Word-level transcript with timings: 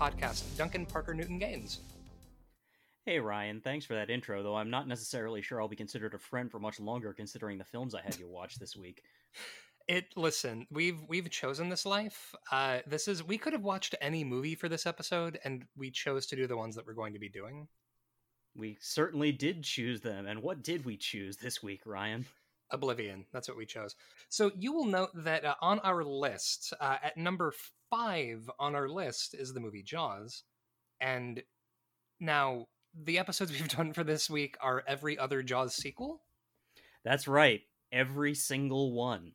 podcast, 0.00 0.44
Duncan 0.56 0.86
Parker 0.86 1.12
Newton 1.12 1.38
Gaines. 1.38 1.80
Hey 3.04 3.18
Ryan, 3.18 3.60
thanks 3.60 3.84
for 3.84 3.94
that 3.94 4.08
intro, 4.08 4.42
though 4.42 4.56
I'm 4.56 4.70
not 4.70 4.88
necessarily 4.88 5.42
sure 5.42 5.60
I'll 5.60 5.68
be 5.68 5.76
considered 5.76 6.14
a 6.14 6.18
friend 6.18 6.50
for 6.50 6.58
much 6.58 6.80
longer 6.80 7.12
considering 7.12 7.58
the 7.58 7.64
films 7.64 7.94
I 7.94 8.00
had 8.00 8.18
you 8.18 8.26
watch 8.26 8.54
this 8.56 8.74
week. 8.74 9.02
It 9.88 10.06
listen, 10.16 10.66
we've 10.70 11.00
we've 11.06 11.28
chosen 11.28 11.68
this 11.68 11.84
life. 11.84 12.34
Uh, 12.50 12.78
this 12.86 13.08
is 13.08 13.22
we 13.22 13.36
could 13.36 13.52
have 13.52 13.62
watched 13.62 13.94
any 14.00 14.24
movie 14.24 14.54
for 14.54 14.70
this 14.70 14.86
episode, 14.86 15.38
and 15.44 15.66
we 15.76 15.90
chose 15.90 16.24
to 16.26 16.36
do 16.36 16.46
the 16.46 16.56
ones 16.56 16.76
that 16.76 16.86
we're 16.86 16.94
going 16.94 17.12
to 17.12 17.18
be 17.18 17.28
doing. 17.28 17.68
We 18.56 18.78
certainly 18.80 19.32
did 19.32 19.64
choose 19.64 20.00
them, 20.00 20.26
and 20.26 20.42
what 20.42 20.62
did 20.62 20.86
we 20.86 20.96
choose 20.96 21.36
this 21.36 21.62
week, 21.62 21.82
Ryan? 21.84 22.24
Oblivion. 22.70 23.26
That's 23.32 23.48
what 23.48 23.58
we 23.58 23.66
chose. 23.66 23.96
So 24.28 24.50
you 24.56 24.72
will 24.72 24.86
note 24.86 25.10
that 25.14 25.44
uh, 25.44 25.56
on 25.60 25.80
our 25.80 26.04
list, 26.04 26.72
uh, 26.80 26.96
at 27.02 27.16
number 27.18 27.52
five 27.90 28.48
on 28.58 28.74
our 28.74 28.88
list 28.88 29.34
is 29.34 29.52
the 29.52 29.60
movie 29.60 29.82
Jaws, 29.82 30.44
and 31.00 31.42
now 32.18 32.66
the 32.94 33.18
episodes 33.18 33.52
we've 33.52 33.68
done 33.68 33.92
for 33.92 34.04
this 34.04 34.30
week 34.30 34.56
are 34.60 34.84
every 34.86 35.18
other 35.18 35.42
Jaws 35.42 35.74
sequel. 35.74 36.22
That's 37.04 37.28
right, 37.28 37.60
every 37.92 38.34
single 38.34 38.92
one. 38.92 39.32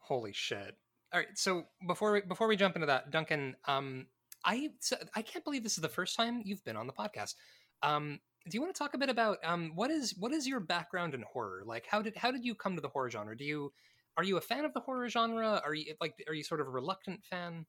Holy 0.00 0.32
shit! 0.32 0.76
All 1.12 1.20
right, 1.20 1.28
so 1.34 1.64
before 1.86 2.12
we, 2.12 2.20
before 2.22 2.48
we 2.48 2.56
jump 2.56 2.74
into 2.74 2.86
that, 2.86 3.10
Duncan, 3.10 3.56
um, 3.66 4.06
I 4.44 4.70
so 4.80 4.96
I 5.14 5.22
can't 5.22 5.44
believe 5.44 5.62
this 5.62 5.76
is 5.76 5.82
the 5.82 5.88
first 5.88 6.16
time 6.16 6.42
you've 6.44 6.64
been 6.64 6.76
on 6.76 6.86
the 6.86 6.92
podcast. 6.92 7.34
Um, 7.82 8.20
do 8.48 8.56
you 8.56 8.60
want 8.60 8.74
to 8.74 8.78
talk 8.78 8.94
a 8.94 8.98
bit 8.98 9.08
about 9.08 9.38
um, 9.42 9.72
what 9.74 9.90
is 9.90 10.14
what 10.18 10.32
is 10.32 10.46
your 10.46 10.60
background 10.60 11.14
in 11.14 11.22
horror? 11.22 11.62
Like, 11.64 11.86
how 11.88 12.02
did 12.02 12.16
how 12.16 12.30
did 12.30 12.44
you 12.44 12.54
come 12.54 12.74
to 12.74 12.82
the 12.82 12.88
horror 12.88 13.10
genre? 13.10 13.36
Do 13.36 13.44
you 13.44 13.72
are 14.16 14.24
you 14.24 14.36
a 14.36 14.40
fan 14.40 14.64
of 14.64 14.74
the 14.74 14.80
horror 14.80 15.08
genre? 15.08 15.62
Are 15.64 15.74
you 15.74 15.94
like 16.00 16.14
are 16.28 16.34
you 16.34 16.44
sort 16.44 16.60
of 16.60 16.66
a 16.66 16.70
reluctant 16.70 17.24
fan? 17.24 17.64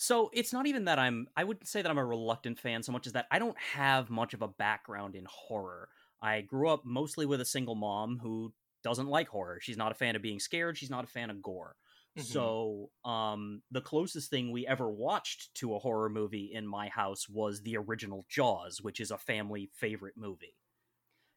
So 0.00 0.30
it's 0.32 0.52
not 0.52 0.68
even 0.68 0.84
that 0.84 1.00
I'm 1.00 1.26
I 1.36 1.42
wouldn't 1.42 1.66
say 1.66 1.82
that 1.82 1.90
I'm 1.90 1.98
a 1.98 2.04
reluctant 2.04 2.60
fan 2.60 2.84
so 2.84 2.92
much 2.92 3.08
as 3.08 3.14
that 3.14 3.26
I 3.32 3.40
don't 3.40 3.58
have 3.58 4.08
much 4.08 4.32
of 4.32 4.42
a 4.42 4.48
background 4.48 5.16
in 5.16 5.26
horror. 5.28 5.88
I 6.22 6.40
grew 6.40 6.68
up 6.68 6.84
mostly 6.84 7.26
with 7.26 7.40
a 7.40 7.44
single 7.44 7.74
mom 7.74 8.20
who 8.22 8.52
doesn't 8.84 9.08
like 9.08 9.26
horror. 9.28 9.58
She's 9.60 9.76
not 9.76 9.90
a 9.90 9.96
fan 9.96 10.14
of 10.14 10.22
being 10.22 10.38
scared, 10.38 10.78
she's 10.78 10.88
not 10.88 11.02
a 11.02 11.08
fan 11.08 11.30
of 11.30 11.42
gore. 11.42 11.74
Mm-hmm. 12.16 12.32
So, 12.32 12.90
um, 13.04 13.62
the 13.72 13.80
closest 13.80 14.30
thing 14.30 14.52
we 14.52 14.66
ever 14.66 14.88
watched 14.88 15.52
to 15.56 15.74
a 15.74 15.78
horror 15.80 16.08
movie 16.08 16.52
in 16.54 16.66
my 16.66 16.88
house 16.88 17.28
was 17.28 17.60
the 17.62 17.76
original 17.76 18.24
Jaws, 18.28 18.80
which 18.80 19.00
is 19.00 19.10
a 19.10 19.18
family 19.18 19.68
favorite 19.74 20.16
movie. 20.16 20.54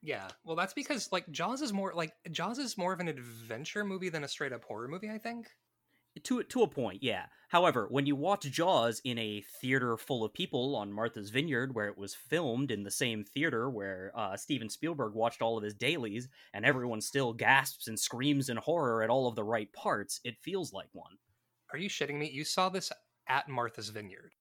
Yeah, 0.03 0.27
well, 0.43 0.55
that's 0.55 0.73
because 0.73 1.11
like 1.11 1.29
Jaws 1.31 1.63
is 1.63 1.73
more 1.73 1.93
like 1.95 2.13
Jaws 2.29 2.59
is 2.59 2.77
more 2.77 2.93
of 2.93 2.99
an 2.99 3.07
adventure 3.07 3.83
movie 3.83 4.09
than 4.09 4.23
a 4.23 4.27
straight 4.27 4.53
up 4.53 4.63
horror 4.63 4.87
movie. 4.87 5.09
I 5.09 5.17
think 5.17 5.47
to 6.23 6.43
to 6.43 6.63
a 6.63 6.67
point, 6.67 7.03
yeah. 7.03 7.25
However, 7.49 7.87
when 7.89 8.05
you 8.05 8.15
watch 8.15 8.43
Jaws 8.43 9.01
in 9.03 9.17
a 9.17 9.43
theater 9.59 9.97
full 9.97 10.23
of 10.23 10.33
people 10.33 10.75
on 10.77 10.93
Martha's 10.93 11.29
Vineyard, 11.29 11.75
where 11.75 11.87
it 11.87 11.97
was 11.97 12.15
filmed 12.15 12.71
in 12.71 12.83
the 12.83 12.91
same 12.91 13.25
theater 13.25 13.69
where 13.69 14.13
uh, 14.15 14.37
Steven 14.37 14.69
Spielberg 14.69 15.13
watched 15.13 15.41
all 15.41 15.57
of 15.57 15.63
his 15.63 15.73
dailies, 15.73 16.29
and 16.53 16.65
everyone 16.65 17.01
still 17.01 17.33
gasps 17.33 17.89
and 17.89 17.99
screams 17.99 18.47
in 18.47 18.55
horror 18.55 19.03
at 19.03 19.09
all 19.09 19.27
of 19.27 19.35
the 19.35 19.43
right 19.43 19.71
parts, 19.73 20.21
it 20.23 20.37
feels 20.41 20.71
like 20.71 20.87
one. 20.93 21.17
Are 21.73 21.77
you 21.77 21.89
shitting 21.89 22.17
me? 22.17 22.29
You 22.29 22.45
saw 22.45 22.69
this 22.69 22.91
at 23.27 23.49
Martha's 23.49 23.89
Vineyard? 23.89 24.31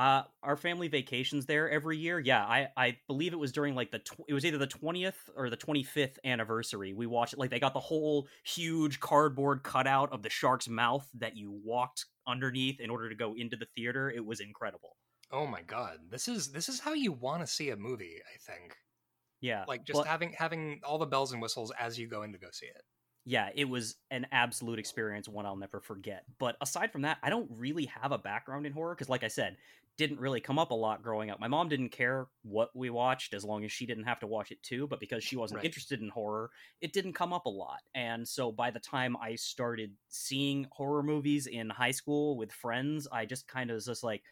Uh, 0.00 0.22
our 0.42 0.56
family 0.56 0.88
vacations 0.88 1.44
there 1.44 1.70
every 1.70 1.98
year. 1.98 2.18
Yeah, 2.18 2.42
I, 2.42 2.68
I 2.74 2.96
believe 3.06 3.34
it 3.34 3.38
was 3.38 3.52
during 3.52 3.74
like 3.74 3.90
the 3.90 3.98
tw- 3.98 4.24
it 4.26 4.32
was 4.32 4.46
either 4.46 4.56
the 4.56 4.66
twentieth 4.66 5.28
or 5.36 5.50
the 5.50 5.58
twenty 5.58 5.82
fifth 5.82 6.18
anniversary. 6.24 6.94
We 6.94 7.04
watched 7.04 7.34
it 7.34 7.38
like 7.38 7.50
they 7.50 7.60
got 7.60 7.74
the 7.74 7.80
whole 7.80 8.26
huge 8.42 8.98
cardboard 9.00 9.62
cutout 9.62 10.10
of 10.10 10.22
the 10.22 10.30
shark's 10.30 10.70
mouth 10.70 11.06
that 11.18 11.36
you 11.36 11.52
walked 11.62 12.06
underneath 12.26 12.80
in 12.80 12.88
order 12.88 13.10
to 13.10 13.14
go 13.14 13.34
into 13.36 13.58
the 13.58 13.66
theater. 13.76 14.10
It 14.10 14.24
was 14.24 14.40
incredible. 14.40 14.96
Oh 15.30 15.46
my 15.46 15.60
god, 15.60 15.98
this 16.08 16.28
is 16.28 16.50
this 16.50 16.70
is 16.70 16.80
how 16.80 16.94
you 16.94 17.12
want 17.12 17.42
to 17.42 17.46
see 17.46 17.68
a 17.68 17.76
movie. 17.76 18.22
I 18.24 18.38
think. 18.50 18.76
Yeah, 19.42 19.66
like 19.68 19.84
just 19.84 20.06
having 20.06 20.32
having 20.32 20.80
all 20.82 20.96
the 20.96 21.04
bells 21.04 21.32
and 21.32 21.42
whistles 21.42 21.72
as 21.78 21.98
you 21.98 22.08
go 22.08 22.22
in 22.22 22.32
to 22.32 22.38
go 22.38 22.48
see 22.50 22.64
it 22.64 22.84
yeah, 23.26 23.50
it 23.54 23.68
was 23.68 23.96
an 24.10 24.26
absolute 24.32 24.78
experience, 24.78 25.28
one 25.28 25.44
I'll 25.44 25.56
never 25.56 25.80
forget. 25.80 26.24
But 26.38 26.56
aside 26.60 26.90
from 26.90 27.02
that, 27.02 27.18
I 27.22 27.30
don't 27.30 27.50
really 27.50 27.84
have 27.86 28.12
a 28.12 28.18
background 28.18 28.66
in 28.66 28.72
horror 28.72 28.94
because, 28.94 29.08
like 29.08 29.24
I 29.24 29.28
said, 29.28 29.56
didn't 30.00 30.18
really 30.18 30.40
come 30.40 30.58
up 30.58 30.70
a 30.70 30.74
lot 30.74 31.02
growing 31.02 31.30
up. 31.30 31.38
My 31.38 31.46
mom 31.46 31.68
didn't 31.68 31.90
care 31.90 32.26
what 32.42 32.70
we 32.74 32.88
watched 32.88 33.34
as 33.34 33.44
long 33.44 33.66
as 33.66 33.70
she 33.70 33.84
didn't 33.84 34.04
have 34.04 34.18
to 34.20 34.26
watch 34.26 34.50
it 34.50 34.62
too. 34.62 34.86
But 34.86 34.98
because 34.98 35.22
she 35.22 35.36
wasn't 35.36 35.58
right. 35.58 35.66
interested 35.66 36.00
in 36.00 36.08
horror, 36.08 36.50
it 36.80 36.94
didn't 36.94 37.12
come 37.12 37.34
up 37.34 37.44
a 37.44 37.50
lot. 37.50 37.80
And 37.94 38.26
so 38.26 38.50
by 38.50 38.70
the 38.70 38.80
time 38.80 39.14
I 39.18 39.34
started 39.34 39.92
seeing 40.08 40.66
horror 40.72 41.02
movies 41.02 41.46
in 41.46 41.68
high 41.68 41.90
school 41.90 42.38
with 42.38 42.50
friends, 42.50 43.06
I 43.12 43.26
just 43.26 43.46
kind 43.46 43.68
of 43.68 43.74
was 43.74 43.84
just 43.84 44.02
like, 44.02 44.22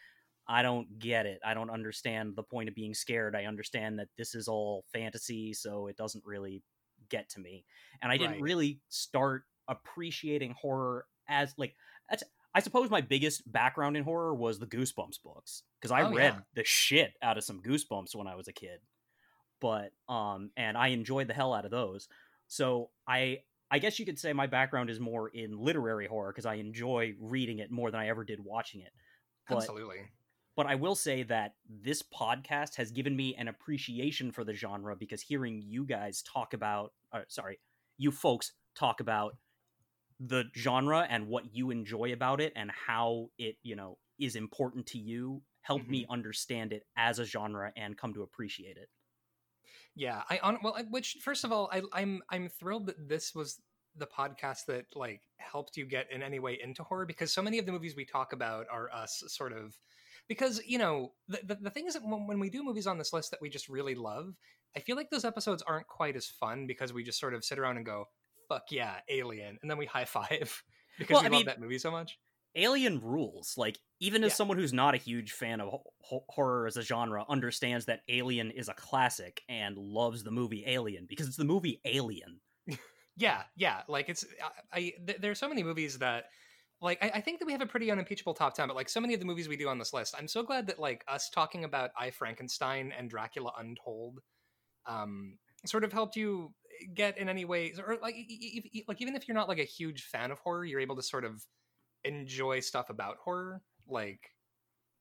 I 0.49 0.63
don't 0.63 0.99
get 0.99 1.27
it. 1.27 1.39
I 1.45 1.53
don't 1.53 1.69
understand 1.69 2.35
the 2.35 2.45
point 2.45 2.71
of 2.71 2.75
being 2.75 2.95
scared. 2.95 3.37
I 3.37 3.45
understand 3.45 3.99
that 3.99 4.09
this 4.17 4.35
is 4.35 4.49
all 4.49 4.87
fantasy, 4.91 5.53
so 5.53 5.89
it 5.89 5.99
doesn't 5.99 6.25
really 6.25 6.63
get 7.11 7.29
to 7.31 7.41
me. 7.41 7.67
And 8.01 8.11
I 8.11 8.17
didn't 8.17 8.33
right. 8.33 8.41
really 8.41 8.81
start 8.89 9.43
appreciating 9.69 10.55
horror 10.59 11.05
as 11.29 11.53
like 11.59 11.75
that's 12.09 12.25
I 12.55 12.61
suppose 12.61 12.91
my 12.91 13.01
biggest 13.01 13.51
background 13.51 13.97
in 13.97 14.05
horror 14.05 14.35
was 14.35 14.59
the 14.59 14.67
Goosebumps 14.67 15.23
books 15.23 15.63
because 15.81 15.93
I 15.93 16.03
oh, 16.03 16.13
read 16.13 16.35
yeah. 16.35 16.41
the 16.55 16.65
shit 16.65 17.13
out 17.23 17.39
of 17.39 17.45
some 17.45 17.61
Goosebumps 17.63 18.15
when 18.15 18.27
I 18.27 18.35
was 18.35 18.49
a 18.49 18.53
kid. 18.53 18.81
But 19.61 19.93
um 20.09 20.51
and 20.57 20.77
I 20.77 20.89
enjoyed 20.89 21.29
the 21.29 21.35
hell 21.35 21.53
out 21.53 21.65
of 21.65 21.71
those. 21.71 22.09
So 22.47 22.91
I 23.07 23.41
I 23.71 23.79
guess 23.79 23.99
you 23.99 24.07
could 24.07 24.19
say 24.19 24.33
my 24.33 24.47
background 24.47 24.89
is 24.89 24.99
more 24.99 25.29
in 25.29 25.59
literary 25.59 26.07
horror 26.07 26.33
because 26.33 26.47
I 26.47 26.55
enjoy 26.55 27.15
reading 27.21 27.59
it 27.59 27.71
more 27.71 27.91
than 27.91 28.01
I 28.01 28.09
ever 28.09 28.25
did 28.25 28.41
watching 28.41 28.81
it. 28.81 28.93
But 29.49 29.59
Absolutely. 29.59 29.99
But 30.57 30.67
I 30.67 30.75
will 30.75 30.97
say 30.97 31.23
that 31.25 31.55
this 31.69 32.03
podcast 32.03 32.75
has 32.77 32.91
given 32.91 33.15
me 33.15 33.37
an 33.37 33.47
appreciation 33.47 34.33
for 34.33 34.43
the 34.43 34.55
genre 34.55 34.97
because 34.97 35.23
hearing 35.23 35.63
you 35.65 35.85
guys 35.85 36.23
talk 36.23 36.53
about, 36.53 36.93
uh, 37.13 37.21
sorry, 37.29 37.61
you 37.97 38.11
folks 38.11 38.53
talk 38.75 38.99
about 38.99 39.37
the 40.21 40.45
genre 40.57 41.07
and 41.09 41.29
what 41.29 41.55
you 41.55 41.71
enjoy 41.71 42.13
about 42.13 42.41
it 42.41 42.53
and 42.57 42.71
how 42.71 43.29
it, 43.39 43.57
you 43.63 43.77
know, 43.77 43.99
is 44.19 44.37
important 44.37 44.87
to 44.87 44.99
you 44.99 45.43
helped 45.63 45.85
mm-hmm. 45.85 45.93
me 45.93 46.07
understand 46.11 46.73
it 46.73 46.85
as 46.97 47.19
a 47.19 47.25
genre 47.25 47.73
and 47.77 47.97
come 47.97 48.15
to 48.15 48.23
appreciate 48.23 48.77
it. 48.77 48.89
Yeah, 49.95 50.23
I 50.31 50.39
on 50.43 50.59
well, 50.63 50.77
which 50.91 51.19
first 51.23 51.45
of 51.45 51.53
all, 51.53 51.69
I, 51.73 51.83
I'm 51.93 52.23
I'm 52.31 52.49
thrilled 52.49 52.87
that 52.87 53.09
this 53.09 53.35
was 53.35 53.61
the 53.97 54.07
podcast 54.07 54.67
that 54.67 54.87
like 54.95 55.21
helped 55.39 55.77
you 55.77 55.87
get 55.87 56.07
in 56.13 56.23
any 56.23 56.39
way 56.39 56.59
into 56.63 56.83
horror 56.83 57.07
because 57.07 57.33
so 57.33 57.43
many 57.43 57.59
of 57.59 57.67
the 57.67 57.73
movies 57.73 57.97
we 57.97 58.05
talk 58.05 58.33
about 58.33 58.67
are 58.71 58.91
us 58.93 59.23
sort 59.27 59.53
of 59.53 59.77
because 60.29 60.61
you 60.67 60.79
know 60.79 61.13
the, 61.29 61.41
the, 61.45 61.55
the 61.63 61.71
thing 61.71 61.87
is 61.87 61.95
that 61.95 62.05
when, 62.05 62.27
when 62.27 62.39
we 62.39 62.51
do 62.51 62.63
movies 62.63 62.87
on 62.87 62.99
this 62.99 63.13
list 63.13 63.31
that 63.31 63.43
we 63.43 63.49
just 63.49 63.69
really 63.69 63.95
love 63.95 64.35
i 64.77 64.81
feel 64.81 64.95
like 64.95 65.11
those 65.11 65.25
episodes 65.25 65.63
aren't 65.67 65.87
quite 65.87 66.17
as 66.17 66.27
fun 66.27 66.67
because 66.67 66.93
we 66.93 67.03
just 67.03 67.19
sort 67.19 67.35
of 67.35 67.45
sit 67.45 67.59
around 67.59 67.77
and 67.77 67.87
go 67.87 68.05
fuck 68.49 68.65
yeah 68.71 68.97
alien. 69.09 69.59
And 69.61 69.71
then 69.71 69.79
we 69.79 69.87
high 69.87 70.05
five 70.05 70.63
because 70.99 71.15
well, 71.15 71.23
we 71.23 71.27
I 71.27 71.31
love 71.31 71.39
mean, 71.39 71.47
that 71.47 71.61
movie 71.61 71.79
so 71.79 71.91
much. 71.91 72.19
Alien 72.57 73.01
rules. 73.01 73.55
Like 73.57 73.79
even 74.01 74.25
as 74.25 74.33
yeah. 74.33 74.37
someone 74.37 74.59
who's 74.59 74.73
not 74.73 74.95
a 74.95 74.99
huge 74.99 75.33
fan 75.33 75.61
of 75.61 75.69
ho- 76.01 76.25
horror 76.29 76.67
as 76.67 76.77
a 76.77 76.83
genre 76.83 77.25
understands 77.29 77.87
that 77.87 78.01
alien 78.09 78.51
is 78.51 78.69
a 78.69 78.75
classic 78.75 79.43
and 79.49 79.77
loves 79.77 80.25
the 80.25 80.31
movie 80.31 80.65
alien 80.67 81.07
because 81.09 81.27
it's 81.27 81.37
the 81.37 81.45
movie 81.45 81.81
alien. 81.85 82.41
Yeah 83.21 83.43
yeah. 83.57 83.83
Like 83.89 84.09
it's 84.09 84.25
i, 84.73 84.79
I 84.79 84.81
th- 85.05 85.19
there 85.21 85.33
are 85.33 85.37
so 85.37 85.49
many 85.49 85.65
movies 85.65 85.99
that 85.99 86.27
like 86.81 87.03
I, 87.03 87.11
I, 87.15 87.21
think 87.21 87.41
that 87.41 87.47
we 87.47 87.53
have 87.53 87.61
a 87.61 87.67
pretty 87.67 87.91
unimpeachable 87.91 88.35
top 88.35 88.55
10 88.55 88.69
but 88.69 88.77
like 88.77 88.89
so 88.89 89.01
many 89.01 89.15
of 89.15 89.21
the 89.21 89.27
movies 89.27 89.49
we 89.49 89.57
do 89.57 89.69
on 89.69 89.79
this 89.79 89.93
list 89.93 90.15
i'm 90.19 90.29
so 90.29 90.43
glad 90.43 90.67
that 90.69 90.79
like 90.79 91.05
us 91.09 91.31
talking 91.31 91.65
about 91.65 91.91
i 91.99 92.11
frankenstein 92.11 92.93
and 92.97 93.11
dracula 93.11 93.53
untold 93.59 94.21
um 94.87 95.37
sort 95.67 95.85
of 95.85 95.93
helped 95.93 96.17
you 96.17 96.53
get 96.95 97.19
in 97.19 97.29
any 97.29 97.45
way 97.45 97.73
or 97.87 97.99
like 98.03 98.17
like 98.89 99.01
even 99.01 99.15
if 99.15 99.27
you're 99.27 99.35
not 99.35 99.49
like 99.49 99.59
a 99.59 99.65
huge 99.65 100.05
fan 100.05 100.31
of 100.31 100.39
horror 100.39 100.65
you're 100.65 100.81
able 100.81 100.97
to 100.97 101.03
sort 101.03 101.25
of 101.25 101.45
enjoy 102.05 102.61
stuff 102.61 102.91
about 102.91 103.17
horror 103.23 103.63
like 103.87 104.31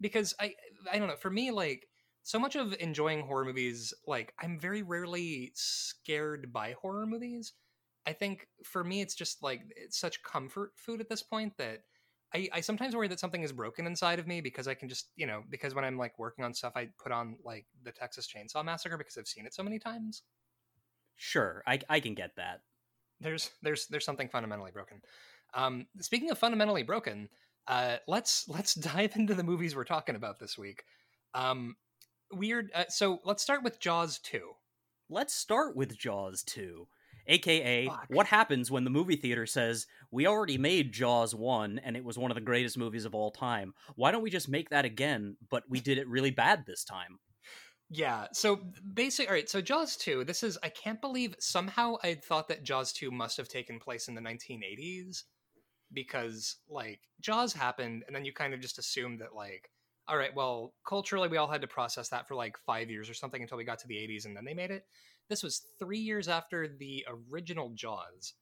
because 0.02 0.34
i 0.40 0.54
i 0.92 0.98
don't 0.98 1.08
know 1.08 1.16
for 1.16 1.30
me 1.30 1.52
like 1.52 1.88
so 2.24 2.40
much 2.40 2.56
of 2.56 2.76
enjoying 2.80 3.22
horror 3.22 3.46
movies 3.46 3.94
like 4.06 4.34
i'm 4.42 4.60
very 4.60 4.82
rarely 4.82 5.52
scared 5.56 6.52
by 6.52 6.76
horror 6.82 7.06
movies 7.06 7.54
I 8.08 8.14
think 8.14 8.48
for 8.64 8.86
me, 8.86 9.02
it's 9.02 9.16
just 9.16 9.44
like 9.44 9.62
it's 9.76 10.00
such 10.00 10.24
comfort 10.24 10.72
food 10.78 11.02
at 11.02 11.10
this 11.10 11.22
point 11.22 11.58
that 11.58 11.80
I, 12.34 12.48
I 12.54 12.62
sometimes 12.62 12.96
worry 12.96 13.10
that 13.10 13.20
something 13.20 13.44
is 13.44 13.52
broken 13.52 13.86
inside 13.86 14.18
of 14.18 14.28
me 14.28 14.40
because 14.40 14.66
I 14.66 14.76
can 14.76 14.88
just, 14.88 15.10
you 15.18 15.28
know, 15.28 15.44
because 15.50 15.76
when 15.76 15.84
I'm 15.84 15.98
like 15.98 16.18
working 16.18 16.46
on 16.46 16.54
stuff, 16.54 16.72
I 16.78 16.88
put 17.04 17.12
on 17.12 17.36
like 17.44 17.66
the 17.84 17.92
Texas 17.92 18.26
Chainsaw 18.26 18.64
Massacre 18.64 18.98
because 18.98 19.18
I've 19.18 19.28
seen 19.28 19.46
it 19.46 19.54
so 19.54 19.62
many 19.62 19.78
times. 19.78 20.24
Sure, 21.18 21.64
I, 21.68 21.80
I 21.90 22.00
can 22.00 22.14
get 22.14 22.36
that. 22.38 22.62
There's 23.20 23.52
there's 23.62 23.88
there's 23.88 24.06
something 24.06 24.30
fundamentally 24.30 24.72
broken. 24.72 25.02
Um, 25.54 25.88
speaking 26.00 26.30
of 26.30 26.38
fundamentally 26.38 26.84
broken, 26.84 27.30
uh, 27.68 27.98
let's 28.08 28.48
let's 28.48 28.74
dive 28.76 29.16
into 29.16 29.34
the 29.34 29.44
movies 29.44 29.76
we're 29.76 29.84
talking 29.84 30.16
about 30.16 30.40
this 30.40 30.58
week. 30.58 30.84
Um, 31.34 31.76
weird. 32.32 32.70
Uh, 32.74 32.86
so 32.90 33.20
let's 33.26 33.44
start 33.44 33.64
with 33.64 33.80
Jaws 33.80 34.20
two. 34.20 34.52
Let's 35.10 35.34
start 35.34 35.76
with 35.76 35.98
Jaws 35.98 36.44
two 36.44 36.88
AKA, 37.28 37.88
Fuck. 37.88 38.06
what 38.10 38.28
happens 38.28 38.72
when 38.72 38.84
the 38.84 38.90
movie 38.90 39.16
theater 39.16 39.46
says, 39.46 39.86
We 40.12 40.28
already 40.28 40.58
made 40.58 40.94
Jaws 40.94 41.36
1 41.36 41.80
and 41.84 41.98
it 41.98 42.04
was 42.04 42.18
one 42.18 42.32
of 42.32 42.36
the 42.36 42.42
greatest 42.42 42.78
movies 42.78 43.06
of 43.06 43.14
all 43.14 43.32
time. 43.32 43.74
Why 43.96 44.12
don't 44.12 44.24
we 44.24 44.30
just 44.30 44.50
make 44.50 44.70
that 44.70 44.86
again, 44.86 45.38
but 45.50 45.64
we 45.70 45.80
did 45.80 45.98
it 45.98 46.08
really 46.08 46.32
bad 46.32 46.66
this 46.66 46.84
time? 46.84 47.20
Yeah. 47.90 48.28
So 48.34 48.60
basically, 48.94 49.28
all 49.28 49.34
right. 49.34 49.50
So 49.50 49.62
Jaws 49.62 49.96
2, 49.98 50.26
this 50.26 50.44
is, 50.44 50.58
I 50.62 50.70
can't 50.70 51.00
believe 51.00 51.36
somehow 51.40 51.96
I 52.04 52.16
thought 52.16 52.48
that 52.50 52.64
Jaws 52.64 52.92
2 52.94 53.12
must 53.12 53.38
have 53.38 53.48
taken 53.48 53.80
place 53.80 54.08
in 54.08 54.16
the 54.16 54.22
1980s 54.22 55.24
because, 55.94 56.58
like, 56.70 57.00
Jaws 57.22 57.54
happened 57.54 58.04
and 58.06 58.16
then 58.16 58.26
you 58.26 58.34
kind 58.34 58.54
of 58.54 58.60
just 58.60 58.78
assumed 58.78 59.22
that, 59.22 59.34
like, 59.34 59.72
all 60.08 60.18
right, 60.18 60.36
well, 60.36 60.74
culturally, 60.88 61.28
we 61.28 61.38
all 61.38 61.48
had 61.48 61.62
to 61.62 61.68
process 61.68 62.10
that 62.10 62.28
for 62.28 62.36
like 62.36 62.58
five 62.58 62.90
years 62.90 63.10
or 63.10 63.14
something 63.14 63.42
until 63.42 63.58
we 63.58 63.66
got 63.66 63.80
to 63.80 63.88
the 63.88 63.96
80s 63.96 64.26
and 64.26 64.36
then 64.36 64.46
they 64.46 64.54
made 64.54 64.72
it. 64.72 64.86
This 65.30 65.44
was 65.44 65.64
three 65.80 66.00
years 66.00 66.28
after 66.30 66.68
the 66.68 67.06
original 67.30 67.72
Jaws. 67.76 68.34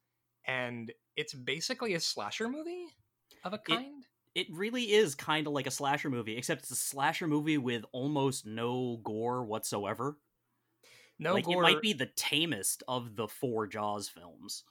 And 0.47 0.91
it's 1.15 1.33
basically 1.33 1.95
a 1.95 1.99
slasher 1.99 2.47
movie 2.47 2.85
of 3.43 3.53
a 3.53 3.57
kind. 3.57 4.03
It 4.03 4.07
really 4.51 4.91
is 4.91 5.15
kind 5.15 5.47
of 5.47 5.53
like 5.53 5.67
a 5.67 5.71
slasher 5.71 6.09
movie, 6.09 6.37
except 6.37 6.63
it's 6.63 6.71
a 6.71 6.75
slasher 6.75 7.27
movie 7.27 7.57
with 7.57 7.85
almost 7.91 8.45
no 8.45 8.99
gore 9.03 9.43
whatsoever. 9.43 10.17
no 11.19 11.33
like 11.33 11.45
gore. 11.45 11.55
it 11.55 11.61
might 11.61 11.81
be 11.81 11.93
the 11.93 12.09
tamest 12.17 12.83
of 12.87 13.15
the 13.15 13.27
four 13.27 13.65
Jaws 13.67 14.09
films. 14.09 14.63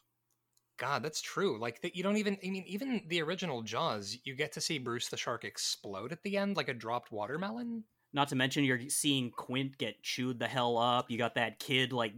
God, 0.77 1.03
that's 1.03 1.21
true. 1.21 1.59
Like 1.59 1.81
that, 1.83 1.97
you 1.97 2.03
don't 2.03 2.17
even. 2.17 2.37
I 2.45 2.51
mean, 2.51 2.65
even 2.67 3.03
the 3.07 3.23
original 3.23 3.63
Jaws, 3.63 4.19
you 4.25 4.35
get 4.35 4.53
to 4.53 4.61
see 4.61 4.79
Bruce 4.79 5.09
the 5.09 5.17
shark 5.17 5.45
explode 5.45 6.13
at 6.13 6.23
the 6.23 6.37
end 6.37 6.57
like 6.57 6.69
a 6.69 6.75
dropped 6.75 7.13
watermelon. 7.13 7.85
Not 8.13 8.29
to 8.29 8.37
mention 8.37 8.65
you're 8.65 8.89
seeing 8.89 9.31
Quint 9.31 9.79
get 9.79 10.03
chewed 10.03 10.39
the 10.39 10.47
hell 10.47 10.77
up. 10.77 11.11
You 11.11 11.19
got 11.19 11.37
that 11.37 11.59
kid 11.59 11.93
like 11.93 12.13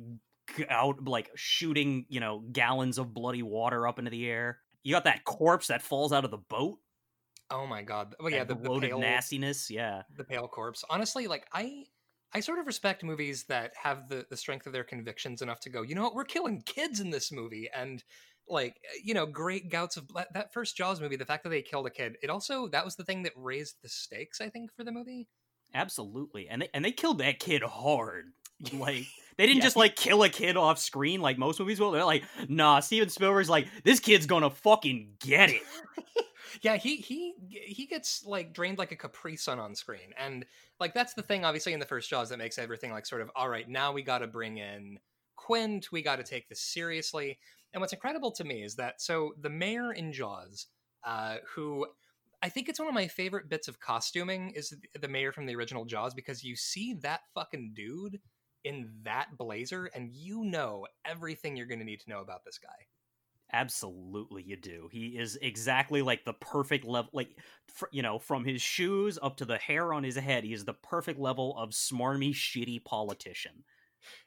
out 0.70 1.06
like 1.06 1.30
shooting, 1.34 2.06
you 2.08 2.20
know, 2.20 2.42
gallons 2.52 2.98
of 2.98 3.14
bloody 3.14 3.42
water 3.42 3.86
up 3.86 3.98
into 3.98 4.10
the 4.10 4.26
air. 4.26 4.58
You 4.82 4.94
got 4.94 5.04
that 5.04 5.24
corpse 5.24 5.66
that 5.68 5.82
falls 5.82 6.12
out 6.12 6.24
of 6.24 6.30
the 6.30 6.38
boat. 6.38 6.78
Oh 7.50 7.66
my 7.66 7.82
god. 7.82 8.14
Oh 8.20 8.28
yeah, 8.28 8.44
the, 8.44 8.54
the 8.54 8.80
pale, 8.80 8.98
nastiness. 8.98 9.70
Yeah. 9.70 10.02
the 10.16 10.24
pale 10.24 10.48
corpse. 10.48 10.84
Honestly, 10.90 11.26
like 11.28 11.46
I, 11.52 11.84
I 12.34 12.40
sort 12.40 12.58
of 12.58 12.66
respect 12.66 13.04
movies 13.04 13.44
that 13.48 13.72
have 13.80 14.08
the 14.08 14.26
the 14.28 14.36
strength 14.36 14.66
of 14.66 14.72
their 14.72 14.84
convictions 14.84 15.42
enough 15.42 15.60
to 15.60 15.70
go. 15.70 15.82
You 15.82 15.94
know 15.94 16.02
what? 16.02 16.14
We're 16.14 16.24
killing 16.24 16.62
kids 16.66 16.98
in 17.00 17.10
this 17.10 17.30
movie, 17.30 17.68
and 17.74 18.02
like 18.48 18.74
eh, 18.84 18.98
you 19.04 19.14
know, 19.14 19.26
great 19.26 19.70
gouts 19.70 19.96
of 19.96 20.08
that- 20.14 20.32
that 20.34 20.52
first 20.52 20.76
Jaws 20.76 21.00
movie. 21.00 21.16
The 21.16 21.24
fact 21.24 21.44
that 21.44 21.50
they 21.50 21.62
killed 21.62 21.86
a 21.86 21.90
kid, 21.90 22.16
it 22.22 22.30
also 22.30 22.66
that 22.68 22.84
was 22.84 22.96
the 22.96 23.04
thing 23.04 23.22
that 23.22 23.32
raised 23.36 23.76
the 23.82 23.88
stakes. 23.88 24.40
I 24.40 24.48
think 24.48 24.72
for 24.74 24.82
the 24.84 24.92
movie. 24.92 25.28
Absolutely. 25.74 26.48
And 26.48 26.62
they 26.62 26.68
and 26.74 26.84
they 26.84 26.92
killed 26.92 27.18
that 27.18 27.38
kid 27.38 27.62
hard. 27.62 28.26
Like 28.72 29.04
they 29.36 29.46
didn't 29.46 29.58
Yeah, 29.58 29.62
just 29.64 29.76
like 29.76 29.94
kill 29.94 30.22
a 30.24 30.28
kid 30.28 30.56
off 30.56 30.78
screen 30.78 31.20
like 31.20 31.38
most 31.38 31.60
movies 31.60 31.78
will. 31.78 31.92
They're 31.92 32.04
like, 32.04 32.24
nah, 32.48 32.80
Steven 32.80 33.08
Spielberg's 33.08 33.50
like, 33.50 33.68
this 33.84 34.00
kid's 34.00 34.26
gonna 34.26 34.50
fucking 34.50 35.14
get 35.20 35.50
it. 35.50 35.62
yeah 36.62 36.76
he 36.76 36.96
he 36.96 37.34
he 37.50 37.86
gets 37.86 38.24
like 38.24 38.52
drained 38.52 38.78
like 38.78 38.92
a 38.92 38.96
capri 38.96 39.36
sun 39.36 39.58
on 39.58 39.74
screen 39.74 40.12
and 40.18 40.44
like 40.80 40.94
that's 40.94 41.14
the 41.14 41.22
thing 41.22 41.44
obviously 41.44 41.72
in 41.72 41.80
the 41.80 41.86
first 41.86 42.08
jaws 42.08 42.28
that 42.28 42.38
makes 42.38 42.58
everything 42.58 42.90
like 42.90 43.06
sort 43.06 43.22
of 43.22 43.30
all 43.34 43.48
right 43.48 43.68
now 43.68 43.92
we 43.92 44.02
got 44.02 44.18
to 44.18 44.26
bring 44.26 44.58
in 44.58 44.98
quint 45.36 45.90
we 45.92 46.02
got 46.02 46.16
to 46.16 46.24
take 46.24 46.48
this 46.48 46.60
seriously 46.60 47.38
and 47.72 47.80
what's 47.80 47.92
incredible 47.92 48.30
to 48.30 48.44
me 48.44 48.62
is 48.62 48.76
that 48.76 49.00
so 49.00 49.32
the 49.40 49.50
mayor 49.50 49.92
in 49.92 50.12
jaws 50.12 50.66
uh 51.04 51.36
who 51.54 51.86
I 52.42 52.48
think 52.48 52.68
it's 52.68 52.78
one 52.78 52.88
of 52.88 52.94
my 52.94 53.08
favorite 53.08 53.48
bits 53.48 53.66
of 53.66 53.80
costuming 53.80 54.50
is 54.50 54.70
the- 54.70 55.00
the 55.00 55.08
mayor 55.08 55.32
from 55.32 55.46
the 55.46 55.56
original 55.56 55.84
Jaws 55.84 56.14
because 56.14 56.44
you 56.44 56.54
see 56.54 56.94
that 56.94 57.22
fucking 57.34 57.72
dude 57.74 58.20
in 58.62 58.92
that 59.02 59.36
blazer 59.36 59.86
and 59.86 60.12
you 60.12 60.44
know 60.44 60.86
everything 61.04 61.56
you're 61.56 61.66
going 61.66 61.78
to 61.78 61.84
need 61.84 62.00
to 62.00 62.10
know 62.10 62.20
about 62.20 62.44
this 62.44 62.58
guy. 62.58 62.86
Absolutely, 63.52 64.42
you 64.42 64.56
do. 64.56 64.88
He 64.92 65.16
is 65.18 65.38
exactly 65.40 66.02
like 66.02 66.24
the 66.24 66.32
perfect 66.34 66.84
level, 66.84 67.10
like 67.12 67.30
fr- 67.68 67.86
you 67.92 68.02
know, 68.02 68.18
from 68.18 68.44
his 68.44 68.60
shoes 68.60 69.18
up 69.22 69.36
to 69.36 69.44
the 69.44 69.56
hair 69.58 69.92
on 69.92 70.02
his 70.02 70.16
head. 70.16 70.44
He 70.44 70.52
is 70.52 70.64
the 70.64 70.74
perfect 70.74 71.18
level 71.20 71.56
of 71.56 71.70
smarmy, 71.70 72.34
shitty 72.34 72.84
politician. 72.84 73.64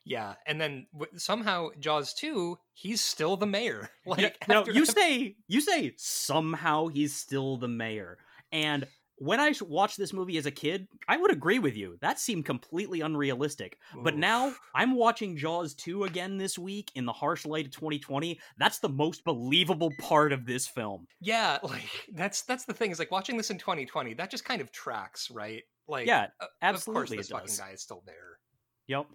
Yeah, 0.06 0.36
and 0.46 0.60
then 0.60 0.88
w- 0.94 1.12
somehow 1.18 1.70
Jaws 1.80 2.14
2, 2.14 2.58
he's 2.74 3.02
still 3.02 3.38
the 3.38 3.46
mayor. 3.46 3.90
Like 4.06 4.20
Yeah, 4.22 4.30
no, 4.48 4.60
after- 4.62 4.72
you 4.74 4.86
say 4.86 5.36
you 5.48 5.62
say 5.62 5.94
somehow 5.98 6.88
he's 6.88 7.16
still 7.16 7.58
the 7.58 7.68
mayor. 7.68 8.18
And 8.52 8.88
when 9.20 9.40
I 9.40 9.54
watched 9.62 9.98
this 9.98 10.14
movie 10.14 10.38
as 10.38 10.46
a 10.46 10.52
kid, 10.52 10.88
I 11.08 11.18
would 11.18 11.32
agree 11.32 11.60
with 11.60 11.76
you. 11.76 11.98
That 12.02 12.20
seemed 12.20 12.46
completely 12.46 13.02
unrealistic. 13.02 13.78
But 14.02 14.16
now 14.16 14.56
I'm 14.74 14.96
watching 14.96 15.38
Jaws 15.38 15.74
2 15.76 16.06
again 16.06 16.38
this 16.38 16.58
week 16.58 16.92
in 16.96 17.06
the 17.06 17.14
harsh 17.14 17.46
light 17.46 17.66
of 17.68 17.72
2020. 17.72 18.40
That's 18.58 18.80
the 18.80 18.90
most 18.90 19.24
believable 19.24 19.92
part 20.00 20.34
of 20.34 20.46
this 20.46 20.68
film. 20.68 21.08
yeah, 21.20 21.60
like 21.64 22.08
that's 22.14 22.44
that's 22.44 22.66
the 22.66 22.74
thing 22.74 22.92
is 22.92 23.00
like 23.00 23.12
watching 23.12 23.38
this 23.38 23.50
in 23.52 23.58
2020, 23.58 24.14
that 24.16 24.32
just 24.32 24.46
kind 24.46 24.62
of 24.62 24.72
tracks, 24.72 25.30
right? 25.30 25.64
Like 25.88 26.08
Yeah, 26.08 26.28
uh, 26.40 26.46
of 26.72 26.88
course 26.90 27.14
absolutely 27.14 27.18
this 27.18 27.30
fucking 27.30 27.56
guy 27.56 27.72
is 27.72 27.82
still 27.82 28.04
there. 28.06 28.40
Yep. 28.88 29.08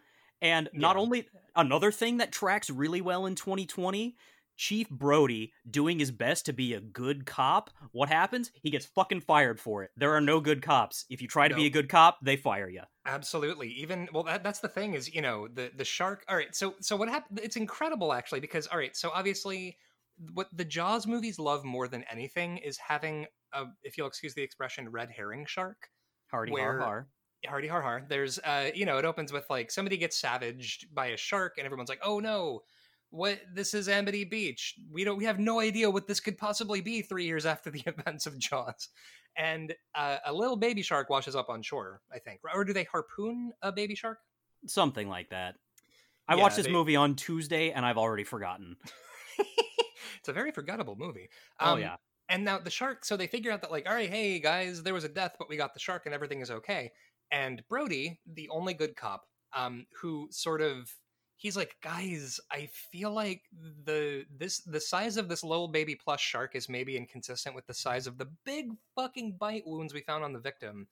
And 0.42 0.68
not 0.74 0.96
Yeah. 0.96 1.02
only 1.02 1.28
another 1.56 1.90
thing 1.90 2.18
that 2.18 2.32
tracks 2.32 2.68
really 2.68 3.00
well 3.00 3.26
in 3.26 3.34
2020, 3.34 4.16
Chief 4.56 4.88
Brody 4.88 5.52
doing 5.68 5.98
his 5.98 6.10
best 6.10 6.46
to 6.46 6.52
be 6.52 6.74
a 6.74 6.80
good 6.80 7.26
cop. 7.26 7.70
What 7.92 8.08
happens? 8.08 8.50
He 8.62 8.70
gets 8.70 8.86
fucking 8.86 9.20
fired 9.22 9.58
for 9.58 9.82
it. 9.82 9.90
There 9.96 10.14
are 10.14 10.20
no 10.20 10.40
good 10.40 10.62
cops. 10.62 11.04
If 11.10 11.20
you 11.20 11.28
try 11.28 11.48
to 11.48 11.54
be 11.54 11.66
a 11.66 11.70
good 11.70 11.88
cop, 11.88 12.18
they 12.22 12.36
fire 12.36 12.68
you. 12.68 12.82
Absolutely. 13.06 13.68
Even 13.70 14.08
well, 14.12 14.23
that, 14.25 14.42
that's 14.42 14.61
the 14.61 14.68
thing 14.68 14.94
is, 14.94 15.14
you 15.14 15.23
know, 15.23 15.49
the 15.49 15.70
the 15.76 15.84
shark. 15.84 16.25
All 16.28 16.37
right, 16.37 16.54
so 16.54 16.75
so 16.80 16.96
what 16.96 17.08
happened? 17.08 17.40
It's 17.42 17.56
incredible 17.56 18.12
actually 18.12 18.40
because 18.40 18.66
all 18.68 18.78
right, 18.78 18.96
so 18.96 19.11
obviously, 19.14 19.76
what 20.32 20.49
the 20.52 20.64
Jaws 20.64 21.06
movies 21.06 21.38
love 21.38 21.64
more 21.64 21.88
than 21.88 22.04
anything 22.11 22.58
is 22.58 22.78
having 22.78 23.26
a, 23.52 23.64
if 23.82 23.99
you'll 23.99 24.06
excuse 24.06 24.34
the 24.34 24.42
expression, 24.42 24.88
red 24.90 25.11
herring 25.11 25.46
shark. 25.46 25.88
Hardy 26.30 26.52
Where- 26.52 26.78
har 26.78 26.87
har. 26.87 27.08
Hardy 27.46 27.68
har 27.68 27.82
har. 27.82 28.06
There's 28.08 28.38
uh, 28.38 28.70
you 28.75 28.87
know, 28.87 28.96
it 28.96 29.04
opens 29.04 29.32
with 29.32 29.44
like 29.50 29.70
somebody 29.70 29.99
gets 29.99 30.16
savaged 30.18 30.94
by 30.94 31.08
a 31.08 31.16
shark, 31.16 31.54
and 31.58 31.66
everyone's 31.66 31.88
like, 31.90 32.00
oh 32.02 32.20
no. 32.20 32.61
What 33.14 33.38
this 33.54 33.75
is 33.75 33.88
Amity 33.88 34.25
Beach. 34.25 34.75
We 34.90 35.04
don't. 35.04 35.16
We 35.16 35.25
have 35.25 35.38
no 35.38 35.61
idea 35.61 35.88
what 35.88 36.09
this 36.09 36.18
could 36.18 36.37
possibly 36.37 36.80
be. 36.80 37.00
Three 37.00 37.26
years 37.26 37.47
after 37.47 37.71
the 37.71 37.80
events 37.87 38.26
of 38.26 38.37
Jaws, 38.40 38.88
and 39.37 39.73
uh, 39.94 40.16
a 40.26 40.33
little 40.33 40.56
baby 40.56 40.83
shark 40.83 41.09
washes 41.11 41.37
up 41.37 41.49
on 41.49 41.62
shore. 41.62 42.00
I 42.12 42.18
think, 42.18 42.40
or 42.52 42.64
do 42.64 42.73
they 42.73 42.83
harpoon 42.85 43.52
a 43.62 43.71
baby 43.71 43.94
shark? 43.94 44.18
Something 44.66 45.09
like 45.09 45.30
that. 45.30 45.54
I 46.26 46.35
Yeah, 46.35 46.42
watched 46.42 46.56
this 46.56 46.66
they- 46.66 46.73
movie 46.73 46.97
on 46.97 47.14
Tuesday 47.14 47.71
and 47.71 47.87
I've 47.87 47.99
already 47.99 48.25
forgotten. 48.25 48.75
it's 50.18 50.28
a 50.28 50.33
very 50.33 50.50
forgettable 50.50 50.97
movie. 50.99 51.28
oh 51.61 51.75
Um, 51.75 51.80
yeah. 51.80 51.97
And 52.30 52.44
now 52.44 52.59
the 52.59 52.71
shark, 52.71 53.04
so 53.04 53.16
they 53.16 53.26
figure 53.26 53.52
out 53.52 53.61
that, 53.61 53.71
like, 53.71 53.87
all 53.88 53.94
right, 53.94 54.09
hey 54.11 54.38
guys, 54.40 54.83
there 54.83 54.94
was 54.94 55.04
a 55.04 55.09
death, 55.09 55.37
but 55.38 55.49
we 55.49 55.56
got 55.59 55.75
the 55.75 55.80
shark 55.80 56.06
and 56.06 56.14
everything 56.14 56.40
is 56.40 56.50
okay. 56.50 56.90
And 57.30 57.62
Brody, 57.68 58.18
the 58.26 58.49
only 58.49 58.73
good 58.75 58.97
cop, 58.97 59.23
um, 59.54 59.87
who 60.00 60.28
sort 60.33 60.62
of 60.62 60.90
he's 61.37 61.57
like, 61.57 61.76
guys, 61.83 62.41
I 62.50 62.69
feel 62.91 63.12
like 63.12 63.43
the 63.85 64.25
this 64.35 64.61
the 64.61 64.81
size 64.81 65.17
of 65.17 65.29
this 65.29 65.45
little 65.45 65.69
baby 65.69 65.95
plush 65.95 66.25
shark 66.25 66.55
is 66.55 66.69
maybe 66.69 66.97
inconsistent 66.97 67.55
with 67.55 67.67
the 67.67 67.75
size 67.75 68.07
of 68.07 68.19
the 68.19 68.29
big 68.45 68.71
fucking 68.95 69.37
bite 69.38 69.64
wounds 69.67 69.95
we 69.95 70.00
found 70.00 70.25
on 70.25 70.33
the 70.33 70.38
victim. 70.41 70.87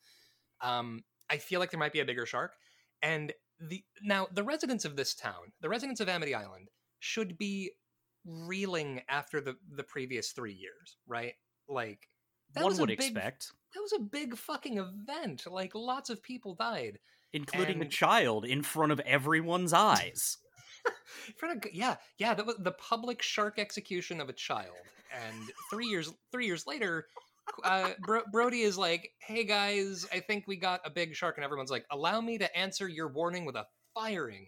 Um, 0.60 1.04
I 1.30 1.38
feel 1.38 1.60
like 1.60 1.70
there 1.70 1.80
might 1.80 1.92
be 1.92 2.00
a 2.00 2.04
bigger 2.04 2.26
shark. 2.26 2.54
And 3.02 3.32
the 3.60 3.84
now 4.02 4.28
the 4.32 4.44
residents 4.44 4.84
of 4.84 4.96
this 4.96 5.14
town, 5.14 5.52
the 5.60 5.68
residents 5.68 6.00
of 6.00 6.08
Amity 6.08 6.34
Island, 6.34 6.68
should 6.98 7.38
be 7.38 7.72
reeling 8.24 9.02
after 9.08 9.40
the 9.40 9.56
the 9.74 9.84
previous 9.84 10.32
three 10.32 10.54
years, 10.54 10.96
right? 11.06 11.34
Like 11.68 12.08
that 12.54 12.62
One 12.62 12.70
was 12.70 12.78
a 12.78 12.82
would 12.82 12.88
big, 12.88 13.00
expect, 13.00 13.52
that 13.74 13.80
was 13.80 13.92
a 13.92 14.00
big 14.00 14.36
fucking 14.36 14.78
event. 14.78 15.46
Like 15.50 15.74
lots 15.74 16.10
of 16.10 16.22
people 16.22 16.54
died. 16.54 16.98
Including 17.32 17.80
a 17.82 17.88
child 17.88 18.44
in 18.44 18.62
front 18.62 18.92
of 18.92 19.00
everyone's 19.00 19.72
eyes. 19.72 20.38
In 21.28 21.34
front 21.36 21.64
of- 21.64 21.72
yeah, 21.72 21.96
yeah, 22.18 22.34
that 22.34 22.46
was 22.46 22.56
the 22.58 22.72
public 22.72 23.22
shark 23.22 23.58
execution 23.58 24.20
of 24.20 24.28
a 24.28 24.32
child. 24.32 24.74
And 25.26 25.50
three 25.70 25.86
years 25.86 26.10
three 26.30 26.46
years 26.46 26.66
later, 26.66 27.06
uh, 27.64 27.90
Bro- 28.00 28.24
Brody 28.32 28.62
is 28.62 28.78
like, 28.78 29.12
"Hey 29.18 29.44
guys, 29.44 30.06
I 30.12 30.20
think 30.20 30.46
we 30.46 30.56
got 30.56 30.80
a 30.84 30.90
big 30.90 31.14
shark," 31.14 31.36
and 31.36 31.44
everyone's 31.44 31.70
like, 31.70 31.84
"Allow 31.90 32.20
me 32.20 32.38
to 32.38 32.56
answer 32.56 32.88
your 32.88 33.08
warning 33.08 33.44
with 33.44 33.56
a 33.56 33.66
firing." 33.94 34.46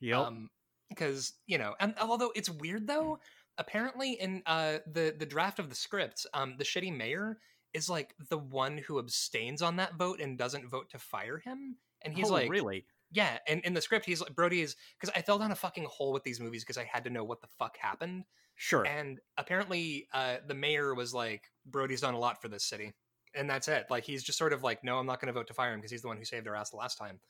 Yep. 0.00 0.18
Um, 0.18 0.50
because 0.88 1.34
you 1.46 1.58
know, 1.58 1.74
and 1.80 1.94
although 2.00 2.32
it's 2.34 2.50
weird 2.50 2.86
though, 2.86 3.18
apparently 3.58 4.12
in 4.14 4.42
uh 4.46 4.78
the 4.90 5.14
the 5.16 5.26
draft 5.26 5.58
of 5.58 5.68
the 5.68 5.74
script, 5.74 6.26
um, 6.34 6.54
the 6.56 6.64
shitty 6.64 6.96
mayor 6.96 7.38
is 7.74 7.88
like 7.88 8.14
the 8.30 8.38
one 8.38 8.78
who 8.78 8.98
abstains 8.98 9.62
on 9.62 9.76
that 9.76 9.94
vote 9.96 10.20
and 10.20 10.36
doesn't 10.38 10.68
vote 10.68 10.90
to 10.90 10.98
fire 10.98 11.38
him, 11.38 11.76
and 12.02 12.14
he's 12.14 12.30
oh, 12.30 12.34
like, 12.34 12.50
really? 12.50 12.86
yeah, 13.10 13.38
and 13.46 13.60
in 13.64 13.74
the 13.74 13.80
script, 13.80 14.06
he's 14.06 14.20
like, 14.20 14.34
Brody 14.34 14.60
is 14.62 14.76
because 14.98 15.14
I 15.16 15.22
fell 15.22 15.38
down 15.38 15.52
a 15.52 15.56
fucking 15.56 15.86
hole 15.90 16.12
with 16.12 16.22
these 16.22 16.40
movies 16.40 16.64
because 16.64 16.78
I 16.78 16.84
had 16.84 17.04
to 17.04 17.10
know 17.10 17.24
what 17.24 17.40
the 17.40 17.48
fuck 17.58 17.76
happened, 17.76 18.24
Sure. 18.56 18.86
and 18.86 19.20
apparently, 19.36 20.08
uh, 20.12 20.36
the 20.46 20.54
mayor 20.54 20.94
was 20.94 21.14
like, 21.14 21.44
Brody's 21.66 22.02
done 22.02 22.14
a 22.14 22.18
lot 22.18 22.40
for 22.40 22.48
this 22.48 22.64
city, 22.64 22.92
and 23.34 23.48
that's 23.48 23.68
it. 23.68 23.86
Like 23.90 24.04
he's 24.04 24.22
just 24.22 24.38
sort 24.38 24.52
of 24.52 24.62
like, 24.62 24.84
no, 24.84 24.98
I'm 24.98 25.06
not 25.06 25.20
going 25.20 25.32
to 25.32 25.38
vote 25.38 25.46
to 25.48 25.54
fire 25.54 25.72
him 25.72 25.80
because 25.80 25.90
he's 25.90 26.02
the 26.02 26.08
one 26.08 26.16
who 26.16 26.24
saved 26.24 26.46
our 26.48 26.56
ass 26.56 26.70
the 26.70 26.76
last 26.76 26.96
time. 26.96 27.20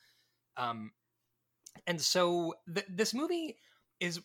Um, 0.56 0.92
and 1.86 2.00
so 2.00 2.54
th- 2.72 2.86
this 2.88 3.14
movie 3.14 3.56
is 4.00 4.20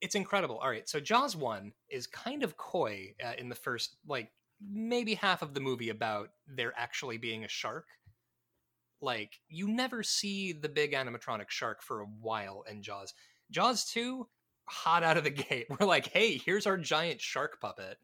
it's 0.00 0.14
incredible. 0.14 0.58
All 0.58 0.70
right, 0.70 0.88
so 0.88 1.00
Jaws 1.00 1.36
one 1.36 1.72
is 1.88 2.06
kind 2.06 2.42
of 2.42 2.56
coy 2.56 3.14
uh, 3.24 3.32
in 3.36 3.48
the 3.48 3.54
first 3.54 3.96
like 4.06 4.30
maybe 4.60 5.14
half 5.14 5.42
of 5.42 5.54
the 5.54 5.60
movie 5.60 5.90
about 5.90 6.30
there 6.46 6.72
actually 6.76 7.18
being 7.18 7.44
a 7.44 7.48
shark. 7.48 7.86
Like 9.00 9.38
you 9.48 9.68
never 9.68 10.02
see 10.02 10.52
the 10.52 10.68
big 10.68 10.92
animatronic 10.92 11.50
shark 11.50 11.82
for 11.82 12.00
a 12.00 12.06
while 12.06 12.64
in 12.70 12.82
Jaws. 12.82 13.14
Jaws 13.50 13.84
two, 13.84 14.26
hot 14.66 15.02
out 15.02 15.16
of 15.16 15.24
the 15.24 15.30
gate, 15.48 15.66
we're 15.70 15.86
like, 15.86 16.08
hey, 16.08 16.36
here's 16.38 16.66
our 16.66 16.76
giant 16.76 17.20
shark 17.20 17.60
puppet. 17.60 17.98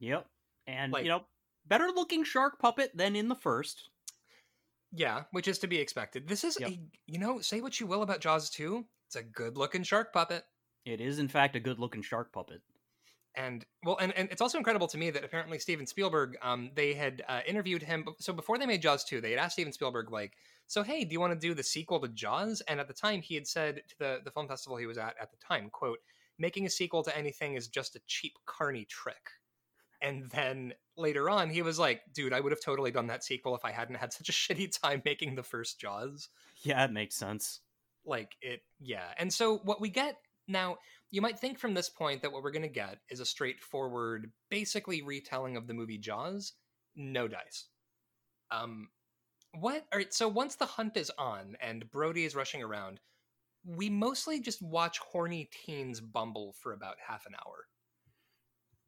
Yep. 0.00 0.26
And 0.66 0.92
Like- 0.92 1.04
you 1.04 1.10
know, 1.10 1.24
better 1.66 1.88
looking 1.94 2.22
shark 2.24 2.58
puppet 2.58 2.90
than 2.94 3.16
in 3.16 3.28
the 3.28 3.34
first. 3.34 3.88
Yeah, 4.92 5.24
which 5.32 5.48
is 5.48 5.58
to 5.60 5.66
be 5.66 5.78
expected. 5.78 6.28
This 6.28 6.44
is 6.44 6.58
Yep. 6.60 6.70
a 6.70 6.78
you 7.06 7.18
know, 7.18 7.40
say 7.40 7.60
what 7.60 7.80
you 7.80 7.86
will 7.86 8.02
about 8.02 8.20
Jaws 8.20 8.50
2, 8.50 8.84
it's 9.06 9.16
a 9.16 9.22
good 9.22 9.56
looking 9.56 9.82
shark 9.82 10.12
puppet. 10.12 10.44
It 10.84 11.00
is 11.00 11.18
in 11.18 11.28
fact 11.28 11.56
a 11.56 11.60
good 11.60 11.78
looking 11.78 12.02
shark 12.02 12.32
puppet. 12.32 12.62
And 13.36 13.66
well, 13.84 13.98
and, 14.00 14.12
and 14.16 14.28
it's 14.30 14.40
also 14.40 14.56
incredible 14.56 14.88
to 14.88 14.96
me 14.96 15.10
that 15.10 15.22
apparently 15.22 15.58
Steven 15.58 15.86
Spielberg, 15.86 16.36
um, 16.42 16.70
they 16.74 16.94
had 16.94 17.22
uh, 17.28 17.40
interviewed 17.46 17.82
him. 17.82 18.06
So 18.18 18.32
before 18.32 18.56
they 18.56 18.64
made 18.66 18.80
Jaws 18.80 19.04
2, 19.04 19.20
they 19.20 19.30
had 19.30 19.38
asked 19.38 19.54
Steven 19.54 19.72
Spielberg, 19.72 20.10
like, 20.10 20.32
so 20.66 20.82
hey, 20.82 21.04
do 21.04 21.12
you 21.12 21.20
want 21.20 21.32
to 21.34 21.38
do 21.38 21.52
the 21.52 21.62
sequel 21.62 22.00
to 22.00 22.08
Jaws? 22.08 22.62
And 22.66 22.80
at 22.80 22.88
the 22.88 22.94
time, 22.94 23.20
he 23.20 23.34
had 23.34 23.46
said 23.46 23.82
to 23.88 23.98
the, 23.98 24.20
the 24.24 24.30
film 24.30 24.48
festival 24.48 24.78
he 24.78 24.86
was 24.86 24.96
at 24.98 25.14
at 25.20 25.30
the 25.30 25.36
time, 25.36 25.68
quote, 25.70 25.98
making 26.38 26.66
a 26.66 26.70
sequel 26.70 27.02
to 27.02 27.16
anything 27.16 27.54
is 27.54 27.68
just 27.68 27.94
a 27.94 28.00
cheap 28.06 28.32
carny 28.46 28.86
trick. 28.86 29.30
And 30.02 30.24
then 30.30 30.74
later 30.96 31.28
on, 31.30 31.50
he 31.50 31.62
was 31.62 31.78
like, 31.78 32.02
dude, 32.14 32.32
I 32.32 32.40
would 32.40 32.52
have 32.52 32.60
totally 32.60 32.90
done 32.90 33.06
that 33.08 33.24
sequel 33.24 33.54
if 33.54 33.64
I 33.64 33.70
hadn't 33.72 33.96
had 33.96 34.12
such 34.12 34.28
a 34.28 34.32
shitty 34.54 34.80
time 34.80 35.02
making 35.04 35.34
the 35.34 35.42
first 35.42 35.78
Jaws. 35.78 36.28
Yeah, 36.62 36.84
it 36.84 36.92
makes 36.92 37.16
sense. 37.16 37.60
like 38.04 38.36
it 38.40 38.60
yeah 38.78 39.08
and 39.18 39.32
so 39.32 39.58
what 39.64 39.80
we 39.80 39.88
get 39.88 40.16
now 40.48 40.76
you 41.10 41.20
might 41.20 41.38
think 41.38 41.58
from 41.58 41.74
this 41.74 41.88
point 41.88 42.22
that 42.22 42.32
what 42.32 42.42
we're 42.42 42.50
going 42.50 42.62
to 42.62 42.68
get 42.68 42.98
is 43.10 43.20
a 43.20 43.26
straightforward 43.26 44.30
basically 44.50 45.02
retelling 45.02 45.56
of 45.56 45.66
the 45.66 45.74
movie 45.74 45.98
jaws 45.98 46.52
no 46.94 47.28
dice 47.28 47.68
um 48.50 48.88
what 49.52 49.86
all 49.92 49.98
right 49.98 50.12
so 50.14 50.28
once 50.28 50.56
the 50.56 50.66
hunt 50.66 50.96
is 50.96 51.10
on 51.18 51.56
and 51.60 51.90
brody 51.90 52.24
is 52.24 52.34
rushing 52.36 52.62
around 52.62 53.00
we 53.64 53.90
mostly 53.90 54.40
just 54.40 54.62
watch 54.62 54.98
horny 54.98 55.48
teens 55.50 56.00
bumble 56.00 56.54
for 56.60 56.72
about 56.72 56.96
half 57.06 57.26
an 57.26 57.34
hour 57.46 57.66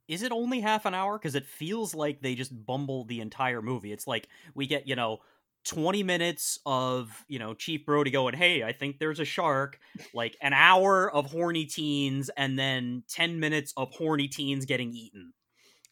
Is 0.09 0.23
it 0.23 0.33
only 0.33 0.61
half 0.61 0.87
an 0.87 0.95
hour? 0.95 1.19
Because 1.19 1.35
it 1.35 1.45
feels 1.47 1.95
like 1.95 2.23
they 2.23 2.35
just 2.35 2.65
bumble 2.67 3.05
the 3.05 3.21
entire 3.21 3.61
movie. 3.61 3.93
It's 3.93 4.07
like 4.07 4.29
we 4.55 4.67
get, 4.67 4.89
you 4.89 4.97
know, 4.97 5.19
20 5.65 6.03
minutes 6.03 6.59
of, 6.65 7.25
you 7.29 7.39
know, 7.39 7.55
Chief 7.55 7.85
Brody 7.85 8.11
going, 8.11 8.35
hey, 8.35 8.63
I 8.63 8.73
think 8.73 8.99
there's 8.99 9.21
a 9.21 9.25
shark, 9.25 9.79
like 10.15 10.37
an 10.41 10.53
hour 10.53 11.11
of 11.13 11.27
horny 11.27 11.67
teens, 11.67 12.31
and 12.37 12.59
then 12.59 13.03
10 13.09 13.39
minutes 13.41 13.73
of 13.77 13.91
horny 13.93 14.29
teens 14.29 14.65
getting 14.65 14.93
eaten. 14.93 15.33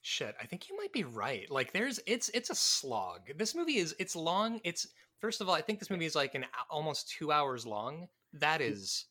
shit 0.02 0.34
i 0.40 0.46
think 0.46 0.68
you 0.68 0.76
might 0.76 0.92
be 0.92 1.02
right 1.02 1.50
like 1.50 1.72
there's 1.72 1.98
it's 2.06 2.28
it's 2.32 2.48
a 2.48 2.54
slog 2.54 3.22
this 3.36 3.56
movie 3.56 3.78
is 3.78 3.92
it's 3.98 4.14
long 4.14 4.60
it's 4.62 4.86
first 5.20 5.40
of 5.40 5.48
all 5.48 5.54
i 5.54 5.60
think 5.60 5.80
this 5.80 5.90
movie 5.90 6.06
is 6.06 6.14
like 6.14 6.36
an 6.36 6.44
uh, 6.44 6.64
almost 6.70 7.08
two 7.10 7.32
hours 7.32 7.66
long 7.66 8.06
that 8.32 8.60
hmm. 8.60 8.68
is 8.68 9.06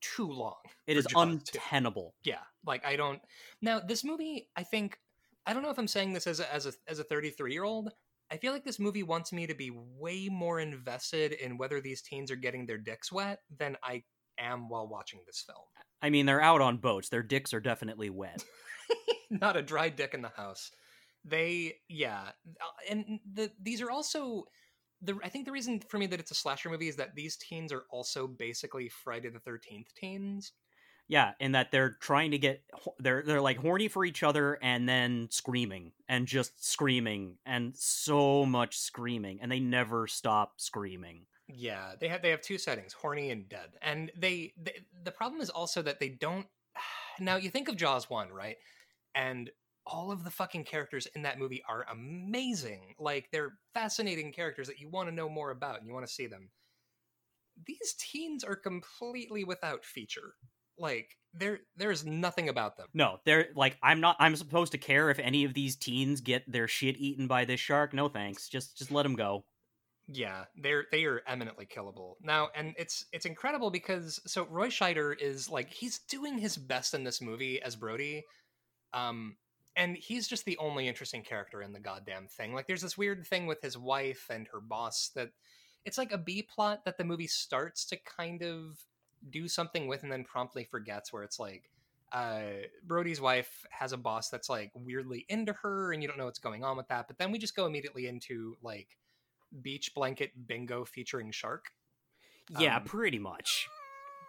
too 0.00 0.26
long 0.26 0.56
it 0.88 0.96
is 0.96 1.04
For 1.04 1.08
is 1.08 1.12
Jaws, 1.12 1.42
too. 1.44 1.58
untenable. 1.58 2.14
yeah 2.24 2.40
like 2.66 2.84
i 2.84 2.96
don't 2.96 3.20
now 3.62 3.78
this 3.78 4.02
movie 4.02 4.48
i 4.56 4.64
think 4.64 4.98
i 5.46 5.52
don't 5.52 5.62
know 5.62 5.70
if 5.70 5.78
i'm 5.78 5.86
saying 5.86 6.14
this 6.14 6.26
as 6.26 6.40
a 6.40 6.52
as 6.52 6.66
a 6.66 6.72
as 6.88 6.98
a 6.98 7.04
33 7.04 7.52
year 7.52 7.64
old 7.64 7.92
i 8.30 8.36
feel 8.36 8.52
like 8.52 8.64
this 8.64 8.78
movie 8.78 9.02
wants 9.02 9.32
me 9.32 9.46
to 9.46 9.54
be 9.54 9.70
way 9.98 10.28
more 10.28 10.60
invested 10.60 11.32
in 11.32 11.58
whether 11.58 11.80
these 11.80 12.02
teens 12.02 12.30
are 12.30 12.36
getting 12.36 12.66
their 12.66 12.78
dicks 12.78 13.12
wet 13.12 13.40
than 13.58 13.76
i 13.82 14.02
am 14.38 14.68
while 14.68 14.88
watching 14.88 15.20
this 15.26 15.44
film 15.46 15.64
I 16.02 16.08
mean, 16.08 16.24
they're 16.24 16.40
out 16.40 16.62
on 16.62 16.78
boats. 16.78 17.10
Their 17.10 17.22
dicks 17.22 17.52
are 17.52 17.60
definitely 17.60 18.08
wet. 18.08 18.42
not 19.30 19.54
a 19.54 19.60
dry 19.60 19.90
dick 19.90 20.14
in 20.14 20.22
the 20.22 20.30
house 20.30 20.70
they 21.24 21.74
yeah 21.88 22.30
uh, 22.60 22.90
and 22.90 23.20
the 23.34 23.50
these 23.62 23.82
are 23.82 23.90
also 23.90 24.44
the 25.02 25.16
i 25.22 25.28
think 25.28 25.44
the 25.44 25.52
reason 25.52 25.80
for 25.88 25.98
me 25.98 26.06
that 26.06 26.20
it's 26.20 26.30
a 26.30 26.34
slasher 26.34 26.70
movie 26.70 26.88
is 26.88 26.96
that 26.96 27.14
these 27.14 27.36
teens 27.36 27.72
are 27.72 27.84
also 27.90 28.26
basically 28.26 28.88
friday 28.88 29.28
the 29.28 29.50
13th 29.50 29.88
teens 29.96 30.52
Yeah, 31.10 31.32
in 31.40 31.52
that 31.52 31.72
they're 31.72 31.90
trying 31.90 32.30
to 32.30 32.38
get 32.38 32.62
they're 33.00 33.24
they're 33.26 33.40
like 33.40 33.58
horny 33.58 33.88
for 33.88 34.04
each 34.04 34.22
other 34.22 34.60
and 34.62 34.88
then 34.88 35.26
screaming 35.32 35.90
and 36.08 36.24
just 36.24 36.64
screaming 36.64 37.38
and 37.44 37.76
so 37.76 38.46
much 38.46 38.78
screaming 38.78 39.40
and 39.42 39.50
they 39.50 39.58
never 39.58 40.06
stop 40.06 40.60
screaming. 40.60 41.26
Yeah, 41.48 41.94
they 41.98 42.06
have 42.06 42.22
they 42.22 42.30
have 42.30 42.42
two 42.42 42.58
settings, 42.58 42.92
horny 42.92 43.32
and 43.32 43.48
dead. 43.48 43.70
And 43.82 44.12
they, 44.16 44.52
they 44.56 44.84
the 45.02 45.10
problem 45.10 45.40
is 45.40 45.50
also 45.50 45.82
that 45.82 45.98
they 45.98 46.10
don't 46.10 46.46
now 47.18 47.34
you 47.34 47.50
think 47.50 47.68
of 47.68 47.74
Jaws 47.74 48.08
1, 48.08 48.28
right? 48.28 48.56
And 49.16 49.50
all 49.86 50.12
of 50.12 50.22
the 50.22 50.30
fucking 50.30 50.62
characters 50.62 51.08
in 51.16 51.22
that 51.22 51.40
movie 51.40 51.64
are 51.68 51.86
amazing. 51.90 52.94
Like 53.00 53.30
they're 53.32 53.54
fascinating 53.74 54.32
characters 54.32 54.68
that 54.68 54.78
you 54.78 54.88
want 54.88 55.08
to 55.08 55.14
know 55.14 55.28
more 55.28 55.50
about 55.50 55.78
and 55.80 55.88
you 55.88 55.92
want 55.92 56.06
to 56.06 56.12
see 56.12 56.28
them. 56.28 56.50
These 57.66 57.96
teens 57.98 58.44
are 58.44 58.54
completely 58.54 59.42
without 59.42 59.84
feature. 59.84 60.34
Like 60.80 61.16
there 61.34 61.60
there's 61.76 62.04
nothing 62.04 62.48
about 62.48 62.76
them. 62.76 62.88
No, 62.94 63.18
they're 63.24 63.48
like 63.54 63.76
I'm 63.82 64.00
not 64.00 64.16
I'm 64.18 64.34
supposed 64.34 64.72
to 64.72 64.78
care 64.78 65.10
if 65.10 65.18
any 65.18 65.44
of 65.44 65.54
these 65.54 65.76
teens 65.76 66.20
get 66.20 66.50
their 66.50 66.66
shit 66.66 66.96
eaten 66.98 67.26
by 67.26 67.44
this 67.44 67.60
shark. 67.60 67.92
No 67.92 68.08
thanks. 68.08 68.48
Just 68.48 68.78
just 68.78 68.90
let 68.90 69.04
them 69.04 69.14
go. 69.14 69.44
Yeah, 70.08 70.44
they're 70.56 70.86
they 70.90 71.04
are 71.04 71.22
eminently 71.28 71.66
killable 71.66 72.14
now, 72.20 72.48
and 72.56 72.74
it's 72.76 73.04
it's 73.12 73.26
incredible 73.26 73.70
because 73.70 74.20
so 74.26 74.44
Roy 74.46 74.68
Scheider 74.68 75.14
is 75.20 75.48
like 75.48 75.70
he's 75.70 76.00
doing 76.00 76.38
his 76.38 76.56
best 76.56 76.94
in 76.94 77.04
this 77.04 77.20
movie 77.20 77.62
as 77.62 77.76
Brody, 77.76 78.24
um, 78.92 79.36
and 79.76 79.96
he's 79.96 80.26
just 80.26 80.44
the 80.44 80.58
only 80.58 80.88
interesting 80.88 81.22
character 81.22 81.62
in 81.62 81.72
the 81.72 81.78
goddamn 81.78 82.26
thing. 82.26 82.54
Like, 82.54 82.66
there's 82.66 82.82
this 82.82 82.98
weird 82.98 83.24
thing 83.24 83.46
with 83.46 83.62
his 83.62 83.78
wife 83.78 84.26
and 84.30 84.48
her 84.52 84.60
boss 84.60 85.10
that 85.14 85.30
it's 85.84 85.98
like 85.98 86.10
a 86.12 86.18
B 86.18 86.42
plot 86.42 86.84
that 86.84 86.98
the 86.98 87.04
movie 87.04 87.28
starts 87.28 87.84
to 87.86 87.96
kind 87.96 88.42
of 88.42 88.78
do 89.28 89.48
something 89.48 89.86
with, 89.86 90.02
and 90.02 90.10
then 90.10 90.24
promptly 90.24 90.64
forgets. 90.64 91.12
Where 91.12 91.22
it's 91.22 91.38
like, 91.38 91.70
uh, 92.12 92.42
Brody's 92.84 93.20
wife 93.20 93.64
has 93.70 93.92
a 93.92 93.96
boss 93.96 94.30
that's 94.30 94.48
like 94.48 94.70
weirdly 94.74 95.26
into 95.28 95.52
her, 95.52 95.92
and 95.92 96.02
you 96.02 96.08
don't 96.08 96.18
know 96.18 96.26
what's 96.26 96.38
going 96.38 96.64
on 96.64 96.76
with 96.76 96.88
that. 96.88 97.06
But 97.08 97.18
then 97.18 97.32
we 97.32 97.38
just 97.38 97.56
go 97.56 97.66
immediately 97.66 98.06
into 98.06 98.56
like 98.62 98.96
beach 99.62 99.94
blanket 99.94 100.46
bingo 100.46 100.84
featuring 100.84 101.30
shark. 101.30 101.66
Yeah, 102.58 102.76
Um, 102.76 102.84
pretty 102.84 103.18
much. 103.18 103.68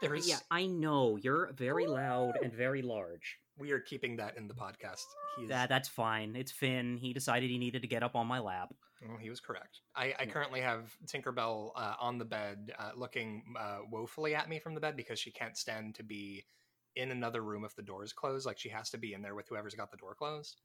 There's 0.02 0.28
Yeah, 0.28 0.40
I 0.50 0.66
know. 0.66 1.18
You're 1.18 1.52
very 1.54 1.86
loud 1.86 2.38
and 2.42 2.52
very 2.52 2.82
large. 2.82 3.40
We 3.62 3.72
are 3.72 3.80
keeping 3.80 4.18
that 4.18 4.36
in 4.38 4.48
the 4.48 4.53
podcast. 4.53 5.06
He's, 5.38 5.48
That 5.50 5.70
that's 5.70 5.88
fine. 5.88 6.36
It's 6.36 6.51
Finn. 6.51 6.98
He 6.98 7.13
decided 7.13 7.50
he 7.50 7.60
needed 7.60 7.84
to 7.84 7.88
get 7.88 8.03
up 8.03 8.15
on 8.15 8.27
my 8.27 8.39
lap. 8.39 8.74
well, 9.08 9.18
he 9.18 9.30
was 9.30 9.39
correct. 9.39 9.82
I, 9.96 10.13
I 10.20 10.25
currently 10.25 10.62
have 10.62 10.91
Tinkerbell 11.06 11.72
uh, 11.75 11.94
on 12.00 12.18
the 12.18 12.25
bed, 12.25 12.74
uh, 12.77 12.91
looking 12.96 13.44
uh, 13.58 13.80
woefully 13.89 14.36
at 14.36 14.50
me 14.50 14.60
from 14.60 14.74
the 14.74 14.82
bed 14.82 14.98
because 14.98 15.20
she 15.20 15.32
can't 15.32 15.56
stand 15.56 15.96
to 15.96 16.03
be 16.03 16.44
in 16.96 17.12
another 17.12 17.41
room 17.41 17.63
if 17.63 17.75
the 17.75 17.84
door 17.84 18.03
is 18.03 18.12
closed. 18.12 18.46
Like 18.46 18.60
she 18.60 18.70
has 18.70 18.89
to 18.89 18.98
be 18.98 19.13
in 19.13 19.22
there 19.22 19.36
with 19.36 19.48
whoever's 19.48 19.75
got 19.75 19.91
the 19.91 19.98
door 19.98 20.15
closed. 20.15 20.60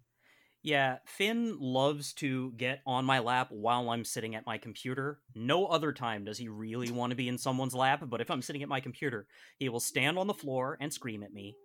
Yeah, 0.62 0.96
Finn 1.04 1.58
loves 1.60 2.12
to 2.14 2.52
get 2.56 2.80
on 2.86 3.04
my 3.04 3.20
lap 3.20 3.48
while 3.50 3.90
I'm 3.90 4.04
sitting 4.04 4.34
at 4.34 4.46
my 4.46 4.58
computer. 4.58 5.20
No 5.34 5.66
other 5.66 5.92
time 5.92 6.24
does 6.24 6.38
he 6.38 6.48
really 6.48 6.90
want 6.90 7.10
to 7.10 7.16
be 7.16 7.28
in 7.28 7.38
someone's 7.38 7.74
lap, 7.74 8.02
but 8.08 8.20
if 8.20 8.30
I'm 8.32 8.42
sitting 8.42 8.64
at 8.64 8.68
my 8.68 8.80
computer, 8.80 9.28
he 9.58 9.68
will 9.68 9.78
stand 9.78 10.18
on 10.18 10.26
the 10.26 10.34
floor 10.34 10.76
and 10.80 10.92
scream 10.92 11.22
at 11.22 11.32
me 11.32 11.56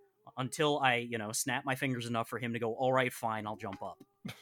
until 0.41 0.79
I, 0.79 0.95
you 0.95 1.17
know, 1.17 1.31
snap 1.31 1.63
my 1.65 1.75
fingers 1.75 2.05
enough 2.05 2.27
for 2.27 2.37
him 2.39 2.51
to 2.53 2.59
go, 2.59 2.73
"All 2.73 2.91
right, 2.91 3.13
fine, 3.13 3.47
I'll 3.47 3.55
jump 3.55 3.81
up." 3.81 3.97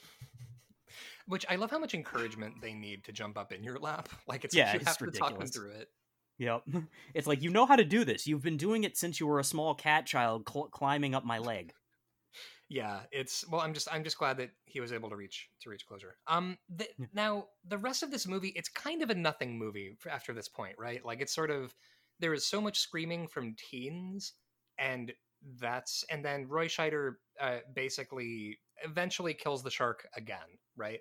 Which 1.28 1.46
I 1.48 1.56
love 1.58 1.70
how 1.70 1.78
much 1.78 1.94
encouragement 1.94 2.56
they 2.62 2.74
need 2.74 3.04
to 3.04 3.12
jump 3.12 3.38
up 3.38 3.52
in 3.52 3.64
your 3.64 3.78
lap. 3.78 4.10
Like 4.28 4.46
it's 4.46 4.56
Yeah, 4.56 4.74
you 4.74 4.80
it's 4.80 4.88
have 4.88 4.98
to 4.98 5.06
talk 5.12 5.30
them 5.38 5.40
ridiculous. 5.40 5.52
through 5.52 5.72
it. 5.82 5.90
Yep. 6.40 6.64
It's 7.14 7.28
like 7.28 7.42
you 7.44 7.52
know 7.52 7.66
how 7.68 7.76
to 7.76 7.84
do 7.86 8.04
this. 8.04 8.26
You've 8.26 8.42
been 8.42 8.58
doing 8.58 8.84
it 8.84 8.98
since 8.98 9.20
you 9.20 9.28
were 9.28 9.40
a 9.40 9.44
small 9.44 9.76
cat 9.76 10.06
child 10.08 10.48
cl- 10.52 10.70
climbing 10.70 11.14
up 11.14 11.24
my 11.26 11.38
leg. 11.38 11.74
yeah 12.70 13.00
it's 13.12 13.44
well 13.50 13.62
i'm 13.62 13.74
just 13.74 13.88
i'm 13.92 14.04
just 14.04 14.18
glad 14.20 14.38
that 14.38 14.52
he 14.66 14.80
was 14.80 14.94
able 14.94 15.10
to 15.10 15.16
reach 15.16 15.50
to 15.60 15.70
reach 15.72 15.88
closure 15.88 16.16
um 16.28 16.56
the, 16.70 16.88
Yeah. 17.00 17.06
now 17.14 17.46
the 17.68 17.80
rest 17.80 18.04
of 18.04 18.12
this 18.12 18.28
movie 18.28 18.54
it's 18.56 18.70
kind 18.70 19.02
of 19.02 19.10
a 19.10 19.16
nothing 19.16 19.58
movie 19.58 19.98
after 20.10 20.34
this 20.34 20.48
point 20.48 20.76
right 20.78 21.04
like 21.04 21.20
it's 21.20 21.34
sort 21.34 21.50
of 21.50 21.74
there 22.20 22.32
is 22.36 22.46
so 22.46 22.62
much 22.62 22.78
screaming 22.80 23.28
from 23.28 23.56
teens 23.58 24.34
and 24.78 25.12
that's 25.60 26.04
and 26.10 26.24
then 26.24 26.48
roy 26.48 26.68
scheider 26.68 27.14
uh, 27.40 27.60
basically 27.74 28.60
eventually 28.84 29.34
kills 29.34 29.64
the 29.64 29.72
shark 29.72 30.08
again 30.16 30.58
right 30.76 31.00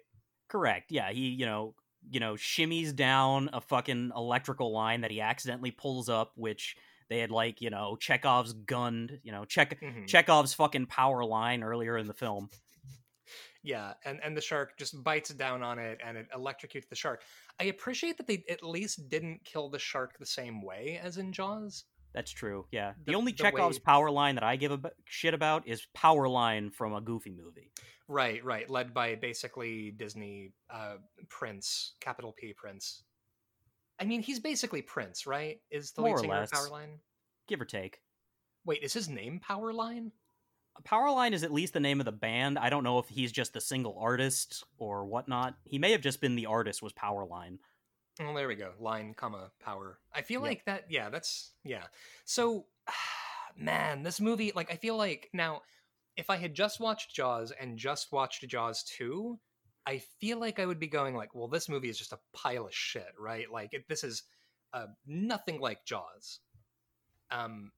Correct. 0.49 0.90
Yeah, 0.90 1.11
he, 1.11 1.28
you 1.28 1.45
know, 1.45 1.75
you 2.09 2.21
know, 2.21 2.35
shimmies 2.35 2.95
down 2.97 3.50
a 3.52 3.61
fucking 3.61 4.12
electrical 4.16 4.73
line 4.73 5.02
that 5.02 5.11
he 5.11 5.21
accidentally 5.21 5.71
pulls 5.71 6.09
up, 6.09 6.33
which 6.37 6.75
they 7.11 7.18
had 7.18 7.30
like, 7.30 7.61
you 7.61 7.68
know, 7.68 7.97
Chekhov's 7.97 8.54
gunned, 8.54 9.21
you 9.23 9.30
know, 9.30 9.45
Check 9.45 9.78
Mhm. 9.83 10.07
Chekhov's 10.09 10.54
fucking 10.54 10.87
power 10.87 11.23
line 11.25 11.62
earlier 11.62 11.99
in 11.99 12.07
the 12.07 12.14
film. 12.14 12.49
yeah 13.62 13.95
and 14.04 14.21
and 14.23 14.37
the 14.37 14.40
shark 14.40 14.76
just 14.78 15.02
bites 15.02 15.30
down 15.30 15.62
on 15.62 15.78
it 15.78 16.00
and 16.04 16.16
it 16.16 16.26
electrocutes 16.35 16.88
the 16.88 16.97
shark 16.97 17.23
i 17.61 17.64
appreciate 17.64 18.16
that 18.16 18.26
they 18.26 18.45
at 18.49 18.62
least 18.62 19.09
didn't 19.09 19.45
kill 19.45 19.68
the 19.68 19.78
shark 19.78 20.16
the 20.18 20.26
same 20.26 20.62
way 20.62 20.99
as 21.02 21.18
in 21.18 21.33
jaws 21.33 21.85
That's 22.15 22.31
true. 22.31 22.67
Yeah. 22.73 22.93
The, 23.05 23.12
The- 23.12 23.19
only 23.19 23.33
the 23.33 23.38
Chekhov's 23.38 23.77
way- 23.79 23.83
power 23.85 24.11
line 24.11 24.35
that 24.37 24.45
I 24.45 24.57
give 24.57 24.73
a 24.73 24.91
shit 25.05 25.35
about 25.35 25.67
is 25.69 25.87
power 25.95 26.29
line 26.29 26.71
from 26.71 26.95
a 26.95 27.00
Goofy 27.00 27.31
movie. 27.31 27.71
Right, 28.09 28.43
right. 28.45 28.69
Led 28.71 28.95
by 28.95 29.17
basically 29.17 29.91
Disney 29.91 30.53
uh, 30.71 30.95
Prince, 31.29 31.93
capital 32.00 32.35
P 32.37 32.55
Prince. 32.55 33.03
I 34.00 34.05
mean, 34.05 34.23
he's 34.23 34.38
basically 34.41 34.81
Prince, 34.81 35.27
right? 35.27 35.59
Is 35.71 35.93
the 35.93 36.00
More 36.03 36.17
lead 36.17 36.21
singer 36.23 36.35
of 36.35 36.41
less. 36.41 36.50
Powerline? 36.53 36.99
Give 37.49 37.61
or 37.61 37.65
take. 37.67 37.99
Wait, 38.65 38.83
is 38.83 38.93
his 38.95 39.09
name 39.09 39.41
Powerline? 39.47 40.12
Powerline 40.87 41.33
is 41.33 41.43
at 41.43 41.53
least 41.53 41.73
the 41.73 41.81
name 41.81 41.99
of 42.00 42.07
the 42.07 42.12
band. 42.12 42.59
I 42.59 42.71
don't 42.71 42.85
know 42.85 42.99
if 43.00 43.09
he's 43.09 43.33
just 43.33 43.53
the 43.53 43.61
single 43.61 43.99
artist 44.00 44.65
or 44.79 45.05
whatnot. 45.07 45.57
He 45.65 45.79
may 45.79 45.91
have 45.93 46.00
just 46.00 46.21
been 46.21 46.37
the 46.37 46.47
artist 46.47 46.81
was 46.83 46.93
Powerline. 46.93 47.59
Oh, 48.21 48.35
there 48.35 48.49
we 48.49 48.57
go. 48.57 48.73
Line, 48.81 49.15
comma, 49.15 49.51
power. 49.61 49.99
I 50.15 50.23
feel 50.23 50.41
Yep. 50.41 50.49
like 50.49 50.65
that. 50.65 50.85
Yeah, 50.91 51.09
that's 51.09 51.53
yeah. 51.65 51.85
So, 52.25 52.67
man, 53.57 54.03
this 54.03 54.21
movie. 54.21 54.53
Like, 54.55 54.73
I 54.73 54.77
feel 54.77 54.97
like 54.97 55.29
now, 55.33 55.63
if 56.17 56.31
I 56.31 56.37
had 56.37 56.55
just 56.55 56.81
watched 56.81 57.15
Jaws 57.15 57.53
and 57.53 57.79
just 57.79 58.11
watched 58.13 58.47
Jaws 58.49 58.83
two, 58.83 59.39
I 59.87 59.99
feel 60.21 60.39
like 60.39 60.59
I 60.59 60.67
would 60.67 60.81
be 60.81 60.89
going 60.89 61.15
like, 61.15 61.35
well, 61.35 61.49
this 61.49 61.69
movie 61.69 61.89
is 61.89 61.99
just 61.99 62.13
a 62.13 62.19
pile 62.33 62.67
of 62.67 62.75
shit, 62.75 63.13
right? 63.19 63.51
Like, 63.51 63.73
it, 63.73 63.89
this 63.89 64.03
is 64.05 64.25
uh, 64.73 64.87
nothing 65.07 65.61
like 65.61 65.85
Jaws. 65.85 66.41
Um, 67.31 67.73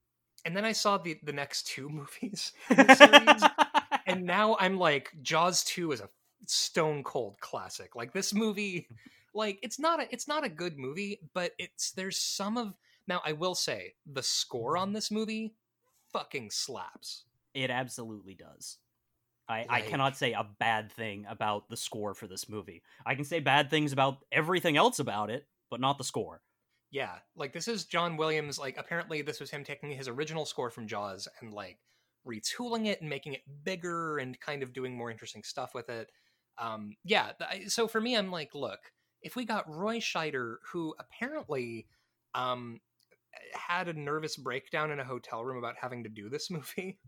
and 0.44 0.56
then 0.56 0.64
I 0.64 0.72
saw 0.72 0.96
the 0.96 1.18
the 1.22 1.32
next 1.34 1.66
two 1.66 1.88
movies 1.90 2.52
in 2.70 2.76
the 2.86 2.94
series, 2.94 3.42
and 4.06 4.24
now 4.24 4.56
I'm 4.58 4.78
like, 4.78 5.10
Jaws 5.22 5.64
two 5.64 5.92
is 5.92 6.00
a 6.00 6.08
stone 6.46 7.02
cold 7.04 7.38
classic. 7.40 7.94
Like 7.94 8.12
this 8.14 8.32
movie, 8.32 8.88
like 9.34 9.58
it's 9.62 9.78
not 9.78 10.00
a 10.00 10.06
it's 10.12 10.28
not 10.28 10.44
a 10.44 10.48
good 10.48 10.78
movie, 10.78 11.20
but 11.34 11.52
it's 11.58 11.92
there's 11.92 12.18
some 12.18 12.56
of 12.56 12.74
now 13.06 13.20
I 13.24 13.32
will 13.32 13.54
say 13.54 13.94
the 14.06 14.22
score 14.22 14.76
on 14.76 14.92
this 14.92 15.10
movie 15.10 15.54
fucking 16.12 16.50
slaps. 16.50 17.24
It 17.54 17.70
absolutely 17.70 18.34
does. 18.34 18.78
I, 19.48 19.66
I 19.68 19.80
cannot 19.80 20.16
say 20.16 20.32
a 20.32 20.46
bad 20.60 20.92
thing 20.92 21.26
about 21.28 21.68
the 21.68 21.76
score 21.76 22.14
for 22.14 22.28
this 22.28 22.48
movie. 22.48 22.82
I 23.04 23.16
can 23.16 23.24
say 23.24 23.40
bad 23.40 23.68
things 23.68 23.92
about 23.92 24.18
everything 24.30 24.76
else 24.76 25.00
about 25.00 25.28
it, 25.28 25.44
but 25.70 25.80
not 25.80 25.98
the 25.98 26.04
score. 26.04 26.40
Yeah, 26.92 27.16
like 27.34 27.52
this 27.52 27.66
is 27.66 27.84
John 27.84 28.16
Williams. 28.16 28.60
Like 28.60 28.76
apparently 28.78 29.22
this 29.22 29.40
was 29.40 29.50
him 29.50 29.64
taking 29.64 29.90
his 29.90 30.06
original 30.06 30.46
score 30.46 30.70
from 30.70 30.86
Jaws 30.86 31.26
and 31.40 31.52
like 31.52 31.78
retooling 32.26 32.86
it 32.86 33.00
and 33.00 33.10
making 33.10 33.32
it 33.34 33.42
bigger 33.64 34.18
and 34.18 34.38
kind 34.38 34.62
of 34.62 34.72
doing 34.72 34.96
more 34.96 35.10
interesting 35.10 35.42
stuff 35.42 35.74
with 35.74 35.88
it. 35.88 36.10
Um, 36.58 36.94
yeah, 37.04 37.32
I- 37.40 37.64
so 37.66 37.88
for 37.88 38.00
me, 38.00 38.16
I'm 38.16 38.30
like, 38.30 38.54
look, 38.54 38.78
if 39.22 39.36
we 39.36 39.44
got 39.44 39.68
Roy 39.68 39.98
Scheider, 39.98 40.56
who 40.72 40.94
apparently 40.98 41.86
um, 42.34 42.80
had 43.54 43.88
a 43.88 43.92
nervous 43.92 44.36
breakdown 44.36 44.90
in 44.90 45.00
a 45.00 45.04
hotel 45.04 45.44
room 45.44 45.58
about 45.58 45.76
having 45.80 46.02
to 46.04 46.08
do 46.08 46.28
this 46.28 46.50
movie, 46.50 46.98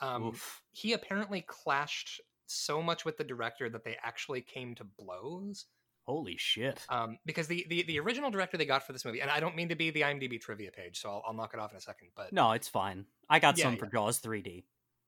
um, 0.00 0.34
he 0.72 0.92
apparently 0.92 1.42
clashed 1.42 2.20
so 2.46 2.82
much 2.82 3.04
with 3.04 3.16
the 3.16 3.24
director 3.24 3.68
that 3.70 3.84
they 3.84 3.96
actually 4.02 4.40
came 4.42 4.74
to 4.74 4.84
blows 4.84 5.66
Holy 6.06 6.36
shit. 6.36 6.84
um, 6.90 7.18
because 7.24 7.46
the, 7.46 7.64
the 7.70 7.82
the 7.84 7.98
original 7.98 8.30
director 8.30 8.58
they 8.58 8.66
got 8.66 8.86
for 8.86 8.92
this 8.92 9.06
movie, 9.06 9.22
and 9.22 9.30
I 9.30 9.40
don't 9.40 9.56
mean 9.56 9.70
to 9.70 9.74
be 9.74 9.90
the 9.90 10.02
IMDb 10.02 10.38
trivia 10.38 10.70
page, 10.70 11.00
so 11.00 11.08
I'll, 11.08 11.22
I'll 11.28 11.32
knock 11.32 11.52
it 11.54 11.60
off 11.60 11.70
in 11.70 11.78
a 11.78 11.80
second. 11.80 12.08
But 12.14 12.30
No, 12.32 12.52
it's 12.52 12.68
fine. 12.68 13.06
I 13.30 13.38
got 13.38 13.56
Yeah, 13.56 13.64
some 13.64 13.74
yeah. 13.74 13.78
for 13.80 13.86
Jaws 13.86 14.20
3D 14.20 14.64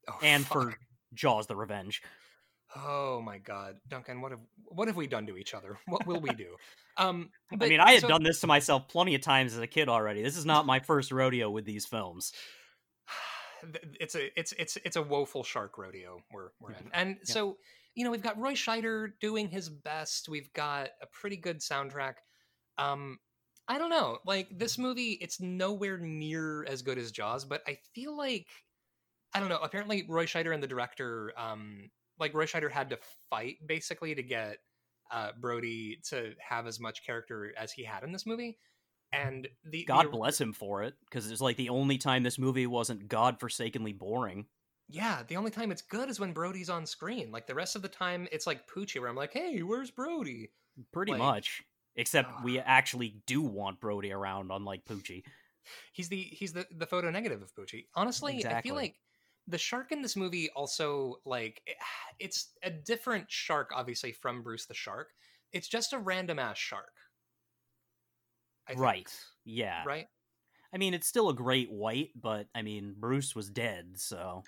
oh, 0.08 0.18
and 0.22 0.46
fuck. 0.46 0.62
for 0.62 0.74
Jaws 1.12 1.46
the 1.48 1.54
Revenge. 1.56 2.02
Oh 2.74 3.20
my 3.22 3.38
god, 3.38 3.76
Duncan, 3.88 4.20
what 4.20 4.32
have 4.32 4.40
what 4.66 4.88
have 4.88 4.96
we 4.96 5.06
done 5.06 5.26
to 5.26 5.36
each 5.36 5.54
other? 5.54 5.78
What 5.86 6.06
will 6.06 6.20
we 6.20 6.30
do? 6.30 6.56
Um, 6.96 7.30
I 7.52 7.68
mean, 7.68 7.80
I 7.80 7.92
had 7.92 8.02
so- 8.02 8.08
done 8.08 8.22
this 8.22 8.40
to 8.40 8.46
myself 8.46 8.88
plenty 8.88 9.14
of 9.14 9.20
times 9.20 9.52
as 9.52 9.58
a 9.60 9.66
kid 9.66 9.88
already. 9.88 10.22
This 10.22 10.36
is 10.36 10.44
not 10.46 10.66
my 10.66 10.80
first 10.80 11.12
rodeo 11.12 11.50
with 11.50 11.64
these 11.64 11.86
films. 11.86 12.32
it's 14.00 14.14
a 14.14 14.38
it's 14.38 14.52
it's 14.58 14.76
it's 14.84 14.96
a 14.96 15.02
woeful 15.02 15.44
shark 15.44 15.78
rodeo 15.78 16.20
we're 16.32 16.50
we're 16.60 16.72
in, 16.72 16.90
and 16.92 17.10
Yeah. 17.10 17.32
so 17.32 17.56
you 17.94 18.04
know 18.04 18.10
we've 18.10 18.22
got 18.22 18.38
Roy 18.38 18.54
Scheider 18.54 19.12
doing 19.20 19.48
his 19.48 19.68
best. 19.68 20.28
We've 20.28 20.52
got 20.52 20.90
a 21.02 21.06
pretty 21.06 21.36
good 21.36 21.60
soundtrack. 21.60 22.14
Um, 22.78 23.18
I 23.68 23.78
don't 23.78 23.90
know, 23.90 24.18
like 24.24 24.48
this 24.56 24.78
movie, 24.78 25.18
it's 25.20 25.40
nowhere 25.40 25.98
near 25.98 26.64
as 26.66 26.82
good 26.82 26.98
as 26.98 27.10
Jaws, 27.10 27.44
but 27.44 27.62
I 27.66 27.78
feel 27.94 28.16
like 28.16 28.46
I 29.34 29.40
don't 29.40 29.48
know. 29.48 29.58
Apparently, 29.58 30.04
Roy 30.08 30.24
Scheider 30.26 30.54
and 30.54 30.62
the 30.62 30.68
director, 30.68 31.32
um, 31.36 31.90
like 32.18 32.34
Roy 32.34 32.46
Scheider 32.46 32.70
had 32.70 32.90
to 32.90 32.98
fight 33.30 33.56
basically 33.66 34.14
to 34.14 34.22
get 34.22 34.58
uh, 35.10 35.30
Brody 35.40 36.00
to 36.10 36.32
have 36.38 36.66
as 36.66 36.80
much 36.80 37.04
character 37.04 37.52
as 37.56 37.72
he 37.72 37.84
had 37.84 38.02
in 38.02 38.12
this 38.12 38.26
movie. 38.26 38.58
And 39.12 39.48
the 39.64 39.84
God 39.84 40.06
the, 40.06 40.10
bless 40.10 40.40
him 40.40 40.52
for 40.52 40.82
it, 40.82 40.94
because 41.08 41.30
it's 41.30 41.40
like 41.40 41.56
the 41.56 41.68
only 41.68 41.96
time 41.96 42.22
this 42.22 42.38
movie 42.38 42.66
wasn't 42.66 43.08
godforsakenly 43.08 43.92
boring. 43.92 44.46
Yeah, 44.88 45.22
the 45.26 45.36
only 45.36 45.50
time 45.50 45.70
it's 45.70 45.82
good 45.82 46.08
is 46.08 46.20
when 46.20 46.32
Brody's 46.32 46.70
on 46.70 46.86
screen. 46.86 47.30
Like 47.30 47.46
the 47.46 47.54
rest 47.54 47.76
of 47.76 47.82
the 47.82 47.88
time, 47.88 48.28
it's 48.32 48.46
like 48.46 48.68
Poochie, 48.68 49.00
where 49.00 49.08
I'm 49.08 49.16
like, 49.16 49.32
"Hey, 49.32 49.60
where's 49.62 49.90
Brody?" 49.90 50.50
Pretty 50.92 51.12
Like- 51.12 51.20
much. 51.20 51.62
Except 51.98 52.44
we 52.44 52.58
actually 52.58 53.22
do 53.26 53.40
want 53.40 53.80
Brody 53.80 54.12
around, 54.12 54.50
unlike 54.50 54.84
Poochie. 54.84 55.22
He's 55.92 56.08
the 56.10 56.20
he's 56.20 56.52
the 56.52 56.66
the 56.70 56.86
photo 56.86 57.10
negative 57.10 57.40
of 57.40 57.54
Poochie. 57.54 57.86
Honestly, 57.94 58.44
I 58.44 58.60
feel 58.60 58.74
like 58.74 58.96
the 59.48 59.58
shark 59.58 59.92
in 59.92 60.02
this 60.02 60.16
movie 60.16 60.50
also 60.54 61.20
like 61.24 61.62
it's 62.18 62.50
a 62.62 62.70
different 62.70 63.26
shark, 63.28 63.70
obviously 63.74 64.12
from 64.12 64.42
Bruce 64.42 64.66
the 64.66 64.74
Shark. 64.74 65.10
It's 65.52 65.68
just 65.68 65.92
a 65.92 65.98
random 65.98 66.38
ass 66.38 66.58
shark. 66.58 66.92
Right. 68.74 69.08
Yeah. 69.44 69.84
Right. 69.86 70.06
I 70.74 70.78
mean, 70.78 70.92
it's 70.92 71.06
still 71.06 71.28
a 71.28 71.34
great 71.34 71.70
white, 71.70 72.10
but 72.20 72.48
I 72.54 72.62
mean, 72.62 72.94
Bruce 72.98 73.34
was 73.34 73.48
dead, 73.48 73.92
so. 73.94 74.42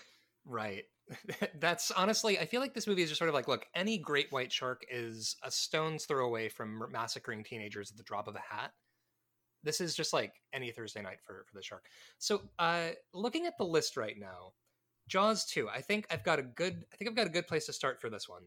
Right. 0.44 0.84
That's 1.60 1.90
honestly, 1.92 2.38
I 2.38 2.46
feel 2.46 2.60
like 2.60 2.74
this 2.74 2.86
movie 2.86 3.02
is 3.02 3.08
just 3.08 3.18
sort 3.18 3.28
of 3.28 3.34
like, 3.34 3.48
look, 3.48 3.64
any 3.74 3.96
great 3.96 4.30
white 4.30 4.52
shark 4.52 4.84
is 4.90 5.36
a 5.42 5.50
stone's 5.50 6.04
throw 6.04 6.26
away 6.26 6.48
from 6.48 6.82
massacring 6.90 7.44
teenagers 7.44 7.90
at 7.90 7.96
the 7.96 8.02
drop 8.02 8.28
of 8.28 8.34
a 8.34 8.54
hat. 8.54 8.72
This 9.62 9.80
is 9.80 9.94
just 9.94 10.12
like 10.12 10.32
any 10.52 10.70
Thursday 10.70 11.02
night 11.02 11.18
for 11.24 11.44
for 11.48 11.54
the 11.56 11.62
shark. 11.62 11.86
So, 12.18 12.42
uh, 12.58 12.90
looking 13.12 13.46
at 13.46 13.58
the 13.58 13.64
list 13.64 13.96
right 13.96 14.16
now, 14.18 14.52
Jaws 15.08 15.44
two. 15.46 15.68
I 15.68 15.80
think 15.80 16.06
I've 16.10 16.22
got 16.22 16.38
a 16.38 16.42
good. 16.42 16.84
I 16.92 16.96
think 16.96 17.10
I've 17.10 17.16
got 17.16 17.26
a 17.26 17.30
good 17.30 17.46
place 17.48 17.66
to 17.66 17.72
start 17.72 18.00
for 18.00 18.08
this 18.10 18.28
one. 18.28 18.42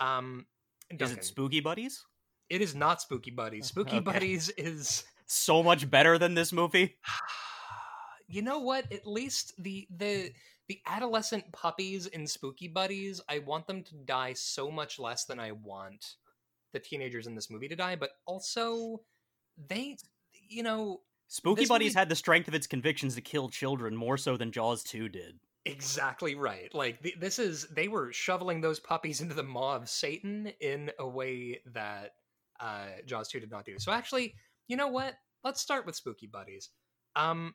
Um, 0.00 0.46
Is 0.90 1.12
it 1.12 1.24
Spooky 1.24 1.60
Buddies? 1.60 2.04
it 2.50 2.60
is 2.60 2.74
not 2.74 3.00
Spooky 3.00 3.30
Buddies. 3.30 3.66
Spooky 3.68 3.96
Okay. 3.96 4.00
Buddies 4.00 4.48
is 4.50 5.04
So 5.26 5.62
much 5.62 5.88
better 5.90 6.18
than 6.18 6.34
this 6.34 6.52
movie? 6.52 6.96
you 8.28 8.42
know 8.42 8.58
what 8.60 8.90
at 8.92 9.06
least 9.06 9.52
the 9.62 9.86
the 9.96 10.32
the 10.68 10.80
adolescent 10.86 11.44
puppies 11.52 12.06
in 12.06 12.26
spooky 12.26 12.68
buddies 12.68 13.20
i 13.28 13.38
want 13.40 13.66
them 13.66 13.82
to 13.82 13.94
die 14.06 14.32
so 14.32 14.70
much 14.70 14.98
less 14.98 15.26
than 15.26 15.38
i 15.38 15.52
want 15.52 16.14
the 16.72 16.78
teenagers 16.80 17.26
in 17.26 17.34
this 17.34 17.50
movie 17.50 17.68
to 17.68 17.76
die 17.76 17.94
but 17.94 18.12
also 18.24 19.02
they 19.68 19.94
you 20.48 20.62
know 20.62 21.00
Spooky 21.28 21.66
Buddies 21.66 21.90
movie- 21.90 21.98
had 21.98 22.08
the 22.08 22.16
strength 22.16 22.48
of 22.48 22.54
its 22.54 22.66
convictions 22.66 23.14
to 23.14 23.20
kill 23.20 23.48
children 23.48 23.96
more 23.96 24.16
so 24.16 24.36
than 24.36 24.52
Jaws 24.52 24.82
2 24.84 25.08
did. 25.08 25.38
Exactly 25.66 26.34
right. 26.34 26.72
Like 26.74 27.02
th- 27.02 27.18
this 27.18 27.38
is 27.38 27.66
they 27.68 27.88
were 27.88 28.12
shoveling 28.12 28.60
those 28.60 28.80
puppies 28.80 29.20
into 29.20 29.34
the 29.34 29.42
maw 29.42 29.76
of 29.76 29.88
satan 29.88 30.52
in 30.60 30.90
a 30.98 31.06
way 31.08 31.60
that 31.72 32.12
uh 32.60 32.86
jaws 33.06 33.28
2 33.28 33.40
did 33.40 33.50
not 33.50 33.64
do. 33.64 33.78
So 33.78 33.92
actually 33.92 34.34
you 34.68 34.76
know 34.76 34.88
what? 34.88 35.14
Let's 35.42 35.60
start 35.60 35.86
with 35.86 35.96
spooky 35.96 36.26
buddies. 36.26 36.70
Um 37.16 37.54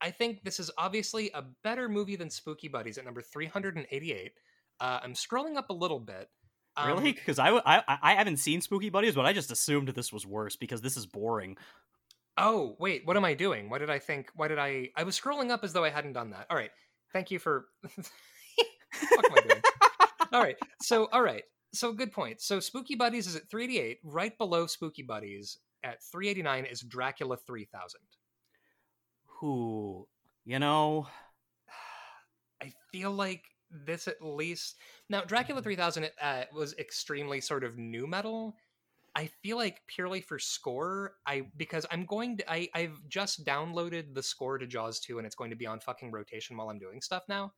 i 0.00 0.10
think 0.10 0.42
this 0.44 0.58
is 0.60 0.70
obviously 0.78 1.30
a 1.34 1.44
better 1.62 1.88
movie 1.88 2.16
than 2.16 2.30
spooky 2.30 2.68
buddies 2.68 2.98
at 2.98 3.04
number 3.04 3.20
388 3.20 4.32
uh 4.80 5.00
i'm 5.02 5.12
scrolling 5.14 5.56
up 5.56 5.70
a 5.70 5.74
little 5.74 6.00
bit. 6.00 6.28
Um, 6.76 6.88
really? 6.88 7.12
Because 7.12 7.38
I, 7.38 7.46
w- 7.46 7.62
I, 7.66 7.82
I 7.86 8.14
haven't 8.14 8.38
seen 8.38 8.62
Spooky 8.62 8.88
Buddies, 8.88 9.14
but 9.14 9.26
I 9.26 9.34
just 9.34 9.50
assumed 9.50 9.88
this 9.88 10.10
was 10.10 10.24
worse 10.26 10.56
because 10.56 10.80
this 10.80 10.96
is 10.96 11.04
boring. 11.04 11.58
oh 12.38 12.76
wait 12.78 13.02
what 13.06 13.16
am 13.16 13.24
i 13.26 13.34
doing? 13.34 13.68
What 13.68 13.78
did 13.78 13.90
i 13.90 13.98
think? 13.98 14.30
Why 14.34 14.48
did 14.48 14.58
i 14.58 14.88
i 14.96 15.02
was 15.02 15.18
scrolling 15.20 15.50
up 15.50 15.64
as 15.64 15.72
though 15.74 15.84
i 15.84 15.90
hadn't 15.90 16.14
done 16.14 16.30
that. 16.30 16.46
All 16.48 16.56
right 16.56 16.70
thank 17.12 17.30
you 17.30 17.38
for 17.38 17.66
what 19.10 19.26
am 19.26 19.32
i 19.34 19.40
doing 19.40 19.62
all 20.32 20.42
right 20.42 20.56
so 20.80 21.08
all 21.12 21.22
right 21.22 21.44
so 21.74 21.92
good 21.92 22.12
point. 22.12 22.40
So 22.40 22.60
spooky 22.60 22.94
buddies 22.94 23.26
is 23.26 23.36
at 23.36 23.48
388 23.48 23.98
right 24.04 24.36
below 24.36 24.66
spooky 24.66 25.02
buddies 25.02 25.58
at 25.82 26.02
389 26.02 26.66
is 26.66 26.80
dracula 26.80 27.36
3000 27.36 28.00
Who, 29.40 30.06
you 30.44 30.58
know, 30.58 31.06
i 32.62 32.72
feel 32.92 33.10
like 33.10 33.42
this 33.86 34.06
at 34.06 34.20
least 34.20 34.76
now 35.08 35.22
dracula 35.22 35.62
3000 35.62 36.10
uh, 36.20 36.42
was 36.54 36.74
extremely 36.78 37.40
sort 37.40 37.64
of 37.64 37.78
nu 37.78 38.06
metal 38.06 38.54
i 39.14 39.28
feel 39.42 39.56
like 39.56 39.80
purely 39.86 40.20
for 40.20 40.38
score 40.38 41.14
i 41.26 41.42
because 41.56 41.86
i'm 41.90 42.04
going 42.06 42.36
to 42.36 42.50
I, 42.50 42.68
i've 42.74 43.00
just 43.08 43.44
downloaded 43.44 44.14
the 44.14 44.22
score 44.22 44.58
to 44.58 44.66
jaws 44.66 45.00
2 45.00 45.18
and 45.18 45.26
it's 45.26 45.36
going 45.36 45.50
to 45.50 45.56
be 45.56 45.66
on 45.66 45.80
fucking 45.80 46.10
rotation 46.10 46.56
while 46.56 46.70
i'm 46.70 46.78
doing 46.78 47.00
stuff 47.00 47.24
now 47.28 47.52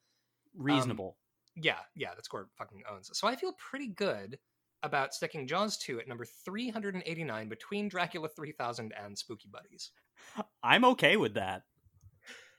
reasonable. 0.57 1.17
Yeah, 1.57 1.79
yeah, 1.95 2.15
that 2.15 2.25
score 2.25 2.49
fucking 2.57 2.83
owns. 2.91 3.11
So 3.13 3.29
I 3.29 3.37
feel 3.37 3.53
pretty 3.59 3.89
good 3.89 4.39
about 4.83 5.15
sticking 5.15 5.47
Jaws 5.47 5.79
2 5.79 6.01
at 6.01 6.09
number 6.09 6.25
389 6.45 7.49
between 7.49 7.89
Dracula 7.89 8.29
3000 8.29 8.93
and 9.03 9.17
Spooky 9.17 9.49
Buddies. 9.51 9.91
I'm 10.63 10.85
okay 10.85 11.17
with 11.17 11.35
that. 11.35 11.63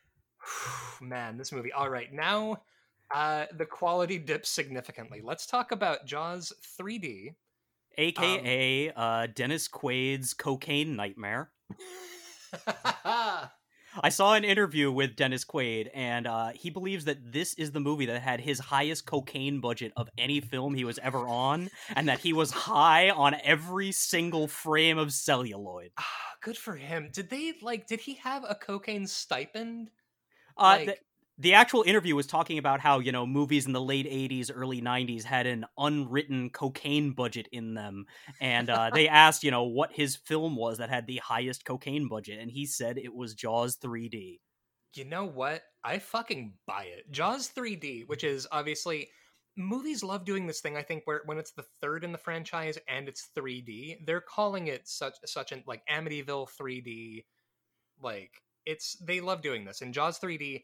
Man, 1.01 1.37
this 1.37 1.51
movie. 1.51 1.71
All 1.71 1.89
right, 1.89 2.11
now 2.11 2.57
uh, 3.13 3.45
the 3.57 3.65
quality 3.65 4.17
dips 4.17 4.49
significantly. 4.49 5.21
Let's 5.23 5.45
talk 5.45 5.71
about 5.71 6.05
Jaws 6.05 6.53
3D, 6.79 7.35
aka 7.97 8.89
um, 8.89 8.93
uh, 8.95 9.27
Dennis 9.33 9.67
Quaid's 9.67 10.33
cocaine 10.33 10.95
nightmare. 10.95 11.51
I 14.03 14.09
saw 14.09 14.33
an 14.33 14.43
interview 14.43 14.91
with 14.91 15.15
Dennis 15.15 15.45
Quaid, 15.45 15.89
and 15.93 16.27
uh, 16.27 16.49
he 16.49 16.69
believes 16.69 17.05
that 17.05 17.31
this 17.31 17.53
is 17.53 17.71
the 17.71 17.79
movie 17.79 18.05
that 18.07 18.21
had 18.21 18.41
his 18.41 18.59
highest 18.59 19.05
cocaine 19.05 19.61
budget 19.61 19.93
of 19.95 20.09
any 20.17 20.41
film 20.41 20.73
he 20.73 20.83
was 20.83 20.99
ever 20.99 21.19
on, 21.19 21.69
and 21.95 22.09
that 22.09 22.19
he 22.19 22.33
was 22.33 22.51
high 22.51 23.09
on 23.09 23.35
every 23.43 23.91
single 23.91 24.47
frame 24.47 24.97
of 24.97 25.13
celluloid. 25.13 25.91
Ah, 25.97 26.03
good 26.41 26.57
for 26.57 26.75
him. 26.75 27.09
Did 27.11 27.29
they 27.29 27.53
like? 27.61 27.87
Did 27.87 28.01
he 28.01 28.15
have 28.15 28.43
a 28.47 28.55
cocaine 28.55 29.07
stipend? 29.07 29.91
Uh, 30.57 30.83
like... 30.85 31.01
the 31.37 31.53
actual 31.53 31.83
interview 31.83 32.15
was 32.15 32.27
talking 32.27 32.57
about 32.57 32.79
how 32.79 32.99
you 32.99 33.11
know 33.11 33.25
movies 33.25 33.65
in 33.65 33.73
the 33.73 33.81
late 33.81 34.05
80s 34.05 34.51
early 34.53 34.81
90s 34.81 35.23
had 35.23 35.47
an 35.47 35.65
unwritten 35.77 36.49
cocaine 36.49 37.11
budget 37.11 37.47
in 37.51 37.73
them. 37.73 38.05
And 38.39 38.69
uh, 38.69 38.91
they 38.93 39.07
asked 39.25 39.43
you 39.43 39.51
know 39.51 39.63
what 39.63 39.91
his 39.93 40.15
film 40.15 40.55
was 40.55 40.77
that 40.77 40.89
had 40.89 41.07
the 41.07 41.17
highest 41.17 41.65
cocaine 41.65 42.07
budget 42.07 42.39
and 42.39 42.49
he 42.51 42.65
said 42.65 42.97
it 42.97 43.13
was 43.13 43.33
jaws 43.33 43.77
3d 43.77 44.39
you 44.93 45.03
know 45.03 45.25
what? 45.25 45.61
I 45.83 45.99
fucking 45.99 46.53
buy 46.65 46.83
it. 46.83 47.11
Jaws 47.11 47.51
3d 47.55 48.07
which 48.07 48.23
is 48.23 48.47
obviously 48.51 49.09
movies 49.57 50.03
love 50.03 50.25
doing 50.25 50.45
this 50.45 50.59
thing 50.59 50.75
i 50.75 50.81
think 50.81 51.01
where 51.05 51.21
when 51.27 51.37
it's 51.37 51.53
the 51.53 51.63
third 51.79 52.03
in 52.03 52.11
the 52.11 52.17
franchise 52.17 52.77
and 52.89 53.07
it's 53.07 53.29
3d 53.37 54.05
they're 54.05 54.19
calling 54.19 54.67
it 54.67 54.85
such 54.85 55.13
such 55.25 55.53
an 55.53 55.63
like 55.65 55.81
amityville 55.89 56.45
3d 56.59 57.23
like 58.01 58.41
it's 58.65 58.97
they 58.97 59.21
love 59.21 59.41
doing 59.41 59.65
this. 59.65 59.81
In 59.81 59.93
jaws 59.93 60.19
3d 60.19 60.63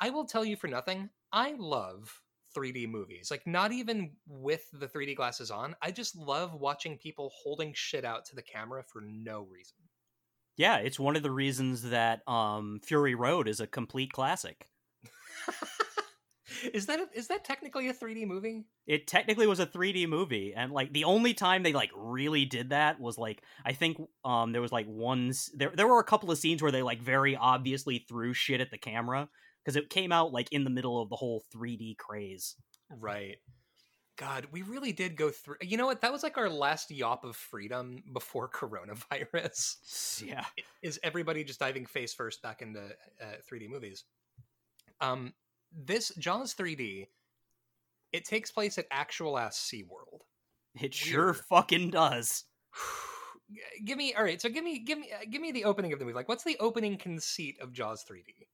I 0.00 0.10
will 0.10 0.24
tell 0.24 0.44
you 0.44 0.56
for 0.56 0.68
nothing, 0.68 1.10
I 1.32 1.54
love 1.58 2.20
3D 2.56 2.88
movies. 2.88 3.30
Like 3.30 3.46
not 3.46 3.72
even 3.72 4.12
with 4.26 4.68
the 4.72 4.86
3D 4.86 5.16
glasses 5.16 5.50
on. 5.50 5.74
I 5.82 5.90
just 5.90 6.16
love 6.16 6.54
watching 6.54 6.98
people 6.98 7.32
holding 7.42 7.72
shit 7.74 8.04
out 8.04 8.24
to 8.26 8.36
the 8.36 8.42
camera 8.42 8.82
for 8.82 9.00
no 9.00 9.46
reason. 9.50 9.76
Yeah, 10.56 10.78
it's 10.78 10.98
one 10.98 11.14
of 11.14 11.22
the 11.22 11.30
reasons 11.30 11.82
that 11.90 12.28
um 12.28 12.80
Fury 12.84 13.14
Road 13.14 13.48
is 13.48 13.60
a 13.60 13.66
complete 13.66 14.12
classic. 14.12 14.68
is 16.72 16.86
that 16.86 16.98
a, 16.98 17.06
is 17.16 17.28
that 17.28 17.44
technically 17.44 17.88
a 17.88 17.94
3D 17.94 18.26
movie? 18.26 18.64
It 18.84 19.06
technically 19.06 19.46
was 19.46 19.60
a 19.60 19.66
3D 19.66 20.08
movie, 20.08 20.52
and 20.56 20.72
like 20.72 20.92
the 20.92 21.04
only 21.04 21.32
time 21.32 21.62
they 21.62 21.72
like 21.72 21.90
really 21.94 22.44
did 22.44 22.70
that 22.70 22.98
was 22.98 23.18
like 23.18 23.42
I 23.64 23.72
think 23.72 23.98
um 24.24 24.50
there 24.50 24.62
was 24.62 24.72
like 24.72 24.86
one 24.86 25.32
there 25.54 25.72
there 25.74 25.86
were 25.86 26.00
a 26.00 26.04
couple 26.04 26.30
of 26.32 26.38
scenes 26.38 26.60
where 26.60 26.72
they 26.72 26.82
like 26.82 27.02
very 27.02 27.36
obviously 27.36 28.04
threw 28.08 28.34
shit 28.34 28.60
at 28.60 28.72
the 28.72 28.78
camera, 28.78 29.28
because 29.68 29.76
it 29.76 29.90
came 29.90 30.12
out 30.12 30.32
like 30.32 30.48
in 30.50 30.64
the 30.64 30.70
middle 30.70 30.98
of 30.98 31.10
the 31.10 31.16
whole 31.16 31.44
3D 31.54 31.98
craze. 31.98 32.56
Right. 32.88 33.36
God, 34.16 34.46
we 34.50 34.62
really 34.62 34.92
did 34.92 35.14
go 35.14 35.28
through. 35.28 35.56
You 35.60 35.76
know 35.76 35.84
what? 35.84 36.00
That 36.00 36.10
was 36.10 36.22
like 36.22 36.38
our 36.38 36.48
last 36.48 36.90
yop 36.90 37.22
of 37.22 37.36
freedom 37.36 38.02
before 38.14 38.48
coronavirus. 38.54 40.22
Yeah. 40.24 40.46
Is 40.80 40.98
everybody 41.02 41.44
just 41.44 41.60
diving 41.60 41.84
face 41.84 42.14
first 42.14 42.40
back 42.40 42.62
into 42.62 42.80
uh, 42.80 43.36
3D 43.52 43.68
movies? 43.68 44.04
Um, 45.02 45.34
this 45.70 46.14
Jaws 46.16 46.54
3D, 46.54 47.08
it 48.14 48.24
takes 48.24 48.50
place 48.50 48.78
at 48.78 48.86
actual 48.90 49.38
ass 49.38 49.70
SeaWorld. 49.70 50.22
It 50.76 50.80
Weird. 50.80 50.94
sure 50.94 51.34
fucking 51.34 51.90
does. 51.90 52.44
give 53.84 53.98
me 53.98 54.14
all 54.14 54.24
right. 54.24 54.40
So 54.40 54.48
give 54.48 54.64
me 54.64 54.78
give 54.78 54.98
me 54.98 55.10
uh, 55.12 55.26
give 55.30 55.42
me 55.42 55.52
the 55.52 55.64
opening 55.66 55.92
of 55.92 55.98
the 55.98 56.06
movie. 56.06 56.16
Like, 56.16 56.28
what's 56.30 56.44
the 56.44 56.56
opening 56.58 56.96
conceit 56.96 57.58
of 57.60 57.74
Jaws 57.74 58.02
3D? 58.10 58.46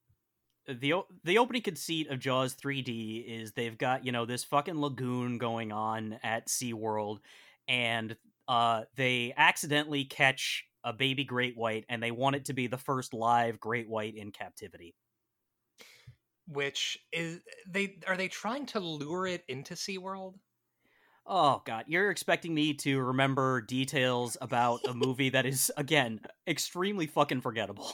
The 0.66 0.94
the 1.24 1.38
opening 1.38 1.62
conceit 1.62 2.10
of 2.10 2.18
Jaws 2.18 2.54
3D 2.54 3.24
is 3.26 3.52
they've 3.52 3.76
got 3.76 4.04
you 4.04 4.12
know 4.12 4.24
this 4.24 4.44
fucking 4.44 4.80
lagoon 4.80 5.38
going 5.38 5.72
on 5.72 6.18
at 6.22 6.48
SeaWorld 6.48 7.18
and 7.68 8.16
uh 8.48 8.82
they 8.96 9.34
accidentally 9.36 10.04
catch 10.04 10.64
a 10.82 10.92
baby 10.92 11.24
great 11.24 11.56
white 11.56 11.84
and 11.88 12.02
they 12.02 12.10
want 12.10 12.36
it 12.36 12.46
to 12.46 12.52
be 12.52 12.66
the 12.66 12.78
first 12.78 13.14
live 13.14 13.60
great 13.60 13.88
white 13.88 14.16
in 14.16 14.30
captivity. 14.30 14.94
Which 16.46 16.98
is 17.12 17.40
they 17.68 17.96
are 18.06 18.16
they 18.16 18.28
trying 18.28 18.66
to 18.66 18.80
lure 18.80 19.26
it 19.26 19.44
into 19.48 19.74
SeaWorld? 19.74 20.34
Oh 21.26 21.62
god, 21.64 21.84
you're 21.88 22.10
expecting 22.10 22.54
me 22.54 22.74
to 22.74 23.00
remember 23.00 23.62
details 23.62 24.36
about 24.42 24.80
a 24.86 24.92
movie 24.92 25.30
that 25.30 25.46
is 25.46 25.72
again 25.76 26.20
extremely 26.46 27.06
fucking 27.06 27.40
forgettable. 27.40 27.92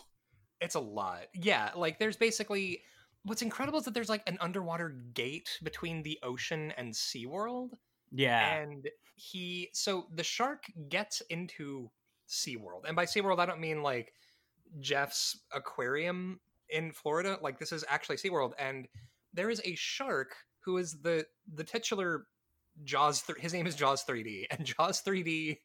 It's 0.60 0.74
a 0.74 0.80
lot. 0.80 1.22
Yeah, 1.34 1.70
like 1.74 1.98
there's 1.98 2.16
basically 2.16 2.82
what's 3.24 3.42
incredible 3.42 3.78
is 3.78 3.84
that 3.84 3.94
there's 3.94 4.08
like 4.08 4.22
an 4.26 4.38
underwater 4.40 4.90
gate 5.14 5.58
between 5.62 6.02
the 6.02 6.18
ocean 6.22 6.72
and 6.76 6.92
SeaWorld. 6.92 7.70
Yeah. 8.12 8.56
And 8.56 8.88
he 9.14 9.70
so 9.72 10.06
the 10.14 10.24
shark 10.24 10.64
gets 10.88 11.20
into 11.30 11.90
SeaWorld. 12.28 12.86
And 12.86 12.96
by 12.96 13.06
SeaWorld 13.06 13.38
I 13.38 13.46
don't 13.46 13.60
mean 13.60 13.82
like 13.82 14.12
Jeff's 14.80 15.38
aquarium 15.52 16.40
in 16.68 16.92
Florida. 16.92 17.38
Like 17.40 17.58
this 17.58 17.72
is 17.72 17.84
actually 17.88 18.16
SeaWorld 18.16 18.52
and 18.58 18.88
there 19.32 19.50
is 19.50 19.60
a 19.64 19.74
shark 19.74 20.34
who 20.60 20.78
is 20.78 21.00
the 21.02 21.26
the 21.54 21.64
titular 21.64 22.26
Jaws 22.84 23.22
th- 23.22 23.38
his 23.38 23.52
name 23.52 23.66
is 23.66 23.74
Jaws 23.74 24.04
3D 24.04 24.44
and 24.50 24.64
Jaws 24.64 25.02
3D 25.02 25.58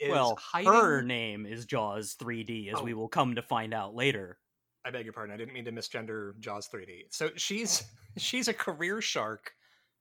is 0.00 0.10
well, 0.10 0.38
hiding... 0.40 0.72
her 0.72 1.02
name 1.02 1.46
is 1.46 1.66
Jaws 1.66 2.16
3D, 2.20 2.72
as 2.72 2.78
oh. 2.78 2.84
we 2.84 2.94
will 2.94 3.08
come 3.08 3.34
to 3.34 3.42
find 3.42 3.74
out 3.74 3.94
later. 3.94 4.38
I 4.84 4.90
beg 4.90 5.04
your 5.04 5.12
pardon. 5.12 5.34
I 5.34 5.36
didn't 5.36 5.52
mean 5.52 5.66
to 5.66 5.72
misgender 5.72 6.38
Jaws 6.40 6.68
3D. 6.72 7.04
So 7.10 7.30
she's 7.36 7.84
she's 8.18 8.48
a 8.48 8.54
career 8.54 9.00
shark, 9.00 9.52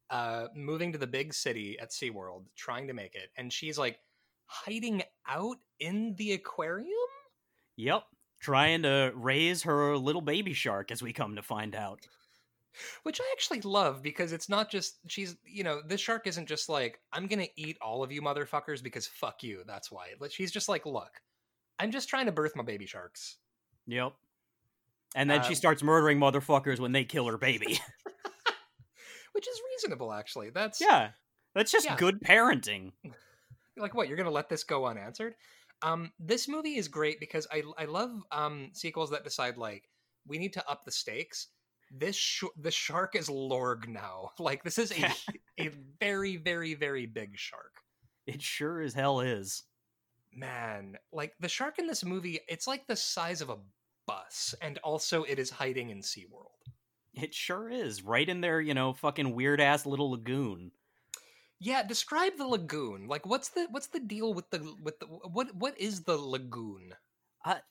uh, 0.09 0.47
moving 0.55 0.91
to 0.93 0.97
the 0.97 1.07
big 1.07 1.33
city 1.33 1.77
at 1.79 1.91
SeaWorld, 1.91 2.45
trying 2.55 2.87
to 2.87 2.93
make 2.93 3.15
it, 3.15 3.29
and 3.37 3.51
she's 3.51 3.77
like 3.77 3.99
hiding 4.45 5.03
out 5.27 5.57
in 5.79 6.15
the 6.17 6.33
aquarium. 6.33 6.89
Yep, 7.77 8.03
trying 8.39 8.83
to 8.83 9.11
raise 9.15 9.63
her 9.63 9.95
little 9.97 10.21
baby 10.21 10.53
shark, 10.53 10.91
as 10.91 11.01
we 11.01 11.13
come 11.13 11.35
to 11.35 11.43
find 11.43 11.75
out 11.75 11.99
which 13.03 13.19
I 13.19 13.29
actually 13.31 13.61
love 13.61 14.01
because 14.01 14.31
it's 14.31 14.49
not 14.49 14.69
just 14.69 14.99
she's 15.07 15.35
you 15.45 15.63
know 15.63 15.81
this 15.85 16.01
shark 16.01 16.27
isn't 16.27 16.47
just 16.47 16.69
like 16.69 16.99
I'm 17.11 17.27
gonna 17.27 17.47
eat 17.55 17.77
all 17.81 18.03
of 18.03 18.11
you 18.11 18.21
motherfuckers 18.21 18.83
because 18.83 19.07
fuck 19.07 19.43
you 19.43 19.63
that's 19.65 19.91
why 19.91 20.09
she's 20.29 20.51
just 20.51 20.69
like 20.69 20.85
look 20.85 21.21
I'm 21.79 21.91
just 21.91 22.09
trying 22.09 22.25
to 22.25 22.31
birth 22.33 22.57
my 22.57 22.63
baby 22.63 22.85
sharks. 22.85 23.37
Yep. 23.87 24.13
And 25.15 25.29
then 25.29 25.39
um, 25.39 25.45
she 25.45 25.55
starts 25.55 25.81
murdering 25.81 26.19
motherfuckers 26.19 26.77
when 26.79 26.91
they 26.91 27.05
kill 27.05 27.25
her 27.27 27.37
baby. 27.37 27.79
Which 29.31 29.47
is 29.47 29.61
reasonable 29.71 30.11
actually 30.11 30.49
that's 30.49 30.81
yeah. 30.81 31.09
That's 31.55 31.71
just 31.71 31.85
yeah. 31.85 31.95
good 31.95 32.21
parenting. 32.21 32.91
Like 33.77 33.93
what 33.93 34.07
you're 34.07 34.17
gonna 34.17 34.29
let 34.29 34.49
this 34.49 34.63
go 34.63 34.85
unanswered? 34.85 35.35
Um 35.81 36.11
this 36.19 36.47
movie 36.47 36.75
is 36.75 36.87
great 36.87 37.19
because 37.19 37.47
I 37.51 37.63
I 37.77 37.85
love 37.85 38.11
um 38.31 38.69
sequels 38.73 39.11
that 39.11 39.23
decide 39.23 39.57
like 39.57 39.89
we 40.27 40.37
need 40.37 40.53
to 40.53 40.69
up 40.69 40.83
the 40.85 40.91
stakes 40.91 41.47
this 41.91 42.15
sh- 42.15 42.43
the 42.57 42.71
shark 42.71 43.15
is 43.15 43.29
Lorg 43.29 43.87
now. 43.87 44.31
Like 44.39 44.63
this 44.63 44.77
is 44.77 44.91
a 44.91 45.11
a 45.59 45.69
very 45.99 46.37
very 46.37 46.73
very 46.73 47.05
big 47.05 47.37
shark. 47.37 47.81
It 48.25 48.41
sure 48.41 48.81
as 48.81 48.93
hell 48.93 49.21
is. 49.21 49.63
Man, 50.33 50.97
like 51.11 51.33
the 51.39 51.49
shark 51.49 51.79
in 51.79 51.87
this 51.87 52.05
movie, 52.05 52.39
it's 52.47 52.67
like 52.67 52.85
the 52.85 52.95
size 52.95 53.41
of 53.41 53.49
a 53.49 53.57
bus, 54.05 54.53
and 54.61 54.77
also 54.79 55.23
it 55.23 55.39
is 55.39 55.49
hiding 55.49 55.89
in 55.89 56.01
SeaWorld. 56.01 56.71
It 57.13 57.33
sure 57.33 57.69
is, 57.69 58.03
right 58.03 58.29
in 58.29 58.41
there, 58.41 58.61
you 58.61 58.73
know, 58.75 58.93
fucking 58.93 59.33
weird 59.33 59.59
ass 59.59 59.85
little 59.85 60.11
lagoon. 60.11 60.71
Yeah, 61.59 61.83
describe 61.83 62.37
the 62.37 62.47
lagoon. 62.47 63.07
Like, 63.07 63.25
what's 63.25 63.49
the 63.49 63.67
what's 63.71 63.87
the 63.87 63.99
deal 63.99 64.33
with 64.33 64.49
the 64.49 64.73
with 64.81 64.99
the 64.99 65.07
what 65.07 65.53
what 65.55 65.79
is 65.79 66.03
the 66.03 66.17
lagoon? 66.17 66.93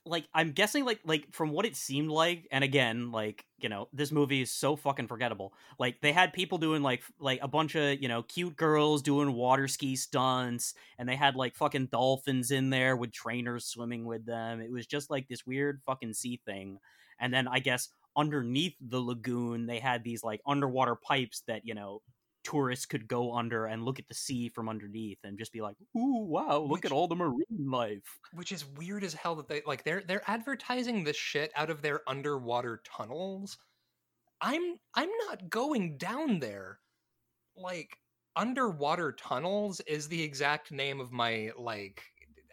Like 0.07 0.27
I'm 0.33 0.53
guessing 0.53 0.85
like 0.85 1.01
like 1.05 1.33
from 1.33 1.51
what 1.51 1.67
it 1.67 1.77
seemed 1.77 2.11
like, 2.11 2.49
and 2.51 2.65
again, 2.65 3.13
like 3.13 3.45
you 3.59 3.69
know, 3.69 3.89
this 3.93 4.11
movie 4.11 4.41
is 4.41 4.51
so 4.51 4.77
fucking 4.77 5.09
forgettable. 5.09 5.53
Like 5.79 6.01
they 6.01 6.13
had 6.13 6.33
people 6.33 6.59
doing 6.59 6.83
like 6.83 7.03
like 7.19 7.41
a 7.43 7.49
bunch 7.49 7.75
of 7.75 8.01
you 8.01 8.09
know 8.09 8.23
cute 8.23 8.57
girls 8.57 9.03
doing 9.03 9.35
water 9.35 9.69
ski 9.69 9.95
stunts, 9.97 10.75
and 10.99 11.09
they 11.09 11.17
had 11.17 11.37
like 11.37 11.55
fucking 11.55 11.87
dolphins 11.87 12.51
in 12.51 12.71
there 12.71 12.97
with 12.97 13.13
trainers 13.13 13.67
swimming 13.67 14.05
with 14.05 14.25
them. 14.25 14.61
It 14.61 14.71
was 14.73 14.87
just 14.87 15.11
like 15.11 15.29
this 15.29 15.47
weird 15.47 15.83
fucking 15.87 16.15
sea 16.15 16.41
thing. 16.47 16.79
And 17.21 17.33
then 17.35 17.47
I 17.49 17.59
guess 17.59 17.91
underneath 18.17 18.75
the 18.81 19.01
lagoon, 19.01 19.67
they 19.67 19.81
had 19.81 20.03
these 20.03 20.25
like 20.25 20.41
underwater 20.47 20.97
pipes 20.97 21.43
that 21.47 21.67
you 21.67 21.75
know 21.75 22.01
tourists 22.49 22.87
could 22.87 23.07
go 23.07 23.35
under 23.35 23.67
and 23.67 23.85
look 23.85 23.99
at 23.99 24.09
the 24.09 24.15
sea 24.15 24.49
from 24.49 24.69
underneath 24.71 25.19
and 25.23 25.39
just 25.39 25.53
be 25.53 25.61
like, 25.61 25.77
"Ooh, 25.97 26.25
wow, 26.25 26.59
look 26.61 26.71
which, 26.71 26.85
at 26.87 26.93
all 26.93 27.07
the 27.07 27.15
marine 27.15 27.71
life." 27.71 28.19
Which 28.33 28.53
is 28.53 28.65
weird 28.65 29.05
as 29.05 29.13
hell 29.13 29.35
that 29.37 29.49
they 29.49 29.63
like 29.67 29.85
they're 29.85 30.03
they're 30.07 30.29
advertising 30.29 31.05
the 31.05 31.13
shit 31.13 31.53
out 31.55 31.69
of 31.69 31.83
their 31.83 32.01
underwater 32.09 32.81
tunnels. 32.85 33.59
I'm 34.41 34.79
I'm 34.95 35.11
not 35.27 35.51
going 35.51 35.99
down 35.99 36.39
there. 36.39 36.79
Like 37.55 37.97
underwater 38.35 39.13
tunnels 39.13 39.81
is 39.87 40.09
the 40.09 40.23
exact 40.23 40.73
name 40.73 41.01
of 41.01 41.13
my 41.13 41.51
like 41.59 42.03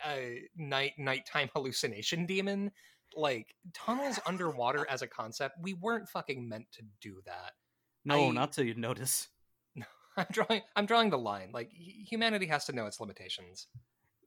uh, 0.03 0.41
night 0.58 0.93
nighttime 0.97 1.49
hallucination 1.55 2.25
demon. 2.25 2.71
like 3.15 3.55
tunnels 3.73 4.19
underwater 4.25 4.86
as 4.89 5.01
a 5.01 5.08
concept, 5.08 5.55
we 5.62 5.73
weren't 5.73 6.10
fucking 6.10 6.49
meant 6.49 6.65
to 6.73 6.81
do 6.99 7.21
that. 7.25 7.53
No, 8.03 8.27
I- 8.27 8.31
not 8.31 8.51
till 8.51 8.65
you 8.65 8.73
notice. 8.75 9.29
I'm 10.17 10.28
drawing 10.32 10.62
I'm 10.75 10.86
drawing 10.86 11.10
the 11.10 11.17
line. 11.17 11.51
Like 11.54 11.71
humanity 11.73 12.47
has 12.47 12.65
to 12.65 12.73
know 12.73 12.86
its 12.86 12.99
limitations. 12.99 13.67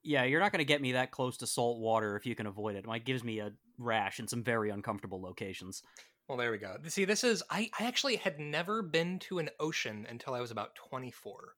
Yeah, 0.04 0.24
you're 0.24 0.40
not 0.40 0.52
going 0.52 0.60
to 0.60 0.64
get 0.64 0.80
me 0.80 0.92
that 0.92 1.10
close 1.10 1.36
to 1.38 1.46
salt 1.46 1.80
water 1.80 2.16
if 2.16 2.24
you 2.24 2.34
can 2.34 2.46
avoid 2.46 2.76
it. 2.76 2.80
It 2.80 2.86
might 2.86 3.04
gives 3.04 3.24
me 3.24 3.40
a 3.40 3.52
rash 3.78 4.20
in 4.20 4.28
some 4.28 4.42
very 4.44 4.70
uncomfortable 4.70 5.20
locations. 5.20 5.82
Well, 6.28 6.38
there 6.38 6.50
we 6.50 6.58
go. 6.58 6.76
See, 6.86 7.04
this 7.04 7.24
is 7.24 7.42
I 7.50 7.70
I 7.78 7.86
actually 7.86 8.16
had 8.16 8.38
never 8.38 8.82
been 8.82 9.18
to 9.20 9.38
an 9.38 9.50
ocean 9.58 10.06
until 10.08 10.34
I 10.34 10.40
was 10.40 10.50
about 10.50 10.74
24. 10.90 11.54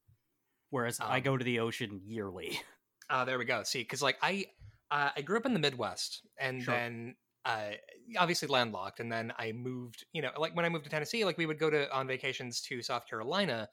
Whereas 0.70 1.00
I 1.00 1.16
Um, 1.18 1.22
go 1.24 1.36
to 1.36 1.44
the 1.44 1.58
ocean 1.58 2.00
yearly. 2.04 2.60
Uh, 3.08 3.24
there 3.26 3.38
we 3.38 3.44
go. 3.44 3.62
See, 3.64 3.80
because 3.80 4.00
like 4.02 4.16
I, 4.22 4.46
uh, 4.90 5.10
I 5.16 5.22
grew 5.22 5.36
up 5.36 5.46
in 5.46 5.52
the 5.52 5.58
Midwest, 5.58 6.22
and 6.38 6.62
Sure. 6.62 6.74
then 6.74 7.16
uh, 7.44 7.70
obviously 8.16 8.46
landlocked, 8.48 9.00
and 9.00 9.10
then 9.10 9.32
I 9.36 9.50
moved. 9.52 10.04
You 10.12 10.22
know, 10.22 10.30
like 10.38 10.54
when 10.54 10.64
I 10.64 10.68
moved 10.68 10.84
to 10.84 10.90
Tennessee, 10.90 11.24
like 11.24 11.36
we 11.38 11.46
would 11.46 11.58
go 11.58 11.70
to 11.70 11.92
on 11.92 12.06
vacations 12.06 12.60
to 12.62 12.82
South 12.82 13.06
Carolina, 13.08 13.68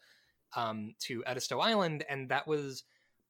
um, 0.55 0.93
to 0.99 1.23
Edisto 1.25 1.59
Island, 1.59 2.05
and 2.09 2.29
that 2.29 2.47
was, 2.47 2.83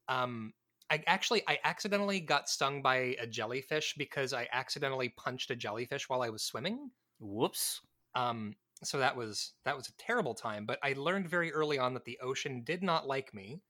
um, 0.08 0.54
I 0.90 1.04
actually 1.08 1.44
I 1.48 1.60
accidentally 1.64 2.20
got 2.20 2.50
stung 2.50 2.82
by 2.82 3.16
a 3.20 3.28
jellyfish 3.28 3.96
because 3.98 4.34
I 4.34 4.48
accidentally 4.52 5.10
punched 5.10 5.52
a 5.52 5.56
jellyfish 5.56 6.08
while 6.10 6.22
I 6.22 6.30
was 6.30 6.44
swimming. 6.44 6.92
Whoops. 7.20 7.82
Um, 8.16 8.56
so 8.84 9.00
that 9.00 9.16
was 9.16 9.54
that 9.66 9.76
was 9.76 9.90
a 9.90 9.98
terrible 9.98 10.34
time. 10.34 10.66
But 10.66 10.80
I 10.84 10.94
learned 10.94 11.30
very 11.30 11.52
early 11.52 11.80
on 11.80 11.94
that 11.94 12.06
the 12.06 12.20
ocean 12.22 12.64
did 12.64 12.84
not 12.84 13.08
like 13.08 13.34
me, 13.34 13.62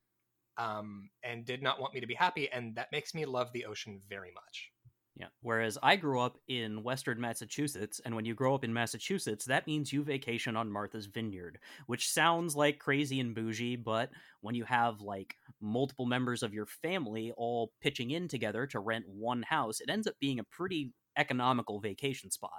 um, 0.57 1.10
and 1.23 1.45
did 1.45 1.63
not 1.63 1.79
want 1.79 1.93
me 1.93 2.01
to 2.01 2.07
be 2.07 2.13
happy, 2.13 2.51
and 2.51 2.75
that 2.75 2.91
makes 2.91 3.13
me 3.13 3.25
love 3.25 3.51
the 3.53 3.65
ocean 3.65 4.01
very 4.10 4.31
much. 4.33 4.71
Yeah. 5.17 5.30
Whereas 5.41 5.80
I 5.82 5.95
grew 5.95 6.21
up 6.21 6.38
in 6.47 6.84
western 6.84 7.19
Massachusetts, 7.19 7.99
and 8.06 8.15
when 8.15 8.25
you 8.25 8.36
grow 8.36 8.53
up 8.53 8.63
in 8.63 8.71
Massachusetts, 8.71 9.45
that 9.45 9.65
means 9.65 9.91
you 9.91 10.03
vacation 10.03 10.56
on 10.56 10.71
Martha's 10.71 11.08
Vineyard, 11.08 11.58
which 11.88 12.08
sounds 12.08 12.56
like 12.56 12.77
crazy 12.77 13.19
and 13.19 13.34
bougie, 13.34 13.77
but 13.77 14.12
when 14.41 14.53
you 14.53 14.63
have 14.65 15.01
like 15.01 15.36
multiple 15.60 16.06
members 16.06 16.43
of 16.43 16.53
your 16.53 16.67
family 16.67 17.34
all 17.36 17.71
pitching 17.82 18.12
in 18.12 18.27
together 18.27 18.67
to 18.67 18.80
rent 18.80 19.06
one 19.08 19.41
house, 19.41 19.80
it 19.80 19.89
ends 19.89 20.06
up 20.06 20.13
being 20.21 20.38
a 20.38 20.43
pretty 20.43 20.93
economical 21.17 21.80
vacation 21.80 22.30
spot. 22.30 22.51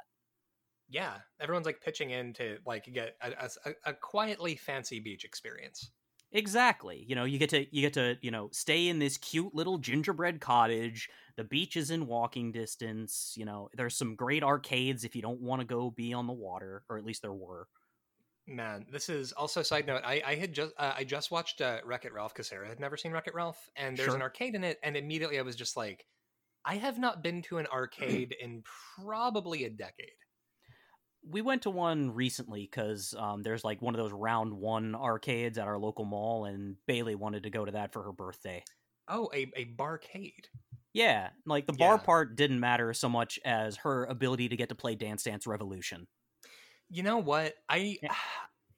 Yeah, 0.89 1.19
everyone's 1.39 1.67
like 1.67 1.81
pitching 1.81 2.11
in 2.11 2.33
to 2.35 2.59
like 2.67 2.93
get 2.93 3.15
a, 3.23 3.51
a, 3.67 3.91
a 3.91 3.93
quietly 3.93 4.57
fancy 4.57 4.99
beach 4.99 5.25
experience. 5.25 5.93
Exactly. 6.33 7.05
You 7.09 7.15
know, 7.15 7.25
you 7.25 7.39
get 7.39 7.51
to 7.51 7.75
you 7.75 7.81
get 7.81 7.95
to, 7.95 8.19
you 8.21 8.31
know, 8.31 8.51
stay 8.53 8.89
in 8.89 8.99
this 8.99 9.17
cute 9.17 9.55
little 9.55 9.79
gingerbread 9.79 10.41
cottage. 10.41 11.09
The 11.37 11.45
beach 11.45 11.77
is 11.77 11.91
in 11.91 12.07
walking 12.07 12.53
distance, 12.53 13.35
you 13.37 13.45
know, 13.45 13.71
there's 13.75 13.97
some 13.97 14.15
great 14.15 14.43
arcades 14.43 15.05
if 15.05 15.17
you 15.17 15.23
don't 15.23 15.41
want 15.41 15.61
to 15.61 15.67
go 15.67 15.91
be 15.91 16.13
on 16.13 16.27
the 16.27 16.33
water, 16.33 16.85
or 16.91 16.99
at 16.99 17.05
least 17.05 17.23
there 17.23 17.33
were. 17.33 17.69
Man, 18.47 18.87
this 18.91 19.09
is 19.09 19.33
also 19.33 19.63
side 19.63 19.87
note. 19.87 20.03
I, 20.05 20.23
I 20.27 20.35
had 20.35 20.53
just 20.55 20.73
uh, 20.79 20.95
I 20.97 21.05
just 21.05 21.31
watched 21.31 21.61
uh, 21.61 21.81
Wreck 21.85 22.05
It 22.07 22.13
Ralph 22.13 22.33
because 22.35 22.49
Sarah 22.49 22.69
had 22.69 22.81
never 22.81 22.97
seen 22.97 23.13
Wreck 23.13 23.27
It 23.27 23.35
Ralph, 23.35 23.71
and 23.77 23.97
there's 23.97 24.15
an 24.15 24.23
arcade 24.23 24.55
in 24.55 24.65
it, 24.65 24.79
and 24.83 24.97
immediately 24.97 25.39
I 25.39 25.43
was 25.43 25.55
just 25.55 25.77
like, 25.77 26.07
I 26.65 26.77
have 26.77 26.99
not 26.99 27.23
been 27.23 27.43
to 27.43 27.59
an 27.59 27.67
arcade 27.73 28.35
in 28.41 28.63
probably 28.97 29.65
a 29.65 29.71
decade. 29.71 30.11
We 31.27 31.43
went 31.43 31.63
to 31.63 31.71
one 31.71 32.13
recently 32.15 32.63
because 32.63 33.15
um, 33.19 33.43
there's 33.43 33.65
like 33.65 33.83
one 33.83 33.95
of 33.95 33.99
those 34.01 34.13
round 34.13 34.53
one 34.55 34.95
arcades 34.95 35.59
at 35.59 35.67
our 35.67 35.79
local 35.79 36.05
mall, 36.05 36.45
and 36.47 36.77
Bailey 36.87 37.15
wanted 37.15 37.43
to 37.43 37.51
go 37.51 37.65
to 37.65 37.73
that 37.73 37.93
for 37.93 38.03
her 38.05 38.13
birthday. 38.13 38.63
Oh, 39.09 39.31
a 39.35 39.51
a 39.57 39.65
barcade. 39.65 40.47
Yeah, 40.95 41.29
like 41.47 41.67
the 41.67 41.73
bar 41.75 41.95
Yeah. 41.95 42.05
part 42.05 42.37
didn't 42.37 42.61
matter 42.61 42.93
so 42.95 43.09
much 43.09 43.39
as 43.45 43.77
her 43.79 44.05
ability 44.07 44.49
to 44.49 44.57
get 44.57 44.69
to 44.71 44.75
play 44.75 44.95
Dance 44.95 45.23
Dance 45.25 45.47
Revolution. 45.47 46.07
You 46.91 47.03
know 47.03 47.19
what? 47.19 47.55
I 47.69 47.99
Yeah. 48.03 48.15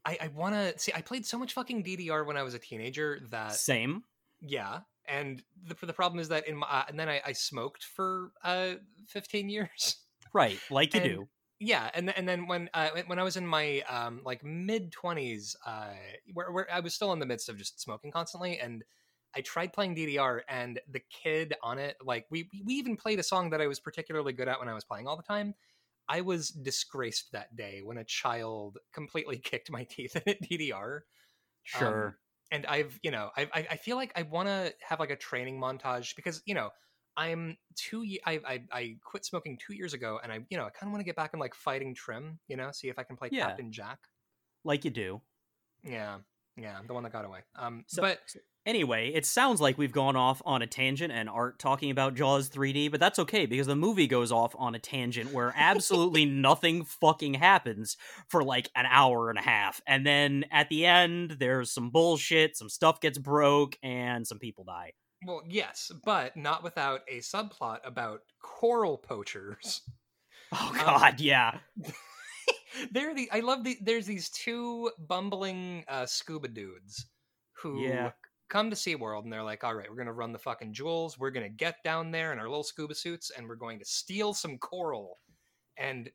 I, 0.07 0.17
I 0.23 0.29
want 0.29 0.55
to 0.55 0.79
see. 0.79 0.93
I 0.95 1.03
played 1.03 1.27
so 1.27 1.39
much 1.39 1.53
fucking 1.53 1.85
DDR 1.85 2.25
when 2.27 2.39
I 2.39 2.43
was 2.43 2.55
a 2.55 2.59
teenager 2.59 3.21
that 3.31 3.53
Same. 3.53 4.03
yeah. 4.41 4.81
And 5.07 5.43
the 5.67 5.77
the 5.87 5.93
problem 5.93 6.21
is 6.21 6.29
that 6.29 6.49
in 6.49 6.57
my 6.57 6.67
uh, 6.67 6.85
and 6.89 6.99
then 6.99 7.09
I, 7.09 7.21
I 7.27 7.33
smoked 7.33 7.85
for 7.85 8.33
uh 8.43 8.75
15 9.09 9.51
years. 9.51 9.97
Right, 10.33 10.59
like 10.71 10.95
you 10.95 11.01
And- 11.03 11.11
do. 11.11 11.29
Yeah 11.61 11.91
and 11.95 12.17
and 12.17 12.29
then 12.29 12.47
when 12.47 12.71
uh, 12.75 12.91
when- 13.07 13.19
I 13.19 13.23
was 13.23 13.37
in 13.37 13.47
my 13.47 13.81
um 13.83 14.23
like 14.25 14.43
mid 14.45 14.93
20s 14.93 15.57
uh 15.67 15.95
where, 16.33 16.51
where 16.53 16.73
I 16.73 16.81
was 16.81 16.95
still 16.95 17.13
in 17.13 17.19
the 17.19 17.27
midst 17.27 17.49
of 17.49 17.57
just 17.59 17.81
smoking 17.81 18.11
constantly 18.11 18.59
and 18.59 18.85
I 19.35 19.43
tried 19.43 19.73
playing 19.73 19.95
DDR 19.95 20.43
and 20.49 20.81
the 20.89 21.01
kid 21.01 21.55
on 21.63 21.79
it 21.79 21.97
like 22.03 22.27
we 22.31 22.51
we 22.65 22.75
even 22.75 22.97
played 22.97 23.19
a 23.19 23.23
song 23.23 23.51
that 23.51 23.61
I 23.61 23.67
was 23.67 23.81
particularly 23.81 24.33
good 24.33 24.49
at 24.49 24.59
when 24.59 24.69
I 24.69 24.75
was 24.75 24.85
playing 24.85 25.07
all 25.07 25.17
the 25.17 25.23
time 25.23 25.55
I 26.09 26.23
was 26.23 26.51
disgraced 26.51 27.33
that 27.33 27.57
day 27.57 27.83
when 27.83 27.99
a 27.99 28.05
child 28.05 28.79
completely 28.93 29.39
kicked 29.45 29.71
my 29.73 29.85
teeth 29.85 30.17
in 30.17 30.25
at 30.29 30.41
DDR 30.43 31.05
Sure. 31.63 32.21
and 32.51 32.67
I've 32.67 32.99
you 33.03 33.11
know 33.11 33.31
I 33.37 33.45
I, 33.55 33.69
I 33.73 33.77
feel 33.77 33.97
like 33.97 34.13
I 34.17 34.23
want 34.23 34.49
to 34.49 34.75
have 34.89 35.01
like 35.01 35.11
a 35.11 35.17
training 35.17 35.61
montage 35.61 36.17
because 36.17 36.43
you 36.47 36.55
know 36.55 36.71
I'm 37.21 37.57
two 37.77 38.05
I, 38.27 38.41
I 38.47 38.63
I 38.73 38.97
quit 39.05 39.25
smoking 39.25 39.59
two 39.65 39.75
years 39.75 39.93
ago 39.95 40.19
and 40.23 40.33
I 40.33 40.41
you 40.49 40.57
know 40.59 40.65
I 40.65 40.71
kind 40.71 40.89
of 40.89 40.93
want 40.93 41.01
to 41.01 41.05
get 41.05 41.17
back 41.17 41.33
in 41.35 41.41
like 41.41 41.55
fighting 41.55 41.95
trim 41.95 42.39
you 42.49 42.57
know 42.57 42.71
see 42.73 42.89
if 42.89 42.99
I 42.99 43.03
can 43.03 43.17
play 43.17 43.29
Yeah. 43.31 43.47
Captain 43.49 43.71
Jack 43.73 43.99
like 44.65 44.85
you 44.85 44.91
do. 44.91 45.21
yeah 45.85 46.19
yeah 46.57 46.79
the 46.87 46.95
one 46.95 47.03
that 47.05 47.13
got 47.13 47.25
away 47.25 47.41
um 47.57 47.85
So, 47.87 48.03
but 48.03 48.19
anyway, 48.67 49.13
it 49.15 49.25
sounds 49.25 49.61
like 49.61 49.79
we've 49.79 49.93
gone 49.93 50.17
off 50.17 50.43
on 50.45 50.63
a 50.63 50.67
tangent 50.67 51.13
and 51.13 51.29
Art 51.29 51.59
talking 51.59 51.91
about 51.91 52.15
Jaws 52.15 52.51
3D, 52.51 52.91
but 52.91 53.01
that's 53.01 53.19
okay 53.21 53.47
because 53.47 53.67
the 53.67 53.77
movie 53.77 54.07
goes 54.07 54.31
off 54.33 54.55
on 54.59 54.75
a 54.75 54.79
tangent 54.79 55.33
where 55.33 55.55
absolutely 55.57 56.25
nothing 56.27 56.85
fucking 56.85 57.35
happens 57.35 57.97
for 58.29 58.43
like 58.45 58.69
an 58.75 58.87
hour 58.87 59.31
and 59.31 59.39
a 59.39 59.43
half. 59.43 59.81
And 59.87 60.07
then 60.07 60.45
at 60.51 60.69
the 60.69 60.85
end, 60.87 61.37
there's 61.41 61.73
some 61.73 61.91
bullshit, 61.91 62.57
some 62.57 62.69
stuff 62.69 63.01
gets 63.01 63.19
broke, 63.19 63.79
and 63.83 64.27
some 64.27 64.39
people 64.39 64.65
die. 64.65 64.93
Well 65.27 65.43
yes 65.49 65.91
but 66.05 66.37
not 66.37 66.63
without 66.63 67.01
a 67.09 67.19
subplot 67.19 67.79
about 67.85 68.21
coral 68.43 68.97
poachers 68.99 69.83
Oh, 70.53 70.69
Um, 70.73 70.85
God, 70.85 71.21
yeah. 71.21 71.59
they're 72.91 73.15
the 73.15 73.31
I 73.31 73.39
love 73.41 73.63
the 73.63 73.79
there's 73.81 74.07
these 74.07 74.31
two 74.31 74.91
bumbling 74.99 75.85
uh, 75.87 76.07
scuba 76.07 76.49
dudes 76.49 77.07
who 77.53 77.85
Yeah. 77.85 78.11
come 78.49 78.69
to 78.71 78.75
SeaWorld 78.77 79.23
and 79.23 79.33
they're 79.33 79.45
like, 79.45 79.63
all 79.63 79.75
right, 79.75 79.89
we're 79.89 79.97
gonna 79.97 80.13
run 80.13 80.33
the 80.33 80.39
fucking 80.41 80.73
jewels, 80.73 81.19
we're 81.19 81.31
gonna 81.31 81.49
get 81.49 81.77
down 81.85 82.11
there 82.11 82.33
in 82.33 82.41
our 82.41 82.49
little 82.49 82.65
scuba 82.65 82.97
suits 82.97 83.31
and 83.31 83.49
we're 83.49 83.55
going 83.55 83.79
to 83.79 83.85
steal 83.85 84.35
some 84.35 84.59
coral 84.59 85.19
and 85.77 86.11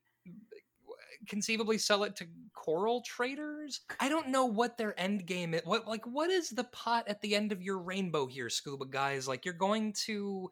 conceivably 1.28 1.78
sell 1.78 2.04
it 2.04 2.16
to 2.18 2.28
coral 2.54 3.02
traders. 3.02 3.82
I 4.00 4.10
don't 4.10 4.30
know 4.30 4.46
what 4.46 4.78
their 4.78 5.00
end 5.00 5.26
game 5.26 5.54
is. 5.54 5.62
What 5.66 5.88
like 5.88 6.06
what 6.06 6.30
is 6.30 6.50
the 6.50 6.66
pot 6.66 7.06
at 7.08 7.22
the 7.22 7.36
end 7.36 7.52
of 7.52 7.62
your 7.62 7.80
rainbow 7.80 8.26
here, 8.28 8.50
scuba 8.50 8.86
guys? 8.86 9.28
Like 9.28 9.46
you're 9.46 9.54
going 9.54 9.94
to 10.06 10.50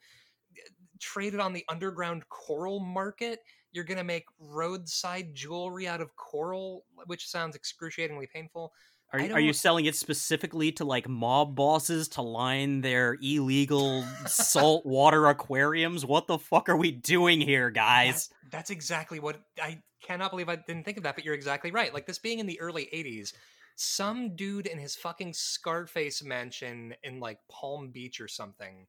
uh, 0.55 0.61
trade 0.99 1.33
it 1.33 1.39
on 1.39 1.53
the 1.53 1.65
underground 1.69 2.27
coral 2.29 2.79
market 2.79 3.39
you're 3.73 3.83
going 3.83 3.97
to 3.97 4.03
make 4.03 4.25
roadside 4.39 5.33
jewelry 5.33 5.87
out 5.87 5.99
of 5.99 6.15
coral 6.15 6.85
which 7.07 7.27
sounds 7.27 7.55
excruciatingly 7.55 8.27
painful 8.31 8.71
Are, 9.11 9.19
you- 9.19 9.33
are 9.33 9.39
you 9.39 9.51
selling 9.51 9.85
it 9.85 9.95
specifically 9.95 10.71
to 10.73 10.85
like 10.85 11.09
mob 11.09 11.55
bosses 11.55 12.07
to 12.09 12.21
line 12.21 12.81
their 12.81 13.17
illegal 13.21 14.03
saltwater 14.27 15.27
aquariums? 15.27 16.05
What 16.05 16.27
the 16.27 16.37
fuck 16.37 16.69
are 16.69 16.77
we 16.77 16.91
doing 16.91 17.41
here, 17.41 17.69
guys? 17.69 18.27
That- 18.27 18.51
that's 18.51 18.69
exactly 18.69 19.19
what 19.19 19.41
i 19.61 19.81
cannot 20.03 20.31
believe 20.31 20.49
i 20.49 20.55
didn't 20.55 20.83
think 20.83 20.97
of 20.97 21.03
that 21.03 21.15
but 21.15 21.25
you're 21.25 21.33
exactly 21.33 21.71
right 21.71 21.93
like 21.93 22.05
this 22.05 22.19
being 22.19 22.39
in 22.39 22.45
the 22.45 22.59
early 22.59 22.89
80s 22.93 23.33
some 23.75 24.35
dude 24.35 24.67
in 24.67 24.77
his 24.77 24.95
fucking 24.95 25.33
scarface 25.33 26.23
mansion 26.23 26.93
in 27.03 27.19
like 27.19 27.39
palm 27.49 27.89
beach 27.89 28.21
or 28.21 28.27
something 28.27 28.85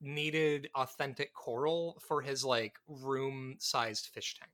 needed 0.00 0.68
authentic 0.74 1.32
coral 1.32 2.00
for 2.06 2.20
his 2.20 2.44
like 2.44 2.74
room 2.86 3.56
sized 3.58 4.06
fish 4.06 4.36
tank 4.38 4.50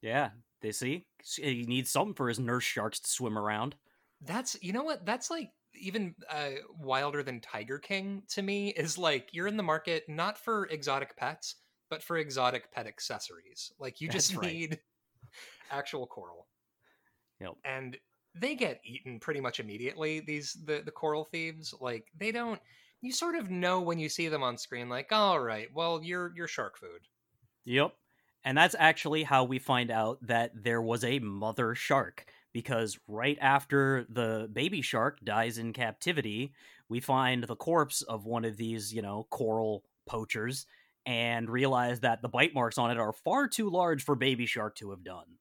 Yeah, 0.00 0.30
they 0.60 0.72
see 0.72 1.06
he 1.22 1.64
needs 1.64 1.90
something 1.90 2.14
for 2.14 2.28
his 2.28 2.38
nurse 2.38 2.64
sharks 2.64 3.00
to 3.00 3.10
swim 3.10 3.38
around. 3.38 3.76
That's 4.20 4.56
you 4.62 4.72
know 4.72 4.82
what? 4.82 5.04
That's 5.04 5.30
like 5.30 5.50
even 5.74 6.14
uh, 6.30 6.50
wilder 6.78 7.22
than 7.22 7.40
Tiger 7.40 7.78
King 7.78 8.22
to 8.30 8.42
me. 8.42 8.70
Is 8.70 8.98
like 8.98 9.30
you're 9.32 9.46
in 9.46 9.56
the 9.56 9.62
market 9.62 10.04
not 10.08 10.38
for 10.38 10.66
exotic 10.66 11.16
pets, 11.16 11.56
but 11.90 12.02
for 12.02 12.16
exotic 12.16 12.72
pet 12.72 12.86
accessories. 12.86 13.72
Like 13.78 14.00
you 14.00 14.08
just 14.08 14.30
That's 14.30 14.36
right. 14.42 14.52
need 14.52 14.80
actual 15.72 16.06
coral. 16.06 16.46
Yep. 17.40 17.54
And 17.64 17.98
they 18.34 18.54
get 18.54 18.80
eaten 18.84 19.18
pretty 19.20 19.40
much 19.40 19.60
immediately. 19.60 20.20
These 20.20 20.56
the 20.64 20.82
the 20.84 20.92
coral 20.92 21.24
thieves 21.24 21.74
like 21.80 22.06
they 22.18 22.32
don't. 22.32 22.60
You 23.00 23.12
sort 23.12 23.34
of 23.34 23.50
know 23.50 23.80
when 23.80 23.98
you 23.98 24.08
see 24.08 24.28
them 24.28 24.42
on 24.44 24.56
screen. 24.58 24.88
Like, 24.88 25.10
all 25.12 25.40
right, 25.40 25.68
well, 25.74 26.00
you're 26.02 26.32
you're 26.36 26.48
shark 26.48 26.78
food. 26.78 27.08
Yep. 27.64 27.92
And 28.44 28.56
that's 28.58 28.76
actually 28.78 29.22
how 29.24 29.44
we 29.44 29.58
find 29.58 29.90
out 29.90 30.18
that 30.26 30.52
there 30.54 30.82
was 30.82 31.04
a 31.04 31.18
mother 31.20 31.74
shark. 31.74 32.26
Because 32.52 32.98
right 33.08 33.38
after 33.40 34.06
the 34.08 34.48
baby 34.52 34.82
shark 34.82 35.20
dies 35.24 35.58
in 35.58 35.72
captivity, 35.72 36.52
we 36.88 37.00
find 37.00 37.44
the 37.44 37.56
corpse 37.56 38.02
of 38.02 38.26
one 38.26 38.44
of 38.44 38.56
these, 38.56 38.92
you 38.92 39.02
know, 39.02 39.26
coral 39.30 39.84
poachers. 40.06 40.66
and 41.04 41.50
realize 41.50 42.00
that 42.00 42.22
the 42.22 42.28
bite 42.28 42.54
marks 42.54 42.78
on 42.78 42.90
it 42.90 42.98
are 42.98 43.12
far 43.12 43.48
too 43.48 43.68
large 43.70 44.04
for 44.04 44.14
Baby 44.14 44.46
Shark 44.46 44.76
to 44.76 44.90
have 44.90 45.02
done. 45.04 45.38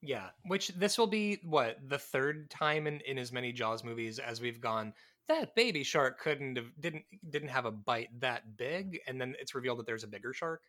Yeah, 0.00 0.28
which 0.44 0.68
this 0.68 0.96
will 0.96 1.08
be 1.08 1.40
what 1.42 1.78
the 1.88 1.98
third 1.98 2.50
time 2.50 2.86
in, 2.86 3.00
in 3.00 3.18
as 3.18 3.32
many 3.32 3.52
Jaws 3.52 3.82
movies 3.82 4.18
as 4.18 4.40
we've 4.40 4.60
gone. 4.60 4.94
That 5.28 5.54
baby 5.54 5.82
shark 5.82 6.20
couldn't 6.20 6.56
have 6.56 6.70
didn't 6.80 7.04
didn't 7.28 7.48
have 7.48 7.64
a 7.66 7.70
bite 7.70 8.08
that 8.20 8.56
big, 8.56 9.00
and 9.06 9.20
then 9.20 9.34
it's 9.40 9.54
revealed 9.54 9.78
that 9.80 9.86
there's 9.86 10.04
a 10.04 10.08
bigger 10.08 10.32
shark. 10.32 10.62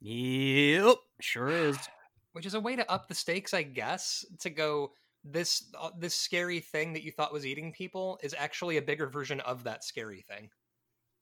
Yep, 0.00 0.96
sure 1.20 1.48
is. 1.48 1.78
Which 2.32 2.46
is 2.46 2.54
a 2.54 2.60
way 2.60 2.76
to 2.76 2.88
up 2.90 3.08
the 3.08 3.14
stakes, 3.14 3.54
I 3.54 3.62
guess. 3.62 4.24
To 4.40 4.50
go 4.50 4.92
this 5.24 5.64
uh, 5.78 5.90
this 5.98 6.14
scary 6.14 6.60
thing 6.60 6.92
that 6.92 7.02
you 7.02 7.10
thought 7.10 7.32
was 7.32 7.46
eating 7.46 7.72
people 7.72 8.18
is 8.22 8.34
actually 8.38 8.76
a 8.76 8.82
bigger 8.82 9.06
version 9.08 9.40
of 9.40 9.64
that 9.64 9.82
scary 9.82 10.24
thing. 10.28 10.50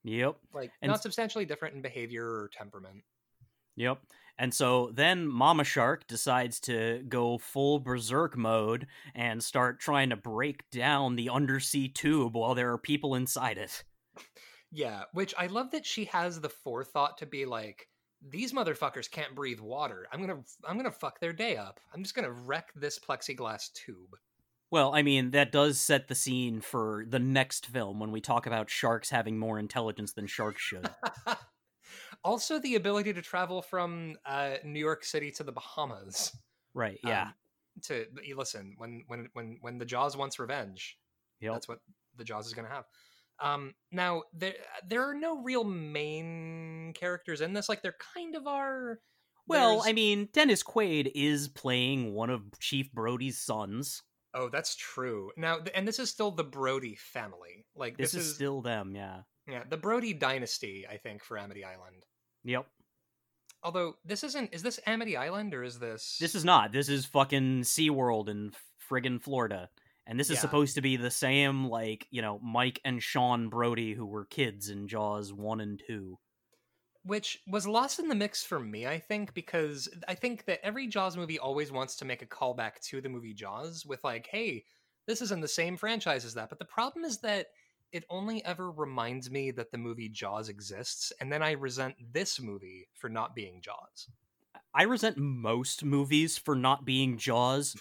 Yep. 0.05 0.37
Like 0.53 0.73
And- 0.83 0.91
not 0.91 1.03
substantially 1.03 1.45
different 1.45 1.75
in 1.77 1.83
behavior 1.83 2.25
or 2.25 2.51
temperament. 2.53 3.03
Yep. 3.77 4.01
And 4.39 4.53
so 4.53 4.91
then 4.93 5.27
Mama 5.27 5.65
Shark 5.65 6.07
decides 6.07 6.61
to 6.61 7.03
go 7.09 7.39
full 7.39 7.79
berserk 7.79 8.37
mode 8.37 8.87
and 9.15 9.43
start 9.43 9.81
trying 9.81 10.11
to 10.11 10.17
break 10.17 10.69
down 10.71 11.17
the 11.17 11.31
undersea 11.31 11.89
tube 11.89 12.35
while 12.37 12.55
there 12.55 12.73
are 12.73 12.79
people 12.79 13.15
inside 13.15 13.57
it. 13.57 13.83
Yeah, 14.71 15.05
which 15.13 15.35
I 15.39 15.47
love 15.47 15.71
that 15.71 15.87
she 15.87 16.05
has 16.07 16.41
the 16.41 16.51
forethought 16.51 17.19
to 17.19 17.27
be 17.27 17.47
like, 17.47 17.89
these 18.29 18.53
motherfuckers 18.53 19.11
can't 19.11 19.35
breathe 19.35 19.61
water. 19.61 20.07
I'm 20.13 20.21
gonna 20.21 20.43
I'm 20.65 20.77
gonna 20.77 20.91
fuck 20.91 21.21
their 21.21 21.33
day 21.33 21.57
up. 21.57 21.81
I'm 21.95 22.03
just 22.03 22.15
gonna 22.15 22.33
wreck 22.33 22.73
this 22.75 22.99
plexiglass 22.99 23.73
tube. 23.73 24.17
Well, 24.71 24.95
I 24.95 25.03
mean, 25.03 25.31
that 25.31 25.53
does 25.53 25.81
set 25.81 26.09
the 26.09 26.15
scene 26.15 26.61
for 26.61 27.05
the 27.09 27.21
next 27.21 27.67
film 27.67 28.01
when 28.01 28.11
we 28.11 28.21
talk 28.21 28.47
about 28.47 28.69
sharks 28.69 29.11
having 29.11 29.39
more 29.39 29.59
intelligence 29.59 30.13
than 30.13 30.27
sharks 30.27 30.61
should. 30.61 30.91
also, 32.27 32.59
the 32.59 32.75
ability 32.75 33.13
to 33.13 33.23
travel 33.23 33.63
from 33.63 34.17
uh, 34.27 34.55
New 34.65 34.81
York 34.81 35.05
City 35.05 35.31
to 35.31 35.45
the 35.45 35.53
Bahamas. 35.53 36.37
right, 36.75 36.99
yeah. 37.05 37.23
Um, 37.23 37.35
to 37.83 38.07
listen 38.35 38.75
when 38.79 39.05
when 39.07 39.29
when 39.35 39.59
when 39.61 39.79
the 39.79 39.85
Jaws 39.85 40.17
wants 40.17 40.39
revenge, 40.39 40.99
yep. 41.41 41.53
that's 41.53 41.69
what 41.69 41.79
the 42.17 42.25
Jaws 42.25 42.47
is 42.47 42.55
going 42.55 42.67
to 42.67 42.75
have. 42.75 42.85
Um, 43.39 43.75
now 43.93 44.25
there 44.35 44.55
there 44.89 45.09
are 45.09 45.15
no 45.15 45.43
real 45.43 45.63
main 45.63 46.95
characters 46.95 47.43
in 47.43 47.53
this. 47.53 47.69
Like 47.69 47.83
there 47.83 47.97
kind 48.15 48.35
of 48.35 48.47
are. 48.47 48.99
Well, 49.47 49.85
I 49.87 49.93
mean, 49.93 50.29
Dennis 50.33 50.65
Quaid 50.65 51.13
is 51.15 51.47
playing 51.47 52.13
one 52.13 52.31
of 52.31 52.43
Chief 52.59 52.91
Brody's 52.93 53.39
sons. 53.39 54.03
Oh, 54.35 54.49
that's 54.49 54.75
true. 54.75 55.31
Now, 55.37 55.59
th- 55.59 55.71
and 55.73 55.87
this 55.87 56.01
is 56.01 56.11
still 56.11 56.33
the 56.33 56.43
Brody 56.43 56.97
family. 56.97 57.65
Like 57.77 57.97
This, 57.97 58.11
this, 58.11 58.27
is, 58.27 58.35
still 58.35 58.61
them, 58.61 58.97
yeah. 58.97 59.21
yeah, 59.47 59.63
the 59.69 59.77
Brody 59.77 60.13
dynasty. 60.13 60.85
I 60.91 60.97
think 60.97 61.23
for 61.23 61.39
Amity 61.39 61.65
Island. 61.65 62.05
Yep. 62.47 62.67
Although 63.63 63.97
this 64.05 64.23
isn't. 64.25 64.55
Is 64.55 64.63
this 64.63 64.79
Amity 64.87 65.17
Island 65.17 65.53
or 65.53 65.63
is 65.65 65.79
this? 65.79 66.17
This 66.21 66.35
is 66.35 66.45
not. 66.45 66.73
This 66.73 66.89
is 66.89 67.05
fucking 67.07 67.63
SeaWorld 67.63 68.29
in 68.29 68.53
friggin' 68.89 69.21
Florida. 69.21 69.69
And 70.07 70.21
this 70.21 70.31
is 70.31 70.37
Yeah. 70.37 70.41
supposed 70.43 70.77
to 70.77 70.83
be 70.83 70.97
the 70.97 71.11
same, 71.11 71.67
like, 71.67 72.07
you 72.11 72.23
know, 72.23 72.39
Mike 72.39 72.81
and 72.85 73.03
Sean 73.03 73.49
Brody 73.49 73.93
who 73.95 74.07
were 74.07 74.25
kids 74.25 74.69
in 74.71 74.87
Jaws 74.87 75.33
1 75.33 75.61
and 75.61 75.83
2. 75.85 76.19
which 77.03 77.39
was 77.47 77.69
lost 77.69 78.01
in 78.01 78.09
the 78.09 78.15
mix 78.17 78.43
for 78.43 78.59
me. 78.59 78.87
I 78.87 78.99
think 78.99 79.33
because 79.33 79.89
I 80.09 80.15
think 80.17 80.45
that 80.47 80.59
every 80.65 80.89
Jaws 80.89 81.17
movie 81.17 81.39
always 81.39 81.71
wants 81.71 81.95
to 81.97 82.05
make 82.05 82.21
a 82.23 82.27
callback 82.27 82.81
to 82.89 83.01
the 83.01 83.09
movie 83.09 83.33
Jaws 83.33 83.87
with 83.87 84.03
like, 84.03 84.27
hey, 84.27 84.65
this 85.07 85.23
is 85.23 85.31
in 85.31 85.41
the 85.41 85.47
same 85.47 85.77
franchise 85.77 86.25
as 86.25 86.35
that. 86.35 86.49
But 86.49 86.59
the 86.59 86.65
problem 86.65 87.05
is 87.05 87.19
that 87.19 87.47
it 87.93 88.05
only 88.11 88.45
ever 88.45 88.71
reminds 88.71 89.31
me 89.31 89.51
that 89.53 89.71
the 89.71 89.79
movie 89.79 90.09
Jaws 90.09 90.49
exists, 90.49 91.13
and 91.21 91.33
then 91.33 91.43
I 91.43 91.53
resent 91.53 91.95
this 92.13 92.41
movie 92.41 92.89
for 92.95 93.09
not 93.09 93.35
being 93.35 93.61
Jaws. 93.61 94.09
I 94.75 94.83
resent 94.83 95.17
most 95.17 95.85
movies 95.85 96.37
for 96.37 96.55
not 96.55 96.85
being 96.85 97.17
Jaws, 97.17 97.77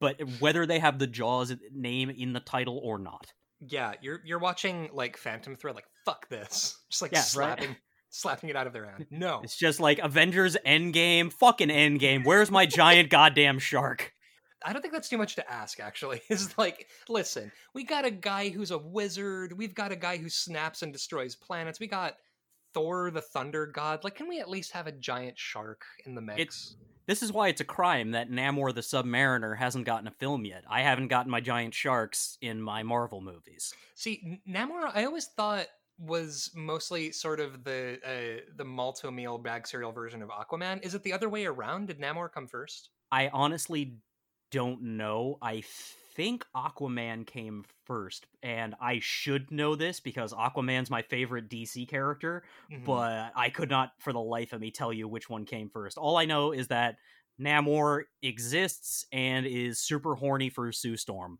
but 0.00 0.20
whether 0.40 0.66
they 0.66 0.78
have 0.78 0.98
the 0.98 1.06
Jaws 1.06 1.54
name 1.72 2.10
in 2.10 2.32
the 2.32 2.40
title 2.40 2.78
or 2.82 2.98
not. 2.98 3.32
Yeah, 3.66 3.94
you're 4.00 4.20
you're 4.24 4.38
watching 4.38 4.88
like 4.92 5.16
Phantom 5.16 5.56
Thread, 5.56 5.74
like 5.74 5.88
fuck 6.04 6.28
this, 6.28 6.78
just 6.90 7.02
like 7.02 7.10
Yeah, 7.12 7.18
right. 7.18 7.26
slapping 7.26 7.76
slapping 8.10 8.50
it 8.50 8.56
out 8.56 8.66
of 8.66 8.72
their 8.72 8.86
hand. 8.86 9.06
No, 9.10 9.40
It's 9.42 9.56
just 9.56 9.80
like 9.80 9.98
Avengers 9.98 10.56
Endgame, 10.64 11.32
fucking 11.32 11.68
Endgame. 11.68 12.24
Where's 12.24 12.50
my 12.50 12.66
giant 12.66 13.10
goddamn 13.10 13.58
shark? 13.58 14.12
I 14.64 14.72
don't 14.72 14.82
think 14.82 14.92
that's 14.92 15.08
too 15.08 15.18
much 15.18 15.34
to 15.36 15.50
ask, 15.50 15.80
actually. 15.80 16.20
Is 16.28 16.56
like, 16.58 16.88
listen, 17.08 17.52
we 17.74 17.84
got 17.84 18.04
a 18.04 18.10
guy 18.10 18.48
who's 18.48 18.70
a 18.70 18.78
wizard. 18.78 19.52
We've 19.52 19.74
got 19.74 19.92
a 19.92 19.96
guy 19.96 20.16
who 20.16 20.28
snaps 20.28 20.82
and 20.82 20.92
destroys 20.92 21.34
planets. 21.36 21.78
We 21.80 21.86
got 21.86 22.16
Thor, 22.74 23.10
the 23.10 23.20
thunder 23.22 23.66
god. 23.66 24.04
Like, 24.04 24.14
can 24.16 24.28
we 24.28 24.40
at 24.40 24.48
least 24.50 24.72
have 24.72 24.86
a 24.86 24.92
giant 24.92 25.38
shark 25.38 25.82
in 26.06 26.14
the 26.14 26.20
mix? 26.20 26.40
It's- 26.40 26.76
This 27.06 27.22
is 27.22 27.32
why 27.32 27.48
it's 27.48 27.62
a 27.62 27.64
crime 27.64 28.10
that 28.10 28.30
Namor 28.30 28.74
the 28.74 28.82
Submariner 28.82 29.56
hasn't 29.56 29.86
gotten 29.86 30.06
a 30.06 30.10
film 30.10 30.44
yet. 30.44 30.64
I 30.68 30.82
haven't 30.82 31.08
gotten 31.08 31.30
my 31.30 31.40
giant 31.40 31.72
sharks 31.72 32.36
in 32.42 32.60
my 32.60 32.82
Marvel 32.82 33.22
movies. 33.22 33.72
See, 33.94 34.40
Namor, 34.46 34.90
I 34.94 35.04
always 35.04 35.24
thought 35.26 35.66
was 35.98 36.50
mostly 36.54 37.10
sort 37.10 37.40
of 37.40 37.64
the 37.64 37.98
uh, 38.04 38.42
the 38.56 38.64
Malt-O-Meal 38.64 39.38
bag 39.38 39.66
cereal 39.66 39.90
version 39.90 40.20
of 40.22 40.28
Aquaman. 40.28 40.84
Is 40.84 40.94
it 40.94 41.02
the 41.02 41.12
other 41.14 41.28
way 41.30 41.46
around? 41.46 41.86
Did 41.88 41.98
Namor 41.98 42.30
come 42.30 42.46
first? 42.46 42.90
I 43.10 43.28
honestly 43.32 43.96
don't 44.50 44.82
know. 44.96 45.38
I 45.42 45.62
think 46.14 46.44
Aquaman 46.56 47.26
came 47.26 47.64
first, 47.84 48.26
and 48.42 48.74
I 48.80 48.98
should 49.00 49.50
know 49.50 49.74
this 49.76 50.00
because 50.00 50.32
Aquaman's 50.32 50.90
my 50.90 51.02
favorite 51.02 51.48
DC 51.48 51.86
character, 51.88 52.42
Mhm. 52.72 52.84
but 52.84 53.32
I 53.36 53.50
could 53.50 53.70
not 53.70 53.92
for 54.00 54.12
the 54.12 54.20
life 54.20 54.52
of 54.52 54.60
me 54.60 54.70
tell 54.70 54.92
you 54.92 55.06
which 55.06 55.30
one 55.30 55.44
came 55.44 55.70
first. 55.70 55.96
All 55.98 56.16
I 56.16 56.24
know 56.24 56.52
is 56.52 56.68
that 56.68 56.96
Namor 57.40 58.02
exists 58.22 59.04
and 59.12 59.46
is 59.46 59.78
super 59.80 60.16
horny 60.16 60.50
for 60.50 60.72
Sue 60.72 60.96
Storm. 60.96 61.38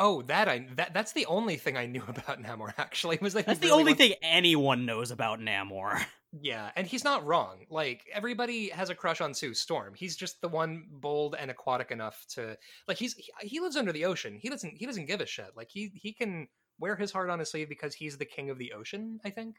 oh, 0.00 0.22
that 0.22 0.48
I 0.48 0.60
that 0.76 0.94
that's 0.94 1.12
the 1.12 1.26
only 1.26 1.56
thing 1.56 1.76
I 1.76 1.86
knew 1.86 2.02
about 2.08 2.40
Namor. 2.42 2.72
Actually, 2.78 3.18
was 3.20 3.34
he 3.34 3.42
That's 3.42 3.58
the 3.58 3.66
really 3.66 3.80
only 3.80 3.92
wants- 3.92 3.98
thing 3.98 4.14
anyone 4.22 4.86
knows 4.86 5.10
about 5.10 5.40
Namor. 5.40 6.04
Yeah, 6.32 6.70
and 6.76 6.86
he's 6.86 7.04
not 7.04 7.24
wrong. 7.24 7.64
Like 7.70 8.04
everybody 8.12 8.68
has 8.68 8.90
a 8.90 8.94
crush 8.94 9.20
on 9.20 9.32
Sue 9.32 9.54
Storm. 9.54 9.94
He's 9.94 10.16
just 10.16 10.40
the 10.40 10.48
one 10.48 10.84
bold 10.90 11.34
and 11.38 11.50
aquatic 11.50 11.90
enough 11.90 12.24
to 12.34 12.56
like 12.86 12.98
he's 12.98 13.14
he, 13.40 13.60
lives 13.60 13.76
under 13.76 13.92
the 13.92 14.04
ocean. 14.04 14.38
He 14.40 14.50
doesn't 14.50 14.76
he 14.76 14.84
doesn't 14.84 15.06
give 15.06 15.20
a 15.20 15.26
shit. 15.26 15.52
Like 15.56 15.68
he 15.70 15.90
he 15.94 16.12
can 16.12 16.48
wear 16.78 16.96
his 16.96 17.12
heart 17.12 17.30
on 17.30 17.38
his 17.38 17.50
sleeve 17.50 17.68
because 17.68 17.94
he's 17.94 18.18
the 18.18 18.26
king 18.26 18.50
of 18.50 18.58
the 18.58 18.72
ocean, 18.72 19.20
I 19.24 19.30
think. 19.30 19.56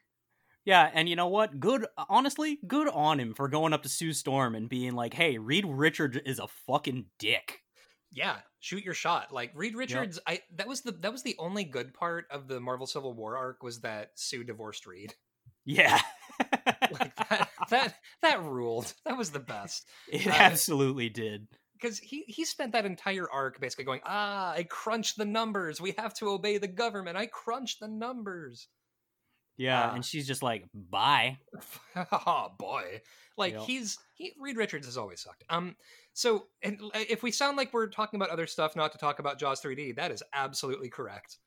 Yeah, 0.63 0.89
and 0.93 1.10
you 1.10 1.15
know 1.15 1.27
what? 1.27 1.60
Good, 1.60 1.86
honestly, 2.10 2.60
good 2.67 2.89
on 2.89 3.19
him 3.19 3.34
for 3.34 3.47
going 3.47 3.73
up 3.73 3.82
to 3.84 3.89
Sue 3.89 4.13
Storm 4.13 4.53
and 4.53 4.69
being 4.69 4.93
like, 4.93 5.15
"Hey, 5.15 5.38
Reed 5.39 5.65
Richards 5.65 6.17
is 6.25 6.38
a 6.38 6.47
fucking 6.67 7.05
dick." 7.17 7.62
Yeah, 8.12 8.38
shoot 8.60 8.84
your 8.84 8.93
shot. 8.93 9.32
Like 9.32 9.51
Reed 9.55 9.75
Richards, 9.75 10.19
I 10.27 10.41
that 10.55 10.67
was 10.67 10.82
the 10.82 10.91
that 10.91 11.12
was 11.12 11.23
the 11.23 11.36
only 11.39 11.63
good 11.63 11.94
part 11.94 12.25
of 12.29 12.48
the 12.48 12.60
Marvel 12.60 12.85
Civil 12.85 13.13
War 13.13 13.37
arc 13.37 13.63
was 13.63 13.81
that 13.81 14.12
Sue 14.15 14.44
divorced 14.44 14.85
Reed. 14.85 15.15
Yeah, 15.65 16.00
Like 16.92 17.15
that 17.29 17.50
that 17.69 17.96
that 18.21 18.44
ruled. 18.44 18.94
That 19.06 19.17
was 19.17 19.31
the 19.31 19.40
best. 19.40 19.87
it 20.12 20.27
uh, 20.27 20.31
absolutely 20.31 21.10
did. 21.10 21.48
because 21.73 21.98
he 22.00 22.23
he 22.27 22.46
spent 22.46 22.71
that 22.73 22.85
entire 22.85 23.29
arc 23.31 23.60
basically 23.60 23.85
going 23.85 24.02
ah 24.06 24.52
i 24.54 24.63
crunched 24.63 25.17
the 25.17 25.25
numbers 25.25 25.79
we 25.79 25.94
have 25.98 26.13
to 26.15 26.29
obey 26.29 26.58
the 26.58 26.67
government 26.67 27.15
i 27.17 27.25
crunched 27.25 27.79
the 27.79 27.87
numbers 27.87 28.67
Yeah, 29.58 29.90
uh, 29.90 29.96
and 29.96 30.06
she's 30.06 30.25
just 30.27 30.42
like, 30.44 30.65
"Bye." 30.73 31.37
oh 31.96 32.50
boy 32.58 33.02
like 33.37 33.54
Yep. 33.54 33.62
he's 33.63 33.98
he 34.15 34.33
reed 34.40 34.58
richards 34.58 34.85
has 34.85 34.98
always 34.98 35.21
sucked 35.21 35.44
um 35.50 35.75
so 36.13 36.48
and 36.63 36.79
if 36.96 37.23
we 37.23 37.31
sound 37.31 37.56
like 37.58 37.73
we're 37.73 37.87
talking 37.87 38.19
about 38.19 38.29
other 38.31 38.48
stuff 38.48 38.75
not 38.75 38.92
to 38.92 38.98
talk 38.98 39.19
about 39.19 39.40
jaws 39.40 39.62
3d 39.62 39.96
that 39.96 40.12
is 40.12 40.21
absolutely 40.33 40.90
correct 40.90 41.37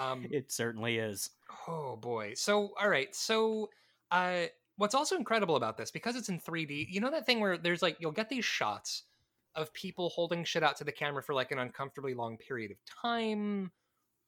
um 0.00 0.26
It 0.30 0.50
certainly 0.50 0.98
is. 0.98 1.30
oh 1.68 1.96
boy 1.96 2.32
so 2.34 2.70
all 2.80 2.88
right 2.88 3.14
so 3.14 3.68
uh 4.10 4.44
what's 4.76 4.94
also 4.94 5.16
incredible 5.16 5.56
about 5.56 5.76
this 5.76 5.90
because 5.90 6.16
it's 6.16 6.28
in 6.28 6.40
3d 6.40 6.86
you 6.88 7.00
know 7.00 7.10
that 7.10 7.26
thing 7.26 7.40
where 7.40 7.58
there's 7.58 7.82
like 7.82 7.96
you'll 8.00 8.12
get 8.12 8.28
these 8.28 8.44
shots 8.44 9.04
of 9.54 9.72
people 9.72 10.08
holding 10.10 10.44
shit 10.44 10.62
out 10.62 10.76
to 10.76 10.84
the 10.84 10.92
camera 10.92 11.22
for 11.22 11.34
like 11.34 11.50
an 11.50 11.58
uncomfortably 11.58 12.14
long 12.14 12.36
period 12.36 12.70
of 12.70 12.76
time 13.02 13.70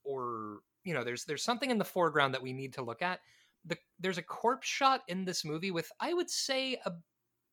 or 0.04 0.58
you 0.84 0.94
know 0.94 1.04
there's 1.04 1.24
there's 1.24 1.44
something 1.44 1.70
in 1.70 1.78
the 1.78 1.84
foreground 1.84 2.34
that 2.34 2.42
we 2.42 2.52
need 2.52 2.72
to 2.72 2.82
look 2.82 3.02
at 3.02 3.20
the 3.66 3.76
there's 3.98 4.18
a 4.18 4.22
corpse 4.22 4.66
shot 4.66 5.02
in 5.08 5.24
this 5.24 5.44
movie 5.44 5.70
with 5.70 5.90
i 6.00 6.12
would 6.14 6.30
say 6.30 6.78
a 6.86 6.92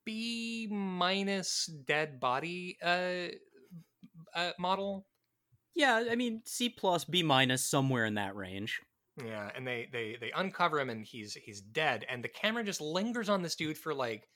b 0.06 0.68
minus 0.72 1.66
dead 1.86 2.20
body 2.20 2.78
uh, 2.82 3.28
uh 4.34 4.52
model 4.58 5.06
Yeah, 5.78 6.06
I 6.10 6.16
mean, 6.16 6.42
C 6.44 6.70
plus, 6.70 7.06
B 7.06 7.22
minus, 7.22 7.64
somewhere 7.64 8.06
in 8.06 8.16
that 8.16 8.36
range. 8.36 8.82
Yeah, 9.24 9.50
and 9.56 9.66
they 9.66 9.90
they 9.92 10.18
they 10.20 10.32
uncover 10.32 10.80
him 10.80 10.90
and 10.90 11.06
he's 11.06 11.34
he's 11.34 11.62
dead, 11.62 12.06
and 12.10 12.24
the 12.24 12.30
camera 12.30 12.64
just 12.64 12.82
lingers 12.82 13.30
on 13.30 13.42
this 13.42 13.56
dude 13.56 13.78
for 13.78 13.94
like 13.94 14.28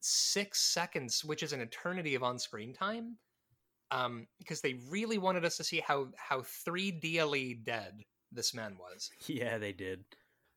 six 0.00 0.60
seconds, 0.60 1.24
which 1.24 1.42
is 1.42 1.52
an 1.52 1.60
eternity 1.60 2.14
of 2.14 2.22
on-screen 2.22 2.74
time. 2.74 3.16
Um, 3.90 4.26
because 4.38 4.60
they 4.60 4.74
really 4.90 5.16
wanted 5.16 5.46
us 5.46 5.56
to 5.56 5.64
see 5.64 5.80
how 5.80 6.08
how 6.16 6.42
3 6.42 6.90
D 6.90 7.54
dead 7.64 8.02
this 8.32 8.52
man 8.54 8.76
was. 8.78 9.10
Yeah, 9.26 9.56
they 9.58 9.72
did. 9.72 10.04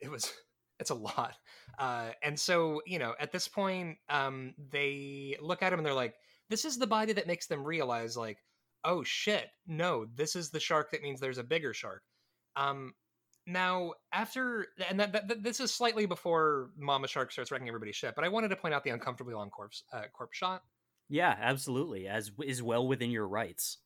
It 0.02 0.12
was 0.12 0.34
It's 0.82 0.90
a 0.90 0.96
lot. 0.96 1.36
Uh, 1.78 2.10
and 2.24 2.38
so, 2.38 2.82
you 2.88 2.98
know, 2.98 3.14
at 3.20 3.32
this 3.32 3.48
point, 3.48 3.98
um, 4.10 4.56
they 4.72 5.38
look 5.40 5.62
at 5.62 5.72
him 5.72 5.78
and 5.78 5.86
they're 5.86 5.94
like, 5.94 6.16
this 6.50 6.66
is 6.66 6.80
the 6.80 6.88
body 6.88 7.14
that 7.14 7.28
makes 7.28 7.46
them 7.46 7.64
realize, 7.64 8.18
like, 8.18 8.40
oh 8.84 9.04
shit, 9.04 9.48
no, 9.68 10.08
this 10.16 10.36
is 10.36 10.50
the 10.50 10.60
shark 10.60 10.90
that 10.92 11.04
means 11.04 11.20
there's 11.20 11.38
a 11.38 11.44
bigger 11.44 11.72
shark. 11.72 12.02
Um, 12.56 12.94
now, 13.48 13.94
after, 14.14 14.68
and 14.90 15.00
that, 15.00 15.12
that, 15.12 15.44
this 15.44 15.60
is 15.60 15.74
slightly 15.74 16.06
before 16.06 16.70
Mama 16.78 17.08
Shark 17.08 17.32
starts 17.32 17.52
wrecking 17.52 17.68
everybody's 17.68 17.96
shit, 17.96 18.16
but 18.16 18.24
I 18.24 18.30
wanted 18.30 18.50
to 18.50 18.56
point 18.56 18.74
out 18.74 18.84
the 18.84 18.92
uncomfortably 18.92 19.34
long 19.34 19.50
corpse, 19.50 19.84
uh, 19.94 20.04
corpse 20.14 20.38
shot. 20.38 20.64
Yeah, 21.10 21.36
absolutely. 21.40 22.08
As 22.08 22.32
is 22.44 22.64
well 22.64 22.88
within 22.88 23.12
your 23.12 23.28
rights. 23.28 23.78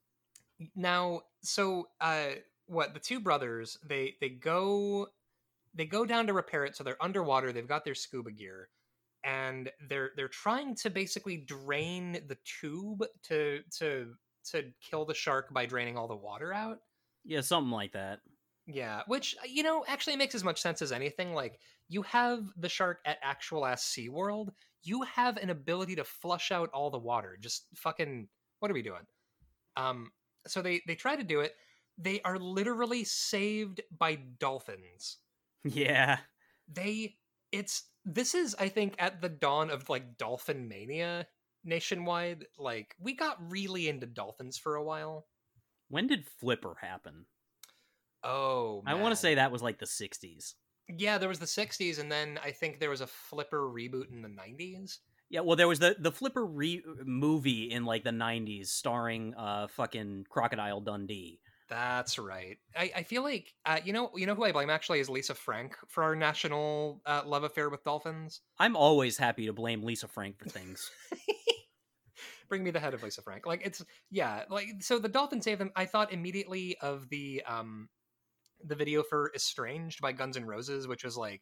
Now, 0.76 1.22
so, 1.41 1.88
uh, 1.99 2.28
what 2.68 2.93
the 2.93 2.99
two 2.99 3.20
brothers 3.20 3.78
they 3.88 4.16
they 4.22 4.30
go 4.30 5.08
they 5.74 5.86
go 5.86 6.06
down 6.06 6.28
to 6.28 6.34
repair 6.34 6.66
it 6.66 6.76
so 6.76 6.84
they're 6.84 7.01
underwater 7.01 7.51
they've 7.51 7.68
got 7.68 7.86
their 7.86 7.95
scuba 7.95 8.32
gear 8.32 8.70
and 9.24 9.70
they're 9.89 10.12
they're 10.16 10.28
trying 10.28 10.76
to 10.76 10.89
basically 10.89 11.38
drain 11.38 12.14
the 12.28 12.38
tube 12.43 13.03
to 13.24 13.62
to 13.78 14.14
to 14.43 14.64
kill 14.88 15.06
the 15.06 15.14
shark 15.14 15.53
by 15.53 15.66
draining 15.66 15.97
all 15.97 16.08
the 16.08 16.16
water 16.16 16.53
out 16.53 16.80
yeah 17.24 17.41
something 17.41 17.72
like 17.72 17.91
that 17.91 18.20
yeah 18.68 19.01
which 19.07 19.36
you 19.47 19.63
know 19.63 19.84
actually 19.88 20.16
makes 20.16 20.36
as 20.36 20.43
much 20.43 20.61
sense 20.61 20.82
as 20.82 20.91
anything 20.91 21.34
like 21.34 21.59
you 21.88 22.01
have 22.01 22.43
the 22.57 22.70
shark 22.70 22.99
at 23.05 23.18
actual 23.22 23.66
ass 23.66 23.84
sea 23.84 24.09
world 24.09 24.51
you 24.84 25.01
have 25.03 25.38
an 25.38 25.49
ability 25.49 25.95
to 25.95 26.03
flush 26.03 26.51
out 26.51 26.70
all 26.74 26.89
the 26.89 26.97
water 26.97 27.38
just 27.39 27.66
fucking 27.76 28.28
what 28.59 28.72
are 28.72 28.74
we 28.74 28.82
doing 28.82 29.05
um 29.78 30.11
so 30.47 30.61
they 30.61 30.82
they 30.88 30.95
try 30.95 31.16
to 31.16 31.24
do 31.24 31.41
it 31.41 31.53
they 31.97 32.22
are 32.22 32.38
literally 32.38 33.03
saved 33.03 33.82
by 33.97 34.16
dolphins. 34.39 35.18
Yeah. 35.68 36.20
They 36.72 37.16
it's 37.51 37.86
this 38.03 38.36
is 38.36 38.55
I 38.59 38.70
think 38.70 38.93
at 38.99 39.20
the 39.20 39.30
dawn 39.30 39.72
of 39.72 39.89
like 39.89 40.16
dolphin 40.16 40.68
mania 40.68 41.26
nationwide. 41.63 42.45
Like 42.59 42.93
we 42.99 43.16
got 43.16 43.51
really 43.51 43.89
into 43.89 44.05
dolphins 44.05 44.59
for 44.59 44.76
a 44.76 44.84
while. 44.84 45.26
When 45.89 46.05
did 46.05 46.28
Flipper 46.39 46.76
happen? 46.80 47.26
Oh, 48.26 48.82
man. 48.86 48.95
I 48.95 48.99
want 48.99 49.11
to 49.11 49.15
say 49.15 49.36
that 49.36 49.51
was 49.51 49.61
like 49.61 49.80
the 49.80 49.86
60s. 49.86 50.55
Yeah, 50.89 51.17
there 51.17 51.30
was 51.30 51.39
the 51.39 51.45
60s 51.45 51.99
and 51.99 52.11
then 52.11 52.39
I 52.43 52.51
think 52.51 52.80
there 52.80 52.89
was 52.89 53.01
a 53.01 53.07
Flipper 53.07 53.69
reboot 53.69 54.11
in 54.11 54.21
the 54.21 54.30
90s. 54.30 54.99
Yeah, 55.30 55.39
well, 55.41 55.55
there 55.55 55.67
was 55.67 55.80
the 55.80 55.95
the 55.97 56.11
Flipper 56.11 56.45
re- 56.45 56.84
movie 57.03 57.71
in 57.71 57.84
like 57.84 58.03
the 58.03 58.11
'90s, 58.11 58.67
starring 58.67 59.34
uh 59.34 59.65
fucking 59.69 60.28
Crocodile 60.30 60.82
Dundee, 60.82 61.39
that's 61.67 62.19
right. 62.19 62.57
I, 62.76 62.91
I 62.97 63.03
feel 63.03 63.23
like 63.23 63.53
uh, 63.65 63.80
you 63.84 63.93
know 63.93 64.11
you 64.15 64.28
know 64.28 64.36
who 64.36 64.43
I 64.43 64.51
blame 64.51 64.69
actually 64.69 64.99
is 64.99 65.09
Lisa 65.09 65.34
Frank 65.34 65.76
for 65.88 66.03
our 66.03 66.15
national 66.15 67.01
uh, 67.05 67.23
love 67.26 67.43
affair 67.43 67.69
with 67.69 67.84
dolphins. 67.84 68.41
I'm 68.59 68.76
always 68.76 69.17
happy 69.17 69.47
to 69.47 69.53
blame 69.53 69.84
Lisa 69.84 70.07
Frank 70.07 70.38
for 70.38 70.47
things. 70.49 70.91
Bring 72.49 72.63
me 72.63 72.69
the 72.71 72.80
head 72.80 72.93
of 72.93 73.01
Lisa 73.01 73.21
Frank. 73.23 73.47
Like 73.47 73.63
it's 73.65 73.84
yeah, 74.11 74.43
like 74.49 74.67
so 74.82 74.99
the 74.99 75.09
dolphin 75.09 75.41
save 75.41 75.57
them. 75.57 75.71
I 75.76 75.86
thought 75.86 76.13
immediately 76.13 76.78
of 76.82 77.09
the 77.09 77.41
um 77.47 77.89
the 78.64 78.76
video 78.76 79.03
for 79.03 79.32
Estranged 79.36 80.01
by 80.01 80.12
Guns 80.12 80.38
N' 80.38 80.45
Roses, 80.45 80.88
which 80.88 81.03
was 81.03 81.18
like 81.18 81.41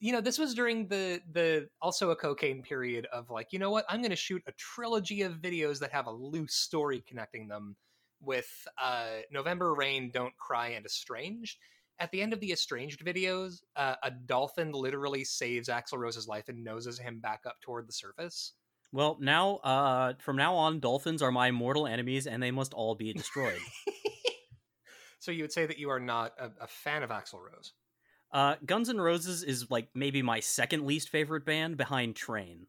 you 0.00 0.12
know 0.12 0.20
this 0.20 0.38
was 0.38 0.54
during 0.54 0.88
the 0.88 1.20
the 1.32 1.68
also 1.80 2.10
a 2.10 2.16
cocaine 2.16 2.60
period 2.60 3.06
of 3.12 3.30
like 3.30 3.52
you 3.52 3.58
know 3.60 3.70
what 3.70 3.84
i'm 3.88 4.00
going 4.00 4.10
to 4.10 4.16
shoot 4.16 4.42
a 4.48 4.52
trilogy 4.58 5.22
of 5.22 5.34
videos 5.34 5.78
that 5.78 5.92
have 5.92 6.08
a 6.08 6.10
loose 6.10 6.54
story 6.54 7.04
connecting 7.06 7.46
them 7.46 7.76
with 8.22 8.66
uh, 8.82 9.06
November 9.30 9.74
Rain, 9.74 10.10
Don't 10.12 10.36
Cry, 10.38 10.68
and 10.68 10.86
Estranged. 10.86 11.58
At 11.98 12.10
the 12.10 12.22
end 12.22 12.32
of 12.32 12.40
the 12.40 12.52
Estranged 12.52 13.04
videos, 13.04 13.60
uh, 13.76 13.96
a 14.02 14.10
dolphin 14.10 14.72
literally 14.72 15.24
saves 15.24 15.68
Axl 15.68 15.98
Rose's 15.98 16.26
life 16.26 16.48
and 16.48 16.64
noses 16.64 16.98
him 16.98 17.18
back 17.20 17.40
up 17.46 17.56
toward 17.60 17.86
the 17.86 17.92
surface. 17.92 18.54
Well, 18.92 19.18
now, 19.20 19.56
uh, 19.56 20.14
from 20.20 20.36
now 20.36 20.54
on, 20.54 20.80
dolphins 20.80 21.22
are 21.22 21.32
my 21.32 21.50
mortal 21.50 21.86
enemies, 21.86 22.26
and 22.26 22.42
they 22.42 22.50
must 22.50 22.74
all 22.74 22.94
be 22.94 23.12
destroyed. 23.12 23.58
so 25.22 25.30
you 25.30 25.44
would 25.44 25.52
say 25.52 25.66
that 25.66 25.78
you 25.78 25.88
are 25.88 26.00
not 26.00 26.32
a, 26.36 26.50
a 26.60 26.66
fan 26.66 27.04
of 27.04 27.10
Axl 27.10 27.34
Rose? 27.34 27.74
Uh, 28.32 28.56
Guns 28.66 28.88
N' 28.88 29.00
Roses 29.00 29.44
is 29.44 29.70
like 29.70 29.86
maybe 29.94 30.20
my 30.20 30.40
second 30.40 30.84
least 30.84 31.10
favorite 31.10 31.46
band 31.46 31.76
behind 31.76 32.16
Train. 32.16 32.66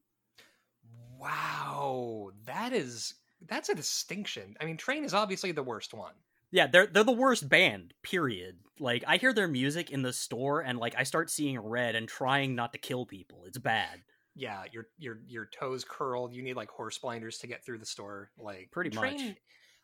Wow, 1.18 2.30
that 2.45 2.72
is 2.72 3.16
that's 3.47 3.70
a 3.70 3.76
distinction. 3.76 4.56
I 4.62 4.66
mean, 4.66 4.78
Train 4.78 5.04
is 5.04 5.16
obviously 5.16 5.51
the 5.51 5.64
worst 5.64 5.95
one. 5.95 6.14
Yeah, 6.51 6.68
they're 6.68 6.86
they're 6.86 7.04
the 7.04 7.12
worst 7.12 7.49
band. 7.49 7.95
Period. 8.04 8.60
Like 8.80 9.04
I 9.08 9.18
hear 9.18 9.34
their 9.34 9.47
music 9.47 9.89
in 9.89 10.04
the 10.04 10.14
store 10.14 10.62
and 10.62 10.78
like 10.78 10.93
I 10.95 11.04
start 11.04 11.32
seeing 11.32 11.60
red 11.60 11.95
and 11.95 12.08
trying 12.08 12.54
not 12.54 12.72
to 12.74 12.78
kill 12.78 13.08
people. 13.08 13.45
It's 13.47 13.58
bad. 13.58 14.04
Yeah, 14.36 14.62
your 14.72 14.86
your 14.99 15.22
your 15.26 15.47
toes 15.47 15.84
curled. 15.84 16.36
You 16.36 16.43
need 16.43 16.56
like 16.56 16.70
horse 16.70 16.99
blinders 16.99 17.39
to 17.39 17.47
get 17.47 17.66
through 17.66 17.80
the 17.80 17.86
store. 17.88 18.30
Like 18.38 18.70
pretty 18.72 18.91
Train, 18.91 19.28
much. 19.30 19.38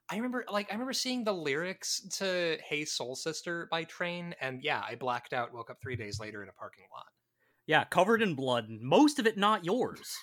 I 0.10 0.16
remember 0.16 0.46
like 0.52 0.68
I 0.70 0.74
remember 0.74 0.94
seeing 0.94 1.24
the 1.24 1.34
lyrics 1.34 2.02
to 2.18 2.58
"Hey 2.64 2.86
Soul 2.86 3.16
Sister" 3.16 3.68
by 3.70 3.84
Train, 3.84 4.34
and 4.42 4.62
yeah, 4.64 4.82
I 4.88 4.96
blacked 4.96 5.34
out. 5.34 5.54
Woke 5.54 5.70
up 5.70 5.82
three 5.82 5.96
days 5.96 6.20
later 6.20 6.42
in 6.42 6.50
a 6.50 6.54
parking 6.54 6.86
lot. 6.92 7.06
Yeah, 7.68 7.84
covered 7.84 8.22
in 8.22 8.34
blood. 8.34 8.68
Most 8.70 9.20
of 9.20 9.28
it 9.28 9.38
not 9.38 9.64
yours. 9.64 10.18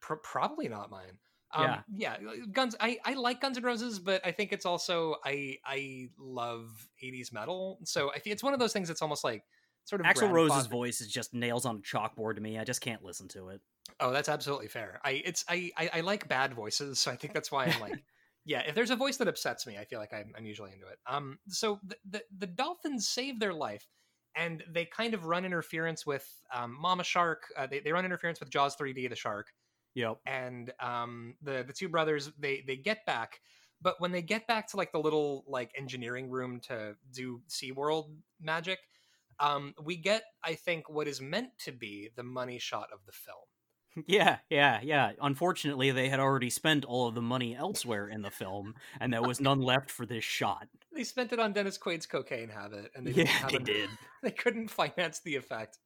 probably 0.22 0.68
not 0.68 0.90
mine. 0.90 1.18
Um, 1.52 1.82
yeah, 1.94 2.16
yeah. 2.22 2.34
Guns. 2.50 2.74
I 2.80 2.98
I 3.04 3.14
like 3.14 3.40
Guns 3.42 3.58
N' 3.58 3.64
Roses, 3.64 3.98
but 3.98 4.24
I 4.26 4.32
think 4.32 4.52
it's 4.52 4.64
also 4.64 5.16
I 5.24 5.58
I 5.66 6.08
love 6.18 6.70
'80s 7.02 7.32
metal. 7.32 7.80
So 7.84 8.10
I 8.10 8.18
think 8.18 8.32
it's 8.32 8.42
one 8.42 8.54
of 8.54 8.60
those 8.60 8.72
things. 8.72 8.88
that's 8.88 9.02
almost 9.02 9.24
like 9.24 9.44
sort 9.84 10.00
of 10.00 10.06
Axl 10.06 10.30
Rose's 10.30 10.66
voice 10.66 11.02
is 11.02 11.08
just 11.08 11.34
nails 11.34 11.66
on 11.66 11.76
a 11.76 11.80
chalkboard 11.80 12.36
to 12.36 12.40
me. 12.40 12.58
I 12.58 12.64
just 12.64 12.80
can't 12.80 13.04
listen 13.04 13.28
to 13.28 13.50
it. 13.50 13.60
Oh, 14.00 14.12
that's 14.12 14.30
absolutely 14.30 14.68
fair. 14.68 15.00
I 15.04 15.22
it's 15.24 15.44
I 15.46 15.70
I, 15.76 15.90
I 15.94 16.00
like 16.00 16.26
bad 16.26 16.54
voices, 16.54 16.98
so 16.98 17.10
I 17.10 17.16
think 17.16 17.34
that's 17.34 17.52
why 17.52 17.66
I'm 17.66 17.80
like. 17.80 18.02
Yeah, 18.44 18.62
if 18.66 18.74
there's 18.74 18.90
a 18.90 18.96
voice 18.96 19.16
that 19.18 19.28
upsets 19.28 19.66
me, 19.66 19.78
I 19.78 19.84
feel 19.84 19.98
like 19.98 20.12
I'm, 20.12 20.32
I'm 20.36 20.46
usually 20.46 20.72
into 20.72 20.86
it. 20.86 20.98
Um, 21.06 21.38
so 21.48 21.80
the, 21.84 21.96
the, 22.08 22.22
the 22.38 22.46
Dolphins 22.46 23.08
save 23.08 23.40
their 23.40 23.54
life, 23.54 23.86
and 24.36 24.62
they 24.70 24.84
kind 24.84 25.14
of 25.14 25.24
run 25.24 25.44
interference 25.44 26.04
with 26.04 26.28
um, 26.54 26.76
Mama 26.78 27.04
Shark. 27.04 27.44
Uh, 27.56 27.66
they 27.66 27.80
they 27.80 27.92
run 27.92 28.04
interference 28.04 28.40
with 28.40 28.50
Jaws 28.50 28.76
3D, 28.76 29.08
the 29.08 29.16
shark, 29.16 29.48
Yep. 29.94 30.18
And 30.26 30.72
um, 30.80 31.34
the 31.42 31.64
the 31.66 31.72
two 31.72 31.88
brothers 31.88 32.30
they 32.38 32.62
they 32.66 32.76
get 32.76 33.06
back, 33.06 33.40
but 33.80 34.00
when 34.00 34.12
they 34.12 34.22
get 34.22 34.46
back 34.46 34.68
to 34.70 34.76
like 34.76 34.92
the 34.92 34.98
little 34.98 35.44
like 35.46 35.70
engineering 35.76 36.30
room 36.30 36.60
to 36.68 36.96
do 37.12 37.40
SeaWorld 37.48 38.10
magic, 38.40 38.80
um, 39.38 39.74
we 39.82 39.96
get 39.96 40.24
I 40.42 40.54
think 40.54 40.88
what 40.88 41.06
is 41.06 41.20
meant 41.20 41.50
to 41.64 41.72
be 41.72 42.10
the 42.16 42.24
money 42.24 42.58
shot 42.58 42.88
of 42.92 43.00
the 43.06 43.12
film. 43.12 43.46
Yeah, 44.06 44.38
yeah, 44.50 44.80
yeah. 44.82 45.12
Unfortunately, 45.20 45.90
they 45.90 46.08
had 46.08 46.20
already 46.20 46.50
spent 46.50 46.84
all 46.84 47.08
of 47.08 47.14
the 47.14 47.22
money 47.22 47.54
elsewhere 47.54 48.08
in 48.08 48.22
the 48.22 48.30
film, 48.30 48.74
and 49.00 49.12
there 49.12 49.22
was 49.22 49.40
none 49.40 49.60
left 49.60 49.90
for 49.90 50.04
this 50.04 50.24
shot. 50.24 50.68
They 50.92 51.04
spent 51.04 51.32
it 51.32 51.38
on 51.38 51.52
Dennis 51.52 51.78
Quaid's 51.78 52.06
cocaine 52.06 52.48
habit, 52.48 52.90
and 52.94 53.06
they 53.06 53.24
yeah, 53.24 53.48
they 53.48 53.58
did. 53.58 53.90
They 54.22 54.30
couldn't 54.30 54.68
finance 54.68 55.20
the 55.20 55.36
effect. 55.36 55.78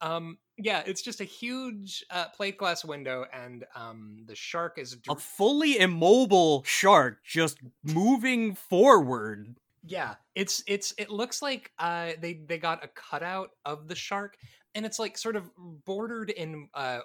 Um, 0.00 0.38
yeah, 0.58 0.82
it's 0.84 1.00
just 1.00 1.20
a 1.20 1.24
huge 1.24 2.04
uh, 2.10 2.26
plate 2.30 2.58
glass 2.58 2.84
window, 2.84 3.24
and 3.32 3.64
um, 3.76 4.24
the 4.26 4.34
shark 4.34 4.78
is 4.78 4.96
a 5.08 5.14
fully 5.14 5.78
immobile 5.78 6.64
shark 6.66 7.18
just 7.24 7.58
moving 7.84 8.56
forward. 8.56 9.54
Yeah, 9.84 10.16
it's 10.34 10.64
it's 10.66 10.92
it 10.98 11.08
looks 11.08 11.40
like 11.40 11.70
uh, 11.78 12.12
they 12.20 12.40
they 12.46 12.58
got 12.58 12.84
a 12.84 12.88
cutout 12.88 13.50
of 13.64 13.86
the 13.86 13.94
shark, 13.94 14.36
and 14.74 14.86
it's 14.86 14.98
like 14.98 15.18
sort 15.18 15.36
of 15.36 15.50
bordered 15.84 16.30
in 16.30 16.68
uh, 16.74 17.00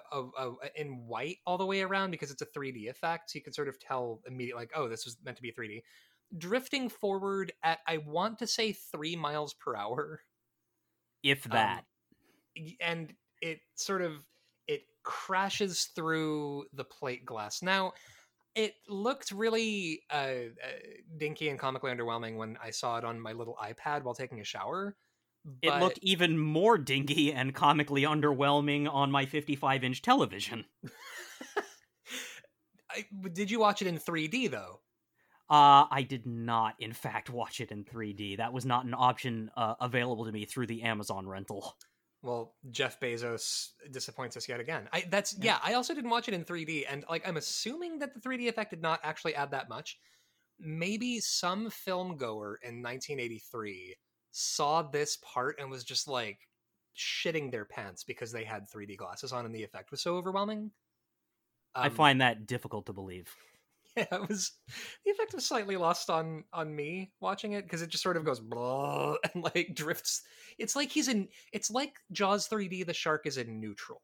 in 0.76 1.06
white 1.06 1.38
all 1.46 1.58
the 1.58 1.66
way 1.66 1.82
around 1.82 2.10
because 2.10 2.30
it's 2.30 2.42
a 2.42 2.46
3D 2.46 2.88
effect. 2.88 3.30
So 3.30 3.36
you 3.36 3.42
can 3.42 3.52
sort 3.52 3.68
of 3.68 3.78
tell 3.78 4.20
immediately, 4.26 4.62
like, 4.62 4.72
oh, 4.74 4.88
this 4.88 5.04
was 5.04 5.16
meant 5.24 5.36
to 5.36 5.42
be 5.42 5.52
3D. 5.52 5.82
Drifting 6.36 6.88
forward 6.88 7.52
at 7.62 7.78
I 7.86 7.98
want 7.98 8.38
to 8.38 8.46
say 8.46 8.72
three 8.72 9.16
miles 9.16 9.54
per 9.54 9.76
hour, 9.76 10.20
if 11.22 11.44
that. 11.44 11.84
Um, 12.56 12.64
and 12.80 13.14
it 13.40 13.60
sort 13.74 14.02
of 14.02 14.12
it 14.66 14.82
crashes 15.02 15.90
through 15.94 16.64
the 16.72 16.84
plate 16.84 17.24
glass. 17.24 17.62
Now, 17.62 17.92
it 18.54 18.74
looked 18.88 19.30
really 19.30 20.02
uh, 20.10 20.16
uh, 20.16 20.50
dinky 21.16 21.48
and 21.48 21.58
comically 21.58 21.92
underwhelming 21.92 22.36
when 22.36 22.58
I 22.62 22.70
saw 22.70 22.98
it 22.98 23.04
on 23.04 23.20
my 23.20 23.32
little 23.32 23.56
iPad 23.62 24.02
while 24.02 24.14
taking 24.14 24.40
a 24.40 24.44
shower. 24.44 24.96
But... 25.62 25.68
It 25.68 25.80
looked 25.80 25.98
even 26.02 26.38
more 26.38 26.78
dingy 26.78 27.32
and 27.32 27.54
comically 27.54 28.02
underwhelming 28.02 28.92
on 28.92 29.10
my 29.10 29.26
55 29.26 29.84
inch 29.84 30.02
television. 30.02 30.64
I, 32.90 33.04
did 33.32 33.50
you 33.50 33.60
watch 33.60 33.82
it 33.82 33.88
in 33.88 33.98
3D 33.98 34.50
though? 34.50 34.80
Uh, 35.50 35.88
I 35.90 36.04
did 36.06 36.26
not, 36.26 36.74
in 36.78 36.92
fact, 36.92 37.30
watch 37.30 37.60
it 37.60 37.70
in 37.70 37.84
3D. 37.84 38.36
That 38.36 38.52
was 38.52 38.66
not 38.66 38.84
an 38.84 38.94
option 38.94 39.50
uh, 39.56 39.74
available 39.80 40.26
to 40.26 40.32
me 40.32 40.44
through 40.44 40.66
the 40.66 40.82
Amazon 40.82 41.26
rental. 41.26 41.74
Well, 42.22 42.54
Jeff 42.70 43.00
Bezos 43.00 43.68
disappoints 43.90 44.36
us 44.36 44.48
yet 44.48 44.60
again. 44.60 44.88
I 44.92 45.04
that's 45.08 45.36
yeah. 45.38 45.52
yeah. 45.52 45.58
I 45.62 45.74
also 45.74 45.94
didn't 45.94 46.10
watch 46.10 46.28
it 46.28 46.34
in 46.34 46.44
3D, 46.44 46.84
and 46.90 47.04
like 47.08 47.26
I'm 47.26 47.36
assuming 47.36 48.00
that 48.00 48.12
the 48.12 48.20
3D 48.20 48.48
effect 48.48 48.70
did 48.70 48.82
not 48.82 49.00
actually 49.04 49.34
add 49.36 49.52
that 49.52 49.68
much. 49.68 49.98
Maybe 50.58 51.20
some 51.20 51.70
film 51.70 52.16
goer 52.16 52.58
in 52.62 52.82
1983 52.82 53.94
saw 54.38 54.82
this 54.82 55.16
part 55.22 55.56
and 55.58 55.70
was 55.70 55.84
just 55.84 56.08
like, 56.08 56.38
shitting 56.96 57.52
their 57.52 57.64
pants 57.64 58.02
because 58.02 58.32
they 58.32 58.42
had 58.44 58.68
3D 58.68 58.96
glasses 58.96 59.32
on 59.32 59.46
and 59.46 59.54
the 59.54 59.62
effect 59.62 59.90
was 59.92 60.02
so 60.02 60.16
overwhelming. 60.16 60.72
I 61.74 61.86
Um, 61.86 61.92
find 61.92 62.20
that 62.20 62.46
difficult 62.46 62.86
to 62.86 62.92
believe. 62.92 63.34
yeah, 63.96 64.06
it 64.12 64.28
was 64.28 64.52
the 65.04 65.10
effect 65.10 65.34
was 65.34 65.46
slightly 65.46 65.76
lost 65.76 66.10
on 66.10 66.44
on 66.52 66.74
me 66.74 67.12
watching 67.20 67.52
it 67.52 67.62
because 67.64 67.82
it 67.82 67.88
just 67.88 68.02
sort 68.02 68.16
of 68.16 68.24
goes 68.24 68.40
blah 68.40 69.16
and 69.34 69.44
like 69.44 69.74
drifts. 69.74 70.22
It's 70.58 70.74
like 70.76 70.90
he's 70.90 71.08
in. 71.08 71.28
It's 71.52 71.70
like 71.70 71.94
Jaws 72.12 72.48
3D. 72.48 72.84
The 72.84 72.94
shark 72.94 73.26
is 73.26 73.36
in 73.36 73.60
neutral. 73.60 74.00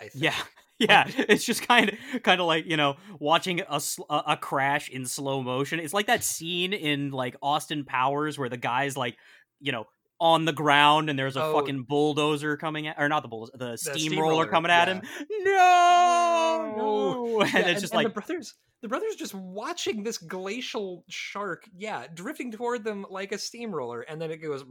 I 0.00 0.08
think. 0.08 0.34
Yeah, 0.78 1.04
yeah. 1.06 1.24
It's 1.28 1.44
just 1.44 1.66
kind 1.68 1.90
of, 1.90 2.22
kind 2.22 2.40
of 2.40 2.46
like 2.46 2.64
you 2.66 2.76
know, 2.76 2.96
watching 3.18 3.60
a 3.60 3.80
a 4.08 4.36
crash 4.36 4.88
in 4.88 5.04
slow 5.06 5.42
motion. 5.42 5.78
It's 5.78 5.92
like 5.94 6.06
that 6.06 6.24
scene 6.24 6.72
in 6.72 7.10
like 7.10 7.36
Austin 7.42 7.84
Powers 7.84 8.38
where 8.38 8.48
the 8.48 8.56
guy's 8.56 8.96
like, 8.96 9.16
you 9.60 9.72
know, 9.72 9.84
on 10.20 10.44
the 10.44 10.52
ground 10.52 11.08
and 11.08 11.18
there's 11.18 11.36
a 11.36 11.42
Oh. 11.42 11.54
fucking 11.54 11.84
bulldozer 11.84 12.56
coming 12.56 12.86
at, 12.86 12.96
or 12.98 13.08
not 13.08 13.22
the 13.22 13.28
bulldozer, 13.28 13.56
the 13.56 13.76
steamroller 13.78 13.98
steamroller, 13.98 14.46
coming 14.48 14.70
at 14.70 14.88
yeah. 14.88 14.94
him. 14.94 15.02
No, 15.44 16.74
no, 16.76 17.40
and 17.42 17.52
Yeah, 17.52 17.66
it's 17.68 17.80
just 17.80 17.92
the 17.92 17.98
like, 17.98 18.14
brothers. 18.14 18.54
The 18.82 18.88
brothers 18.88 19.14
just 19.16 19.34
watching 19.34 20.02
this 20.02 20.16
glacial 20.18 21.04
shark, 21.08 21.64
yeah, 21.76 22.06
drifting 22.14 22.50
toward 22.50 22.82
them 22.82 23.04
like 23.10 23.30
a 23.32 23.38
steamroller, 23.38 24.00
and 24.02 24.20
then 24.20 24.30
it 24.30 24.38
goes 24.38 24.64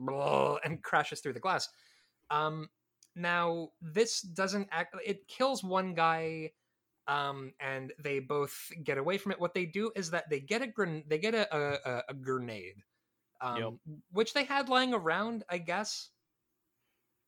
and 0.63 0.81
crashes 0.81 1.19
through 1.21 1.33
the 1.33 1.39
glass. 1.39 1.69
Um, 2.31 2.69
now 3.15 3.69
this 3.81 4.21
doesn't 4.21 4.67
act. 4.71 4.95
It 5.05 5.27
kills 5.27 5.63
one 5.63 5.93
guy, 5.93 6.51
um, 7.07 7.53
and 7.59 7.93
they 8.03 8.19
both 8.19 8.71
get 8.83 8.97
away 8.97 9.17
from 9.19 9.31
it. 9.31 9.39
What 9.39 9.53
they 9.53 9.65
do 9.65 9.91
is 9.95 10.09
that 10.11 10.29
they 10.29 10.39
get 10.39 10.61
a 10.63 10.67
gren- 10.67 11.03
they 11.07 11.19
get 11.19 11.35
a, 11.35 11.47
a- 11.55 12.03
a 12.09 12.13
grenade, 12.15 12.77
um, 13.41 13.57
Yep. 13.57 13.73
which 14.11 14.33
they 14.33 14.43
had 14.43 14.69
lying 14.69 14.93
around, 14.93 15.43
I 15.49 15.57
guess. 15.59 16.09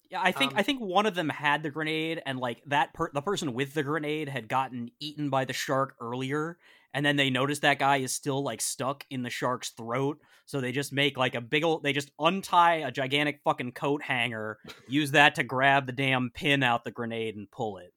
Yeah, 0.09 0.22
I 0.22 0.34
think 0.34 0.51
Um, 0.51 0.57
I 0.57 0.64
think 0.64 0.82
one 0.82 1.05
of 1.05 1.16
them 1.16 1.30
had 1.30 1.64
the 1.64 1.70
grenade, 1.70 2.22
and 2.26 2.38
like 2.38 2.62
that 2.66 2.93
per- 2.93 3.12
the 3.14 3.22
person 3.22 3.53
with 3.53 3.74
the 3.74 3.84
grenade 3.84 4.28
had 4.28 4.49
gotten 4.49 4.91
eaten 4.99 5.30
by 5.30 5.45
the 5.45 5.53
shark 5.53 5.95
earlier, 6.01 6.57
and 6.93 7.05
then 7.05 7.16
they 7.16 7.30
noticed 7.30 7.62
that 7.62 7.80
guy 7.80 7.97
is 7.97 8.14
still 8.14 8.43
like 8.43 8.59
stuck 8.59 9.05
in 9.09 9.22
the 9.22 9.30
shark's 9.30 9.70
throat, 9.70 10.20
so 10.45 10.59
they 10.59 10.74
just 10.74 10.91
make 10.91 11.18
like 11.18 11.34
a 11.34 11.39
big 11.39 11.64
old 11.64 11.84
they 11.84 11.93
just 11.93 12.12
untie 12.20 12.76
a 12.86 12.91
gigantic 12.91 13.39
fucking 13.45 13.72
coat 13.72 14.03
hanger, 14.03 14.57
use 14.89 15.12
that 15.12 15.36
to 15.36 15.43
grab 15.43 15.86
the 15.86 15.93
damn 15.93 16.30
pin 16.30 16.62
out 16.62 16.84
the 16.84 16.91
grenade 16.91 17.38
and 17.38 17.49
pull 17.49 17.78
it. 17.78 17.93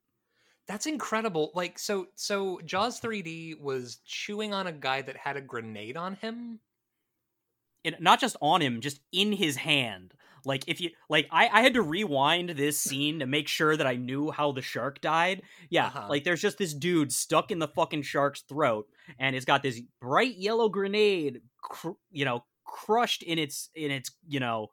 That's 0.68 0.86
incredible. 0.86 1.50
Like 1.52 1.80
so 1.80 2.06
so 2.14 2.60
Jaws 2.64 3.00
3D 3.00 3.58
was 3.58 3.98
chewing 4.04 4.54
on 4.54 4.68
a 4.68 4.72
guy 4.72 5.02
that 5.02 5.16
had 5.16 5.36
a 5.36 5.40
grenade 5.40 5.96
on 5.96 6.14
him. 6.14 6.60
It, 7.84 8.00
not 8.02 8.20
just 8.20 8.36
on 8.40 8.60
him, 8.62 8.80
just 8.80 9.00
in 9.12 9.32
his 9.32 9.56
hand. 9.56 10.14
Like 10.46 10.64
if 10.66 10.78
you 10.80 10.90
like, 11.08 11.26
I 11.30 11.48
I 11.50 11.62
had 11.62 11.74
to 11.74 11.82
rewind 11.82 12.50
this 12.50 12.78
scene 12.78 13.20
to 13.20 13.26
make 13.26 13.48
sure 13.48 13.76
that 13.76 13.86
I 13.86 13.96
knew 13.96 14.30
how 14.30 14.52
the 14.52 14.60
shark 14.60 15.00
died. 15.00 15.42
Yeah, 15.70 15.86
Uh-huh. 15.86 16.06
like 16.10 16.24
there's 16.24 16.42
just 16.42 16.58
this 16.58 16.74
dude 16.74 17.12
stuck 17.12 17.50
in 17.50 17.60
the 17.60 17.68
fucking 17.68 18.02
shark's 18.02 18.42
throat, 18.42 18.86
and 19.18 19.34
it's 19.34 19.46
got 19.46 19.62
this 19.62 19.80
bright 20.00 20.36
yellow 20.36 20.68
grenade, 20.68 21.40
cr- 21.62 21.92
you 22.10 22.24
know, 22.26 22.44
crushed 22.66 23.22
in 23.22 23.38
its 23.38 23.70
in 23.74 23.90
its 23.90 24.10
you 24.28 24.38
know, 24.40 24.68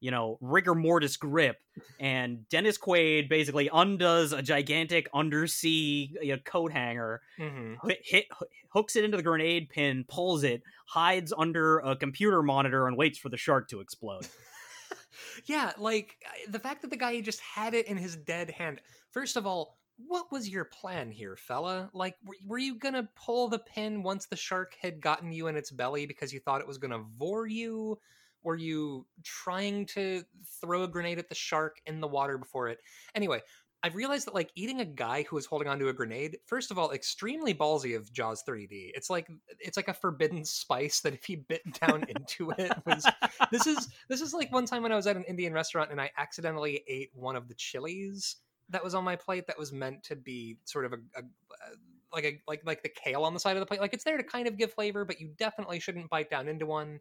you 0.00 0.10
know 0.10 0.38
rigor 0.40 0.74
mortis 0.74 1.16
grip. 1.16 1.58
And 2.00 2.48
Dennis 2.48 2.78
Quaid 2.78 3.28
basically 3.28 3.68
undoes 3.72 4.32
a 4.32 4.42
gigantic 4.42 5.08
undersea 5.14 6.14
you 6.22 6.32
know, 6.34 6.38
coat 6.44 6.72
hanger, 6.72 7.20
Mm-hmm. 7.38 7.88
hit, 7.88 7.98
hit 8.04 8.26
hooks 8.72 8.96
it 8.96 9.04
into 9.04 9.16
the 9.16 9.22
grenade 9.22 9.68
pin, 9.70 10.04
pulls 10.08 10.44
it, 10.44 10.62
hides 10.86 11.32
under 11.36 11.78
a 11.78 11.96
computer 11.96 12.42
monitor, 12.42 12.86
and 12.86 12.96
waits 12.96 13.18
for 13.18 13.28
the 13.28 13.36
shark 13.36 13.68
to 13.68 13.80
explode. 13.80 14.26
yeah, 15.46 15.72
like 15.78 16.16
the 16.48 16.58
fact 16.58 16.82
that 16.82 16.90
the 16.90 16.96
guy 16.96 17.20
just 17.20 17.40
had 17.40 17.74
it 17.74 17.86
in 17.86 17.96
his 17.96 18.16
dead 18.16 18.50
hand. 18.50 18.80
First 19.10 19.36
of 19.36 19.46
all, 19.46 19.78
what 19.96 20.30
was 20.30 20.48
your 20.48 20.64
plan 20.66 21.10
here, 21.10 21.36
fella? 21.36 21.88
Like, 21.94 22.16
were, 22.24 22.34
were 22.46 22.58
you 22.58 22.78
gonna 22.78 23.08
pull 23.16 23.48
the 23.48 23.58
pin 23.58 24.02
once 24.02 24.26
the 24.26 24.36
shark 24.36 24.76
had 24.80 25.00
gotten 25.00 25.32
you 25.32 25.46
in 25.46 25.56
its 25.56 25.70
belly 25.70 26.04
because 26.06 26.32
you 26.32 26.40
thought 26.40 26.60
it 26.60 26.66
was 26.68 26.78
gonna 26.78 27.02
vor 27.16 27.46
you? 27.46 27.98
Were 28.46 28.54
you 28.54 29.04
trying 29.24 29.86
to 29.86 30.22
throw 30.60 30.84
a 30.84 30.88
grenade 30.88 31.18
at 31.18 31.28
the 31.28 31.34
shark 31.34 31.80
in 31.84 32.00
the 32.00 32.06
water 32.06 32.38
before 32.38 32.68
it? 32.68 32.78
Anyway, 33.16 33.42
I've 33.82 33.96
realized 33.96 34.28
that 34.28 34.36
like 34.36 34.52
eating 34.54 34.80
a 34.80 34.84
guy 34.84 35.24
who 35.24 35.36
is 35.36 35.46
holding 35.46 35.66
onto 35.66 35.88
a 35.88 35.92
grenade, 35.92 36.38
first 36.46 36.70
of 36.70 36.78
all, 36.78 36.92
extremely 36.92 37.52
ballsy 37.52 37.96
of 37.96 38.12
Jaws 38.12 38.44
3D. 38.48 38.92
It's 38.94 39.10
like 39.10 39.28
it's 39.58 39.76
like 39.76 39.88
a 39.88 39.94
forbidden 39.94 40.44
spice 40.44 41.00
that 41.00 41.12
if 41.12 41.24
he 41.24 41.34
bit 41.34 41.62
down 41.80 42.04
into 42.08 42.52
it 42.56 42.72
was 42.86 43.04
this 43.50 43.66
is 43.66 43.88
this 44.08 44.20
is 44.20 44.32
like 44.32 44.52
one 44.52 44.64
time 44.64 44.84
when 44.84 44.92
I 44.92 44.96
was 44.96 45.08
at 45.08 45.16
an 45.16 45.24
Indian 45.24 45.52
restaurant 45.52 45.90
and 45.90 46.00
I 46.00 46.12
accidentally 46.16 46.84
ate 46.86 47.10
one 47.14 47.34
of 47.34 47.48
the 47.48 47.54
chilies 47.54 48.36
that 48.68 48.84
was 48.84 48.94
on 48.94 49.02
my 49.02 49.16
plate 49.16 49.48
that 49.48 49.58
was 49.58 49.72
meant 49.72 50.04
to 50.04 50.14
be 50.14 50.56
sort 50.66 50.84
of 50.84 50.92
a, 50.92 50.96
a 51.16 51.18
uh, 51.18 51.74
like 52.12 52.24
a 52.24 52.40
like 52.46 52.62
like 52.64 52.84
the 52.84 52.88
kale 52.88 53.24
on 53.24 53.34
the 53.34 53.40
side 53.40 53.56
of 53.56 53.60
the 53.60 53.66
plate. 53.66 53.80
Like 53.80 53.92
it's 53.92 54.04
there 54.04 54.16
to 54.16 54.22
kind 54.22 54.46
of 54.46 54.56
give 54.56 54.72
flavor, 54.72 55.04
but 55.04 55.20
you 55.20 55.32
definitely 55.36 55.80
shouldn't 55.80 56.10
bite 56.10 56.30
down 56.30 56.46
into 56.46 56.64
one. 56.64 57.00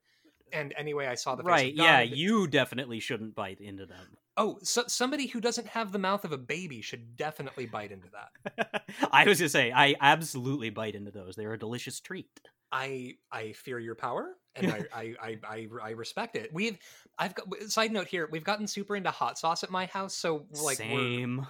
And 0.53 0.73
anyway, 0.77 1.07
I 1.07 1.15
saw 1.15 1.35
the 1.35 1.43
right? 1.43 1.73
Yeah, 1.73 2.01
you 2.01 2.47
definitely 2.47 2.99
shouldn't 2.99 3.35
bite 3.35 3.59
into 3.59 3.85
them. 3.85 4.17
Oh, 4.37 4.59
so 4.63 4.83
somebody 4.87 5.27
who 5.27 5.39
doesn't 5.39 5.67
have 5.67 5.91
the 5.91 5.99
mouth 5.99 6.25
of 6.25 6.31
a 6.31 6.37
baby 6.37 6.81
should 6.81 7.15
definitely 7.15 7.65
bite 7.65 7.91
into 7.91 8.07
that. 8.11 8.83
I 9.11 9.25
was 9.25 9.39
gonna 9.39 9.49
say, 9.49 9.71
I 9.71 9.95
absolutely 10.01 10.69
bite 10.69 10.95
into 10.95 11.11
those. 11.11 11.35
They're 11.35 11.53
a 11.53 11.59
delicious 11.59 11.99
treat. 11.99 12.27
I 12.71 13.13
I 13.31 13.53
fear 13.53 13.79
your 13.79 13.95
power 13.95 14.35
and 14.55 14.71
I, 14.71 14.83
I, 14.93 15.15
I 15.21 15.39
I 15.47 15.67
I 15.81 15.89
respect 15.91 16.35
it. 16.35 16.49
We've 16.53 16.77
I've 17.17 17.33
got 17.33 17.47
side 17.67 17.91
note 17.91 18.07
here. 18.07 18.27
We've 18.31 18.43
gotten 18.43 18.67
super 18.67 18.95
into 18.95 19.11
hot 19.11 19.37
sauce 19.37 19.63
at 19.63 19.71
my 19.71 19.85
house, 19.85 20.15
so 20.15 20.45
like 20.51 20.79
we're 20.79 20.85
Same. 20.85 21.47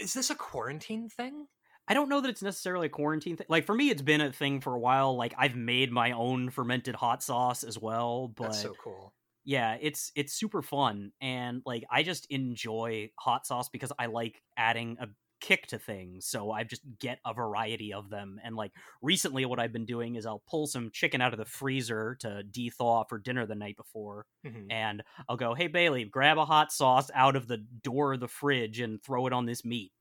Is 0.00 0.12
this 0.14 0.30
a 0.30 0.34
quarantine 0.34 1.08
thing? 1.08 1.46
I 1.90 1.94
don't 1.94 2.08
know 2.08 2.20
that 2.22 2.30
it's 2.30 2.42
necessarily 2.42 2.86
a 2.86 2.90
quarantine 2.90 3.36
thing. 3.36 3.46
Like 3.50 3.66
for 3.66 3.74
me, 3.74 3.90
it's 3.90 4.02
been 4.02 4.20
a 4.22 4.32
thing 4.32 4.60
for 4.60 4.74
a 4.76 4.80
while. 4.80 5.16
Like 5.16 5.34
I've 5.36 5.56
made 5.56 5.92
my 5.92 6.12
own 6.12 6.50
fermented 6.50 6.94
hot 6.94 7.22
sauce 7.22 7.64
as 7.64 7.78
well, 7.78 8.28
but 8.28 8.40
That's 8.40 8.58
so 8.60 8.74
cool. 8.74 9.14
yeah, 9.44 9.78
it's 9.80 10.12
it's 10.16 10.34
super 10.34 10.62
fun 10.62 11.12
and 11.20 11.62
like 11.66 11.84
I 11.90 12.02
just 12.04 12.26
enjoy 12.30 13.10
hot 13.18 13.46
sauce 13.46 13.68
because 13.70 13.92
I 13.98 14.06
like 14.06 14.42
adding 14.56 14.98
a 15.00 15.08
kick 15.40 15.66
to 15.68 15.78
things. 15.78 16.26
So 16.26 16.52
I 16.52 16.64
just 16.64 16.82
get 17.00 17.20
a 17.26 17.34
variety 17.34 17.92
of 17.94 18.10
them. 18.10 18.40
And 18.44 18.56
like 18.56 18.72
recently 19.02 19.46
what 19.46 19.60
I've 19.60 19.72
been 19.72 19.86
doing 19.86 20.16
is 20.16 20.26
I'll 20.26 20.44
pull 20.48 20.66
some 20.68 20.90
chicken 20.92 21.20
out 21.22 21.32
of 21.34 21.38
the 21.38 21.46
freezer 21.46 22.16
to 22.20 22.42
de-thaw 22.44 23.04
for 23.04 23.18
dinner 23.18 23.46
the 23.46 23.54
night 23.56 23.76
before 23.76 24.26
Mhm. 24.44 24.70
and 24.70 25.02
I'll 25.28 25.36
go, 25.38 25.54
"Hey 25.54 25.68
Bailey, 25.68 26.04
grab 26.04 26.38
a 26.38 26.44
hot 26.46 26.72
sauce 26.72 27.10
out 27.14 27.36
of 27.36 27.48
the 27.48 27.58
door 27.58 28.14
of 28.14 28.20
the 28.20 28.28
fridge 28.28 28.80
and 28.80 29.02
throw 29.02 29.26
it 29.26 29.32
on 29.32 29.46
this 29.46 29.64
meat." 29.64 29.92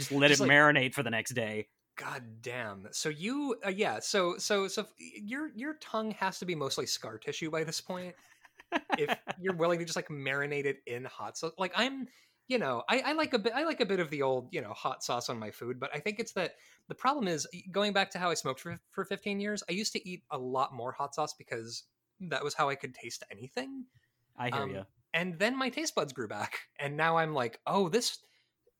Just 0.00 0.12
let 0.12 0.28
Just 0.28 0.40
it 0.40 0.44
like- 0.44 0.50
marinate 0.52 0.94
for 0.94 1.02
the 1.02 1.10
next 1.10 1.32
day. 1.34 1.68
God 1.96 2.22
damn. 2.40 2.88
So 2.92 3.08
you 3.10 3.56
uh, 3.66 3.70
yeah, 3.70 3.98
so 4.00 4.36
so 4.38 4.66
so 4.68 4.82
f- 4.82 4.92
your 4.98 5.50
your 5.54 5.74
tongue 5.80 6.12
has 6.12 6.38
to 6.38 6.46
be 6.46 6.54
mostly 6.54 6.86
scar 6.86 7.18
tissue 7.18 7.50
by 7.50 7.62
this 7.64 7.80
point. 7.80 8.14
if 8.98 9.16
you're 9.40 9.54
willing 9.56 9.78
to 9.80 9.84
just 9.84 9.96
like 9.96 10.08
marinate 10.08 10.64
it 10.64 10.78
in 10.86 11.04
hot 11.04 11.36
sauce. 11.36 11.52
Like 11.58 11.72
I'm 11.76 12.08
you 12.48 12.58
know, 12.58 12.82
I, 12.88 12.98
I 13.06 13.12
like 13.12 13.32
a 13.34 13.38
bit 13.38 13.52
I 13.54 13.64
like 13.64 13.80
a 13.80 13.86
bit 13.86 14.00
of 14.00 14.08
the 14.10 14.22
old, 14.22 14.48
you 14.50 14.60
know, 14.60 14.72
hot 14.72 15.04
sauce 15.04 15.28
on 15.28 15.38
my 15.38 15.50
food, 15.50 15.78
but 15.78 15.90
I 15.94 15.98
think 16.00 16.18
it's 16.18 16.32
that 16.32 16.54
the 16.88 16.94
problem 16.94 17.28
is 17.28 17.46
going 17.70 17.92
back 17.92 18.10
to 18.12 18.18
how 18.18 18.30
I 18.30 18.34
smoked 18.34 18.60
for 18.60 18.80
for 18.92 19.04
15 19.04 19.38
years, 19.38 19.62
I 19.68 19.72
used 19.72 19.92
to 19.92 20.08
eat 20.08 20.22
a 20.30 20.38
lot 20.38 20.72
more 20.72 20.92
hot 20.92 21.14
sauce 21.14 21.34
because 21.34 21.84
that 22.20 22.42
was 22.42 22.54
how 22.54 22.68
I 22.68 22.74
could 22.76 22.94
taste 22.94 23.24
anything. 23.30 23.84
I 24.38 24.46
hear 24.50 24.62
Um, 24.62 24.70
you. 24.70 24.86
and 25.12 25.38
then 25.38 25.56
my 25.58 25.68
taste 25.68 25.94
buds 25.94 26.12
grew 26.14 26.28
back 26.28 26.60
and 26.78 26.96
now 26.96 27.16
i'm 27.18 27.34
like 27.34 27.60
oh 27.66 27.88
this 27.90 28.18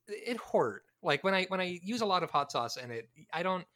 it 0.08 0.38
hurt 0.52 0.84
like 1.02 1.24
when 1.24 1.34
i 1.34 1.44
when 1.46 1.60
i 1.60 1.78
use 1.82 2.00
a 2.00 2.06
lot 2.06 2.22
of 2.22 2.30
hot 2.30 2.50
sauce 2.52 2.76
and 2.76 2.92
it 2.92 3.08
i 3.32 3.42
don't 3.42 3.66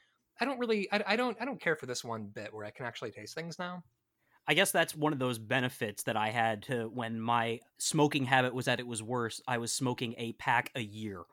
i 0.41 0.45
don't 0.45 0.59
really 0.59 0.91
I, 0.93 1.03
I 1.09 1.17
don't 1.17 1.41
i 1.41 1.45
don't 1.45 1.61
care 1.61 1.77
for 1.77 1.87
this 1.87 2.05
one 2.05 2.27
bit 2.27 2.53
where 2.53 2.65
i 2.65 2.71
can 2.71 2.87
actually 2.87 3.13
taste 3.13 3.35
things 3.35 3.59
now 3.59 3.85
I 4.47 4.55
guess 4.55 4.73
that's 4.73 4.95
one 4.95 5.13
of 5.13 5.19
those 5.19 5.39
benefits 5.39 6.03
that 6.05 6.17
I 6.17 6.31
had 6.31 6.63
to 6.65 6.89
when 6.89 7.21
my 7.21 7.61
smoking 7.79 8.25
habit 8.25 8.55
was 8.55 8.69
at 8.69 8.79
it 8.81 8.87
was 8.87 9.03
worse. 9.03 9.41
I 9.49 9.59
was 9.59 9.73
smoking 9.73 10.15
a 10.19 10.33
pack 10.35 10.71
a 10.75 10.81
year. 10.83 11.25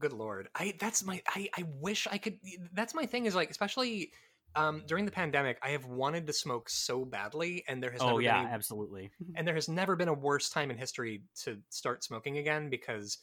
good 0.00 0.12
lord 0.12 0.48
i 0.54 0.74
that's 0.80 1.04
my 1.04 1.22
i 1.28 1.48
i 1.56 1.62
wish 1.80 2.06
i 2.10 2.18
could 2.18 2.38
that's 2.72 2.94
my 2.94 3.06
thing 3.06 3.26
is 3.26 3.34
like 3.34 3.50
especially 3.50 4.12
um 4.56 4.82
during 4.86 5.04
the 5.04 5.10
pandemic 5.10 5.58
i 5.62 5.70
have 5.70 5.86
wanted 5.86 6.26
to 6.26 6.32
smoke 6.32 6.68
so 6.68 7.04
badly 7.04 7.64
and 7.68 7.82
there 7.82 7.92
has 7.92 8.04
Oh 8.04 8.06
never 8.06 8.20
yeah, 8.20 8.38
been 8.40 8.40
a, 8.40 8.50
absolutely. 8.50 9.10
and 9.34 9.46
there 9.46 9.54
has 9.54 9.68
never 9.68 9.96
been 9.96 10.08
a 10.08 10.14
worse 10.14 10.50
time 10.50 10.70
in 10.70 10.78
history 10.78 11.24
to 11.42 11.60
start 11.70 12.04
smoking 12.04 12.38
again 12.38 12.70
because 12.70 13.18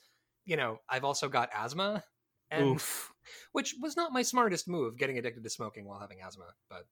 you 0.45 0.57
know 0.57 0.79
i've 0.89 1.03
also 1.03 1.27
got 1.29 1.49
asthma 1.55 2.03
and 2.49 2.75
Oof. 2.75 3.11
which 3.51 3.75
was 3.81 3.95
not 3.95 4.11
my 4.11 4.21
smartest 4.21 4.67
move 4.67 4.97
getting 4.97 5.17
addicted 5.17 5.43
to 5.43 5.49
smoking 5.49 5.85
while 5.85 5.99
having 5.99 6.17
asthma 6.21 6.45
but 6.69 6.85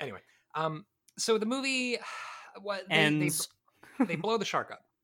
anyway 0.00 0.20
um 0.54 0.84
so 1.18 1.38
the 1.38 1.46
movie 1.46 1.98
what 2.62 2.82
they, 2.88 2.94
they, 2.96 3.02
Ends. 3.02 3.48
they 4.06 4.16
blow 4.16 4.38
the 4.38 4.44
shark 4.44 4.70
up 4.70 4.82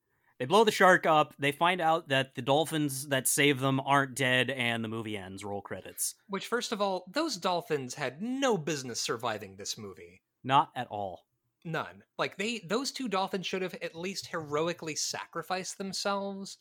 They 0.41 0.45
blow 0.45 0.63
the 0.63 0.71
shark 0.71 1.05
up. 1.05 1.35
They 1.37 1.51
find 1.51 1.79
out 1.79 2.07
that 2.09 2.33
the 2.33 2.41
dolphins 2.41 3.09
that 3.09 3.27
save 3.27 3.59
them 3.59 3.79
aren't 3.79 4.15
dead, 4.15 4.49
and 4.49 4.83
the 4.83 4.87
movie 4.87 5.15
ends. 5.15 5.45
Roll 5.45 5.61
credits. 5.61 6.15
which 6.29 6.47
first 6.47 6.71
of 6.71 6.81
all 6.81 7.05
those 7.13 7.37
dolphins 7.37 7.93
had 7.93 8.23
no 8.23 8.57
business 8.57 8.99
surviving 8.99 9.55
this 9.55 9.77
movie 9.77 10.23
Not 10.43 10.71
at 10.75 10.87
all. 10.87 11.27
None. 11.63 12.01
Like 12.17 12.37
they 12.37 12.59
those 12.67 12.91
two 12.91 13.07
dolphins 13.07 13.45
should 13.45 13.61
have 13.61 13.75
at 13.83 13.93
least 13.93 14.25
heroically 14.25 14.95
sacrificed 14.95 15.77
themselves 15.77 16.57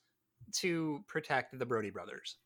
to 0.57 1.05
protect 1.07 1.59
the 1.59 1.66
Brody 1.66 1.91
brothers. 1.91 2.36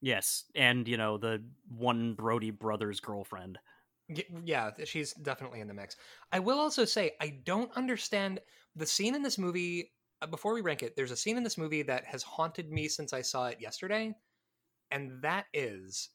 Yes, 0.00 0.44
and 0.54 0.86
you 0.86 0.96
know 0.96 1.18
the 1.18 1.42
one 1.68 2.14
Brody 2.14 2.50
brother's 2.50 3.00
girlfriend. 3.00 3.58
Yeah, 4.44 4.70
she's 4.84 5.12
definitely 5.14 5.60
in 5.60 5.68
the 5.68 5.74
mix. 5.74 5.96
I 6.30 6.38
will 6.38 6.58
also 6.58 6.84
say 6.84 7.12
I 7.20 7.40
don't 7.44 7.72
understand 7.76 8.40
the 8.76 8.86
scene 8.86 9.14
in 9.14 9.22
this 9.22 9.38
movie. 9.38 9.92
Uh, 10.22 10.26
before 10.26 10.54
we 10.54 10.60
rank 10.60 10.82
it, 10.82 10.94
there's 10.96 11.10
a 11.10 11.16
scene 11.16 11.36
in 11.36 11.42
this 11.42 11.58
movie 11.58 11.82
that 11.82 12.04
has 12.04 12.22
haunted 12.22 12.70
me 12.70 12.88
since 12.88 13.12
I 13.12 13.22
saw 13.22 13.46
it 13.46 13.60
yesterday, 13.60 14.14
and 14.90 15.20
that 15.22 15.46
is 15.52 16.10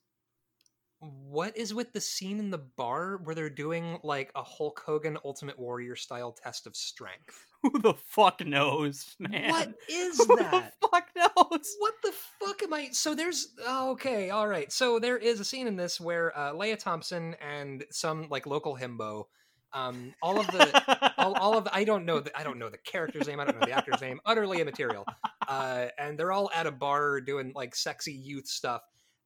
what 1.01 1.57
is 1.57 1.73
with 1.73 1.93
the 1.93 2.01
scene 2.01 2.39
in 2.39 2.51
the 2.51 2.59
bar 2.59 3.19
where 3.23 3.33
they're 3.33 3.49
doing 3.49 3.99
like 4.03 4.31
a 4.35 4.43
Hulk 4.43 4.83
Hogan 4.85 5.17
Ultimate 5.25 5.57
Warrior 5.57 5.95
style 5.95 6.31
test 6.31 6.67
of 6.67 6.75
strength? 6.75 7.47
Who 7.63 7.79
the 7.79 7.93
fuck 7.93 8.45
knows, 8.45 9.15
man? 9.19 9.49
What 9.49 9.73
is 9.89 10.17
Who 10.27 10.35
that? 10.37 10.73
the 10.81 10.87
fuck 10.87 11.07
knows? 11.15 11.75
What 11.79 11.93
the 12.03 12.13
fuck 12.39 12.63
am 12.63 12.73
I? 12.73 12.89
So 12.91 13.15
there's 13.15 13.49
oh, 13.65 13.91
okay, 13.91 14.29
all 14.29 14.47
right. 14.47 14.71
So 14.71 14.99
there 14.99 15.17
is 15.17 15.39
a 15.39 15.45
scene 15.45 15.67
in 15.67 15.75
this 15.75 15.99
where 15.99 16.37
uh, 16.37 16.53
Lea 16.53 16.75
Thompson 16.75 17.35
and 17.41 17.83
some 17.89 18.27
like 18.29 18.45
local 18.45 18.77
himbo, 18.77 19.25
um, 19.73 20.13
all 20.21 20.39
of 20.39 20.47
the 20.47 21.13
all, 21.17 21.33
all 21.33 21.57
of 21.57 21.63
the, 21.63 21.75
I 21.75 21.83
don't 21.83 22.05
know 22.05 22.19
the, 22.19 22.37
I 22.37 22.43
don't 22.43 22.59
know 22.59 22.69
the 22.69 22.77
character's 22.77 23.27
name. 23.27 23.39
I 23.39 23.45
don't 23.45 23.59
know 23.59 23.65
the 23.65 23.73
actor's 23.73 24.01
name. 24.01 24.19
Utterly 24.25 24.61
immaterial. 24.61 25.05
Uh, 25.47 25.87
and 25.97 26.17
they're 26.17 26.31
all 26.31 26.51
at 26.53 26.67
a 26.67 26.71
bar 26.71 27.21
doing 27.21 27.53
like 27.55 27.75
sexy 27.75 28.13
youth 28.13 28.47
stuff, 28.47 28.81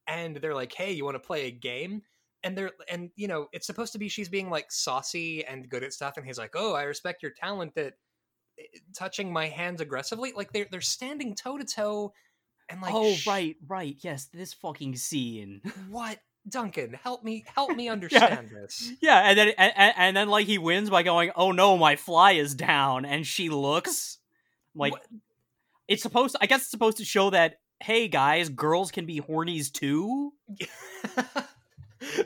and 0.08 0.38
they're 0.38 0.56
like, 0.56 0.74
"Hey, 0.74 0.92
you 0.94 1.04
want 1.06 1.16
to 1.16 1.20
play 1.20 1.48
a 1.48 1.52
game?" 1.52 2.02
And 2.44 2.58
they're 2.58 2.72
and 2.90 3.10
you 3.16 3.28
know 3.28 3.48
it's 3.54 3.66
supposed 3.68 3.94
to 3.94 4.00
be 4.00 4.08
she's 4.08 4.30
being 4.30 4.50
like 4.50 4.72
saucy 4.72 5.44
and 5.46 5.68
good 5.70 5.84
at 5.84 5.94
stuff, 5.94 6.18
and 6.18 6.26
he's 6.26 6.38
like, 6.38 6.52
"Oh, 6.56 6.74
I 6.74 6.84
respect 6.84 7.24
your 7.24 7.32
talent 7.32 7.78
at 7.78 7.94
eh, 8.60 8.64
touching 8.96 9.34
my 9.34 9.48
hands 9.48 9.82
aggressively." 9.82 10.32
Like 10.36 10.52
they're 10.54 10.68
they're 10.70 10.82
standing 10.82 11.34
toe 11.36 11.58
to 11.58 11.66
toe, 11.66 12.14
and 12.70 12.82
like, 12.82 12.94
oh 12.94 13.14
sh- 13.14 13.26
right, 13.28 13.56
right. 13.68 13.96
Yes, 14.02 14.26
this 14.34 14.54
fucking 14.54 14.96
scene. 14.98 15.62
what 15.90 16.20
Duncan? 16.48 16.94
Help 16.94 17.24
me, 17.24 17.44
help 17.56 17.76
me 17.76 17.90
understand 17.96 18.50
this. 18.50 18.92
Yeah, 19.02 19.22
and 19.28 19.38
then 19.40 19.48
and, 19.58 19.94
and 19.98 20.16
then 20.18 20.30
like 20.30 20.46
he 20.46 20.60
wins 20.60 20.92
by 20.92 21.02
going, 21.02 21.32
"Oh 21.36 21.52
no, 21.52 21.78
my 21.78 21.96
fly 21.96 22.34
is 22.34 22.54
down," 22.54 23.06
and 23.06 23.26
she 23.26 23.50
looks 23.50 24.20
like 24.76 24.92
What- 24.94 25.08
it's 25.88 26.02
supposed. 26.04 26.34
To, 26.36 26.40
I 26.44 26.46
guess 26.48 26.62
it's 26.62 26.72
supposed 26.72 26.98
to 26.98 27.06
show 27.06 27.30
that 27.32 27.56
hey 27.80 28.08
guys, 28.08 28.50
girls 28.50 28.92
can 28.92 29.06
be 29.06 29.22
hornies 29.22 29.72
too. 29.72 30.34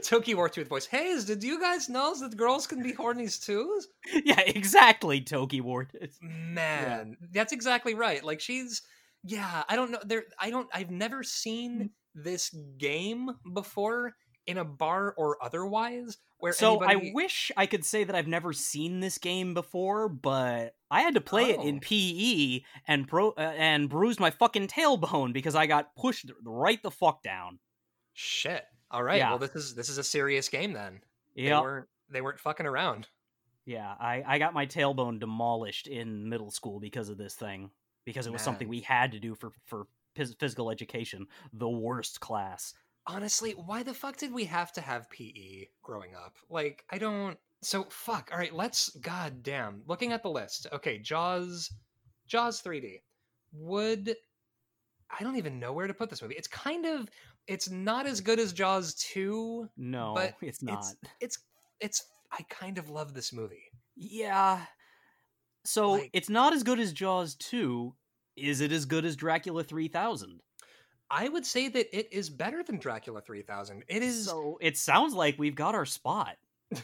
Toki 0.04 0.34
Wartooth 0.34 0.68
voice. 0.68 0.86
Hey, 0.86 1.18
did 1.24 1.44
you 1.44 1.60
guys 1.60 1.90
know 1.90 2.14
that 2.20 2.36
girls 2.36 2.68
can 2.68 2.84
be 2.84 2.94
hornies 2.94 3.44
too? 3.44 3.82
yeah, 4.26 4.42
exactly. 4.42 5.22
Toki 5.22 5.62
Ward. 5.62 5.92
Man, 6.22 7.18
that's 7.32 7.54
exactly 7.54 7.94
right. 7.94 8.24
Like 8.24 8.40
she's, 8.40 8.82
yeah. 9.24 9.64
I 9.68 9.76
don't 9.76 9.92
know. 9.92 10.00
There, 10.06 10.24
I 10.40 10.50
don't. 10.50 10.68
I've 10.74 10.92
never 10.92 11.24
seen 11.24 11.74
mm-hmm. 11.74 12.24
this 12.24 12.56
game 12.78 13.30
before 13.54 14.16
in 14.48 14.58
a 14.58 14.66
bar 14.66 15.14
or 15.18 15.38
otherwise. 15.42 16.18
Where 16.40 16.54
So 16.54 16.82
anybody... 16.82 17.10
I 17.10 17.14
wish 17.14 17.52
I 17.58 17.66
could 17.66 17.84
say 17.86 18.04
that 18.04 18.16
I've 18.16 18.28
never 18.28 18.54
seen 18.54 19.00
this 19.02 19.18
game 19.18 19.54
before, 19.54 20.08
but 20.10 20.76
I 20.90 21.02
had 21.02 21.14
to 21.16 21.22
play 21.22 21.52
it 21.52 21.60
in 21.60 21.78
Oh. 21.78 21.80
PE 21.82 22.62
and 22.88 23.08
pro 23.08 23.32
uh, 23.32 23.54
and 23.58 23.90
bruised 23.90 24.20
my 24.20 24.32
fucking 24.32 24.68
tailbone 24.68 25.34
because 25.34 25.54
I 25.56 25.68
got 25.68 25.96
pushed 25.96 26.32
right 26.44 26.82
the 26.82 26.92
fuck 26.92 27.22
down. 27.24 27.60
shit. 28.14 28.66
All 28.92 29.04
right. 29.04 29.18
Yeah. 29.18 29.30
Well, 29.30 29.38
this 29.40 29.56
is 29.56 29.76
this 29.76 29.90
is 29.90 29.98
a 30.00 30.04
serious 30.04 30.50
game 30.50 30.74
then. 30.74 31.02
They 31.36 31.44
Yeah, 31.44 31.62
weren't 31.62 31.88
they 32.10 32.22
weren't 32.22 32.40
fucking 32.40 32.66
around. 32.66 33.08
yeah. 33.66 33.94
I 34.00 34.24
I 34.26 34.40
got 34.40 34.54
my 34.54 34.66
tailbone 34.66 35.20
demolished 35.20 35.88
in 35.88 36.28
middle 36.28 36.50
school 36.52 36.80
because 36.80 37.10
of 37.10 37.18
this 37.18 37.36
thing 37.36 37.70
because 38.06 38.26
it 38.26 38.34
was 38.34 38.42
something 38.42 38.68
we 38.68 38.80
had 38.82 39.12
to 39.12 39.20
do 39.20 39.36
for 39.36 39.52
for 39.66 39.86
physical 40.16 40.72
education, 40.72 41.28
the 41.54 41.70
worst 41.70 42.20
class. 42.20 42.74
Honestly, 43.10 43.52
why 43.52 43.84
the 43.84 43.94
fuck 43.94 44.18
did 44.18 44.32
we 44.34 44.46
have 44.46 44.72
to 44.74 44.82
have 44.82 45.10
PE 45.10 45.68
growing 45.82 46.16
up? 46.16 46.36
Like, 46.50 46.86
I 46.90 46.98
don't. 46.98 47.38
So 47.62 47.86
fuck. 47.90 48.30
All 48.32 48.38
right, 48.38 48.54
let's. 48.54 48.90
God 48.98 49.44
damn. 49.44 49.82
Looking 49.88 50.14
at 50.14 50.24
the 50.24 50.30
list. 50.30 50.68
Okay, 50.72 51.00
Jaws. 51.00 51.72
Jaws 52.28 52.62
3D. 52.62 53.02
Would. 53.54 54.16
I 55.20 55.24
don't 55.24 55.38
even 55.38 55.60
know 55.60 55.74
where 55.74 55.88
to 55.88 55.94
put 55.94 56.10
this 56.10 56.22
movie. 56.22 56.36
It's 56.38 56.48
kind 56.48 56.86
of. 56.86 57.10
It's 57.48 57.70
not 57.70 58.06
as 58.06 58.22
good 58.22 58.40
as 58.40 58.54
Jaws 58.54 58.94
2. 58.96 59.68
No, 59.78 60.14
But 60.16 60.36
it's 60.42 60.62
not. 60.62 60.86
It's. 61.20 61.40
It's. 61.80 62.04
I 62.32 62.44
kind 62.50 62.78
of 62.78 62.90
love 62.92 63.14
this 63.16 63.34
movie. 63.34 63.64
Yeah. 63.96 64.62
So 65.66 65.94
Like- 65.94 66.12
it's 66.14 66.30
not 66.30 66.54
as 66.54 66.64
good 66.64 66.80
as 66.80 66.94
Jaws 66.94 67.36
2. 67.36 67.94
Is 68.38 68.62
it 68.62 68.72
as 68.72 68.86
good 68.86 69.04
as 69.04 69.16
Dracula 69.18 69.64
3000? 69.64 70.40
I 71.12 71.28
would 71.30 71.46
say 71.46 71.70
that 71.70 71.98
it 71.98 72.12
is 72.14 72.30
better 72.30 72.64
than 72.64 72.78
Dracula 72.78 73.22
3000. 73.22 73.84
It 73.88 74.04
is. 74.04 74.26
So 74.26 74.58
it 74.62 74.78
sounds 74.78 75.14
like 75.14 75.38
we've 75.40 75.56
got 75.56 75.76
our 75.76 75.86
spot. 75.86 76.36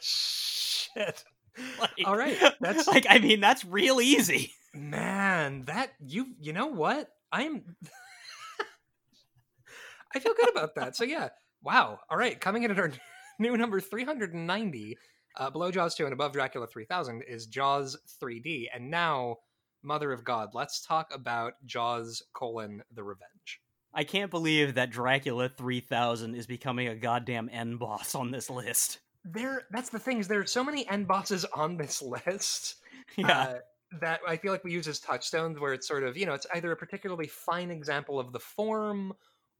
Shit. 0.00 1.24
Like, 1.78 1.90
All 2.06 2.16
right, 2.16 2.38
that's- 2.60 2.86
like 2.86 3.04
I 3.10 3.18
mean 3.18 3.40
that's 3.40 3.64
real 3.66 4.00
easy. 4.00 4.52
Man, 4.72 5.64
that 5.66 5.90
you 6.06 6.28
you 6.40 6.52
know 6.54 6.68
what? 6.68 7.08
I'm 7.32 7.76
I 10.14 10.20
feel 10.20 10.32
good 10.34 10.48
about 10.48 10.74
that. 10.76 10.96
So 10.96 11.04
yeah. 11.04 11.28
Wow. 11.62 11.98
All 12.08 12.16
right, 12.16 12.40
coming 12.40 12.62
in 12.62 12.70
at 12.70 12.78
our 12.78 12.90
new 13.38 13.56
number 13.58 13.78
390, 13.80 14.96
uh, 15.36 15.50
below 15.50 15.70
Jaws 15.70 15.94
2 15.96 16.04
and 16.04 16.12
above 16.14 16.32
Dracula 16.32 16.66
3000 16.66 17.22
is 17.22 17.46
Jaws 17.46 17.98
3D. 18.22 18.66
And 18.74 18.90
now, 18.90 19.36
Mother 19.82 20.12
of 20.12 20.24
God, 20.24 20.50
let's 20.54 20.80
talk 20.80 21.14
about 21.14 21.54
Jaws 21.64 22.22
colon 22.32 22.82
the 22.94 23.02
Revenge. 23.02 23.60
I 23.92 24.04
can't 24.04 24.30
believe 24.30 24.74
that 24.74 24.90
Dracula 24.90 25.48
3000 25.48 26.34
is 26.34 26.46
becoming 26.46 26.88
a 26.88 26.94
goddamn 26.94 27.48
end 27.52 27.78
boss 27.78 28.14
on 28.14 28.30
this 28.30 28.48
list. 28.48 29.00
There 29.24 29.62
that's 29.70 29.90
the 29.90 29.98
thing 29.98 30.18
is 30.18 30.28
there 30.28 30.40
are 30.40 30.46
so 30.46 30.64
many 30.64 30.88
end 30.88 31.08
bosses 31.08 31.44
on 31.54 31.76
this 31.76 32.00
list. 32.26 32.76
Yeah. 33.16 33.40
uh, 33.40 33.54
that 34.00 34.20
I 34.26 34.36
feel 34.36 34.52
like 34.52 34.62
we 34.62 34.72
use 34.72 34.86
as 34.86 35.00
touchstones 35.00 35.58
where 35.58 35.72
it's 35.72 35.88
sort 35.88 36.04
of, 36.04 36.16
you 36.16 36.24
know, 36.24 36.34
it's 36.34 36.46
either 36.54 36.70
a 36.70 36.76
particularly 36.76 37.26
fine 37.26 37.72
example 37.72 38.20
of 38.20 38.32
the 38.32 38.38
form 38.38 39.12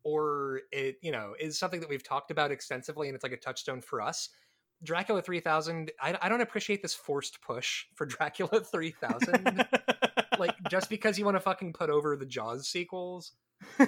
or 0.04 0.60
it, 0.70 0.96
you 1.02 1.10
know, 1.10 1.34
is 1.40 1.58
something 1.58 1.80
that 1.80 1.88
we've 1.88 2.04
talked 2.04 2.30
about 2.30 2.52
extensively 2.52 3.08
and 3.08 3.16
it's 3.16 3.24
like 3.24 3.32
a 3.32 3.36
touchstone 3.36 3.80
for 3.80 4.00
us. 4.00 4.28
Dracula 4.82 5.22
3000, 5.22 5.90
I, 6.00 6.16
I 6.22 6.28
don't 6.28 6.40
appreciate 6.40 6.82
this 6.82 6.94
forced 6.94 7.40
push 7.42 7.86
for 7.94 8.06
Dracula 8.06 8.60
3000. 8.60 9.66
like, 10.38 10.54
just 10.70 10.88
because 10.88 11.18
you 11.18 11.24
want 11.24 11.36
to 11.36 11.40
fucking 11.40 11.72
put 11.72 11.90
over 11.90 12.16
the 12.16 12.26
Jaws 12.26 12.68
sequels. 12.68 13.32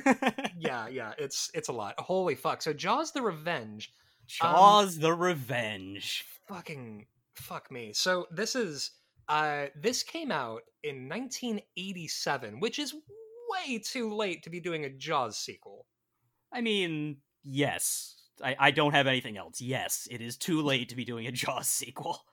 Yeah, 0.58 0.86
yeah, 0.86 1.12
it's 1.18 1.50
it's 1.54 1.68
a 1.68 1.72
lot. 1.72 1.94
Holy 1.98 2.36
fuck. 2.36 2.62
So, 2.62 2.72
Jaws 2.72 3.10
the 3.10 3.20
Revenge, 3.22 3.92
Jaws 4.28 4.98
the 4.98 5.12
Revenge. 5.12 6.24
fucking 6.46 7.06
fuck 7.34 7.70
me. 7.70 7.92
So 7.92 8.26
this 8.30 8.54
is 8.54 8.92
uh 9.28 9.66
this 9.74 10.02
came 10.04 10.30
out 10.30 10.62
in 10.84 11.08
1987, 11.08 12.60
which 12.60 12.78
is 12.78 12.94
way 13.48 13.78
too 13.78 14.14
late 14.14 14.42
to 14.44 14.50
be 14.50 14.60
doing 14.60 14.84
a 14.84 14.90
Jaws 14.90 15.36
sequel. 15.38 15.86
I 16.52 16.60
mean, 16.60 17.16
yes. 17.42 18.21
I, 18.42 18.56
I 18.58 18.70
don't 18.70 18.92
have 18.92 19.06
anything 19.06 19.36
else. 19.36 19.60
Yes, 19.60 20.08
it 20.10 20.20
is 20.20 20.36
too 20.36 20.62
late 20.62 20.88
to 20.90 20.96
be 20.96 21.04
doing 21.04 21.26
a 21.26 21.32
Jaws 21.32 21.68
sequel. 21.68 22.24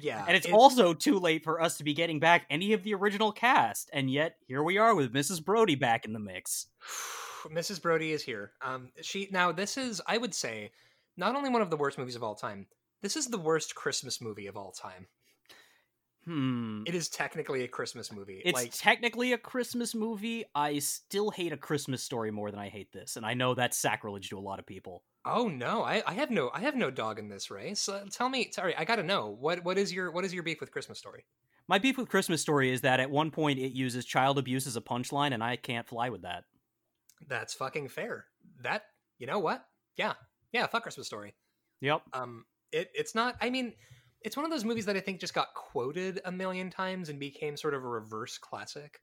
Yeah. 0.00 0.24
And 0.26 0.36
it's 0.36 0.46
it- 0.46 0.52
also 0.52 0.94
too 0.94 1.18
late 1.18 1.44
for 1.44 1.60
us 1.60 1.78
to 1.78 1.84
be 1.84 1.94
getting 1.94 2.20
back 2.20 2.46
any 2.50 2.72
of 2.72 2.82
the 2.82 2.94
original 2.94 3.32
cast. 3.32 3.90
And 3.92 4.10
yet, 4.10 4.36
here 4.46 4.62
we 4.62 4.78
are 4.78 4.94
with 4.94 5.12
Mrs. 5.12 5.44
Brody 5.44 5.74
back 5.74 6.04
in 6.04 6.12
the 6.12 6.20
mix. 6.20 6.66
Mrs. 7.48 7.80
Brody 7.80 8.12
is 8.12 8.22
here. 8.22 8.52
Um 8.60 8.90
she 9.00 9.28
now 9.30 9.52
this 9.52 9.76
is 9.76 10.02
I 10.06 10.18
would 10.18 10.34
say 10.34 10.72
not 11.16 11.36
only 11.36 11.50
one 11.50 11.62
of 11.62 11.70
the 11.70 11.76
worst 11.76 11.96
movies 11.96 12.16
of 12.16 12.22
all 12.22 12.34
time. 12.34 12.66
This 13.00 13.16
is 13.16 13.28
the 13.28 13.38
worst 13.38 13.76
Christmas 13.76 14.20
movie 14.20 14.48
of 14.48 14.56
all 14.56 14.72
time. 14.72 15.06
Hmm. 16.24 16.82
It 16.86 16.94
is 16.94 17.08
technically 17.08 17.64
a 17.64 17.68
Christmas 17.68 18.12
movie. 18.12 18.42
It's 18.44 18.54
like 18.54 18.72
technically 18.74 19.32
a 19.32 19.38
Christmas 19.38 19.94
movie. 19.94 20.44
I 20.54 20.78
still 20.80 21.30
hate 21.30 21.52
a 21.52 21.56
Christmas 21.56 22.02
story 22.02 22.30
more 22.30 22.50
than 22.50 22.60
I 22.60 22.68
hate 22.68 22.92
this, 22.92 23.16
and 23.16 23.24
I 23.24 23.34
know 23.34 23.54
that's 23.54 23.78
sacrilege 23.78 24.28
to 24.30 24.38
a 24.38 24.40
lot 24.40 24.58
of 24.58 24.66
people. 24.66 25.04
Oh 25.28 25.48
no, 25.48 25.82
I, 25.82 26.02
I 26.06 26.14
have 26.14 26.30
no 26.30 26.50
I 26.52 26.60
have 26.60 26.74
no 26.74 26.90
dog 26.90 27.18
in 27.18 27.28
this 27.28 27.50
race. 27.50 27.88
Uh, 27.88 28.04
tell 28.10 28.28
me, 28.28 28.50
sorry, 28.52 28.74
I 28.76 28.84
got 28.84 28.96
to 28.96 29.02
know 29.02 29.36
what 29.38 29.64
what 29.64 29.78
is 29.78 29.92
your 29.92 30.10
what 30.10 30.24
is 30.24 30.34
your 30.34 30.42
beef 30.42 30.60
with 30.60 30.70
Christmas 30.70 30.98
Story? 30.98 31.24
My 31.68 31.78
beef 31.78 31.98
with 31.98 32.08
Christmas 32.08 32.40
Story 32.40 32.72
is 32.72 32.80
that 32.80 32.98
at 32.98 33.10
one 33.10 33.30
point 33.30 33.58
it 33.58 33.72
uses 33.72 34.04
child 34.04 34.38
abuse 34.38 34.66
as 34.66 34.76
a 34.76 34.80
punchline, 34.80 35.34
and 35.34 35.44
I 35.44 35.56
can't 35.56 35.86
fly 35.86 36.08
with 36.08 36.22
that. 36.22 36.44
That's 37.28 37.54
fucking 37.54 37.88
fair. 37.88 38.26
That 38.62 38.82
you 39.18 39.26
know 39.26 39.38
what? 39.38 39.64
Yeah, 39.96 40.14
yeah. 40.52 40.66
Fuck 40.66 40.84
Christmas 40.84 41.06
Story. 41.06 41.34
Yep. 41.80 42.02
Um, 42.12 42.44
it 42.72 42.90
it's 42.94 43.14
not. 43.14 43.36
I 43.40 43.50
mean, 43.50 43.74
it's 44.22 44.36
one 44.36 44.44
of 44.44 44.50
those 44.50 44.64
movies 44.64 44.86
that 44.86 44.96
I 44.96 45.00
think 45.00 45.20
just 45.20 45.34
got 45.34 45.54
quoted 45.54 46.20
a 46.24 46.32
million 46.32 46.70
times 46.70 47.08
and 47.08 47.20
became 47.20 47.56
sort 47.56 47.74
of 47.74 47.84
a 47.84 47.88
reverse 47.88 48.38
classic. 48.38 48.98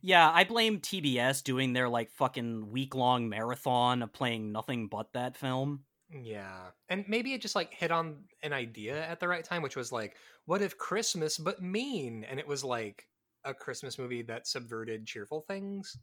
Yeah, 0.00 0.30
I 0.30 0.44
blame 0.44 0.80
TBS 0.80 1.42
doing 1.42 1.72
their 1.72 1.88
like 1.88 2.10
fucking 2.10 2.70
week 2.70 2.94
long 2.94 3.28
marathon 3.28 4.02
of 4.02 4.12
playing 4.12 4.52
nothing 4.52 4.88
but 4.88 5.12
that 5.12 5.36
film. 5.36 5.84
Yeah. 6.10 6.70
And 6.88 7.04
maybe 7.08 7.32
it 7.32 7.40
just 7.40 7.54
like 7.54 7.72
hit 7.72 7.90
on 7.90 8.24
an 8.42 8.52
idea 8.52 9.06
at 9.06 9.18
the 9.20 9.28
right 9.28 9.44
time, 9.44 9.62
which 9.62 9.76
was 9.76 9.92
like, 9.92 10.16
what 10.44 10.60
if 10.62 10.76
Christmas 10.76 11.38
but 11.38 11.62
mean? 11.62 12.24
And 12.24 12.38
it 12.38 12.46
was 12.46 12.62
like 12.64 13.08
a 13.44 13.54
Christmas 13.54 13.98
movie 13.98 14.22
that 14.22 14.46
subverted 14.46 15.06
cheerful 15.06 15.40
things. 15.40 15.96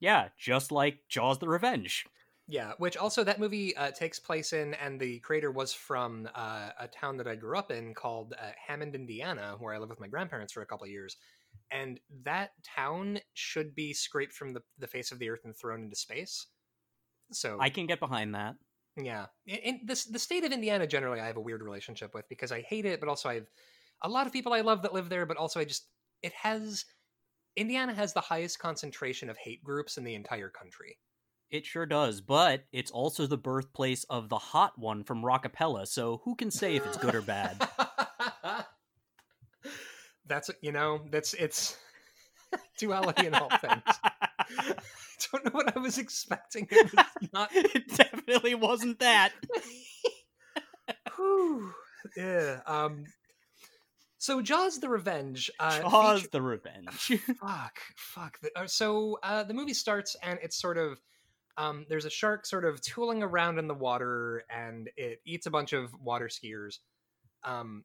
Yeah, 0.00 0.28
just 0.38 0.72
like 0.72 1.00
Jaws 1.08 1.38
the 1.38 1.48
Revenge. 1.48 2.06
Yeah, 2.48 2.72
which 2.78 2.96
also 2.96 3.22
that 3.24 3.38
movie 3.38 3.76
uh, 3.76 3.92
takes 3.92 4.18
place 4.18 4.52
in, 4.52 4.74
and 4.74 5.00
the 5.00 5.20
creator 5.20 5.52
was 5.52 5.72
from 5.72 6.28
uh, 6.34 6.70
a 6.78 6.88
town 6.88 7.16
that 7.18 7.28
I 7.28 7.36
grew 7.36 7.56
up 7.56 7.70
in 7.70 7.94
called 7.94 8.34
uh, 8.36 8.50
Hammond, 8.66 8.94
Indiana, 8.94 9.56
where 9.58 9.72
I 9.72 9.78
lived 9.78 9.90
with 9.90 10.00
my 10.00 10.08
grandparents 10.08 10.52
for 10.52 10.62
a 10.62 10.66
couple 10.66 10.84
of 10.84 10.90
years. 10.90 11.16
And 11.72 11.98
that 12.24 12.50
town 12.76 13.20
should 13.34 13.74
be 13.74 13.94
scraped 13.94 14.34
from 14.34 14.52
the, 14.52 14.62
the 14.78 14.86
face 14.86 15.10
of 15.10 15.18
the 15.18 15.30
earth 15.30 15.40
and 15.44 15.56
thrown 15.56 15.82
into 15.82 15.96
space. 15.96 16.46
So 17.32 17.56
I 17.58 17.70
can 17.70 17.86
get 17.86 17.98
behind 17.98 18.34
that. 18.34 18.56
Yeah, 18.96 19.26
in, 19.46 19.56
in 19.56 19.80
this 19.84 20.04
the 20.04 20.18
state 20.18 20.44
of 20.44 20.52
Indiana 20.52 20.86
generally, 20.86 21.20
I 21.20 21.26
have 21.26 21.38
a 21.38 21.40
weird 21.40 21.62
relationship 21.62 22.14
with 22.14 22.28
because 22.28 22.52
I 22.52 22.60
hate 22.60 22.84
it, 22.84 23.00
but 23.00 23.08
also 23.08 23.28
I've 23.28 23.48
a 24.02 24.08
lot 24.08 24.26
of 24.26 24.32
people 24.32 24.52
I 24.52 24.60
love 24.60 24.82
that 24.82 24.92
live 24.92 25.08
there, 25.08 25.24
but 25.24 25.38
also 25.38 25.60
I 25.60 25.64
just 25.64 25.86
it 26.22 26.32
has 26.34 26.84
Indiana 27.56 27.94
has 27.94 28.12
the 28.12 28.20
highest 28.20 28.58
concentration 28.58 29.30
of 29.30 29.36
hate 29.38 29.64
groups 29.64 29.96
in 29.96 30.04
the 30.04 30.14
entire 30.14 30.48
country. 30.48 30.98
It 31.50 31.66
sure 31.66 31.84
does, 31.84 32.22
but 32.22 32.64
it's 32.72 32.90
also 32.90 33.26
the 33.26 33.36
birthplace 33.36 34.04
of 34.04 34.30
the 34.30 34.38
hot 34.38 34.78
one 34.78 35.04
from 35.04 35.22
Rockapella, 35.22 35.86
so 35.86 36.22
who 36.24 36.34
can 36.34 36.50
say 36.50 36.76
if 36.76 36.86
it's 36.86 36.96
good 36.96 37.14
or 37.14 37.20
bad? 37.20 37.68
that's 40.26 40.50
you 40.60 40.72
know 40.72 41.00
that's 41.10 41.34
it's 41.34 41.76
duality 42.78 43.26
in 43.26 43.34
all 43.34 43.48
things. 43.60 43.82
I 44.38 44.74
don't 45.32 45.44
know 45.44 45.50
what 45.52 45.76
I 45.76 45.80
was 45.80 45.98
expecting. 45.98 46.66
It 46.70 46.92
was 46.92 47.04
not. 47.32 47.50
it 47.54 47.88
definitely 47.96 48.54
wasn't 48.54 48.98
that. 49.00 49.32
Whew. 51.16 51.72
Yeah. 52.16 52.60
Um. 52.66 53.04
So 54.18 54.40
Jaws: 54.40 54.78
The 54.78 54.88
Revenge. 54.88 55.50
Uh, 55.58 55.80
Jaws 55.80 56.20
feature- 56.20 56.28
the 56.32 56.42
Revenge. 56.42 57.12
fuck, 57.40 57.78
fuck. 57.96 58.38
Uh, 58.54 58.66
So 58.66 59.18
uh, 59.22 59.42
the 59.44 59.54
movie 59.54 59.74
starts, 59.74 60.16
and 60.22 60.38
it's 60.42 60.60
sort 60.60 60.78
of 60.78 61.00
um, 61.56 61.86
there's 61.88 62.04
a 62.04 62.10
shark 62.10 62.46
sort 62.46 62.64
of 62.64 62.80
tooling 62.80 63.22
around 63.22 63.58
in 63.58 63.66
the 63.68 63.74
water, 63.74 64.44
and 64.50 64.88
it 64.96 65.20
eats 65.26 65.46
a 65.46 65.50
bunch 65.50 65.72
of 65.72 65.92
water 66.00 66.28
skiers. 66.28 66.78
Um, 67.44 67.84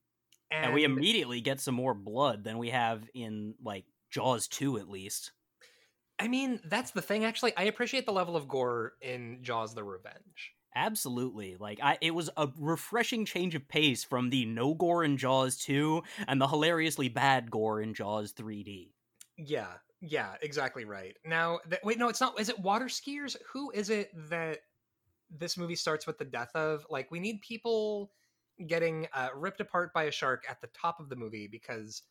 and, 0.51 0.65
and 0.65 0.73
we 0.73 0.83
immediately 0.83 1.41
get 1.41 1.59
some 1.59 1.75
more 1.75 1.93
blood 1.93 2.43
than 2.43 2.57
we 2.57 2.69
have 2.69 3.09
in 3.13 3.55
like 3.63 3.85
Jaws 4.09 4.47
2 4.47 4.77
at 4.77 4.89
least. 4.89 5.31
I 6.19 6.27
mean, 6.27 6.59
that's 6.65 6.91
the 6.91 7.01
thing. 7.01 7.25
Actually, 7.25 7.55
I 7.55 7.63
appreciate 7.63 8.05
the 8.05 8.11
level 8.11 8.35
of 8.35 8.47
gore 8.47 8.93
in 9.01 9.39
Jaws: 9.43 9.75
The 9.75 9.83
Revenge. 9.83 10.53
Absolutely. 10.75 11.57
Like 11.59 11.79
I 11.81 11.97
it 12.01 12.13
was 12.13 12.29
a 12.37 12.47
refreshing 12.57 13.25
change 13.25 13.55
of 13.55 13.67
pace 13.67 14.03
from 14.03 14.29
the 14.29 14.45
no 14.45 14.73
gore 14.73 15.03
in 15.03 15.17
Jaws 15.17 15.57
2 15.57 16.03
and 16.27 16.39
the 16.39 16.47
hilariously 16.47 17.09
bad 17.09 17.49
gore 17.49 17.81
in 17.81 17.93
Jaws 17.93 18.33
3D. 18.33 18.91
Yeah, 19.37 19.73
yeah, 20.01 20.35
exactly 20.41 20.85
right. 20.85 21.15
Now, 21.25 21.59
th- 21.69 21.81
wait, 21.83 21.97
no, 21.97 22.09
it's 22.09 22.21
not. 22.21 22.39
Is 22.39 22.49
it 22.49 22.59
water 22.59 22.85
skiers? 22.85 23.35
Who 23.51 23.71
is 23.71 23.89
it 23.89 24.11
that 24.29 24.59
this 25.31 25.57
movie 25.57 25.75
starts 25.75 26.05
with 26.05 26.17
the 26.17 26.25
death 26.25 26.55
of? 26.55 26.85
Like, 26.89 27.09
we 27.09 27.19
need 27.19 27.41
people 27.41 28.11
getting 28.67 29.07
uh, 29.13 29.29
ripped 29.35 29.61
apart 29.61 29.93
by 29.93 30.03
a 30.03 30.11
shark 30.11 30.45
at 30.49 30.61
the 30.61 30.67
top 30.67 30.99
of 30.99 31.09
the 31.09 31.15
movie 31.15 31.47
because 31.47 32.03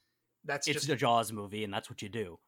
that's 0.44 0.68
It's 0.68 0.74
just 0.74 0.88
a 0.90 0.97
Jaws 0.97 1.32
movie 1.32 1.64
and 1.64 1.72
that's 1.72 1.90
what 1.90 2.03
you 2.03 2.09
do. 2.09 2.38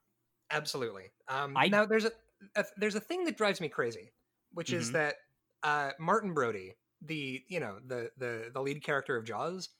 absolutely. 0.51 1.11
Um, 1.28 1.57
I- 1.57 1.68
Now, 1.68 1.84
there's 1.86 2.05
a, 2.05 2.12
a 2.57 2.64
there's 2.76 2.94
a 2.94 3.01
thing 3.01 3.24
that 3.24 3.36
drives 3.36 3.61
me 3.61 3.68
crazy, 3.68 4.12
which 4.53 4.72
is 4.72 4.90
Mhm. 4.90 4.92
that 4.92 5.16
uh, 5.62 5.92
Martin 5.99 6.34
Brody, 6.34 6.74
the 7.01 7.44
you 7.49 7.61
know 7.61 7.80
the 7.84 8.11
the 8.16 8.51
the 8.53 8.62
lead 8.62 8.82
character 8.82 9.16
of 9.16 9.24
Jaws, 9.24 9.70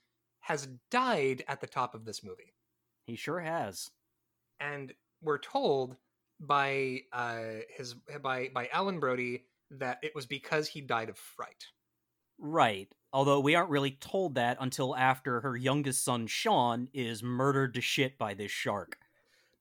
has 0.41 0.67
died 0.91 1.45
at 1.49 1.61
the 1.61 1.67
top 1.67 1.95
of 1.95 2.05
this 2.05 2.23
movie. 2.23 2.55
He 3.07 3.17
sure 3.17 3.41
has. 3.41 3.91
and 4.61 4.95
we're 5.21 5.39
told 5.39 5.97
by 6.41 7.01
uh 7.13 7.61
his 7.69 7.95
by 7.95 8.49
by 8.51 8.69
Ellen 8.73 9.01
Brody 9.01 9.47
that 9.71 9.99
it 10.03 10.15
was 10.15 10.27
because 10.27 10.69
he 10.69 10.81
died 10.81 11.09
of 11.09 11.19
fright. 11.19 11.67
Right. 12.39 12.93
Although 13.13 13.41
we 13.41 13.55
aren't 13.55 13.71
really 13.71 13.93
told 13.93 14.35
that 14.35 14.59
until 14.61 14.95
after 14.95 15.41
her 15.41 15.57
youngest 15.57 16.05
son 16.05 16.27
Sean 16.27 16.89
is 16.93 17.23
murdered 17.23 17.75
to 17.75 17.81
shit 17.81 18.19
by 18.19 18.35
this 18.35 18.51
shark. 18.51 18.99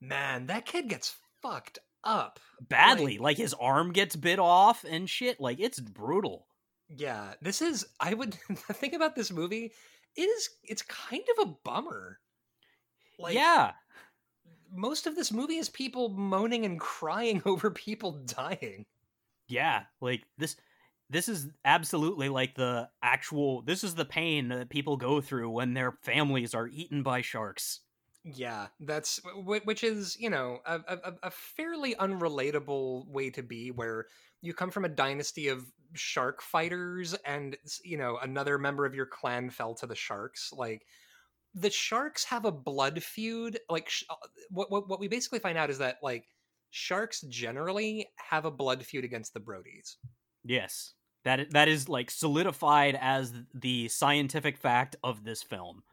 Man, 0.01 0.47
that 0.47 0.65
kid 0.65 0.89
gets 0.89 1.15
fucked 1.41 1.79
up. 2.03 2.39
Badly. 2.61 3.17
Like 3.17 3.37
his 3.37 3.53
arm 3.53 3.93
gets 3.93 4.15
bit 4.15 4.39
off 4.39 4.83
and 4.83 5.09
shit. 5.09 5.39
Like 5.39 5.59
it's 5.59 5.79
brutal. 5.79 6.47
Yeah, 6.89 7.33
this 7.41 7.61
is 7.61 7.85
I 7.99 8.13
would 8.13 8.33
think 8.73 8.93
about 8.93 9.15
this 9.15 9.31
movie 9.31 9.71
it 10.17 10.23
is 10.23 10.49
it's 10.63 10.81
kind 10.81 11.23
of 11.37 11.47
a 11.47 11.53
bummer. 11.63 12.19
Like 13.19 13.35
yeah. 13.35 13.71
most 14.73 15.07
of 15.07 15.15
this 15.15 15.31
movie 15.31 15.57
is 15.57 15.69
people 15.69 16.09
moaning 16.09 16.65
and 16.65 16.79
crying 16.79 17.41
over 17.45 17.71
people 17.71 18.23
dying. 18.25 18.85
Yeah. 19.47 19.83
Like 20.01 20.23
this 20.37 20.57
this 21.09 21.29
is 21.29 21.47
absolutely 21.63 22.29
like 22.29 22.55
the 22.55 22.89
actual 23.01 23.61
this 23.61 23.83
is 23.83 23.95
the 23.95 24.05
pain 24.05 24.49
that 24.49 24.69
people 24.69 24.97
go 24.97 25.21
through 25.21 25.49
when 25.49 25.73
their 25.73 25.93
families 26.01 26.53
are 26.53 26.67
eaten 26.67 27.03
by 27.03 27.21
sharks. 27.21 27.81
Yeah, 28.23 28.67
that's 28.81 29.21
which 29.35 29.83
is 29.83 30.17
you 30.19 30.29
know 30.29 30.59
a, 30.65 30.79
a, 30.87 31.13
a 31.23 31.31
fairly 31.31 31.95
unrelatable 31.95 33.07
way 33.07 33.29
to 33.29 33.41
be, 33.41 33.71
where 33.71 34.07
you 34.41 34.53
come 34.53 34.69
from 34.69 34.83
a 34.85 34.89
dynasty 34.89 35.47
of 35.47 35.71
shark 35.93 36.41
fighters, 36.41 37.13
and 37.25 37.55
you 37.85 37.97
know 37.97 38.17
another 38.21 38.57
member 38.57 38.85
of 38.85 38.93
your 38.93 39.05
clan 39.05 39.49
fell 39.49 39.75
to 39.75 39.87
the 39.87 39.95
sharks. 39.95 40.51
Like 40.51 40.85
the 41.55 41.69
sharks 41.69 42.25
have 42.25 42.43
a 42.43 42.51
blood 42.51 43.01
feud. 43.01 43.59
Like 43.69 43.89
sh- 43.89 44.03
uh, 44.09 44.15
what 44.49 44.69
what 44.69 44.89
what 44.89 44.99
we 44.99 45.07
basically 45.07 45.39
find 45.39 45.57
out 45.57 45.69
is 45.69 45.77
that 45.77 45.97
like 46.03 46.25
sharks 46.69 47.21
generally 47.21 48.09
have 48.17 48.43
a 48.43 48.51
blood 48.51 48.85
feud 48.85 49.05
against 49.05 49.33
the 49.33 49.39
Brodies. 49.39 49.95
Yes. 50.43 50.93
That 51.27 51.51
that 51.51 51.67
is 51.67 51.89
like 51.89 52.09
solidified 52.09 52.97
as 53.01 53.33
the 53.53 53.89
scientific 53.89 54.57
fact 54.57 54.95
of 55.03 55.25
this 55.25 55.43
film. 55.43 55.83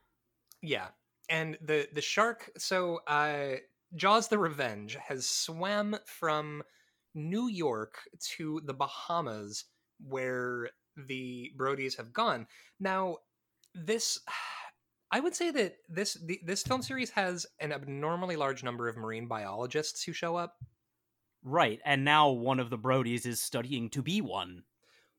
Yeah. 0.62 0.86
And 1.28 1.58
the 1.60 1.88
the 1.92 2.00
shark 2.00 2.52
so 2.56 3.00
uh 3.08 3.56
Jaws 3.96 4.28
the 4.28 4.38
Revenge 4.38 4.96
has 5.08 5.28
swam 5.28 5.96
from 6.06 6.62
New 7.16 7.48
York 7.48 7.98
to 8.36 8.60
the 8.64 8.74
Bahamas 8.74 9.64
where 9.98 10.70
the 10.96 11.50
Brodies 11.56 11.96
have 11.96 12.12
gone. 12.12 12.46
Now 12.78 13.16
this 13.74 14.20
I 15.10 15.18
would 15.18 15.34
say 15.34 15.50
that 15.50 15.78
this 15.88 16.14
the, 16.14 16.38
this 16.44 16.62
film 16.62 16.82
series 16.82 17.10
has 17.10 17.44
an 17.58 17.72
abnormally 17.72 18.36
large 18.36 18.62
number 18.62 18.88
of 18.88 18.96
marine 18.96 19.26
biologists 19.26 20.04
who 20.04 20.12
show 20.12 20.36
up. 20.36 20.58
Right. 21.42 21.80
And 21.84 22.04
now 22.04 22.30
one 22.30 22.60
of 22.60 22.70
the 22.70 22.78
Brodies 22.78 23.26
is 23.26 23.40
studying 23.40 23.90
to 23.90 24.00
be 24.00 24.20
one. 24.20 24.62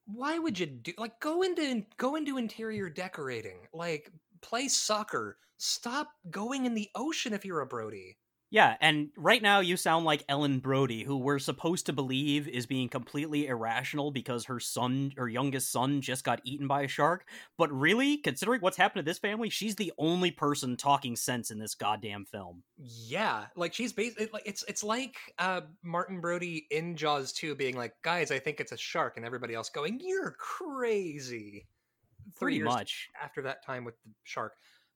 Why 0.06 0.38
would 0.40 0.60
you 0.60 0.68
do 0.68 0.94
like 0.98 1.20
go 1.20 1.42
into 1.42 1.86
go 1.98 2.16
into 2.16 2.38
interior 2.38 2.90
decorating? 2.90 3.68
Like 3.74 4.12
play 4.42 4.68
soccer. 4.68 5.38
Stop 5.58 6.10
going 6.30 6.66
in 6.66 6.74
the 6.74 6.90
ocean 6.96 7.34
if 7.34 7.46
you're 7.46 7.62
a 7.62 7.68
Brody. 7.68 8.18
Yeah, 8.56 8.78
and 8.80 9.10
right 9.18 9.42
now 9.42 9.60
you 9.60 9.76
sound 9.76 10.06
like 10.06 10.24
Ellen 10.30 10.60
Brody, 10.60 11.04
who 11.04 11.18
we're 11.18 11.40
supposed 11.40 11.88
to 11.88 11.92
believe 11.92 12.48
is 12.48 12.66
being 12.66 12.88
completely 12.88 13.48
irrational 13.48 14.12
because 14.12 14.46
her 14.46 14.62
son, 14.62 15.12
her 15.18 15.28
youngest 15.28 15.74
son, 15.74 16.00
just 16.00 16.24
got 16.24 16.40
eaten 16.46 16.66
by 16.66 16.84
a 16.84 16.88
shark. 16.88 17.28
But 17.58 17.70
really, 17.74 18.16
considering 18.16 18.62
what's 18.62 18.78
happened 18.78 19.06
to 19.06 19.10
this 19.10 19.20
family, 19.20 19.50
she's 19.50 19.76
the 19.76 19.92
only 19.98 20.32
person 20.32 20.78
talking 20.78 21.18
sense 21.18 21.52
in 21.52 21.60
this 21.60 21.76
goddamn 21.76 22.24
film. 22.24 22.64
Yeah, 22.78 23.48
like 23.58 23.74
she's 23.74 23.92
basically 23.92 24.30
like 24.32 24.44
it's 24.46 24.64
it's 24.70 24.86
like 24.86 25.18
uh 25.38 25.62
Martin 25.84 26.22
Brody 26.22 26.66
in 26.72 26.96
Jaws 26.96 27.34
2 27.34 27.56
being 27.56 27.76
like, 27.76 27.94
"Guys, 28.04 28.32
I 28.32 28.40
think 28.40 28.62
it's 28.62 28.72
a 28.72 28.78
shark," 28.78 29.18
and 29.18 29.26
everybody 29.26 29.54
else 29.54 29.70
going, 29.70 30.00
"You're 30.02 30.32
crazy." 30.40 31.68
Three 32.40 32.54
Pretty 32.54 32.58
years 32.60 32.66
much. 32.66 33.10
after 33.22 33.42
that 33.44 33.66
time 33.66 33.84
with 33.84 33.96
the 34.04 34.12
shark. 34.24 34.54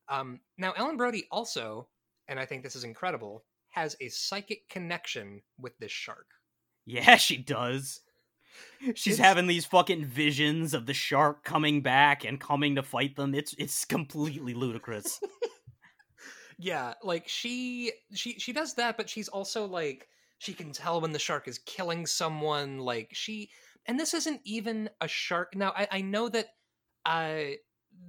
Um 0.07 0.39
now 0.57 0.71
Ellen 0.77 0.95
Brody 0.97 1.25
also, 1.29 1.89
and 2.29 2.39
I 2.39 2.45
think 2.45 2.63
this 2.63 2.75
is 2.77 2.85
incredible, 2.85 3.45
has 3.69 3.95
a 4.01 4.09
psychic 4.09 4.67
connection 4.69 5.41
with 5.59 5.77
this 5.79 5.91
shark. 5.91 6.27
Yeah, 6.85 7.15
she 7.17 7.37
does. 7.37 8.01
She's 8.95 9.13
It's- 9.13 9.17
having 9.25 9.47
these 9.47 9.65
fucking 9.65 10.05
visions 10.05 10.73
of 10.73 10.85
the 10.85 10.93
shark 10.93 11.43
coming 11.43 11.81
back 11.81 12.25
and 12.25 12.39
coming 12.39 12.75
to 12.75 12.83
fight 12.83 13.15
them. 13.15 13.33
It's 13.35 13.53
it's 13.57 13.85
completely 13.85 14.53
ludicrous. 14.53 15.19
Yeah, 16.61 16.93
like 17.03 17.27
she 17.27 17.93
she 18.13 18.33
she 18.37 18.51
does 18.51 18.73
that, 18.73 18.97
but 18.97 19.09
she's 19.09 19.29
also 19.29 19.65
like 19.65 20.09
she 20.39 20.53
can 20.53 20.71
tell 20.73 20.99
when 20.99 21.13
the 21.13 21.19
shark 21.19 21.47
is 21.47 21.59
killing 21.59 22.05
someone. 22.05 22.79
Like 22.79 23.09
she, 23.13 23.49
and 23.85 23.97
this 23.97 24.13
isn't 24.13 24.41
even 24.43 24.89
a 24.99 25.07
shark. 25.07 25.55
Now 25.55 25.71
I, 25.75 25.87
I 25.89 26.01
know 26.01 26.27
that 26.29 26.47
uh 27.05 27.55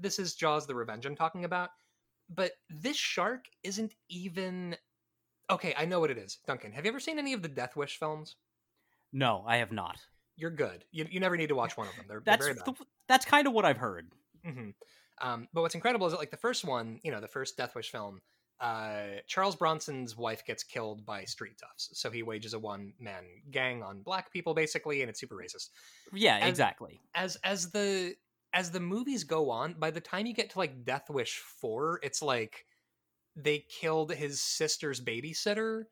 this 0.00 0.18
is 0.18 0.34
Jaws: 0.34 0.66
The 0.66 0.74
Revenge 0.74 1.06
I'm 1.06 1.14
talking 1.14 1.44
about, 1.44 1.70
but 2.28 2.52
this 2.68 2.96
shark 2.96 3.44
isn't 3.62 3.94
even. 4.08 4.76
Okay, 5.50 5.74
I 5.76 5.84
know 5.84 6.00
what 6.00 6.10
it 6.10 6.18
is. 6.18 6.38
Duncan, 6.46 6.72
have 6.72 6.84
you 6.84 6.90
ever 6.90 7.00
seen 7.00 7.18
any 7.18 7.32
of 7.32 7.42
the 7.42 7.48
Death 7.48 7.76
Wish 7.76 7.98
films? 7.98 8.36
no, 9.12 9.42
I 9.46 9.56
have 9.56 9.72
not. 9.72 9.96
you're 10.36 10.50
good. 10.50 10.84
You, 10.92 11.06
you 11.10 11.18
never 11.20 11.36
need 11.36 11.48
to 11.48 11.54
watch 11.56 11.76
one 11.76 11.88
of 11.88 11.96
them. 11.96 12.06
They're, 12.08 12.22
That's 12.24 12.38
they're 12.46 12.54
very 12.54 12.64
bad. 12.64 12.76
th- 12.76 12.88
that's 13.08 13.24
kind 13.26 13.46
of 13.46 13.52
what 13.52 13.64
I've 13.64 13.76
heard. 13.76 14.06
hmm 14.44 14.70
Um, 15.20 15.48
but 15.52 15.62
what's 15.62 15.74
incredible 15.74 16.06
is 16.06 16.12
that 16.12 16.18
like 16.18 16.30
the 16.30 16.36
first 16.36 16.64
one, 16.64 17.00
you 17.02 17.10
know, 17.10 17.20
the 17.20 17.28
first 17.28 17.56
Death 17.56 17.74
Wish 17.74 17.90
film, 17.90 18.20
uh, 18.60 19.18
Charles 19.26 19.56
Bronson's 19.56 20.16
wife 20.16 20.44
gets 20.46 20.62
killed 20.62 21.04
by 21.04 21.24
street 21.24 21.58
toughs. 21.58 21.90
So 21.94 22.10
he 22.10 22.22
wages 22.22 22.54
a 22.54 22.58
one 22.58 22.92
man 23.00 23.24
gang 23.50 23.82
on 23.82 24.02
black 24.02 24.32
people 24.32 24.54
basically, 24.54 25.00
and 25.02 25.10
it's 25.10 25.18
super 25.20 25.34
racist. 25.34 25.70
Yeah, 26.12 26.46
exactly. 26.46 27.00
As 27.14 27.36
as 27.42 27.70
the 27.70 28.14
as 28.52 28.70
the 28.70 28.80
movies 28.80 29.24
go 29.24 29.50
on, 29.50 29.74
by 29.78 29.90
the 29.90 30.00
time 30.00 30.26
you 30.26 30.34
get 30.34 30.50
to 30.50 30.58
like 30.58 30.84
Death 30.84 31.10
Wish 31.10 31.38
four, 31.38 31.98
it's 32.02 32.22
like 32.22 32.64
they 33.44 33.64
killed 33.80 34.12
his 34.12 34.40
sister's 34.40 35.00
babysitter. 35.00 35.84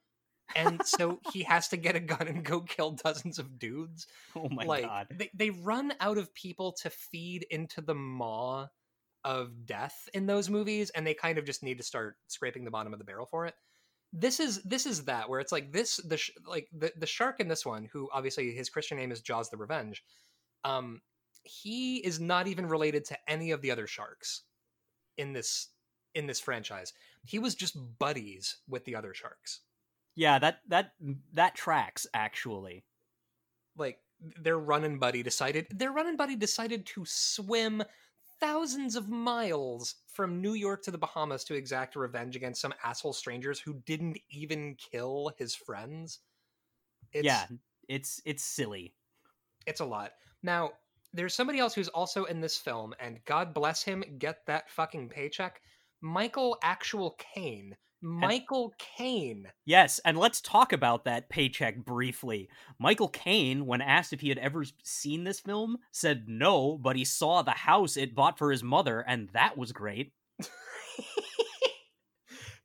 and 0.57 0.81
so 0.87 1.21
he 1.33 1.43
has 1.43 1.69
to 1.69 1.77
get 1.77 1.95
a 1.97 2.01
gun 2.01 2.27
and 2.27 2.45
go 2.45 2.61
kill 2.63 2.93
dozens 2.93 3.39
of 3.39 3.59
dudes 3.59 4.07
Oh 4.35 4.49
my 4.51 4.65
like 4.65 4.85
god. 4.85 5.07
They, 5.11 5.31
they 5.35 5.51
run 5.51 5.93
out 6.01 6.17
of 6.19 6.33
people 6.35 6.73
to 6.83 6.91
feed 6.91 7.47
into 7.51 7.81
the 7.83 7.95
maw 7.95 8.69
of 9.25 9.67
death 9.67 10.09
in 10.15 10.27
those 10.27 10.49
movies 10.49 10.91
and 10.91 11.07
they 11.07 11.13
kind 11.13 11.37
of 11.39 11.45
just 11.45 11.63
need 11.63 11.77
to 11.79 11.85
start 11.85 12.17
scraping 12.29 12.65
the 12.65 12.71
bottom 12.71 12.93
of 12.93 12.99
the 12.99 13.05
barrel 13.05 13.27
for 13.27 13.45
it 13.47 13.55
this 14.13 14.41
is 14.41 14.63
this 14.63 14.87
is 14.87 15.05
that 15.05 15.29
where 15.29 15.39
it's 15.41 15.53
like 15.53 15.71
this 15.71 15.97
the 15.99 16.17
sh- 16.17 16.31
like 16.47 16.67
the, 16.73 16.91
the 16.97 17.07
shark 17.07 17.41
in 17.41 17.49
this 17.49 17.67
one 17.67 17.87
who 17.93 18.09
obviously 18.13 18.53
his 18.55 18.71
christian 18.71 18.97
name 18.97 19.13
is 19.13 19.21
jaws 19.21 19.51
the 19.51 19.57
revenge 19.57 20.03
um 20.65 21.03
he 21.43 21.99
is 21.99 22.19
not 22.21 22.47
even 22.47 22.65
related 22.67 23.05
to 23.05 23.19
any 23.29 23.51
of 23.51 23.61
the 23.61 23.71
other 23.71 23.87
sharks 23.87 24.45
in 25.19 25.33
this 25.35 25.69
in 26.19 26.27
this 26.27 26.41
franchise 26.41 26.93
he 27.25 27.39
was 27.39 27.55
just 27.55 27.77
buddies 27.99 28.59
with 28.69 28.85
the 28.85 28.95
other 28.97 29.15
sharks 29.15 29.61
Yeah, 30.15 30.39
that 30.41 30.61
that 30.69 30.93
that 31.33 31.55
tracks 31.55 32.07
actually. 32.13 32.85
like 33.77 33.99
their 34.21 34.59
running 34.59 34.99
buddy 34.99 35.23
decided 35.23 35.67
their 35.71 35.93
running 35.93 36.17
buddy 36.17 36.35
decided 36.37 36.85
to 36.87 37.05
swim 37.07 37.83
thousands 38.41 38.97
of 38.97 39.09
miles 39.09 39.95
from 40.13 40.41
New 40.43 40.55
York 40.55 40.83
to 40.85 40.91
the 40.91 40.99
Bahamas 40.99 41.45
to 41.45 41.55
exact 41.55 41.95
revenge 41.97 42.37
against 42.37 42.61
some 42.61 42.75
asshole 42.85 43.13
strangers 43.13 43.61
who 43.61 43.75
didn't 43.87 44.19
even 44.31 44.75
kill 44.77 45.33
his 45.39 45.55
friends. 45.55 46.21
It's, 47.13 47.25
yeah, 47.27 47.47
it's 47.89 48.21
it's 48.25 48.45
silly. 48.45 48.95
it's 49.67 49.81
a 49.81 49.85
lot. 49.85 50.13
Now, 50.43 50.73
there's 51.13 51.35
somebody 51.35 51.59
else 51.59 51.75
who's 51.75 51.89
also 51.89 52.25
in 52.25 52.41
this 52.41 52.57
film, 52.59 52.95
and 53.01 53.25
God 53.25 53.55
bless 53.55 53.83
him, 53.83 54.05
get 54.19 54.47
that 54.47 54.69
fucking 54.71 55.09
paycheck. 55.09 55.61
Michael 56.01 56.57
Actual 56.63 57.17
Caine. 57.35 57.77
Michael 58.01 58.73
Caine. 58.97 59.49
Yes, 59.67 59.99
and 60.05 60.17
let's 60.17 60.41
talk 60.41 60.73
about 60.73 61.05
that 61.05 61.29
paycheck 61.29 61.85
briefly. 61.85 62.49
Michael 62.79 63.09
Caine, 63.09 63.67
when 63.67 63.81
asked 63.81 64.13
if 64.13 64.21
he 64.21 64.29
had 64.29 64.39
ever 64.39 64.65
seen 64.85 65.25
this 65.25 65.41
film, 65.41 65.79
said 65.91 66.27
no, 66.29 66.79
but 66.79 66.95
he 66.95 67.05
saw 67.05 67.43
the 67.43 67.51
house 67.51 67.97
it 67.97 68.15
bought 68.15 68.39
for 68.39 68.53
his 68.53 68.63
mother, 68.63 69.01
and 69.01 69.29
that 69.31 69.59
was 69.59 69.73
great. 69.73 70.13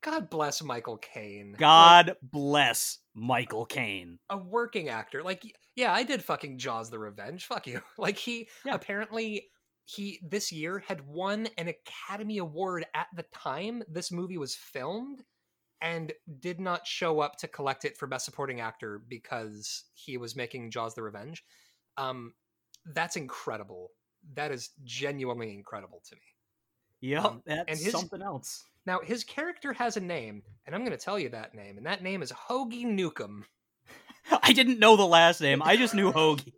God 0.02 0.30
bless 0.30 0.62
Michael 0.62 0.98
Caine. 0.98 1.52
Like, 1.54 1.60
God 1.60 2.16
bless 2.22 3.00
Michael 3.16 3.66
Caine. 3.66 4.20
a 4.30 4.38
working 4.38 4.90
actor. 4.90 5.24
Like, 5.24 5.44
yeah, 5.76 5.94
I 5.94 6.04
did 6.04 6.22
fucking 6.24 6.58
Jaws 6.58 6.90
the 6.90 7.00
Revenge. 7.00 7.46
Fuck 7.46 7.68
you. 7.68 7.82
Like 7.98 8.18
he 8.18 8.50
Yeah. 8.66 8.76
apparently 8.76 9.48
he 9.86 10.20
this 10.28 10.52
year 10.52 10.84
had 10.88 11.06
won 11.08 11.48
an 11.58 11.68
Academy 11.68 12.38
Award 12.38 12.86
at 12.96 13.08
the 13.16 13.24
time 13.34 13.84
this 13.88 14.12
movie 14.12 14.38
was 14.38 14.56
filmed 14.56 15.24
and 15.82 16.14
did 16.40 16.60
not 16.62 16.88
show 16.88 17.20
up 17.20 17.38
to 17.40 17.48
collect 17.48 17.84
it 17.84 17.98
for 17.98 18.08
best 18.08 18.24
supporting 18.26 18.62
actor 18.62 19.02
because 19.10 19.84
he 19.94 20.18
was 20.18 20.36
making 20.36 20.72
Jaws 20.72 20.96
the 20.96 21.04
Revenge. 21.04 21.44
Um 21.98 22.34
that's 22.94 23.16
incredible. 23.16 23.90
That 24.36 24.52
is 24.52 24.70
genuinely 24.84 25.54
incredible 25.54 26.02
to 26.10 26.16
me. 26.16 26.22
Yep, 27.02 27.26
Um, 27.26 27.42
that's 27.46 27.64
and 27.68 27.78
his- 27.80 27.92
something 27.92 28.22
else. 28.22 28.64
Now, 28.86 29.00
his 29.00 29.24
character 29.24 29.72
has 29.72 29.96
a 29.96 30.02
name, 30.02 30.44
and 30.66 30.76
I'm 30.76 30.82
going 30.84 30.98
to 30.98 31.02
tell 31.02 31.18
you 31.18 31.30
that 31.30 31.56
name, 31.56 31.78
and 31.78 31.86
that 31.86 32.04
name 32.04 32.22
is 32.22 32.34
Hoagie 32.34 32.84
Newcomb. 32.84 33.46
I 34.44 34.52
didn't 34.52 34.78
know 34.80 34.98
the 34.98 35.06
last 35.06 35.40
name. 35.40 35.62
I 35.64 35.78
just 35.78 35.94
knew 35.96 36.12
Hoagie. 36.14 36.52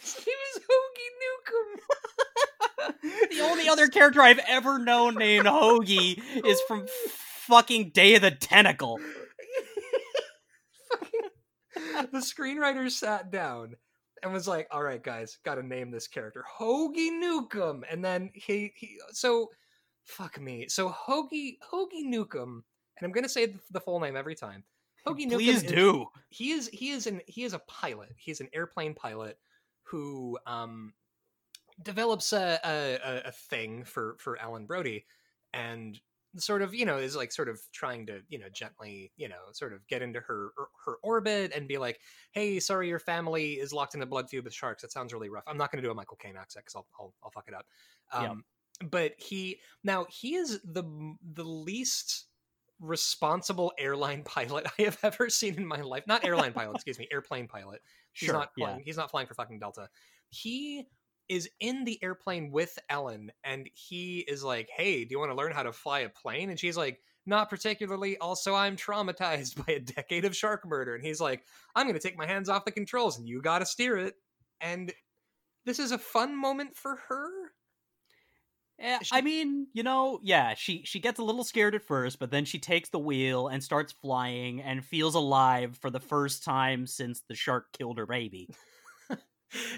His 0.00 0.26
name 0.26 0.36
is 0.54 0.62
Hoagie 0.62 1.12
Newcomb. 1.24 1.80
the 3.30 3.51
only 3.62 3.72
other 3.72 3.88
character 3.88 4.20
I've 4.20 4.40
ever 4.48 4.78
known 4.78 5.14
named 5.14 5.46
Hoagie 5.46 6.20
is 6.44 6.60
from 6.66 6.86
fucking 7.46 7.90
Day 7.90 8.16
of 8.16 8.22
the 8.22 8.30
Tentacle. 8.30 8.98
The 11.74 12.18
screenwriter 12.18 12.90
sat 12.90 13.30
down 13.30 13.74
and 14.22 14.32
was 14.32 14.46
like, 14.46 14.68
"All 14.70 14.82
right, 14.82 15.02
guys, 15.02 15.38
got 15.44 15.54
to 15.54 15.62
name 15.62 15.90
this 15.90 16.06
character 16.06 16.44
Hoagie 16.58 17.18
Newcomb." 17.18 17.84
And 17.90 18.04
then 18.04 18.30
he, 18.34 18.72
he 18.76 18.98
so 19.10 19.48
fuck 20.04 20.40
me. 20.40 20.68
So 20.68 20.90
Hoagie 20.90 21.56
Hoagie 21.72 22.04
Newcomb, 22.04 22.62
and 22.98 23.06
I'm 23.06 23.12
gonna 23.12 23.28
say 23.28 23.54
the, 23.70 23.80
full 23.80 24.00
name 24.00 24.16
every 24.16 24.34
time. 24.34 24.64
Hoagie 25.06 25.24
Newcomb. 25.24 25.38
Please 25.38 25.62
is- 25.62 25.70
do. 25.72 26.06
he 26.28 26.50
is 26.52 26.68
he 26.72 26.90
is 26.90 27.06
an 27.06 27.20
he 27.26 27.44
is 27.44 27.54
a 27.54 27.60
pilot. 27.60 28.10
He's 28.16 28.40
an 28.40 28.48
airplane 28.52 28.94
pilot 28.94 29.38
who 29.84 30.38
um 30.46 30.92
develops 31.84 32.32
a 32.32 32.58
a, 32.64 33.28
a- 33.28 33.32
thing 33.32 33.84
for 33.84 34.16
for 34.18 34.38
Ellen 34.40 34.66
Brody 34.66 35.04
and 35.52 36.00
sort 36.38 36.62
of 36.62 36.74
you 36.74 36.86
know 36.86 36.96
is 36.96 37.14
like 37.14 37.30
sort 37.30 37.48
of 37.50 37.60
trying 37.72 38.06
to 38.06 38.20
you 38.28 38.38
know 38.38 38.48
gently 38.54 39.12
you 39.16 39.28
know 39.28 39.36
sort 39.52 39.72
of 39.74 39.86
get 39.86 40.00
into 40.00 40.18
her 40.20 40.50
her 40.86 40.96
orbit 41.02 41.52
and 41.54 41.68
be 41.68 41.76
like 41.76 42.00
hey 42.30 42.58
sorry 42.58 42.88
your 42.88 42.98
family 42.98 43.52
is 43.54 43.70
locked 43.72 43.94
in 43.94 44.00
a 44.00 44.06
blood 44.06 44.30
feud 44.30 44.42
with 44.44 44.54
sharks 44.54 44.80
that 44.80 44.90
sounds 44.90 45.12
really 45.12 45.28
rough 45.28 45.44
i'm 45.46 45.58
not 45.58 45.70
going 45.70 45.82
to 45.82 45.86
do 45.86 45.90
a 45.90 45.94
michael 45.94 46.16
caine 46.16 46.34
accent 46.38 46.64
because 46.64 46.74
I'll, 46.74 46.86
I'll 46.98 47.12
i'll 47.22 47.30
fuck 47.30 47.48
it 47.48 47.54
up 47.54 47.66
um 48.12 48.42
Yep. 48.80 48.90
but 48.90 49.12
he 49.18 49.60
now 49.84 50.06
he 50.08 50.36
is 50.36 50.58
the 50.64 50.84
the 51.34 51.44
least 51.44 52.28
responsible 52.80 53.72
airline 53.78 54.22
pilot 54.24 54.66
I 54.78 54.82
have 54.82 54.98
ever 55.02 55.30
seen 55.30 55.54
in 55.56 55.66
my 55.66 55.80
life. 55.80 56.04
Not 56.06 56.24
airline 56.24 56.52
pilot, 56.52 56.74
excuse 56.76 56.98
me, 56.98 57.08
airplane 57.12 57.46
pilot. 57.46 57.80
He's 58.12 58.26
Sure. 58.28 58.34
not 58.34 58.50
yeah. 58.56 58.78
He's 58.84 58.96
not 58.96 59.10
flying 59.10 59.26
for 59.26 59.34
fucking 59.34 59.58
Delta. 59.58 59.88
He 60.30 60.86
is 61.32 61.48
in 61.60 61.84
the 61.84 62.02
airplane 62.02 62.50
with 62.50 62.78
Ellen, 62.88 63.32
and 63.44 63.68
he 63.74 64.20
is 64.20 64.42
like, 64.44 64.68
"Hey, 64.70 65.04
do 65.04 65.12
you 65.12 65.18
want 65.18 65.30
to 65.30 65.36
learn 65.36 65.52
how 65.52 65.62
to 65.64 65.72
fly 65.72 66.00
a 66.00 66.08
plane?" 66.08 66.50
And 66.50 66.58
she's 66.60 66.76
like, 66.76 67.02
"Not 67.26 67.50
particularly. 67.50 68.18
Also, 68.18 68.54
I'm 68.54 68.76
traumatized 68.76 69.56
by 69.66 69.74
a 69.74 69.80
decade 69.80 70.24
of 70.24 70.36
shark 70.36 70.64
murder." 70.66 70.94
And 70.94 71.04
he's 71.04 71.20
like, 71.20 71.46
"I'm 71.74 71.86
going 71.86 71.94
to 71.98 72.00
take 72.00 72.16
my 72.18 72.26
hands 72.26 72.48
off 72.48 72.64
the 72.64 72.72
controls, 72.72 73.18
and 73.18 73.28
you 73.28 73.40
got 73.42 73.60
to 73.60 73.66
steer 73.66 73.96
it." 73.98 74.16
And 74.60 74.92
this 75.66 75.78
is 75.80 75.92
a 75.92 75.98
fun 75.98 76.36
moment 76.36 76.76
for 76.76 76.96
her. 77.08 77.54
Eh, 78.78 78.98
She- 79.00 79.12
I 79.12 79.20
mean, 79.20 79.68
you 79.74 79.82
know, 79.82 80.18
yeah, 80.22 80.54
she 80.54 80.82
she 80.84 80.98
gets 80.98 81.18
a 81.20 81.24
little 81.24 81.44
scared 81.44 81.74
at 81.74 81.84
first, 81.84 82.18
but 82.18 82.30
then 82.30 82.44
she 82.44 82.58
takes 82.58 82.88
the 82.88 82.98
wheel 82.98 83.46
and 83.48 83.62
starts 83.62 83.92
flying 83.92 84.60
and 84.62 84.84
feels 84.84 85.14
alive 85.14 85.76
for 85.76 85.90
the 85.90 86.00
first 86.00 86.42
time 86.42 86.86
since 86.86 87.20
the 87.20 87.34
shark 87.34 87.72
killed 87.72 87.98
her 87.98 88.06
baby. 88.06 88.48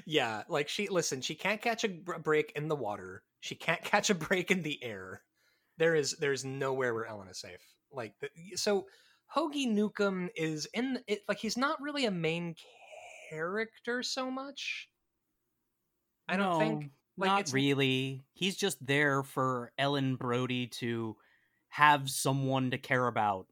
Yeah, 0.07 0.43
like 0.49 0.69
she 0.69 0.89
listen, 0.89 1.21
she 1.21 1.35
can't 1.35 1.61
catch 1.61 1.85
a 1.85 1.89
break 1.89 2.53
in 2.57 2.69
the 2.69 2.77
water. 2.77 3.23
She 3.41 3.55
can't 3.55 3.83
catch 3.85 4.11
a 4.11 4.15
break 4.15 4.51
in 4.51 4.63
the 4.63 4.83
air. 4.83 5.23
There 5.79 5.95
is 5.95 6.13
there's 6.13 6.45
nowhere 6.45 6.95
where 6.95 7.07
Ellen 7.07 7.29
is 7.29 7.39
safe. 7.39 7.61
Like 7.93 8.15
so 8.55 8.87
Hoagie 9.35 9.71
Newcomb 9.71 10.31
is 10.37 10.67
in 10.73 11.01
it 11.07 11.23
like 11.29 11.39
he's 11.39 11.57
not 11.57 11.81
really 11.81 12.07
a 12.07 12.11
main 12.11 12.55
character 13.31 14.03
so 14.03 14.31
much. 14.31 14.89
I 16.29 16.37
don't 16.37 16.59
think 16.59 16.91
like, 17.17 17.29
not 17.29 17.53
really. 17.53 18.25
He's 18.33 18.57
just 18.57 18.85
there 18.85 19.23
for 19.23 19.73
Ellen 19.79 20.17
Brody 20.17 20.69
to 20.79 21.17
have 21.69 22.09
someone 22.09 22.71
to 22.71 22.79
care 22.79 23.07
about. 23.07 23.47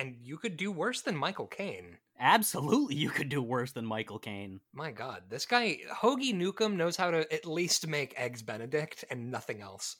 And 0.00 0.16
you 0.22 0.38
could 0.38 0.56
do 0.56 0.72
worse 0.72 1.02
than 1.02 1.16
Michael 1.16 1.46
Caine. 1.46 1.98
Absolutely, 2.18 2.96
you 2.96 3.10
could 3.10 3.28
do 3.28 3.42
worse 3.42 3.72
than 3.72 3.86
Michael 3.86 4.18
Caine. 4.18 4.60
My 4.72 4.90
god, 4.90 5.24
this 5.28 5.46
guy 5.46 5.78
Hoagie 5.92 6.34
Newcomb 6.34 6.76
knows 6.76 6.96
how 6.96 7.10
to 7.10 7.32
at 7.32 7.46
least 7.46 7.86
make 7.86 8.14
eggs 8.16 8.42
benedict 8.42 9.04
and 9.10 9.30
nothing 9.30 9.60
else. 9.60 9.96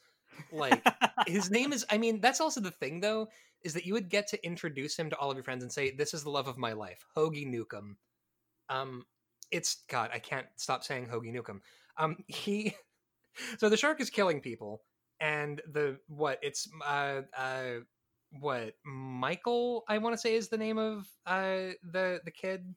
Like 0.52 0.82
his 1.26 1.50
name 1.50 1.72
is 1.72 1.84
i 1.90 1.98
mean 1.98 2.20
that's 2.20 2.40
also 2.40 2.60
the 2.60 2.70
thing 2.70 3.00
though 3.00 3.28
is 3.62 3.74
that 3.74 3.84
you 3.84 3.92
would 3.92 4.08
get 4.08 4.26
to 4.28 4.44
introduce 4.44 4.96
him 4.96 5.10
to 5.10 5.16
all 5.16 5.30
of 5.30 5.36
your 5.36 5.44
friends 5.44 5.62
and 5.62 5.72
say 5.72 5.90
this 5.90 6.14
is 6.14 6.22
the 6.22 6.30
love 6.30 6.48
of 6.48 6.58
my 6.58 6.72
life 6.72 7.04
hoagie 7.16 7.46
newcomb 7.46 7.96
um 8.68 9.04
it's 9.50 9.82
god 9.88 10.10
i 10.12 10.18
can't 10.18 10.46
stop 10.56 10.84
saying 10.84 11.06
hoagie 11.06 11.32
newcomb 11.32 11.60
um 11.98 12.16
he 12.26 12.74
so 13.58 13.68
the 13.68 13.76
shark 13.76 14.00
is 14.00 14.10
killing 14.10 14.40
people 14.40 14.82
and 15.20 15.60
the 15.72 15.98
what 16.08 16.38
it's 16.42 16.68
uh 16.86 17.22
uh 17.36 17.80
what 18.38 18.74
michael 18.84 19.84
i 19.88 19.98
want 19.98 20.12
to 20.14 20.18
say 20.18 20.34
is 20.34 20.48
the 20.48 20.56
name 20.58 20.78
of 20.78 21.08
uh 21.26 21.70
the 21.82 22.20
the 22.24 22.30
kid 22.30 22.74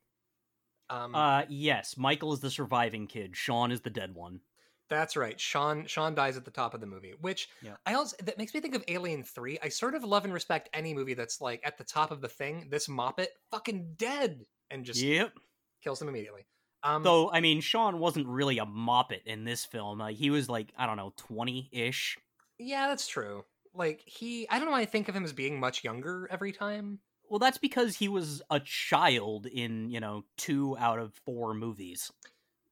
um 0.90 1.16
uh, 1.16 1.44
yes, 1.48 1.96
Michael 1.98 2.34
is 2.34 2.42
the 2.42 2.52
surviving 2.52 3.08
kid. 3.08 3.36
Sean 3.38 3.72
is 3.72 3.82
the 3.82 3.90
dead 3.90 4.14
one. 4.14 4.42
That's 4.90 5.16
right. 5.16 5.40
Sean 5.40 5.86
Sean 5.88 6.14
dies 6.14 6.36
at 6.36 6.44
the 6.46 6.52
top 6.52 6.74
of 6.74 6.82
the 6.82 6.86
movie, 6.86 7.14
which 7.22 7.48
Yeah. 7.62 7.78
I 7.86 7.94
also 7.94 8.18
that 8.24 8.38
makes 8.38 8.54
me 8.54 8.60
think 8.60 8.76
of 8.76 8.84
Alien 8.90 9.24
3. 9.24 9.60
I 9.64 9.70
sort 9.70 9.96
of 9.96 10.04
love 10.04 10.26
and 10.26 10.34
respect 10.34 10.70
any 10.74 10.94
movie 10.94 11.14
that's 11.14 11.40
like 11.40 11.62
at 11.64 11.78
the 11.78 11.84
top 11.86 12.12
of 12.12 12.20
the 12.22 12.28
thing, 12.28 12.68
this 12.70 12.88
moppet 12.88 13.28
fucking 13.50 13.94
dead 13.96 14.46
and 14.70 14.84
just 14.86 15.02
Yep. 15.02 15.34
kills 15.82 16.02
him 16.02 16.10
immediately. 16.10 16.46
Um, 16.84 17.02
Though 17.02 17.32
I 17.32 17.40
mean, 17.40 17.62
Sean 17.62 17.98
wasn't 18.00 18.28
really 18.28 18.58
a 18.58 18.66
moppet 18.66 19.24
in 19.26 19.46
this 19.46 19.64
film. 19.66 20.00
Like 20.00 20.18
he 20.18 20.30
was 20.30 20.50
like 20.50 20.74
I 20.78 20.86
don't 20.86 20.98
know, 20.98 21.14
twenty 21.16 21.70
ish. 21.72 22.18
yeah, 22.60 22.88
that's 22.90 23.08
true. 23.08 23.46
Like 23.74 24.04
he, 24.06 24.48
I 24.50 24.58
don't 24.58 24.66
know. 24.66 24.72
why 24.74 24.82
I 24.82 24.86
think 24.86 25.10
of 25.10 25.16
him 25.16 25.24
as 25.24 25.34
being 25.34 25.60
much 25.60 25.84
younger 25.84 26.28
every 26.32 26.52
time. 26.52 27.00
Well, 27.30 27.40
that's 27.40 27.58
because 27.58 27.96
he 27.96 28.08
was 28.08 28.42
a 28.50 28.60
child 28.60 29.48
in 29.48 29.90
you 29.90 30.00
know 30.00 30.24
two 30.38 30.78
out 30.78 31.00
of 31.00 31.14
four 31.26 31.54
movies, 31.54 32.12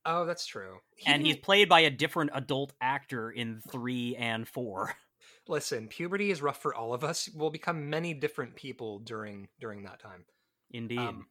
Oh, 0.05 0.25
that's 0.25 0.45
true. 0.45 0.77
He 0.95 1.11
and 1.11 1.25
he's 1.25 1.37
played 1.37 1.69
by 1.69 1.81
a 1.81 1.89
different 1.89 2.31
adult 2.33 2.73
actor 2.81 3.29
in 3.29 3.61
three 3.69 4.15
and 4.15 4.47
four. 4.47 4.95
listen. 5.47 5.87
Puberty 5.87 6.31
is 6.31 6.41
rough 6.41 6.61
for 6.61 6.73
all 6.73 6.93
of 6.93 7.03
us. 7.03 7.29
We'll 7.35 7.51
become 7.51 7.89
many 7.89 8.13
different 8.13 8.55
people 8.55 8.99
during 8.99 9.47
during 9.59 9.83
that 9.83 9.99
time. 9.99 10.25
Indeed. 10.71 10.99
Um, 10.99 11.27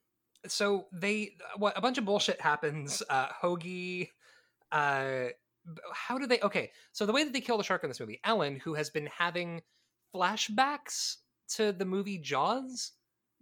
so 0.47 0.87
they 0.93 1.33
what 1.57 1.77
a 1.77 1.81
bunch 1.81 1.99
of 1.99 2.05
bullshit 2.05 2.41
happens. 2.41 3.03
Uh, 3.09 3.29
Hoagie, 3.43 4.11
uh, 4.71 5.27
how 5.95 6.19
do 6.19 6.27
they? 6.27 6.41
Okay, 6.41 6.71
so 6.93 7.07
the 7.07 7.13
way 7.13 7.25
that 7.25 7.33
they 7.33 7.41
kill 7.41 7.59
the 7.59 7.65
shark 7.65 7.83
in 7.85 7.91
this 7.91 8.01
movie, 8.01 8.21
Ellen, 8.25 8.57
who 8.57 8.75
has 8.75 8.91
been 8.91 9.07
having 9.07 9.63
flashbacks 10.15 11.17
to 11.57 11.73
the 11.73 11.85
movie 11.85 12.19
Jaws. 12.19 12.93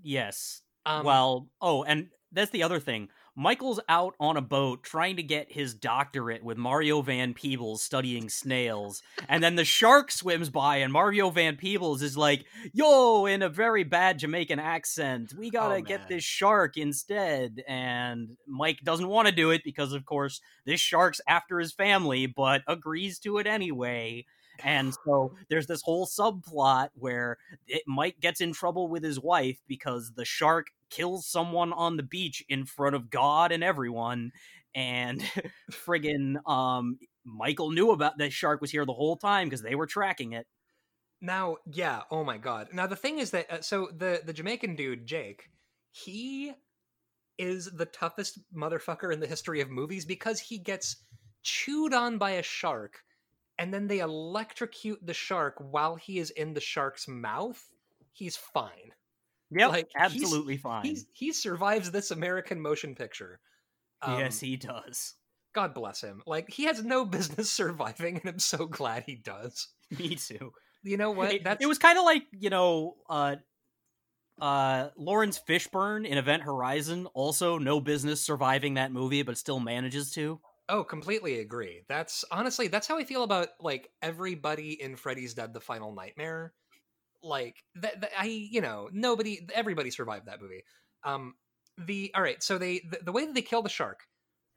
yes. 0.02 0.62
Um, 0.86 1.04
well, 1.04 1.48
oh, 1.60 1.82
and 1.82 2.08
that's 2.32 2.50
the 2.50 2.62
other 2.62 2.80
thing. 2.80 3.08
Michael's 3.38 3.78
out 3.88 4.16
on 4.18 4.36
a 4.36 4.42
boat 4.42 4.82
trying 4.82 5.14
to 5.14 5.22
get 5.22 5.52
his 5.52 5.72
doctorate 5.72 6.42
with 6.42 6.58
Mario 6.58 7.02
Van 7.02 7.34
Peebles 7.34 7.80
studying 7.84 8.28
snails. 8.28 9.00
And 9.28 9.44
then 9.44 9.54
the 9.54 9.64
shark 9.64 10.10
swims 10.10 10.50
by, 10.50 10.78
and 10.78 10.92
Mario 10.92 11.30
Van 11.30 11.54
Peebles 11.54 12.02
is 12.02 12.16
like, 12.16 12.44
Yo, 12.72 13.26
in 13.26 13.42
a 13.42 13.48
very 13.48 13.84
bad 13.84 14.18
Jamaican 14.18 14.58
accent, 14.58 15.34
we 15.38 15.50
gotta 15.50 15.76
Oh, 15.76 15.80
get 15.80 16.08
this 16.08 16.24
shark 16.24 16.76
instead. 16.76 17.62
And 17.68 18.36
Mike 18.48 18.80
doesn't 18.82 19.06
want 19.06 19.28
to 19.28 19.34
do 19.34 19.52
it 19.52 19.62
because, 19.62 19.92
of 19.92 20.04
course, 20.04 20.40
this 20.64 20.80
shark's 20.80 21.20
after 21.28 21.60
his 21.60 21.72
family, 21.72 22.26
but 22.26 22.62
agrees 22.66 23.20
to 23.20 23.38
it 23.38 23.46
anyway. 23.46 24.26
And 24.64 24.92
so 25.04 25.32
there's 25.48 25.68
this 25.68 25.82
whole 25.82 26.06
subplot 26.06 26.88
where 26.94 27.38
it, 27.68 27.82
Mike 27.86 28.18
gets 28.18 28.40
in 28.40 28.52
trouble 28.52 28.88
with 28.88 29.04
his 29.04 29.20
wife 29.20 29.60
because 29.68 30.10
the 30.16 30.24
shark 30.24 30.66
kills 30.90 31.26
someone 31.26 31.72
on 31.72 31.96
the 31.96 32.02
beach 32.02 32.44
in 32.48 32.64
front 32.64 32.94
of 32.94 33.10
God 33.10 33.52
and 33.52 33.62
everyone. 33.62 34.32
And 34.74 35.22
friggin' 35.72 36.36
um, 36.48 36.98
Michael 37.24 37.70
knew 37.70 37.90
about 37.90 38.18
that 38.18 38.32
shark 38.32 38.60
was 38.60 38.70
here 38.70 38.86
the 38.86 38.92
whole 38.92 39.16
time 39.16 39.48
because 39.48 39.62
they 39.62 39.74
were 39.74 39.86
tracking 39.86 40.32
it. 40.32 40.46
Now, 41.20 41.56
yeah, 41.66 42.02
oh 42.10 42.24
my 42.24 42.38
god. 42.38 42.68
Now 42.72 42.86
the 42.86 42.96
thing 42.96 43.18
is 43.18 43.32
that 43.32 43.50
uh, 43.50 43.60
so 43.60 43.88
the 43.96 44.22
the 44.24 44.32
Jamaican 44.32 44.76
dude 44.76 45.06
Jake, 45.06 45.50
he 45.90 46.52
is 47.38 47.66
the 47.66 47.86
toughest 47.86 48.38
motherfucker 48.54 49.12
in 49.12 49.20
the 49.20 49.26
history 49.26 49.60
of 49.60 49.70
movies 49.70 50.04
because 50.04 50.40
he 50.40 50.58
gets 50.58 50.96
chewed 51.42 51.94
on 51.94 52.18
by 52.18 52.32
a 52.32 52.42
shark 52.42 53.02
and 53.58 53.74
then 53.74 53.86
they 53.86 53.98
electrocute 53.98 55.04
the 55.04 55.14
shark 55.14 55.54
while 55.58 55.96
he 55.96 56.18
is 56.18 56.30
in 56.30 56.54
the 56.54 56.60
shark's 56.60 57.08
mouth. 57.08 57.62
He's 58.12 58.36
fine. 58.36 58.92
Yep, 59.50 59.68
Like, 59.70 59.88
he's- 59.96 60.22
absolutely 60.22 60.56
fine. 60.58 60.84
He's 60.84 61.06
he 61.12 61.32
survives 61.32 61.90
this 61.90 62.10
American 62.10 62.60
motion 62.60 62.94
picture. 62.94 63.40
Um, 64.02 64.18
yes, 64.18 64.40
he 64.40 64.56
does. 64.56 65.14
God 65.54 65.74
bless 65.74 66.00
him. 66.00 66.22
Like 66.26 66.50
he 66.50 66.64
has 66.64 66.84
no 66.84 67.04
business 67.16 67.50
surviving, 67.50 68.18
and 68.18 68.28
I'm 68.28 68.38
so 68.38 68.66
glad 68.66 69.04
he 69.06 69.16
does. 69.16 69.68
Me 69.98 70.14
too. 70.16 70.52
You 70.82 70.96
know 70.96 71.10
what? 71.10 71.32
It, 71.32 71.44
That's 71.44 71.62
it 71.62 71.66
was 71.66 71.78
kind 71.78 71.98
of 71.98 72.04
like 72.04 72.24
you 72.32 72.50
know, 72.50 72.96
uh, 73.08 73.36
uh, 74.40 74.90
Laurence 74.96 75.40
Fishburne 75.48 76.06
in 76.06 76.18
Event 76.18 76.42
Horizon. 76.42 77.06
Also, 77.14 77.58
no 77.58 77.80
business 77.80 78.20
surviving 78.20 78.74
that 78.74 78.92
movie, 78.92 79.22
but 79.22 79.36
still 79.38 79.60
manages 79.60 80.10
to. 80.12 80.40
Oh, 80.68 80.84
completely 80.84 81.40
agree. 81.40 81.82
That's 81.88 82.24
honestly 82.30 82.68
that's 82.68 82.86
how 82.86 82.98
I 82.98 83.04
feel 83.04 83.22
about 83.24 83.48
like 83.58 83.90
everybody 84.02 84.80
in 84.80 84.96
Freddy's 84.96 85.34
Dead: 85.34 85.54
The 85.54 85.60
Final 85.60 85.94
Nightmare. 85.94 86.52
Like 87.22 87.56
that, 87.76 88.00
that 88.02 88.10
I, 88.18 88.26
you 88.26 88.60
know, 88.60 88.88
nobody, 88.92 89.46
everybody 89.54 89.90
survived 89.90 90.26
that 90.26 90.40
movie. 90.40 90.62
Um, 91.04 91.34
the 91.76 92.10
all 92.14 92.22
right, 92.22 92.42
so 92.42 92.58
they 92.58 92.80
the, 92.90 92.98
the 93.04 93.12
way 93.12 93.24
that 93.24 93.34
they 93.34 93.42
kill 93.42 93.62
the 93.62 93.68
shark 93.68 94.00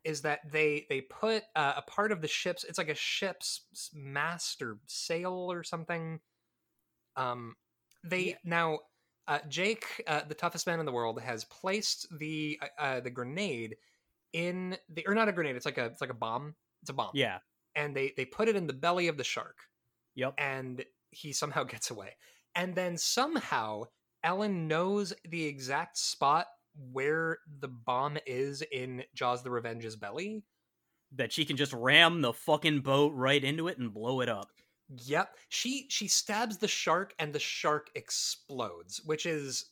is 0.04 0.22
that 0.22 0.40
they 0.52 0.86
they 0.90 1.02
put 1.02 1.44
uh, 1.56 1.74
a 1.78 1.82
part 1.84 2.12
of 2.12 2.22
the 2.22 2.28
ship's 2.28 2.64
it's 2.64 2.78
like 2.80 2.90
a 2.90 2.96
ship's 2.96 3.62
mast 3.94 4.62
or 4.62 4.80
sail 4.88 5.52
or 5.52 5.64
something. 5.64 6.20
Um, 7.16 7.56
they 8.04 8.30
Yeah. 8.30 8.36
now 8.44 8.80
uh, 9.28 9.40
Jake, 9.48 9.86
uh, 10.08 10.22
the 10.28 10.34
toughest 10.34 10.66
man 10.68 10.80
in 10.80 10.86
the 10.86 10.92
world, 10.92 11.22
has 11.22 11.46
placed 11.46 12.08
the 12.20 12.60
uh, 12.62 12.82
uh, 12.82 13.00
the 13.02 13.12
grenade 13.12 13.78
in 14.34 14.78
the 14.90 15.06
or 15.08 15.14
not 15.14 15.30
a 15.30 15.32
grenade. 15.32 15.56
It's 15.56 15.66
like 15.66 15.78
a 15.78 15.86
it's 15.86 16.02
like 16.02 16.10
a 16.10 16.16
bomb. 16.16 16.56
It's 16.82 16.90
a 16.90 16.94
bomb. 16.94 17.12
Yeah. 17.14 17.40
And 17.76 17.96
they 17.96 18.14
they 18.18 18.26
put 18.26 18.50
it 18.50 18.56
in 18.56 18.68
the 18.68 18.74
belly 18.74 19.08
of 19.08 19.18
the 19.18 19.24
shark, 19.24 19.58
Yep. 20.16 20.34
and 20.38 20.84
he 21.12 21.34
somehow 21.34 21.64
gets 21.66 21.92
away. 21.92 22.16
And 22.56 22.76
then 22.76 22.98
somehow 22.98 23.84
Ellen 24.24 24.68
knows 24.68 25.14
the 25.28 25.46
exact 25.46 25.98
spot 25.98 26.48
where 26.92 27.40
the 27.60 27.68
bomb 27.68 28.18
is 28.26 28.64
in 28.72 29.04
Jaws 29.14 29.44
the 29.44 29.52
Revenge's 29.52 29.96
belly. 29.96 30.44
That 31.14 31.34
she 31.34 31.44
can 31.44 31.58
just 31.58 31.74
ram 31.74 32.22
the 32.22 32.34
fucking 32.34 32.82
boat 32.82 33.14
right 33.16 33.44
into 33.44 33.68
it 33.68 33.78
and 33.78 33.94
blow 33.94 34.22
it 34.22 34.30
up. 34.30 34.50
Yep. 35.06 35.36
She 35.50 35.88
she 35.90 36.08
stabs 36.08 36.58
the 36.58 36.68
shark 36.68 37.14
and 37.20 37.34
the 37.34 37.40
shark 37.40 37.90
explodes, 37.96 39.02
which 39.06 39.26
is 39.26 39.66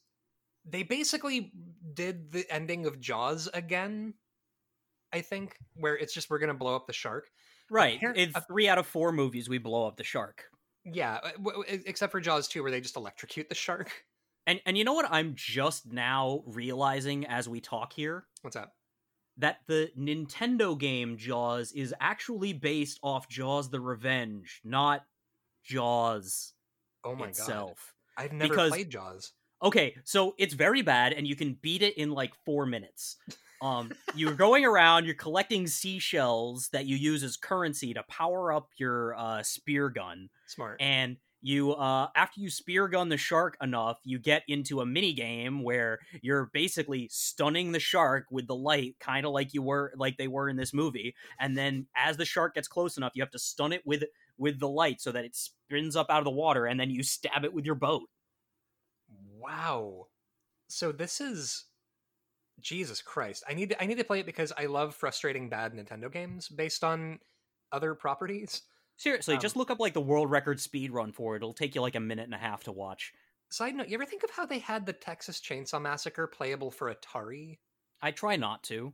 they 0.66 0.84
basically 0.84 1.52
did 1.94 2.32
the 2.32 2.46
ending 2.52 2.86
of 2.86 3.00
Jaws 3.00 3.50
again. 3.54 4.14
I 5.12 5.22
think 5.22 5.58
where 5.76 5.98
it's 5.98 6.14
just 6.14 6.30
we're 6.30 6.40
going 6.40 6.50
to 6.50 6.54
blow 6.54 6.76
up 6.76 6.88
the 6.88 6.94
shark. 6.94 7.30
Right. 7.70 8.02
In 8.16 8.34
three 8.48 8.68
out 8.68 8.78
of 8.78 8.86
four 8.86 9.12
movies, 9.12 9.50
we 9.50 9.58
blow 9.58 9.88
up 9.88 9.98
the 9.98 10.04
shark. 10.04 10.46
Yeah, 10.86 11.20
uh, 11.24 11.32
w- 11.38 11.64
w- 11.64 11.84
except 11.86 12.12
for 12.12 12.20
Jaws 12.20 12.48
2 12.48 12.62
where 12.62 12.72
they 12.72 12.82
just 12.82 12.96
electrocute 12.96 13.50
the 13.50 13.56
shark. 13.56 13.92
And 14.48 14.60
and 14.66 14.76
you 14.76 14.84
know 14.84 14.94
what 14.94 15.06
I'm 15.12 15.34
just 15.36 15.86
now 15.92 16.42
realizing 16.48 17.28
as 17.28 17.48
we 17.48 17.60
talk 17.62 17.94
here? 17.94 18.26
What's 18.42 18.56
that? 18.56 18.70
That 19.38 19.58
the 19.68 19.92
Nintendo 19.96 20.80
game 20.80 21.18
Jaws 21.18 21.72
is 21.74 21.94
actually 22.00 22.54
based 22.54 23.00
off 23.04 23.30
Jaws 23.30 23.70
the 23.70 23.80
Revenge, 23.80 24.62
not 24.64 25.06
Jaws 25.64 26.54
Oh 27.04 27.14
my 27.16 27.32
god. 27.32 27.74
I've 28.18 28.34
never 28.34 28.50
Because- 28.50 28.72
played 28.72 28.90
Jaws. 28.90 29.34
Okay, 29.62 29.96
so 30.04 30.34
it's 30.40 30.56
very 30.56 30.82
bad 30.82 31.14
and 31.14 31.28
you 31.28 31.36
can 31.36 31.54
beat 31.62 31.84
it 31.84 31.96
in 31.98 32.10
like 32.10 32.34
4 32.46 32.66
minutes. 32.66 33.18
Um 33.62 33.92
you're 34.16 34.34
going 34.34 34.66
around, 34.66 35.06
you're 35.06 35.16
collecting 35.16 35.68
seashells 35.68 36.70
that 36.70 36.86
you 36.86 36.96
use 36.96 37.24
as 37.24 37.38
currency 37.38 37.94
to 37.94 38.04
power 38.04 38.54
up 38.54 38.70
your 38.78 39.16
uh 39.16 39.44
spear 39.44 39.90
gun. 39.90 40.30
Smart. 40.48 40.82
and 40.82 41.18
you 41.42 41.72
uh 41.74 42.10
after 42.16 42.42
you 42.42 42.50
spear 42.50 42.88
gun 42.90 43.08
the 43.08 43.16
shark 43.16 43.56
enough 43.62 43.98
you 44.04 44.20
get 44.20 44.44
into 44.50 44.82
a 44.82 44.86
mini 44.86 45.14
game 45.14 45.64
where 45.64 46.00
you're 46.22 46.50
basically 46.54 47.08
stunning 47.10 47.72
the 47.72 47.80
shark 47.80 48.26
with 48.30 48.46
the 48.48 48.56
light 48.56 48.96
kind 49.00 49.26
of 49.26 49.32
like 49.32 49.54
you 49.54 49.62
were 49.62 49.94
like 49.96 50.18
they 50.18 50.28
were 50.28 50.50
in 50.50 50.58
this 50.58 50.74
movie 50.74 51.16
and 51.40 51.58
then 51.58 51.88
as 51.96 52.18
the 52.18 52.26
shark 52.26 52.56
gets 52.56 52.68
close 52.68 52.98
enough 52.98 53.14
you 53.16 53.22
have 53.24 53.32
to 53.32 53.40
stun 53.40 53.72
it 53.72 53.82
with 53.86 54.04
with 54.38 54.60
the 54.60 54.68
light 54.68 55.00
so 55.00 55.14
that 55.14 55.24
it 55.24 55.34
spins 55.34 55.96
up 55.96 56.08
out 56.10 56.20
of 56.20 56.26
the 56.26 56.30
water 56.32 56.66
and 56.66 56.78
then 56.78 56.90
you 56.90 57.04
stab 57.04 57.46
it 57.46 57.54
with 57.54 57.66
your 57.66 57.76
boat 57.76 58.10
wow. 59.40 60.08
So 60.68 60.92
this 60.92 61.20
is 61.22 61.66
Jesus 62.62 63.02
Christ. 63.02 63.44
I 63.50 63.54
need 63.54 63.70
to, 63.70 63.82
I 63.82 63.86
need 63.86 63.98
to 63.98 64.04
play 64.04 64.20
it 64.20 64.26
because 64.26 64.52
I 64.58 64.66
love 64.66 64.96
frustrating 64.96 65.50
bad 65.50 65.74
Nintendo 65.74 66.12
games 66.12 66.48
based 66.48 66.84
on 66.84 67.20
other 67.72 67.94
properties. 67.96 68.64
seriously 68.98 69.36
Um, 69.36 69.42
just 69.42 69.56
look 69.56 69.72
up 69.72 69.80
like 69.80 69.94
the 69.94 70.02
world 70.02 70.30
record 70.32 70.60
speed 70.60 70.92
run 70.92 71.12
for 71.12 71.36
it 71.36 71.38
it'll 71.38 71.54
take 71.54 71.76
you 71.76 71.82
like 71.82 71.96
a 71.96 72.00
minute 72.00 72.26
and 72.26 72.34
a 72.34 72.38
half 72.38 72.64
to 72.64 72.72
watch 72.72 73.14
Side 73.52 73.76
note, 73.76 73.90
you 73.90 73.96
ever 73.96 74.06
think 74.06 74.24
of 74.24 74.30
how 74.30 74.46
they 74.46 74.60
had 74.60 74.86
the 74.86 74.94
Texas 74.94 75.42
Chainsaw 75.42 75.82
Massacre 75.82 76.28
playable 76.28 76.70
for 76.70 76.94
Atari? 76.94 77.58
i 78.02 78.12
try 78.12 78.36
not 78.36 78.64
to 78.64 78.94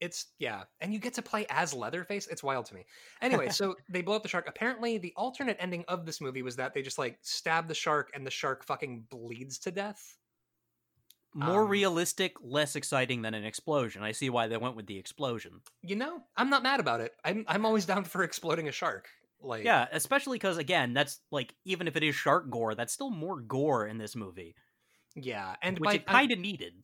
It's 0.00 0.32
yeah, 0.38 0.62
and 0.80 0.92
you 0.92 0.98
get 0.98 1.14
to 1.14 1.22
play 1.22 1.46
as 1.50 1.74
Leatherface. 1.74 2.26
It's 2.26 2.42
wild 2.42 2.64
to 2.66 2.74
me. 2.74 2.86
Anyway, 3.20 3.50
so 3.50 3.76
they 3.90 4.00
blow 4.00 4.16
up 4.16 4.22
the 4.22 4.28
shark. 4.28 4.46
Apparently, 4.48 4.98
the 4.98 5.12
alternate 5.14 5.58
ending 5.60 5.84
of 5.88 6.06
this 6.06 6.20
movie 6.20 6.42
was 6.42 6.56
that 6.56 6.72
they 6.72 6.82
just 6.82 6.98
like 6.98 7.18
stab 7.20 7.68
the 7.68 7.74
shark 7.74 8.10
and 8.14 8.26
the 8.26 8.30
shark 8.30 8.64
fucking 8.64 9.04
bleeds 9.10 9.58
to 9.58 9.70
death. 9.70 10.16
More 11.34 11.66
Um, 11.66 11.66
realistic 11.66 12.34
less 12.40 12.76
exciting 12.76 13.22
than 13.22 13.34
an 13.34 13.44
explosion 13.44 14.02
i 14.02 14.12
see 14.12 14.30
why 14.30 14.46
they 14.46 14.56
went 14.56 14.76
with 14.76 14.86
the 14.86 14.98
explosion 14.98 15.62
You 15.82 15.96
know, 15.96 16.24
I'm 16.36 16.50
not 16.50 16.62
mad 16.62 16.80
about 16.80 17.00
it. 17.00 17.12
I'm 17.24 17.44
I'm 17.48 17.66
always 17.66 17.86
down 17.86 18.04
for 18.04 18.22
exploding 18.22 18.68
a 18.68 18.72
shark. 18.72 19.08
Like 19.40 19.74
Yeah, 19.74 19.86
especially 19.92 20.36
because 20.38 20.56
again, 20.58 20.92
that's 20.92 21.20
like 21.30 21.54
even 21.64 21.86
if 21.88 21.96
it 21.96 22.02
is 22.02 22.14
shark 22.14 22.50
gore, 22.50 22.74
that's 22.74 22.92
still 22.92 23.10
more 23.10 23.40
gore 23.40 23.86
in 23.86 23.98
this 23.98 24.16
movie, 24.16 24.56
yeah, 25.14 25.56
and 25.62 25.78
which 25.78 25.94
by 25.94 25.94
it 25.94 26.06
kind 26.06 26.32
of 26.32 26.38
needed. 26.38 26.82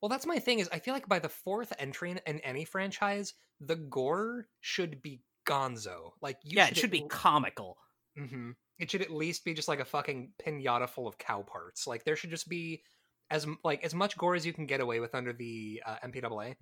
well, 0.00 0.08
that's 0.08 0.26
my 0.26 0.38
thing 0.38 0.58
is 0.60 0.68
I 0.72 0.78
feel 0.78 0.94
like 0.94 1.08
by 1.08 1.18
the 1.18 1.28
fourth 1.28 1.72
entry 1.78 2.10
in, 2.10 2.18
in 2.26 2.40
any 2.40 2.64
franchise, 2.64 3.34
the 3.60 3.76
gore 3.76 4.48
should 4.60 5.02
be 5.02 5.22
Gonzo. 5.46 6.12
Like 6.20 6.38
you 6.42 6.56
yeah, 6.56 6.66
it 6.68 6.76
should 6.76 6.90
be 6.90 7.02
comical. 7.02 7.78
hmm 8.16 8.50
It 8.78 8.90
should 8.90 9.02
at 9.02 9.10
least 9.10 9.44
be 9.44 9.54
just 9.54 9.68
like 9.68 9.80
a 9.80 9.84
fucking 9.84 10.32
pinata 10.40 10.88
full 10.88 11.06
of 11.06 11.18
cow 11.18 11.42
parts. 11.42 11.86
Like 11.86 12.04
there 12.04 12.16
should 12.16 12.30
just 12.30 12.48
be 12.48 12.82
as 13.30 13.46
like 13.64 13.84
as 13.84 13.94
much 13.94 14.16
gore 14.16 14.34
as 14.34 14.46
you 14.46 14.52
can 14.52 14.66
get 14.66 14.80
away 14.80 15.00
with 15.00 15.14
under 15.14 15.32
the 15.32 15.82
uh, 15.86 15.96
MPAA. 16.04 16.56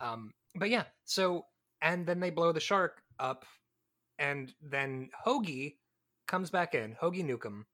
Um, 0.00 0.32
but 0.54 0.70
yeah, 0.70 0.84
so 1.04 1.46
and 1.82 2.06
then 2.06 2.20
they 2.20 2.30
blow 2.30 2.52
the 2.52 2.60
shark 2.60 3.02
up, 3.18 3.44
and 4.18 4.52
then 4.62 5.10
Hoagie 5.26 5.76
comes 6.26 6.50
back 6.50 6.74
in. 6.74 6.96
Hoagie 7.00 7.24
Newcombe 7.24 7.66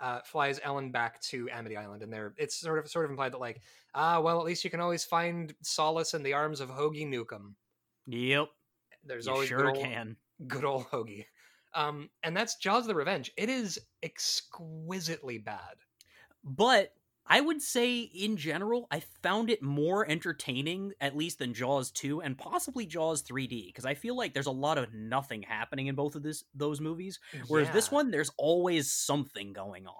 uh, 0.00 0.20
flies 0.24 0.60
Ellen 0.62 0.90
back 0.90 1.20
to 1.22 1.48
Amity 1.50 1.76
Island, 1.76 2.02
and 2.02 2.12
there 2.12 2.34
it's 2.36 2.58
sort 2.58 2.78
of 2.78 2.90
sort 2.90 3.04
of 3.04 3.10
implied 3.10 3.32
that 3.32 3.40
like 3.40 3.60
ah 3.94 4.20
well 4.20 4.38
at 4.40 4.46
least 4.46 4.64
you 4.64 4.70
can 4.70 4.80
always 4.80 5.04
find 5.04 5.54
solace 5.62 6.14
in 6.14 6.22
the 6.22 6.32
arms 6.32 6.60
of 6.60 6.70
Hoagie 6.70 7.08
Newcombe. 7.08 7.56
Yep. 8.06 8.48
There's 9.04 9.26
you 9.26 9.32
always 9.32 9.48
sure 9.48 9.58
good 9.58 9.76
old, 9.76 9.84
can. 9.84 10.16
good 10.46 10.64
old 10.64 10.86
Hoagie. 10.86 11.26
Um, 11.74 12.10
and 12.22 12.36
that's 12.36 12.56
Jaws 12.56 12.86
the 12.86 12.94
Revenge. 12.94 13.30
It 13.36 13.48
is 13.48 13.78
exquisitely 14.02 15.38
bad. 15.38 15.76
But 16.42 16.92
I 17.30 17.40
would 17.40 17.62
say 17.62 18.00
in 18.00 18.36
general, 18.36 18.88
I 18.90 19.00
found 19.22 19.50
it 19.50 19.62
more 19.62 20.04
entertaining, 20.10 20.92
at 21.00 21.16
least 21.16 21.38
than 21.38 21.54
Jaws 21.54 21.92
2 21.92 22.20
and 22.22 22.36
possibly 22.36 22.86
Jaws 22.86 23.22
3D, 23.22 23.68
because 23.68 23.86
I 23.86 23.94
feel 23.94 24.16
like 24.16 24.34
there's 24.34 24.46
a 24.46 24.50
lot 24.50 24.78
of 24.78 24.92
nothing 24.92 25.42
happening 25.42 25.86
in 25.86 25.94
both 25.94 26.16
of 26.16 26.24
this 26.24 26.42
those 26.56 26.80
movies. 26.80 27.20
Whereas 27.46 27.70
this 27.70 27.92
one, 27.92 28.10
there's 28.10 28.32
always 28.36 28.90
something 28.90 29.52
going 29.52 29.86
on. 29.86 29.94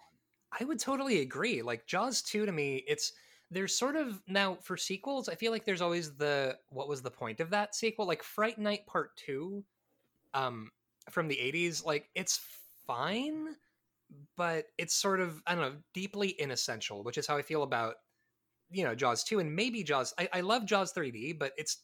I 0.59 0.65
would 0.65 0.81
totally 0.81 1.21
agree. 1.21 1.63
Like 1.63 1.87
Jaws 1.87 2.21
2 2.23 2.47
to 2.47 2.53
me, 2.53 2.83
it's 2.89 3.13
there's 3.49 3.77
sort 3.79 3.95
of 3.95 4.21
now 4.27 4.57
for 4.63 4.77
sequels, 4.77 5.29
I 5.29 5.37
feel 5.37 5.53
like 5.53 5.65
there's 5.65 5.83
always 5.83 6.17
the 6.17 6.57
what 6.71 6.89
was 6.89 7.01
the 7.01 7.13
point 7.13 7.39
of 7.39 7.51
that 7.51 7.77
sequel? 7.77 8.09
Like 8.09 8.25
Fright 8.25 8.59
Night 8.59 8.87
Part 8.87 9.17
2 9.25 9.65
um 10.35 10.71
from 11.11 11.29
the 11.29 11.37
80s, 11.37 11.85
like 11.85 12.09
it's 12.17 12.41
fine, 12.89 13.55
but 14.37 14.67
it's 14.79 14.95
sort 14.95 15.21
of 15.21 15.43
I 15.47 15.55
don't 15.55 15.63
know, 15.63 15.79
deeply 15.95 16.41
inessential, 16.41 17.03
which 17.03 17.19
is 17.19 17.27
how 17.27 17.37
I 17.37 17.43
feel 17.43 17.63
about 17.63 17.97
you 18.73 18.85
know, 18.85 18.95
Jaws 18.95 19.25
2 19.25 19.41
and 19.41 19.55
maybe 19.55 19.83
Jaws 19.83 20.15
I, 20.19 20.29
I 20.33 20.41
love 20.41 20.65
Jaws 20.65 20.93
3D, 20.93 21.39
but 21.39 21.53
it's 21.57 21.79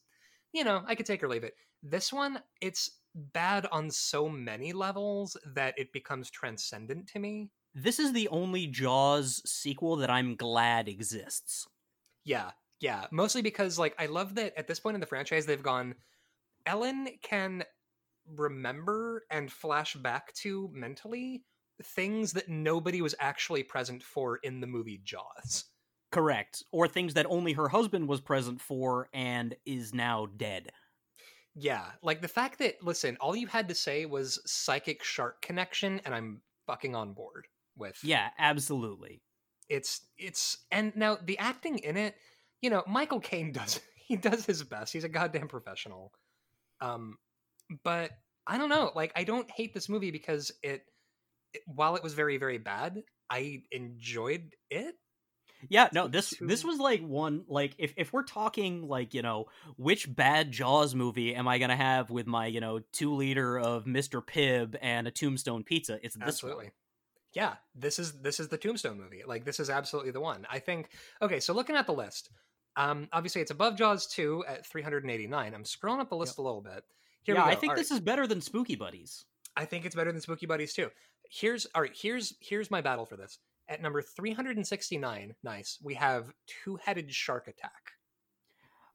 you 0.52 0.64
know, 0.64 0.82
I 0.86 0.94
could 0.94 1.06
take 1.06 1.22
or 1.22 1.28
leave 1.28 1.44
it. 1.44 1.54
This 1.82 2.12
one, 2.12 2.40
it's 2.60 2.90
bad 3.14 3.66
on 3.72 3.90
so 3.90 4.28
many 4.28 4.72
levels 4.72 5.36
that 5.54 5.74
it 5.76 5.92
becomes 5.92 6.30
transcendent 6.30 7.08
to 7.08 7.18
me. 7.18 7.50
This 7.74 7.98
is 7.98 8.12
the 8.12 8.28
only 8.28 8.66
Jaws 8.66 9.42
sequel 9.44 9.96
that 9.96 10.10
I'm 10.10 10.36
glad 10.36 10.88
exists. 10.88 11.66
Yeah, 12.24 12.52
yeah. 12.80 13.06
Mostly 13.10 13.42
because 13.42 13.78
like 13.78 13.94
I 13.98 14.06
love 14.06 14.34
that 14.36 14.54
at 14.56 14.66
this 14.66 14.80
point 14.80 14.94
in 14.94 15.00
the 15.00 15.06
franchise 15.06 15.46
they've 15.46 15.62
gone 15.62 15.94
Ellen 16.64 17.08
can 17.22 17.64
remember 18.34 19.24
and 19.30 19.52
flash 19.52 19.94
back 19.94 20.32
to 20.34 20.68
mentally 20.72 21.44
things 21.82 22.32
that 22.32 22.48
nobody 22.48 23.02
was 23.02 23.14
actually 23.20 23.62
present 23.62 24.02
for 24.02 24.38
in 24.38 24.60
the 24.60 24.66
movie 24.66 25.00
Jaws. 25.04 25.64
Correct. 26.12 26.62
Or 26.72 26.88
things 26.88 27.14
that 27.14 27.26
only 27.28 27.52
her 27.54 27.68
husband 27.68 28.08
was 28.08 28.20
present 28.20 28.60
for 28.60 29.08
and 29.12 29.54
is 29.66 29.92
now 29.94 30.26
dead. 30.36 30.70
Yeah, 31.54 31.84
like 32.02 32.20
the 32.20 32.28
fact 32.28 32.58
that 32.58 32.82
listen, 32.82 33.16
all 33.20 33.34
you 33.34 33.46
had 33.46 33.68
to 33.68 33.74
say 33.74 34.04
was 34.06 34.40
psychic 34.46 35.02
shark 35.02 35.40
connection 35.42 36.00
and 36.04 36.14
I'm 36.14 36.42
fucking 36.66 36.94
on 36.94 37.12
board 37.14 37.46
with 37.76 37.98
Yeah, 38.02 38.28
absolutely. 38.38 39.22
it's 39.68 40.06
it's 40.18 40.58
and 40.70 40.94
now 40.96 41.18
the 41.24 41.38
acting 41.38 41.78
in 41.78 41.96
it 41.96 42.14
you 42.62 42.70
know 42.70 42.82
michael 42.86 43.20
caine 43.20 43.52
does 43.60 43.80
he 43.96 44.16
does 44.16 44.44
his 44.46 44.62
best 44.62 44.92
he's 44.92 45.04
a 45.04 45.08
goddamn 45.08 45.48
professional 45.48 46.12
um 46.80 47.16
but 47.84 48.10
i 48.46 48.56
don't 48.58 48.68
know 48.68 48.90
like 48.94 49.12
i 49.16 49.24
don't 49.24 49.50
hate 49.50 49.74
this 49.74 49.88
movie 49.88 50.10
because 50.10 50.50
it, 50.62 50.70
it 50.70 50.82
while 51.66 51.96
it 51.96 52.02
was 52.02 52.14
very 52.14 52.38
very 52.38 52.58
bad 52.58 53.02
i 53.30 53.62
enjoyed 53.70 54.54
it. 54.70 54.94
Yeah, 55.68 55.88
no, 55.92 56.06
this 56.06 56.34
this 56.40 56.64
was 56.64 56.78
like 56.78 57.00
one 57.00 57.44
like 57.48 57.74
if 57.78 57.94
if 57.96 58.12
we're 58.12 58.24
talking 58.24 58.86
like, 58.88 59.14
you 59.14 59.22
know, 59.22 59.46
which 59.76 60.14
bad 60.14 60.52
Jaws 60.52 60.94
movie 60.94 61.34
am 61.34 61.48
I 61.48 61.58
gonna 61.58 61.76
have 61.76 62.10
with 62.10 62.26
my, 62.26 62.46
you 62.46 62.60
know, 62.60 62.80
two 62.92 63.14
liter 63.14 63.58
of 63.58 63.84
Mr. 63.84 64.24
Pibb 64.24 64.76
and 64.80 65.08
a 65.08 65.10
tombstone 65.10 65.64
pizza, 65.64 65.98
it's 66.02 66.14
this 66.14 66.28
absolutely. 66.28 66.66
One. 66.66 66.72
yeah 67.34 67.54
this 67.74 67.98
is 67.98 68.20
this 68.20 68.38
is 68.38 68.48
the 68.48 68.58
tombstone 68.58 68.98
movie. 68.98 69.22
Like 69.26 69.44
this 69.44 69.58
is 69.58 69.70
absolutely 69.70 70.12
the 70.12 70.20
one. 70.20 70.46
I 70.48 70.58
think 70.58 70.90
okay 71.22 71.40
so 71.40 71.54
looking 71.54 71.76
at 71.76 71.86
the 71.86 71.94
list 71.94 72.30
um 72.76 73.08
obviously 73.12 73.40
it's 73.40 73.50
above 73.50 73.78
jaws 73.78 74.06
2 74.08 74.44
at 74.46 74.66
389 74.66 75.54
i'm 75.54 75.64
scrolling 75.64 76.00
up 76.00 76.10
the 76.10 76.16
list 76.16 76.36
a 76.38 76.42
little 76.42 76.60
bit. 76.60 76.84
Here 77.22 77.34
yeah, 77.34 77.44
I 77.44 77.54
think 77.54 77.70
All 77.70 77.76
this 77.76 77.90
is 77.90 77.98
better 77.98 78.26
than 78.26 78.40
Spooky 78.40 78.76
Buddies. 78.76 79.24
I 79.56 79.64
think 79.64 79.86
it's 79.86 79.96
better 79.96 80.12
than 80.12 80.20
Spooky 80.20 80.46
Buddies 80.46 80.74
too. 80.74 80.90
Here's 81.30 81.66
all 81.74 81.82
right. 81.82 81.92
Here's 81.94 82.34
here's 82.40 82.70
my 82.70 82.80
battle 82.80 83.06
for 83.06 83.16
this. 83.16 83.38
At 83.68 83.82
number 83.82 84.00
369, 84.00 85.34
nice. 85.42 85.78
We 85.82 85.94
have 85.94 86.30
two-headed 86.64 87.12
shark 87.12 87.48
attack. 87.48 87.92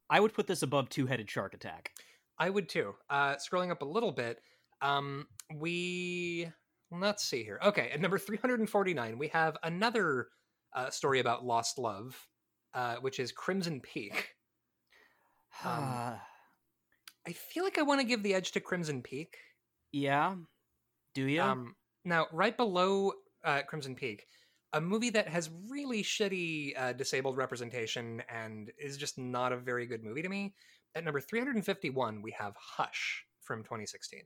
I 0.09 0.19
would 0.19 0.33
put 0.33 0.47
this 0.47 0.61
above 0.61 0.89
Two 0.89 1.05
Headed 1.07 1.29
Shark 1.29 1.53
Attack. 1.53 1.91
I 2.37 2.49
would 2.49 2.69
too. 2.69 2.95
Uh, 3.09 3.35
scrolling 3.35 3.71
up 3.71 3.81
a 3.81 3.85
little 3.85 4.11
bit, 4.11 4.39
um, 4.81 5.27
we 5.53 6.49
let's 6.91 7.23
see 7.23 7.43
here. 7.43 7.59
Okay, 7.63 7.89
at 7.93 8.01
number 8.01 8.17
349, 8.17 9.17
we 9.17 9.27
have 9.29 9.57
another 9.63 10.27
uh, 10.73 10.89
story 10.89 11.19
about 11.19 11.45
lost 11.45 11.77
love, 11.77 12.15
uh, 12.73 12.95
which 13.01 13.19
is 13.19 13.31
Crimson 13.31 13.81
Peak. 13.81 14.29
Um, 15.65 16.13
I 17.27 17.33
feel 17.33 17.65
like 17.65 17.77
I 17.77 17.81
want 17.81 17.99
to 17.99 18.07
give 18.07 18.23
the 18.23 18.33
edge 18.33 18.53
to 18.53 18.61
Crimson 18.61 19.01
Peak. 19.03 19.35
yeah. 19.91 20.33
Do 21.13 21.25
you? 21.25 21.41
Um, 21.41 21.75
now, 22.03 22.27
right 22.31 22.55
below 22.55 23.13
uh, 23.43 23.61
Crimson 23.67 23.95
Peak, 23.95 24.25
a 24.73 24.81
movie 24.81 25.09
that 25.11 25.27
has 25.27 25.49
really 25.69 26.01
shitty 26.03 26.73
uh, 26.79 26.93
disabled 26.93 27.37
representation 27.37 28.21
and 28.29 28.71
is 28.77 28.97
just 28.97 29.17
not 29.17 29.51
a 29.51 29.57
very 29.57 29.85
good 29.85 30.03
movie 30.03 30.21
to 30.21 30.29
me. 30.29 30.53
At 30.95 31.03
number 31.03 31.19
351, 31.21 32.21
we 32.21 32.31
have 32.37 32.53
Hush 32.57 33.25
from 33.41 33.63
2016. 33.63 34.21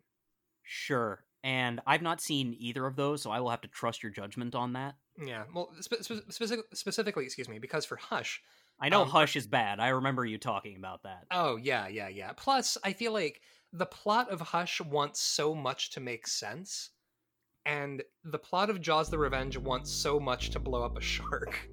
sure. 0.64 1.24
And 1.44 1.80
I've 1.86 2.02
not 2.02 2.22
seen 2.22 2.56
either 2.58 2.88
of 2.88 2.96
those, 2.96 3.22
so 3.22 3.30
I 3.30 3.40
will 3.40 3.52
have 3.52 3.62
to 3.62 3.68
trust 3.68 4.02
your 4.02 4.12
judgment 4.12 4.56
on 4.56 4.74
that. 4.74 4.96
Yeah, 5.24 5.44
well, 5.54 5.70
spe- 5.80 6.02
spe- 6.02 6.28
specific- 6.32 6.66
specifically, 6.74 7.24
excuse 7.24 7.48
me, 7.48 7.60
because 7.60 7.86
for 7.86 7.98
Hush, 7.98 8.42
I 8.80 8.90
know 8.90 9.04
Um, 9.04 9.10
Hush 9.10 9.36
is 9.36 9.46
bad. 9.46 9.80
I 9.80 9.90
remember 9.90 10.26
you 10.26 10.40
talking 10.40 10.76
about 10.76 11.04
that. 11.04 11.26
oh, 11.30 11.56
yeah, 11.58 11.88
yeah, 11.88 12.08
yeah. 12.08 12.32
Plus, 12.36 12.80
I 12.84 12.94
feel 12.94 13.14
like 13.14 13.42
the 13.72 13.86
plot 13.86 14.32
of 14.32 14.42
Hush 14.42 14.82
wants 14.82 15.22
so 15.22 15.54
much 15.54 15.92
to 15.92 16.00
make 16.00 16.28
sense, 16.28 16.90
and 17.66 18.04
the 18.24 18.38
plot 18.38 18.70
of 18.70 18.82
Jaws 18.82 19.10
the 19.10 19.18
Revenge 19.18 19.58
wants 19.58 19.92
so 19.92 20.20
much 20.20 20.52
to 20.52 20.60
blow 20.60 20.84
up 20.84 20.98
a 20.98 21.02
shark. 21.02 21.70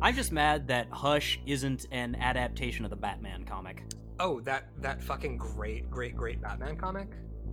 I'm 0.00 0.14
just 0.14 0.32
mad 0.32 0.68
that 0.68 0.88
Hush 0.90 1.40
isn't 1.46 1.86
an 1.90 2.14
adaptation 2.16 2.84
of 2.84 2.90
the 2.90 2.96
Batman 2.96 3.44
comic. 3.44 3.84
Oh, 4.18 4.40
that 4.40 4.68
that 4.80 5.02
fucking 5.02 5.36
great, 5.36 5.90
great, 5.90 6.16
great 6.16 6.40
Batman 6.40 6.76
comic. 6.76 7.08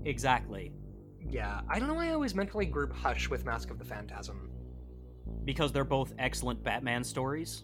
Exactly. 0.05 0.71
Yeah, 1.29 1.61
I 1.69 1.79
don't 1.79 1.87
know 1.87 1.93
why 1.93 2.09
I 2.09 2.13
always 2.13 2.35
mentally 2.35 2.65
group 2.65 2.93
Hush 2.93 3.29
with 3.29 3.45
Mask 3.45 3.69
of 3.69 3.79
the 3.79 3.85
Phantasm. 3.85 4.49
Because 5.45 5.71
they're 5.71 5.85
both 5.85 6.13
excellent 6.19 6.63
Batman 6.63 7.03
stories. 7.03 7.63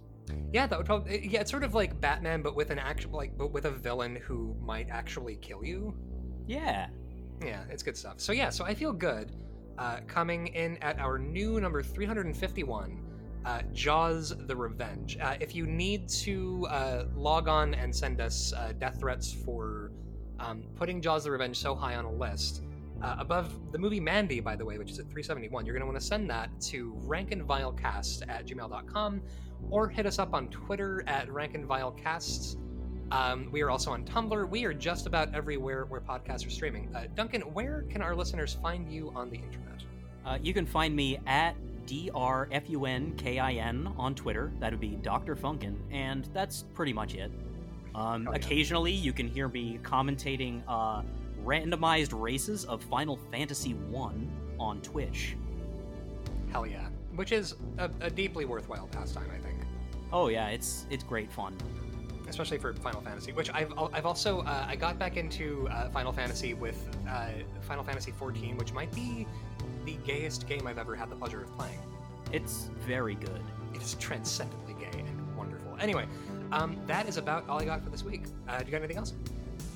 Yeah, 0.54 0.68
that 0.68 0.78
would 0.78 0.86
probably 0.86 1.16
eh, 1.16 1.28
yeah, 1.30 1.42
it's 1.42 1.52
sort 1.52 1.64
of 1.64 1.74
like 1.74 2.00
Batman, 2.00 2.42
but 2.42 2.56
with 2.56 2.70
an 2.70 2.80
actual 2.80 3.12
like, 3.12 3.38
but 3.38 3.52
with 3.52 3.66
a 3.66 3.72
villain 3.72 4.16
who 4.16 4.56
might 4.62 4.90
actually 4.90 5.36
kill 5.38 5.64
you. 5.64 5.94
Yeah. 6.48 6.88
Yeah, 7.44 7.64
it's 7.70 7.84
good 7.84 7.98
stuff. 7.98 8.20
So 8.20 8.32
yeah, 8.32 8.50
so 8.50 8.66
I 8.66 8.74
feel 8.74 8.94
good. 8.94 9.36
Uh, 9.80 10.02
coming 10.08 10.48
in 10.48 10.78
at 10.80 11.00
our 11.00 11.18
new 11.18 11.58
number 11.62 11.82
351, 11.82 13.00
uh, 13.46 13.62
Jaws: 13.72 14.36
The 14.38 14.54
Revenge. 14.54 15.18
Uh, 15.22 15.38
if 15.40 15.56
you 15.56 15.66
need 15.66 16.10
to 16.10 16.68
uh, 16.70 17.06
log 17.16 17.48
on 17.48 17.74
and 17.74 17.96
send 17.96 18.20
us 18.20 18.52
uh, 18.52 18.74
death 18.78 19.00
threats 19.00 19.32
for 19.32 19.92
um, 20.38 20.66
putting 20.76 21.02
Jaws: 21.02 21.24
The 21.24 21.32
Revenge 21.32 21.58
so 21.58 21.76
high 21.76 21.96
on 21.96 22.04
a 22.04 22.12
list, 22.12 22.62
uh, 23.02 23.16
above 23.20 23.72
the 23.72 23.78
movie 23.78 24.02
Mandy, 24.02 24.42
by 24.42 24.58
the 24.58 24.66
way, 24.66 24.78
which 24.78 24.92
is 24.92 25.00
at 25.00 25.06
371, 25.06 25.66
you're 25.66 25.74
going 25.74 25.82
to 25.82 25.88
want 25.88 25.98
to 25.98 26.06
send 26.06 26.30
that 26.30 26.50
to 26.64 26.94
rankandvilecast 27.06 28.24
at 28.28 28.46
gmail.com 28.46 29.22
or 29.70 29.88
hit 29.88 30.06
us 30.06 30.20
up 30.20 30.34
on 30.34 30.50
Twitter 30.50 31.04
at 31.08 31.30
rankandvilecasts. 31.30 32.58
Um, 33.12 33.50
we 33.52 33.62
are 33.62 33.70
also 33.70 33.92
on 33.92 34.04
Tumblr. 34.06 34.50
We 34.50 34.66
are 34.66 34.74
just 34.74 35.08
about 35.08 35.34
everywhere 35.34 35.86
where 35.86 36.02
podcasts 36.02 36.46
are 36.46 36.52
streaming. 36.52 36.94
Uh, 36.96 37.06
Duncan, 37.16 37.42
where 37.42 37.86
can 37.90 38.02
our 38.02 38.16
listeners 38.16 38.58
find 38.62 38.92
you 38.92 39.12
on 39.16 39.30
the 39.30 39.38
internet? 39.38 39.84
Uh, 40.26 40.38
you 40.42 40.54
can 40.54 40.66
find 40.66 40.96
me 40.96 41.20
at 41.26 41.56
D-R-F-U-N-K-I-N 41.88 43.94
on 43.98 44.14
Twitter. 44.14 44.52
That 44.60 44.72
would 44.72 44.80
be 44.80 44.98
Dr. 45.02 45.36
Funkin, 45.36 45.76
and 45.92 46.30
that's 46.34 46.66
pretty 46.76 46.94
much 46.94 47.16
it. 47.16 47.32
Um, 47.96 48.26
Hell 48.26 48.34
yeah. 48.34 48.40
Occasionally, 48.40 48.92
you 48.92 49.12
can 49.12 49.28
hear 49.28 49.48
me 49.48 49.80
commentating 49.82 50.62
uh, 50.68 51.02
randomized 51.44 52.20
races 52.20 52.66
of 52.66 52.84
Final 52.84 53.18
Fantasy 53.32 53.74
One 53.74 54.32
on 54.60 54.82
Twitch. 54.82 55.36
Hell 56.52 56.68
yeah. 56.68 56.90
Which 57.16 57.32
is 57.32 57.56
a, 57.80 57.90
a 58.02 58.10
deeply 58.12 58.46
worthwhile 58.46 58.88
pastime, 58.92 59.32
I 59.34 59.40
think. 59.40 59.58
Oh 60.12 60.28
yeah, 60.28 60.50
it's 60.50 60.86
it's 60.90 61.04
great 61.04 61.32
fun. 61.32 61.56
Especially 62.30 62.58
for 62.60 62.74
Final 62.74 63.02
Fantasy, 63.02 63.32
which 63.32 63.50
I've, 63.54 63.74
I've 63.94 64.06
also 64.06 64.42
uh, 64.42 64.66
I 64.68 64.76
got 64.76 65.00
back 65.00 65.18
into 65.18 65.68
uh, 65.70 65.90
Final 65.90 66.14
Fantasy 66.14 66.54
with 66.54 66.88
uh, 67.10 67.30
Final 67.62 67.84
Fantasy 67.84 68.12
14, 68.12 68.56
which 68.58 68.72
might 68.72 68.94
be 68.94 69.26
the 69.86 69.94
gayest 70.06 70.48
game 70.48 70.68
I've 70.68 70.78
ever 70.78 70.96
had 70.96 71.10
the 71.10 71.16
pleasure 71.16 71.42
of 71.42 71.58
playing. 71.58 71.80
It's 72.32 72.70
very 72.86 73.16
good. 73.16 73.42
It 73.74 73.82
is 73.82 73.96
transcendently 73.96 74.76
gay 74.80 75.00
and 75.00 75.38
wonderful. 75.38 75.76
Anyway, 75.80 76.06
Um, 76.52 76.78
that 76.88 77.08
is 77.08 77.18
about 77.18 77.48
all 77.50 77.60
I 77.60 77.66
got 77.66 77.84
for 77.84 77.90
this 77.90 78.04
week. 78.04 78.24
Uh, 78.48 78.60
do 78.60 78.66
you 78.66 78.72
got 78.72 78.78
anything 78.78 78.98
else? 78.98 79.14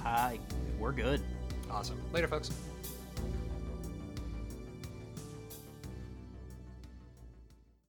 Uh, 0.06 0.34
we're 0.80 0.92
good. 0.92 1.22
Awesome. 1.72 2.00
Later, 2.12 2.28
folks. 2.28 2.52